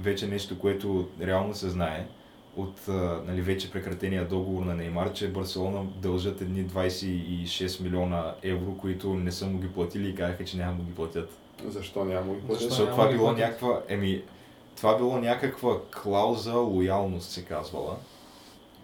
вече 0.00 0.26
нещо, 0.26 0.58
което 0.58 1.08
реално 1.20 1.54
се 1.54 1.68
знае 1.68 2.06
от 2.56 2.88
нали, 3.26 3.40
вече 3.40 3.70
прекратения 3.70 4.28
договор 4.28 4.64
на 4.64 4.74
Неймар, 4.74 5.12
че 5.12 5.28
Барселона 5.28 5.86
дължат 6.02 6.40
едни 6.40 6.66
26 6.66 7.82
милиона 7.82 8.34
евро, 8.42 8.76
които 8.78 9.14
не 9.14 9.32
са 9.32 9.46
му 9.46 9.58
ги 9.58 9.68
платили 9.68 10.08
и 10.08 10.14
казаха, 10.14 10.44
че 10.44 10.56
няма 10.56 10.76
да 10.76 10.82
ги 10.82 10.94
платят. 10.94 11.30
Защо 11.68 12.04
няма 12.04 12.34
ги 12.34 12.40
платят? 12.40 12.60
Защо? 12.60 12.68
Защото 12.68 12.90
това 12.90 13.08
било 13.08 13.32
някаква, 13.32 13.80
еми, 13.88 14.22
това 14.76 14.96
било 14.96 15.18
някаква 15.18 15.76
клауза 16.02 16.54
лоялност, 16.54 17.30
се 17.30 17.44
казвала 17.44 17.96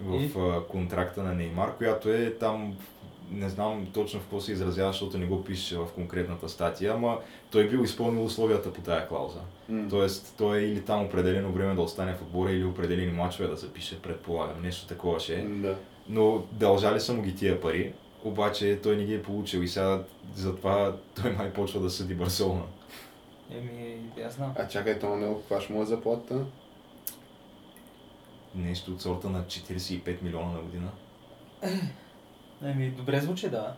в 0.01 0.23
И? 0.23 0.31
контракта 0.69 1.23
на 1.23 1.35
Неймар, 1.35 1.77
която 1.77 2.11
е 2.11 2.35
там, 2.41 2.77
не 3.31 3.49
знам 3.49 3.87
точно 3.95 4.21
в 4.21 4.23
какво 4.23 4.41
се 4.41 4.53
изразява, 4.53 4.93
защото 4.93 5.19
не 5.19 5.27
го 5.27 5.45
пише 5.45 5.77
в 5.77 5.87
конкретната 5.95 6.49
статия, 6.49 6.93
ама 6.95 7.19
той 7.51 7.69
бил 7.69 7.79
изпълнил 7.79 8.25
условията 8.25 8.73
по 8.73 8.81
тая 8.81 9.09
клауза. 9.09 9.41
М. 9.69 9.87
Тоест, 9.91 10.35
той 10.39 10.59
е 10.59 10.63
или 10.63 10.81
там 10.81 11.05
определено 11.05 11.53
време 11.53 11.75
да 11.75 11.83
остане 11.83 12.15
в 12.15 12.23
отбора, 12.23 12.51
или 12.53 12.65
определени 12.65 13.13
мачове 13.13 13.49
да 13.49 13.57
се 13.57 13.73
пише, 13.73 14.03
предполагам. 14.03 14.63
Нещо 14.63 14.87
такова 14.87 15.21
ще 15.21 15.35
е. 15.35 15.43
Да. 15.43 15.77
Но 16.09 16.43
дължали 16.53 17.01
са 17.01 17.15
му 17.15 17.23
ги 17.23 17.37
тия 17.37 17.61
пари, 17.61 17.93
обаче 18.29 18.81
той 18.83 18.97
не 18.97 19.05
ги 19.05 19.15
е 19.15 19.23
получил 19.23 19.59
и 19.59 19.69
сега 19.69 20.03
затова 20.35 20.97
той 21.23 21.31
май 21.31 21.53
почва 21.53 21.81
да 21.81 21.91
съди 21.91 22.15
Барселона. 22.15 22.63
Еми, 23.51 23.99
аз 24.27 24.35
знам. 24.35 24.53
А 24.59 24.69
чакай, 24.69 24.99
то 24.99 25.09
на 25.09 25.17
него 25.17 25.41
каква 25.41 25.61
ще 25.61 25.73
му 25.73 25.83
е 25.83 25.87
заплатата? 25.87 26.45
Нещо 28.55 28.93
от 28.93 29.03
сорта 29.03 29.29
на 29.31 29.43
45 29.45 30.23
милиона 30.23 30.53
на 30.53 30.59
година. 30.59 30.89
Еми, 32.65 32.91
добре 32.91 33.21
звучи, 33.21 33.49
да. 33.49 33.75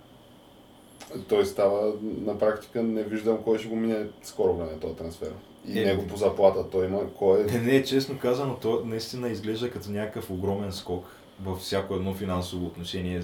Той 1.29 1.47
става, 1.47 1.93
на 2.03 2.39
практика 2.39 2.83
не 2.83 3.03
виждам 3.03 3.39
кой 3.45 3.59
ще 3.59 3.69
го 3.69 3.77
мине 3.77 4.07
скоро 4.23 4.57
време 4.57 4.81
този 4.81 4.95
трансфер. 4.95 5.33
И 5.69 5.81
Е, 5.81 5.85
него 5.85 6.07
по 6.07 6.17
заплата. 6.17 6.71
Той 6.71 6.87
има 6.87 7.15
кой 7.15 7.45
Не, 7.45 7.57
е... 7.57 7.59
не, 7.61 7.85
честно 7.85 8.19
казано, 8.19 8.57
то 8.63 8.83
наистина 8.85 9.29
изглежда 9.29 9.71
като 9.71 9.91
някакъв 9.91 10.31
огромен 10.31 10.73
скок 10.73 11.07
във 11.43 11.59
всяко 11.59 11.95
едно 11.95 12.15
финансово 12.15 12.67
отношение, 12.67 13.23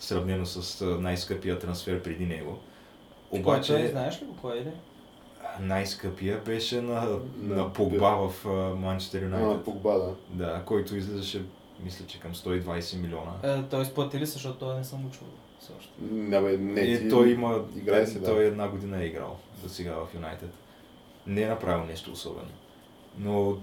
сравнено 0.00 0.46
с 0.46 0.84
най-скъпия 1.00 1.58
трансфер 1.58 2.02
преди 2.02 2.26
него. 2.26 2.58
Кой 3.30 3.38
е 3.38 3.42
Обаче 3.42 3.72
той, 3.72 3.88
знаеш 3.88 4.22
ли 4.22 4.26
го 4.26 4.36
кой 4.36 4.58
е? 4.58 4.64
ли? 4.64 4.70
най-скъпия 5.60 6.40
беше 6.46 6.80
на, 6.82 7.18
На- 7.36 7.56
на 7.56 7.72
Погба 7.72 8.28
в 8.28 8.44
Манчестър 8.76 9.22
Юнайтед. 9.22 9.64
Погба, 9.64 9.92
да. 9.92 10.14
Да, 10.44 10.62
който 10.64 10.96
излизаше, 10.96 11.42
мисля, 11.84 12.06
че 12.06 12.20
към 12.20 12.34
120 12.34 13.00
милиона. 13.00 13.32
Е, 13.42 13.62
той 13.62 13.82
изплатили 13.82 14.26
се, 14.26 14.32
защото 14.32 14.58
той 14.58 14.76
не 14.76 14.84
съм 14.84 15.02
го 15.02 15.10
чувал. 15.10 15.32
Не, 16.00 16.40
бе, 16.40 16.56
не, 16.56 16.80
И 16.80 16.98
ти... 16.98 17.08
той 17.08 17.30
има, 17.30 17.64
играе 17.76 18.06
си, 18.06 18.20
да. 18.20 18.24
той 18.26 18.44
една 18.44 18.68
година 18.68 19.02
е 19.02 19.06
играл 19.06 19.36
до 19.62 19.68
сега 19.68 19.92
в 19.92 20.14
Юнайтед. 20.14 20.50
Не 21.26 21.42
е 21.42 21.48
направил 21.48 21.84
нещо 21.86 22.12
особено. 22.12 22.48
Но 23.18 23.56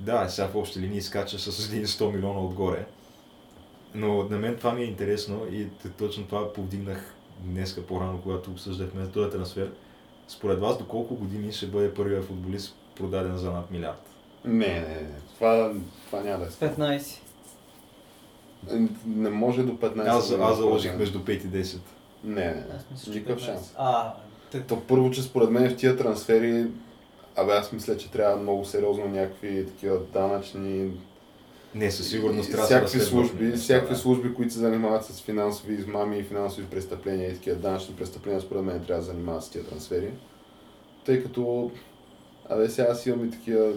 да, 0.00 0.28
сега 0.28 0.48
в 0.48 0.56
общи 0.56 0.80
линии 0.80 1.02
скача 1.02 1.38
с 1.38 1.66
един 1.72 1.84
100 1.86 2.14
милиона 2.14 2.40
отгоре. 2.40 2.86
Но 3.96 4.22
на 4.30 4.38
мен 4.38 4.56
това 4.56 4.72
ми 4.72 4.82
е 4.82 4.86
интересно 4.86 5.40
и 5.52 5.66
точно 5.98 6.26
това 6.26 6.52
повдигнах 6.52 7.14
днеска 7.40 7.82
по-рано, 7.86 8.20
когато 8.22 8.50
обсъждахме 8.50 9.06
този 9.06 9.30
трансфер. 9.30 9.72
Според 10.28 10.58
вас, 10.60 10.78
до 10.78 10.86
колко 10.86 11.14
години 11.14 11.52
ще 11.52 11.66
бъде 11.66 11.94
първият 11.94 12.24
футболист 12.24 12.76
продаден 12.96 13.36
за 13.36 13.50
над 13.50 13.70
милиард? 13.70 14.02
Не, 14.44 14.66
не, 14.66 14.80
не. 14.80 15.10
Това, 15.34 15.72
това 16.06 16.20
няма 16.20 16.44
да 16.44 16.66
е. 16.66 16.70
15. 16.70 17.20
Не 19.06 19.30
може 19.30 19.62
до 19.62 19.72
15 19.72 20.06
Аз, 20.06 20.32
аз 20.32 20.56
заложих 20.56 20.92
според 20.92 21.14
мен. 21.14 21.24
между 21.32 21.48
5 21.48 21.58
и 21.58 21.64
10. 21.64 21.78
Не, 22.24 22.34
не, 22.34 22.54
не. 22.54 22.64
Аз 22.76 22.84
мисля, 22.90 23.12
че 23.12 23.18
Никакъв 23.18 23.42
15. 23.42 23.44
шанс. 23.44 23.74
А, 23.78 24.14
те, 24.52 24.60
То 24.62 24.80
първо, 24.80 25.10
че 25.10 25.22
според 25.22 25.50
мен 25.50 25.70
в 25.70 25.76
тия 25.76 25.96
трансфери, 25.96 26.66
абе 27.36 27.52
аз 27.52 27.72
мисля, 27.72 27.96
че 27.96 28.10
трябва 28.10 28.36
много 28.36 28.64
сериозно 28.64 29.08
някакви 29.08 29.66
такива 29.66 29.98
данъчни 30.12 30.90
Не, 31.76 31.90
със 31.90 32.08
сигурност 32.08 32.50
трябва 32.50 32.62
да 32.62 32.66
се 32.66 32.74
всякакви 32.74 32.98
разследват 32.98 33.26
служби, 33.28 33.44
неща, 33.44 33.58
всякакви 33.58 33.94
да. 33.94 34.00
служби, 34.00 34.34
които 34.34 34.52
се 34.52 34.58
занимават 34.58 35.04
с 35.04 35.22
финансови 35.22 35.74
измами 35.74 36.18
и 36.18 36.22
финансови 36.22 36.66
престъпления 36.66 37.30
и 37.30 37.34
такива 37.34 37.56
данъчни 37.56 37.96
престъпления, 37.96 38.40
според 38.40 38.62
мен 38.62 38.84
трябва 38.84 39.02
да 39.02 39.06
занимават 39.06 39.44
с 39.44 39.50
тия 39.50 39.64
трансфери. 39.64 40.10
Тъй 41.04 41.22
като, 41.22 41.70
абе 42.48 42.68
сега 42.68 42.88
аз 42.90 43.06
имам 43.06 43.26
и 43.26 43.30
такива 43.30 43.72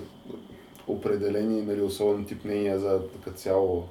определени, 0.88 1.61
нали, 1.61 1.81
особено 1.81 2.26
тип 2.26 2.45
мнения 2.45 2.80
за 2.80 3.01
така 3.07 3.31
цяло 3.31 3.88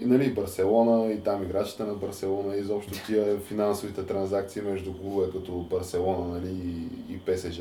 и 0.00 0.06
нали, 0.06 0.32
Барселона, 0.32 1.12
и 1.12 1.20
там 1.20 1.42
играчите 1.42 1.84
на 1.84 1.94
Барселона, 1.94 2.56
и 2.56 2.60
изобщо 2.60 3.06
тия 3.06 3.38
финансовите 3.38 4.06
транзакции 4.06 4.62
между 4.62 4.92
клубове 4.92 5.30
като 5.32 5.52
Барселона 5.52 6.34
нали, 6.34 6.50
и, 6.50 7.14
и 7.14 7.18
ПСЖ. 7.18 7.60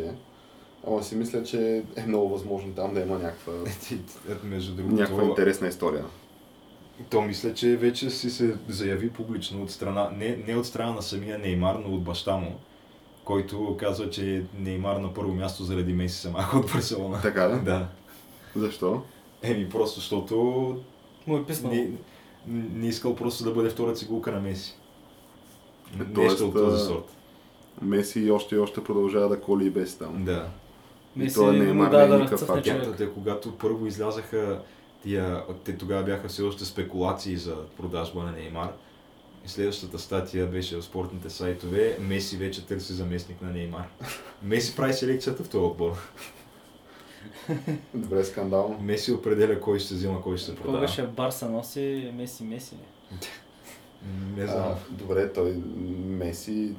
Ама 0.88 1.03
си 1.03 1.15
мисля, 1.15 1.43
че 1.43 1.84
е 1.95 2.06
много 2.07 2.30
възможно 2.30 2.73
там 2.73 2.93
да 2.93 2.99
има 2.99 3.19
някаква, 3.19 3.53
Между 4.43 4.76
другото, 4.76 4.95
някаква 4.95 5.23
интересна 5.23 5.68
история. 5.68 6.06
То 7.10 7.22
мисля, 7.22 7.53
че 7.53 7.77
вече 7.77 8.10
си 8.10 8.30
се 8.30 8.57
заяви 8.68 9.10
публично 9.10 9.64
от 9.64 9.72
страна, 9.72 10.10
не, 10.18 10.43
не 10.47 10.56
от 10.56 10.65
страна 10.65 10.93
на 10.93 11.01
самия 11.01 11.39
Неймар, 11.39 11.76
но 11.76 11.95
от 11.95 12.03
баща 12.03 12.38
му, 12.38 12.56
който 13.23 13.77
казва, 13.80 14.10
че 14.10 14.43
Неймар 14.60 14.95
на 14.95 15.14
първо 15.14 15.34
място 15.34 15.64
заради 15.64 15.93
Меси 15.93 16.15
се 16.15 16.30
маха 16.30 16.57
от 16.57 16.72
Барселона. 16.73 17.22
Така 17.22 17.47
да? 17.47 17.60
Да. 17.60 17.88
Защо? 18.56 19.01
Еми, 19.41 19.69
просто 19.69 19.99
защото 19.99 20.35
му 21.27 21.38
е 21.38 21.45
писнал. 21.45 21.73
не, 21.73 21.89
не 22.47 22.88
искал 22.88 23.15
просто 23.15 23.43
да 23.43 23.51
бъде 23.51 23.69
втора 23.69 23.93
цигулка 23.93 24.31
на 24.31 24.39
Меси. 24.39 24.76
Е, 25.93 25.97
Нещо 25.97 26.14
тоест, 26.15 26.41
от 26.41 26.53
този 26.53 26.85
сорт. 26.85 27.06
Меси 27.81 28.31
още 28.31 28.56
и 28.56 28.60
още 28.60 28.84
продължава 28.84 29.30
да 29.30 29.41
коли 29.41 29.65
и 29.65 29.69
без 29.69 29.97
там. 29.97 30.26
Да. 30.26 30.49
И 31.15 31.19
Меси 31.19 31.36
той 31.36 31.57
не 31.57 31.69
е 31.69 31.73
му 31.73 31.90
да, 31.90 31.98
не 31.98 32.03
е 32.03 32.07
да 32.07 32.19
разцъфне 32.19 33.07
когато 33.14 33.57
първо 33.57 33.88
излязаха 33.88 34.61
тия, 35.03 35.44
те 35.64 35.77
тогава 35.77 36.03
бяха 36.03 36.27
все 36.27 36.41
още 36.41 36.65
спекулации 36.65 37.38
за 37.38 37.56
продажба 37.77 38.23
на 38.23 38.31
Неймар. 38.31 38.73
И 39.45 39.49
следващата 39.49 39.99
статия 39.99 40.48
беше 40.48 40.77
в 40.77 40.81
спортните 40.81 41.30
сайтове. 41.30 41.98
Меси 41.99 42.38
вече 42.38 42.65
търси 42.65 42.94
заместник 42.94 43.41
на 43.41 43.52
Неймар. 43.52 43.88
Меси 44.44 44.76
прави 44.76 44.94
селекцията 44.94 45.44
в 45.44 45.49
този 45.49 45.65
отбор. 45.65 45.91
Добре, 47.94 48.23
скандално. 48.23 48.80
Меси 48.81 49.11
определя 49.11 49.61
кой 49.61 49.80
ще 49.80 49.88
се 49.88 49.94
взима, 49.95 50.22
кой 50.22 50.38
ще 50.38 50.45
се 50.45 50.56
Кой 50.56 50.64
продава. 50.64 50.81
беше 50.81 51.07
Барса 51.07 51.49
носи 51.49 52.11
Меси 52.15 52.44
Меси. 52.44 52.76
Не 54.38 54.48
знам. 54.48 54.65
А, 54.68 54.76
добре, 54.90 55.34
той 55.34 55.52
Меси, 56.06 56.72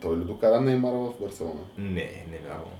той 0.00 0.16
ли 0.16 0.24
докара 0.24 0.60
Неймара 0.60 0.94
в 0.96 1.12
Барселона? 1.20 1.60
Не, 1.78 2.26
не 2.30 2.38
вярвам. 2.44 2.72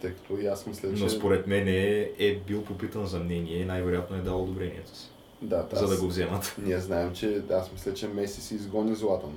Тъй 0.00 0.10
като 0.10 0.38
и 0.40 0.46
аз 0.46 0.66
мисля, 0.66 0.94
че... 0.96 1.02
Но 1.02 1.08
според 1.08 1.46
мен 1.46 1.68
е, 1.68 2.10
е 2.18 2.34
бил 2.46 2.64
попитан 2.64 3.06
за 3.06 3.18
мнение 3.18 3.58
и 3.58 3.64
най-вероятно 3.64 4.16
е 4.16 4.20
дал 4.20 4.42
одобрението 4.42 4.96
си, 4.96 5.08
да, 5.42 5.66
за 5.72 5.88
да 5.88 6.00
го 6.00 6.06
вземат. 6.06 6.54
Ние 6.62 6.78
знаем, 6.78 7.14
че 7.14 7.42
аз 7.52 7.72
мисля, 7.72 7.94
че 7.94 8.08
Меси 8.08 8.40
си 8.40 8.54
изгони 8.54 8.94
Златан. 8.94 9.32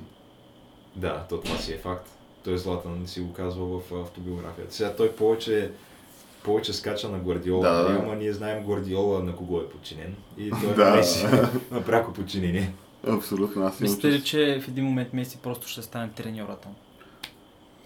Да, 0.96 1.26
то 1.30 1.42
това 1.42 1.58
си 1.58 1.74
е 1.74 1.78
факт. 1.78 2.10
Той 2.44 2.58
Златан 2.58 3.08
си 3.08 3.20
го 3.22 3.34
казва 3.34 3.80
в 3.80 3.94
автобиографията. 3.94 4.74
Сега 4.74 4.96
той 4.96 5.12
повече, 5.12 5.72
повече 6.44 6.74
скача 6.74 7.10
на 7.10 7.20
Гвардиола, 7.20 7.70
Да, 7.70 7.84
да. 7.84 8.00
ама 8.00 8.16
ние 8.16 8.34
знаем 8.34 8.64
Гвардиола 8.64 9.24
на 9.24 9.36
кого 9.36 9.60
е 9.60 9.70
подчинен. 9.70 10.16
И 10.38 10.50
той 10.50 10.76
Да. 10.76 10.96
Меси 10.96 11.26
на 11.72 11.86
пряко 11.86 12.14
подчинение. 12.14 12.74
Абсолютно, 13.08 13.66
аз 13.66 13.80
Мислите 13.80 14.08
ли, 14.12 14.24
че 14.24 14.62
в 14.66 14.68
един 14.68 14.86
момент 14.86 15.14
Меси 15.14 15.38
просто 15.38 15.68
ще 15.68 15.82
стане 15.82 16.10
треньора 16.16 16.56
там? 16.56 16.76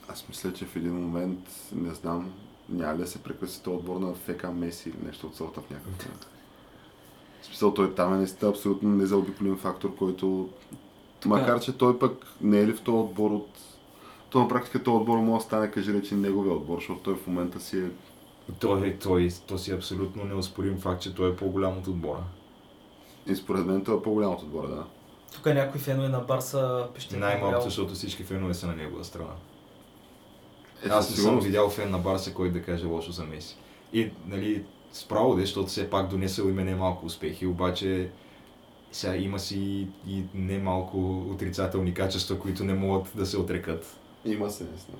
Аз 0.07 0.25
мисля, 0.29 0.53
че 0.53 0.65
в 0.65 0.75
един 0.75 0.93
момент, 0.93 1.39
не 1.75 1.93
знам, 1.93 2.33
няма 2.69 2.93
ли 2.93 2.97
да 2.97 3.07
се 3.07 3.23
прекраси 3.23 3.63
този 3.63 3.77
отбор 3.77 3.99
на 3.99 4.13
ФК 4.13 4.43
Меси 4.53 4.89
или 4.89 5.05
нещо 5.05 5.27
от 5.27 5.35
сорта 5.35 5.61
в 5.61 5.69
някакъв 5.69 6.05
момент. 6.05 6.27
В 7.41 7.45
смисъл, 7.45 7.73
той 7.73 7.95
там 7.95 8.13
е 8.13 8.17
наистина 8.17 8.51
абсолютно 8.51 8.89
незаобиколим 8.89 9.57
фактор, 9.57 9.95
който... 9.95 10.49
Макар, 11.25 11.59
че 11.59 11.77
той 11.77 11.99
пък 11.99 12.25
не 12.41 12.59
е 12.59 12.67
ли 12.67 12.73
в 12.73 12.81
този 12.81 12.97
отбор 12.97 13.31
от... 13.31 13.49
То 14.29 14.39
на 14.39 14.47
практика 14.47 14.83
този 14.83 14.95
отбор 14.95 15.17
може 15.17 15.43
да 15.43 15.45
стане, 15.45 15.71
кажи 15.71 15.93
речи, 15.93 16.15
неговия 16.15 16.53
отбор, 16.53 16.77
защото 16.77 17.01
той 17.01 17.15
в 17.15 17.27
момента 17.27 17.59
си 17.59 17.79
е... 17.79 17.89
Той, 18.59 18.97
той, 19.03 19.29
то 19.47 19.57
си 19.57 19.71
е 19.71 19.75
абсолютно 19.75 20.23
неоспорим 20.23 20.77
факт, 20.79 21.01
че 21.01 21.15
той 21.15 21.31
е 21.31 21.35
по-голям 21.35 21.77
от 21.77 21.87
отбора. 21.87 22.23
И 23.27 23.35
според 23.35 23.65
мен 23.65 23.83
той 23.83 23.97
е 23.97 24.01
по-голям 24.01 24.33
от 24.33 24.41
отбора, 24.41 24.67
да. 24.67 24.83
Тук 25.33 25.45
някои 25.45 25.79
фенове 25.79 26.09
на 26.09 26.19
Барса 26.19 26.87
пише 26.95 27.17
Най-малкото, 27.17 27.63
защото 27.63 27.93
всички 27.93 28.23
фенове 28.23 28.53
са 28.53 28.67
на 28.67 28.75
негова 28.75 29.03
страна. 29.03 29.33
Е, 30.85 30.89
Аз 30.89 31.09
не 31.09 31.15
съм 31.15 31.39
видял 31.39 31.69
фен 31.69 31.91
на 31.91 31.97
Барса, 31.97 32.33
който 32.33 32.53
да 32.53 32.61
каже 32.61 32.85
лошо 32.85 33.11
за 33.11 33.23
Меси. 33.23 33.57
И, 33.93 34.11
нали, 34.27 34.63
справо 34.93 35.35
де, 35.35 35.41
защото 35.41 35.67
все 35.67 35.89
пак 35.89 36.09
донесъл 36.09 36.43
име 36.45 36.63
немалко 36.63 37.05
успехи, 37.05 37.45
обаче 37.47 38.09
сега 38.91 39.15
има 39.15 39.39
си 39.39 39.87
и 40.07 40.23
немалко 40.33 41.25
отрицателни 41.31 41.93
качества, 41.93 42.39
които 42.39 42.63
не 42.63 42.73
могат 42.73 43.07
да 43.15 43.25
се 43.25 43.37
отрекат. 43.37 43.97
Има 44.25 44.51
се, 44.51 44.63
наистина. 44.63 44.97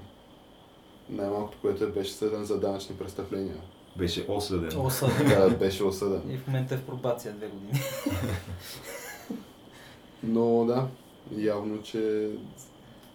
Най-малкото, 1.09 1.57
което 1.61 1.83
е, 1.83 1.87
беше 1.87 2.11
съден 2.11 2.45
за 2.45 2.59
данъчни 2.59 2.95
престъпления. 2.95 3.55
Беше 3.97 4.25
осъден. 4.27 4.79
Осъден. 4.79 5.27
Да, 5.27 5.49
беше 5.49 5.83
осъден. 5.83 6.21
И 6.31 6.37
в 6.37 6.47
момента 6.47 6.75
е 6.75 6.77
в 6.77 6.83
пробация 6.83 7.33
две 7.33 7.47
години. 7.47 7.81
Но 10.23 10.65
да, 10.65 10.87
явно, 11.37 11.81
че 11.83 12.29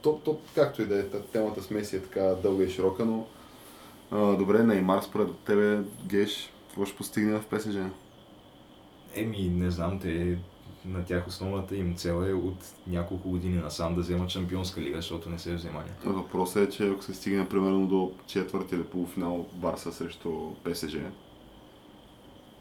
то, 0.02 0.20
то, 0.24 0.38
както 0.54 0.82
и 0.82 0.86
да 0.86 0.98
е, 0.98 1.02
та- 1.02 1.22
темата 1.22 1.62
с 1.62 1.70
Меси 1.70 1.96
е 1.96 2.02
така 2.02 2.20
дълга 2.20 2.64
и 2.64 2.70
широка, 2.70 3.04
но 3.04 3.26
а, 4.10 4.36
добре, 4.36 4.62
Неймар 4.62 5.02
според 5.02 5.38
тебе, 5.38 5.80
Геш, 6.06 6.52
какво 6.68 6.86
ще 6.86 6.96
постигне 6.96 7.38
в 7.38 7.46
ПСЖ? 7.46 7.76
Еми, 9.14 9.48
не 9.48 9.70
знам, 9.70 10.00
те 10.00 10.38
на 10.84 11.04
тях 11.04 11.28
основната 11.28 11.76
им 11.76 11.94
цел 11.96 12.24
е 12.28 12.32
от 12.32 12.56
няколко 12.86 13.28
години 13.28 13.56
насам 13.56 13.94
да 13.94 14.00
вземат 14.00 14.30
Шампионска 14.30 14.80
лига, 14.80 14.96
защото 14.96 15.30
не 15.30 15.38
се 15.38 15.52
е 15.52 15.54
вземали. 15.54 15.88
Въпросът 16.04 16.68
е, 16.68 16.76
че 16.76 16.88
ако 16.88 17.02
се 17.02 17.14
стигне 17.14 17.48
примерно 17.48 17.86
до 17.86 18.12
четвърт 18.26 18.72
или 18.72 18.84
полуфинал 18.84 19.46
Барса 19.52 19.92
срещу 19.92 20.54
ПСЖ, 20.64 20.96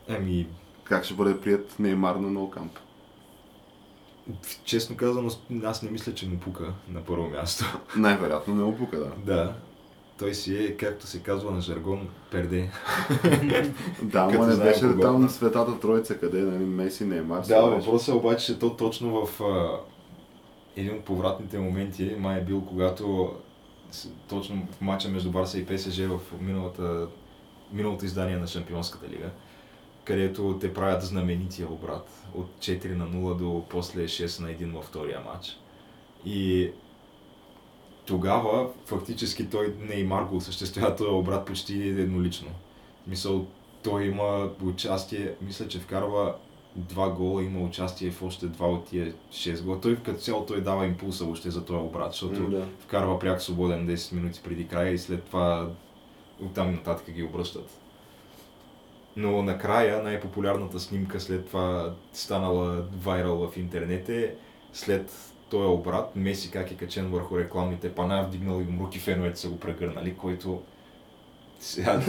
Еми, 0.08 0.48
как 0.84 1.04
ще 1.04 1.14
бъде 1.14 1.42
прият 1.42 1.80
Неймар 1.80 2.16
на 2.16 2.32
нов 2.32 2.50
камп? 2.50 2.72
Честно 4.64 4.98
казано, 4.98 5.30
аз 5.64 5.84
не 5.84 5.92
мисля, 5.92 6.14
че 6.14 6.28
му 6.28 6.38
пука 6.40 6.74
на 6.90 7.02
първо 7.04 7.30
място. 7.30 7.80
Най-вероятно 7.98 8.56
не 8.56 8.64
опука, 8.64 8.98
да. 8.98 9.12
Да, 9.26 9.54
той 10.20 10.34
си 10.34 10.58
е, 10.58 10.78
както 10.78 11.08
се 11.08 11.20
казва 11.24 11.52
на 11.52 11.62
жаргон, 11.62 12.08
перде. 12.32 12.70
Да, 14.02 14.30
ама 14.34 14.48
не 14.48 14.56
беше 14.56 14.86
ли 14.86 14.90
кого. 14.90 15.02
там 15.02 15.30
светата 15.30 15.80
троица, 15.80 16.20
къде, 16.20 16.42
нали, 16.42 16.66
Меси, 16.66 17.06
Неймар? 17.06 17.38
Да, 17.40 17.44
сега 17.46 17.62
беше. 17.68 17.76
въпросът 17.88 18.08
е 18.08 18.18
обаче, 18.18 18.46
че 18.46 18.60
то 18.60 18.76
точно 18.76 19.26
в 19.26 19.42
а, 19.44 19.80
един 20.76 20.96
от 20.96 21.04
повратните 21.04 21.60
моменти 21.60 22.16
май 22.20 22.40
е 22.40 22.44
бил, 22.44 22.62
когато 22.66 23.34
точно 24.30 24.68
в 24.72 24.82
матча 24.82 25.10
между 25.10 25.32
Барса 25.32 25.60
и 25.60 25.66
ПСЖ 25.66 25.98
в 26.00 26.20
миналата, 26.42 27.08
миналото 27.74 28.06
издание 28.06 28.38
на 28.38 28.48
Шампионската 28.48 29.08
лига, 29.10 29.30
където 30.12 30.58
те 30.62 30.74
правят 30.74 31.02
знаменития 31.02 31.68
обрат 31.72 32.10
от 32.36 32.50
4 32.60 32.94
на 32.96 33.08
0 33.08 33.36
до 33.36 33.66
после 33.70 34.04
6 34.04 34.42
на 34.42 34.48
1 34.48 34.74
във 34.74 34.86
втория 34.86 35.20
матч. 35.26 35.58
И 36.26 36.70
тогава 38.06 38.70
фактически 38.86 39.50
той 39.50 39.76
Неймар 39.80 40.24
го 40.24 40.36
осъществява 40.36 40.96
този 40.96 41.10
обрат 41.10 41.46
почти 41.46 41.88
еднолично. 41.88 42.48
Мисъл, 43.08 43.46
той 43.84 44.04
има 44.06 44.50
участие, 44.64 45.34
мисля, 45.42 45.68
че 45.68 45.80
вкарва 45.80 46.36
два 46.76 47.10
гола, 47.10 47.44
има 47.44 47.60
участие 47.60 48.12
в 48.12 48.24
още 48.24 48.46
два 48.46 48.68
от 48.68 48.86
тия 48.86 49.14
6 49.32 49.64
гола. 49.64 49.82
Той 49.82 49.96
като 49.96 50.20
цяло 50.20 50.46
той 50.46 50.62
дава 50.62 50.86
импулса 50.86 51.24
въобще 51.24 51.52
за 51.52 51.66
този 51.66 51.80
обрат, 51.80 52.12
защото 52.12 52.42
М, 52.42 52.50
да. 52.50 52.68
вкарва 52.80 53.20
пряк 53.20 53.42
свободен 53.42 53.88
10 53.88 54.14
минути 54.16 54.42
преди 54.44 54.68
края 54.68 54.92
и 54.92 54.98
след 54.98 55.24
това 55.24 55.70
оттам 56.42 56.72
нататък 56.72 57.14
ги 57.14 57.24
обръщат. 57.24 57.81
Но 59.16 59.42
накрая 59.42 60.04
най-популярната 60.04 60.80
снимка 60.80 61.20
след 61.20 61.48
това 61.48 61.94
станала 62.14 62.86
вайрал 63.04 63.48
в 63.48 63.58
интернет 63.58 64.10
е 64.10 64.36
след 64.74 65.12
този 65.50 65.68
обрат, 65.68 66.16
Меси 66.16 66.52
как 66.52 66.72
е 66.72 66.76
качен 66.78 67.12
върху 67.12 67.40
рекламните 67.40 67.96
пана, 67.96 68.24
вдигнал 68.24 68.62
и 68.62 68.80
руки 68.80 69.00
феновете 69.00 69.40
са 69.40 69.50
го 69.50 69.60
прегърнали, 69.60 70.16
който 70.16 70.62
сега, 71.60 72.02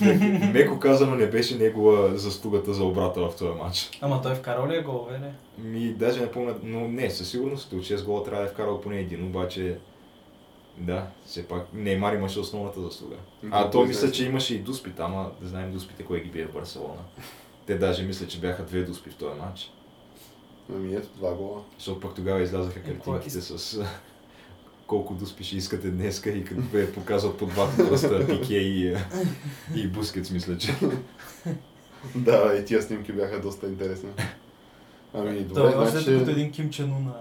меко 0.52 0.78
казано 0.78 1.14
не 1.14 1.26
беше 1.26 1.58
негова 1.58 2.18
заслугата 2.18 2.74
за 2.74 2.84
обрата 2.84 3.20
в 3.20 3.36
този 3.36 3.58
матч. 3.58 3.90
Ама 4.00 4.22
той 4.22 4.34
вкарал 4.34 4.68
ли 4.68 4.76
е 4.76 4.82
голове, 4.82 5.18
не? 5.18 5.32
Ми, 5.68 5.92
даже 5.92 6.20
не 6.20 6.30
помня, 6.30 6.54
но 6.62 6.88
не, 6.88 7.10
със 7.10 7.30
сигурност 7.30 7.72
от 7.72 7.80
6 7.80 8.04
гола 8.04 8.24
трябва 8.24 8.42
да 8.42 8.50
е 8.50 8.52
вкарал 8.52 8.80
поне 8.80 8.98
един, 8.98 9.26
обаче 9.26 9.78
да, 10.78 11.06
все 11.26 11.48
пак 11.48 11.66
Неймар 11.74 12.12
имаше 12.12 12.40
основната 12.40 12.80
заслуга. 12.80 13.16
А 13.50 13.70
то 13.70 13.84
мисля, 13.84 14.10
че 14.10 14.26
имаше 14.26 14.54
и 14.54 14.58
дуспите, 14.58 15.02
ама 15.02 15.30
да 15.40 15.48
знаем 15.48 15.72
дуспите 15.72 16.02
кой 16.02 16.20
ги 16.20 16.30
бие 16.30 16.46
в 16.46 16.52
Барселона. 16.52 17.02
Те 17.66 17.78
даже 17.78 18.02
мисля, 18.02 18.26
че 18.26 18.40
бяха 18.40 18.64
две 18.64 18.82
дуспи 18.82 19.10
в 19.10 19.16
този 19.16 19.40
матч. 19.40 19.72
Ами 20.74 20.94
ето, 20.94 21.08
два 21.16 21.34
гола. 21.34 21.62
Защото 21.78 22.00
пък 22.00 22.14
тогава 22.14 22.42
излязаха 22.42 22.78
Е, 22.78 22.82
картинките 22.82 23.40
с 23.40 23.84
колко 24.86 25.14
дуспи 25.14 25.44
ще 25.44 25.56
искате 25.56 25.90
днеска 25.90 26.30
и 26.30 26.44
като 26.44 26.60
бе 26.60 26.92
показват 26.92 27.38
по 27.38 27.46
двата 27.46 27.88
пръста 27.88 28.26
Пике 28.40 28.56
и, 28.56 28.96
и 29.74 29.88
Бускетс, 29.88 30.30
мисля, 30.30 30.58
че. 30.58 30.74
Да, 32.14 32.56
и 32.60 32.64
тия 32.64 32.82
снимки 32.82 33.12
бяха 33.12 33.40
доста 33.40 33.66
интересни. 33.66 34.08
Ами, 35.14 35.40
добре, 35.40 35.54
Той 35.54 35.74
още 35.74 35.90
значи... 35.90 36.18
като 36.18 36.30
един 36.30 36.50
Ким 36.50 36.70
Ун. 36.80 37.12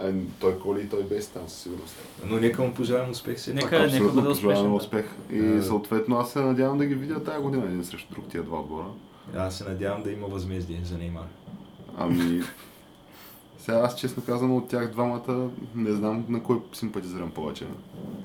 А. 0.00 0.06
А, 0.06 0.12
той 0.40 0.58
коли 0.58 0.80
и 0.82 0.88
той 0.88 1.02
без 1.02 1.28
там 1.28 1.42
със 1.48 1.58
сигурност. 1.58 1.96
Но 2.24 2.36
нека 2.36 2.62
му 2.62 2.74
пожелаем 2.74 3.10
успех 3.10 3.36
все 3.36 3.54
Нека- 3.54 3.86
нека 3.86 4.08
бъде 4.08 4.28
успешен, 4.28 4.74
успех. 4.74 5.06
И 5.30 5.38
Да. 5.42 5.62
съответно 5.62 6.18
аз 6.18 6.32
се 6.32 6.40
надявам 6.40 6.78
да 6.78 6.86
ги 6.86 6.94
видя 6.94 7.24
тази 7.24 7.42
година 7.42 7.64
един 7.64 7.84
срещу 7.84 8.14
друг 8.14 8.28
тия 8.28 8.42
два 8.42 8.60
отбора. 8.60 8.86
Аз 9.36 9.58
се 9.58 9.64
надявам 9.64 10.02
да 10.02 10.10
има 10.12 10.26
възмездие 10.26 10.80
за 10.84 10.98
Неймар. 10.98 11.26
Ами, 11.98 12.42
сега 13.58 13.78
аз 13.78 13.96
честно 13.96 14.22
казано 14.26 14.56
от 14.56 14.68
тях 14.68 14.90
двамата 14.90 15.48
не 15.74 15.92
знам 15.92 16.24
на 16.28 16.42
кой 16.42 16.60
симпатизирам 16.72 17.30
повече. 17.30 17.66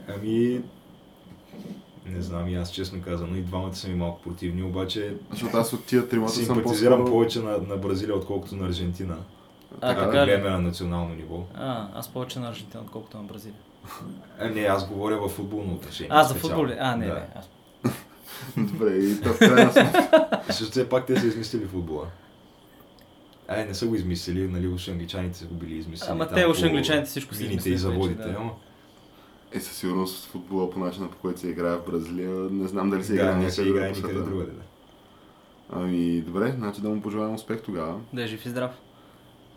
Ами, 0.07 0.61
не 2.05 2.21
знам 2.21 2.49
и 2.49 2.55
аз 2.55 2.71
честно 2.71 3.01
казано, 3.01 3.35
и 3.35 3.41
двамата 3.41 3.75
са 3.75 3.87
ми 3.87 3.95
малко 3.95 4.21
противни, 4.21 4.63
обаче 4.63 5.15
Защото 5.31 5.57
аз 5.57 5.73
от 5.73 5.85
тия 5.85 6.07
тримата 6.09 6.33
съм 6.33 6.45
симпатизирам 6.45 6.99
по-скоро... 6.99 7.13
повече 7.13 7.39
на, 7.39 7.57
на 7.57 7.77
Бразилия, 7.77 8.15
отколкото 8.15 8.55
на 8.55 8.67
Аржентина. 8.67 9.17
А, 9.83 9.95
Така, 9.95 10.05
да 10.05 10.21
ли? 10.21 10.25
гледаме 10.25 10.49
на 10.49 10.61
национално 10.61 11.15
ниво. 11.15 11.43
А, 11.55 11.87
аз 11.95 12.07
повече 12.07 12.39
на 12.39 12.49
Аржентина, 12.49 12.83
отколкото 12.83 13.17
на 13.17 13.23
Бразилия. 13.23 13.57
А, 14.39 14.49
не, 14.49 14.61
аз 14.61 14.87
говоря 14.87 15.17
в 15.17 15.29
футболно 15.29 15.73
отношение. 15.73 16.09
А, 16.13 16.23
за 16.23 16.33
футбол? 16.33 16.67
А, 16.79 16.95
не, 16.95 17.05
да. 17.05 17.13
не. 17.13 17.27
Аз... 17.35 17.49
Добре, 18.71 18.95
и 18.95 19.21
то 19.21 19.29
в 19.33 19.39
крайна 19.39 19.71
сметка. 19.71 20.41
Защото 20.47 20.71
все 20.71 20.89
пак 20.89 21.05
те 21.05 21.19
са 21.19 21.27
измислили 21.27 21.65
футбола. 21.65 22.05
Ай, 23.47 23.65
не 23.65 23.73
са 23.73 23.87
го 23.87 23.95
измислили, 23.95 24.47
нали, 24.47 24.67
уж 24.67 24.87
англичаните 24.87 25.37
са 25.37 25.45
го 25.45 25.55
били 25.55 25.75
измислили. 25.77 26.11
Ама 26.11 26.27
те 26.27 26.47
уж 26.47 26.63
англичаните 26.63 27.09
всичко 27.09 27.35
си 27.35 27.43
Мините 27.43 27.69
и 27.69 27.77
заводите, 27.77 28.23
да. 28.23 28.35
ама. 28.39 28.51
Е, 29.51 29.59
със 29.59 29.77
сигурност 29.77 30.25
футбола 30.25 30.69
по 30.69 30.79
начина 30.79 31.09
по 31.09 31.17
който 31.17 31.39
се 31.39 31.49
играе 31.49 31.75
в 31.75 31.85
Бразилия, 31.91 32.29
не 32.29 32.67
знам 32.67 32.89
дали 32.89 33.03
се 33.03 33.13
Да, 33.13 33.21
играе 33.21 33.35
не 33.35 33.51
се 33.51 33.61
някъде 33.61 33.77
играе 33.77 33.91
никъде 33.91 34.13
другаде. 34.13 34.51
Да. 34.51 34.61
Ами, 35.75 36.21
добре, 36.21 36.53
значи 36.57 36.81
да 36.81 36.89
му 36.89 37.01
пожелаем 37.01 37.33
успех 37.33 37.61
тогава. 37.61 37.99
Да 38.13 38.23
е 38.23 38.27
жив 38.27 38.45
и 38.45 38.49
здрав. 38.49 38.71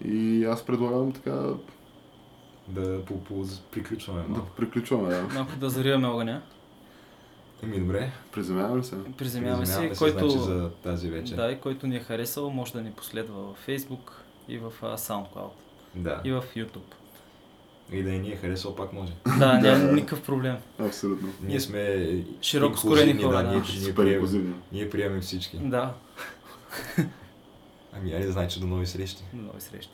И 0.05 0.45
аз 0.45 0.67
предлагам 0.67 1.13
така 1.13 1.43
Да 2.69 3.05
по, 3.05 3.25
по, 3.25 3.45
приключваме 3.71 4.23
да 4.23 4.29
малко. 4.29 4.51
приключваме. 4.57 5.09
Да. 5.09 5.23
Малко 5.35 5.53
да 5.57 5.71
зариваме 5.71 6.09
огъня. 6.09 6.43
Ами 7.63 7.81
добре, 7.81 8.13
Приземяваме 8.33 8.83
се. 8.83 8.97
Приземяваме 9.19 9.67
се, 9.67 9.93
който... 9.99 10.29
значи, 10.31 10.45
за 10.45 10.71
тази 10.71 11.11
вечер. 11.11 11.37
Да, 11.37 11.51
и 11.51 11.61
който 11.61 11.87
ни 11.87 11.97
е 11.97 12.01
харесал, 12.01 12.51
може 12.51 12.73
да 12.73 12.81
ни 12.83 12.91
последва 12.91 13.35
в 13.35 13.55
Facebook 13.69 14.11
и 14.49 14.59
в 14.59 14.73
SoundCloud 14.83 15.51
да. 15.95 16.21
и 16.25 16.33
в 16.33 16.45
YouTube. 16.57 16.95
И 17.93 18.03
да 18.03 18.11
и 18.11 18.19
ни 18.19 18.33
е 18.33 18.37
харесал, 18.37 18.77
пак 18.77 18.93
може. 18.93 19.13
Да, 19.39 19.59
Да. 19.63 19.79
няма 19.79 19.93
никакъв 19.93 20.23
проблем. 20.23 20.57
Абсолютно. 20.79 21.29
Ние 21.43 21.61
сме 21.61 22.09
Широко 22.43 22.79
скорени 22.79 23.23
хора, 23.23 23.37
да, 23.37 23.43
да. 23.43 23.49
ние, 23.51 23.63
ние, 24.05 24.13
инклюзивни. 24.15 24.55
ние 24.73 24.91
приемем 24.91 25.21
всички. 25.21 25.57
Да, 25.59 25.95
Ами, 27.97 28.13
айде, 28.13 28.33
значи 28.33 28.61
до 28.61 28.67
нови 28.67 28.87
срещи. 28.87 29.17
до 29.33 29.43
нови 29.43 29.61
срещи. 29.61 29.89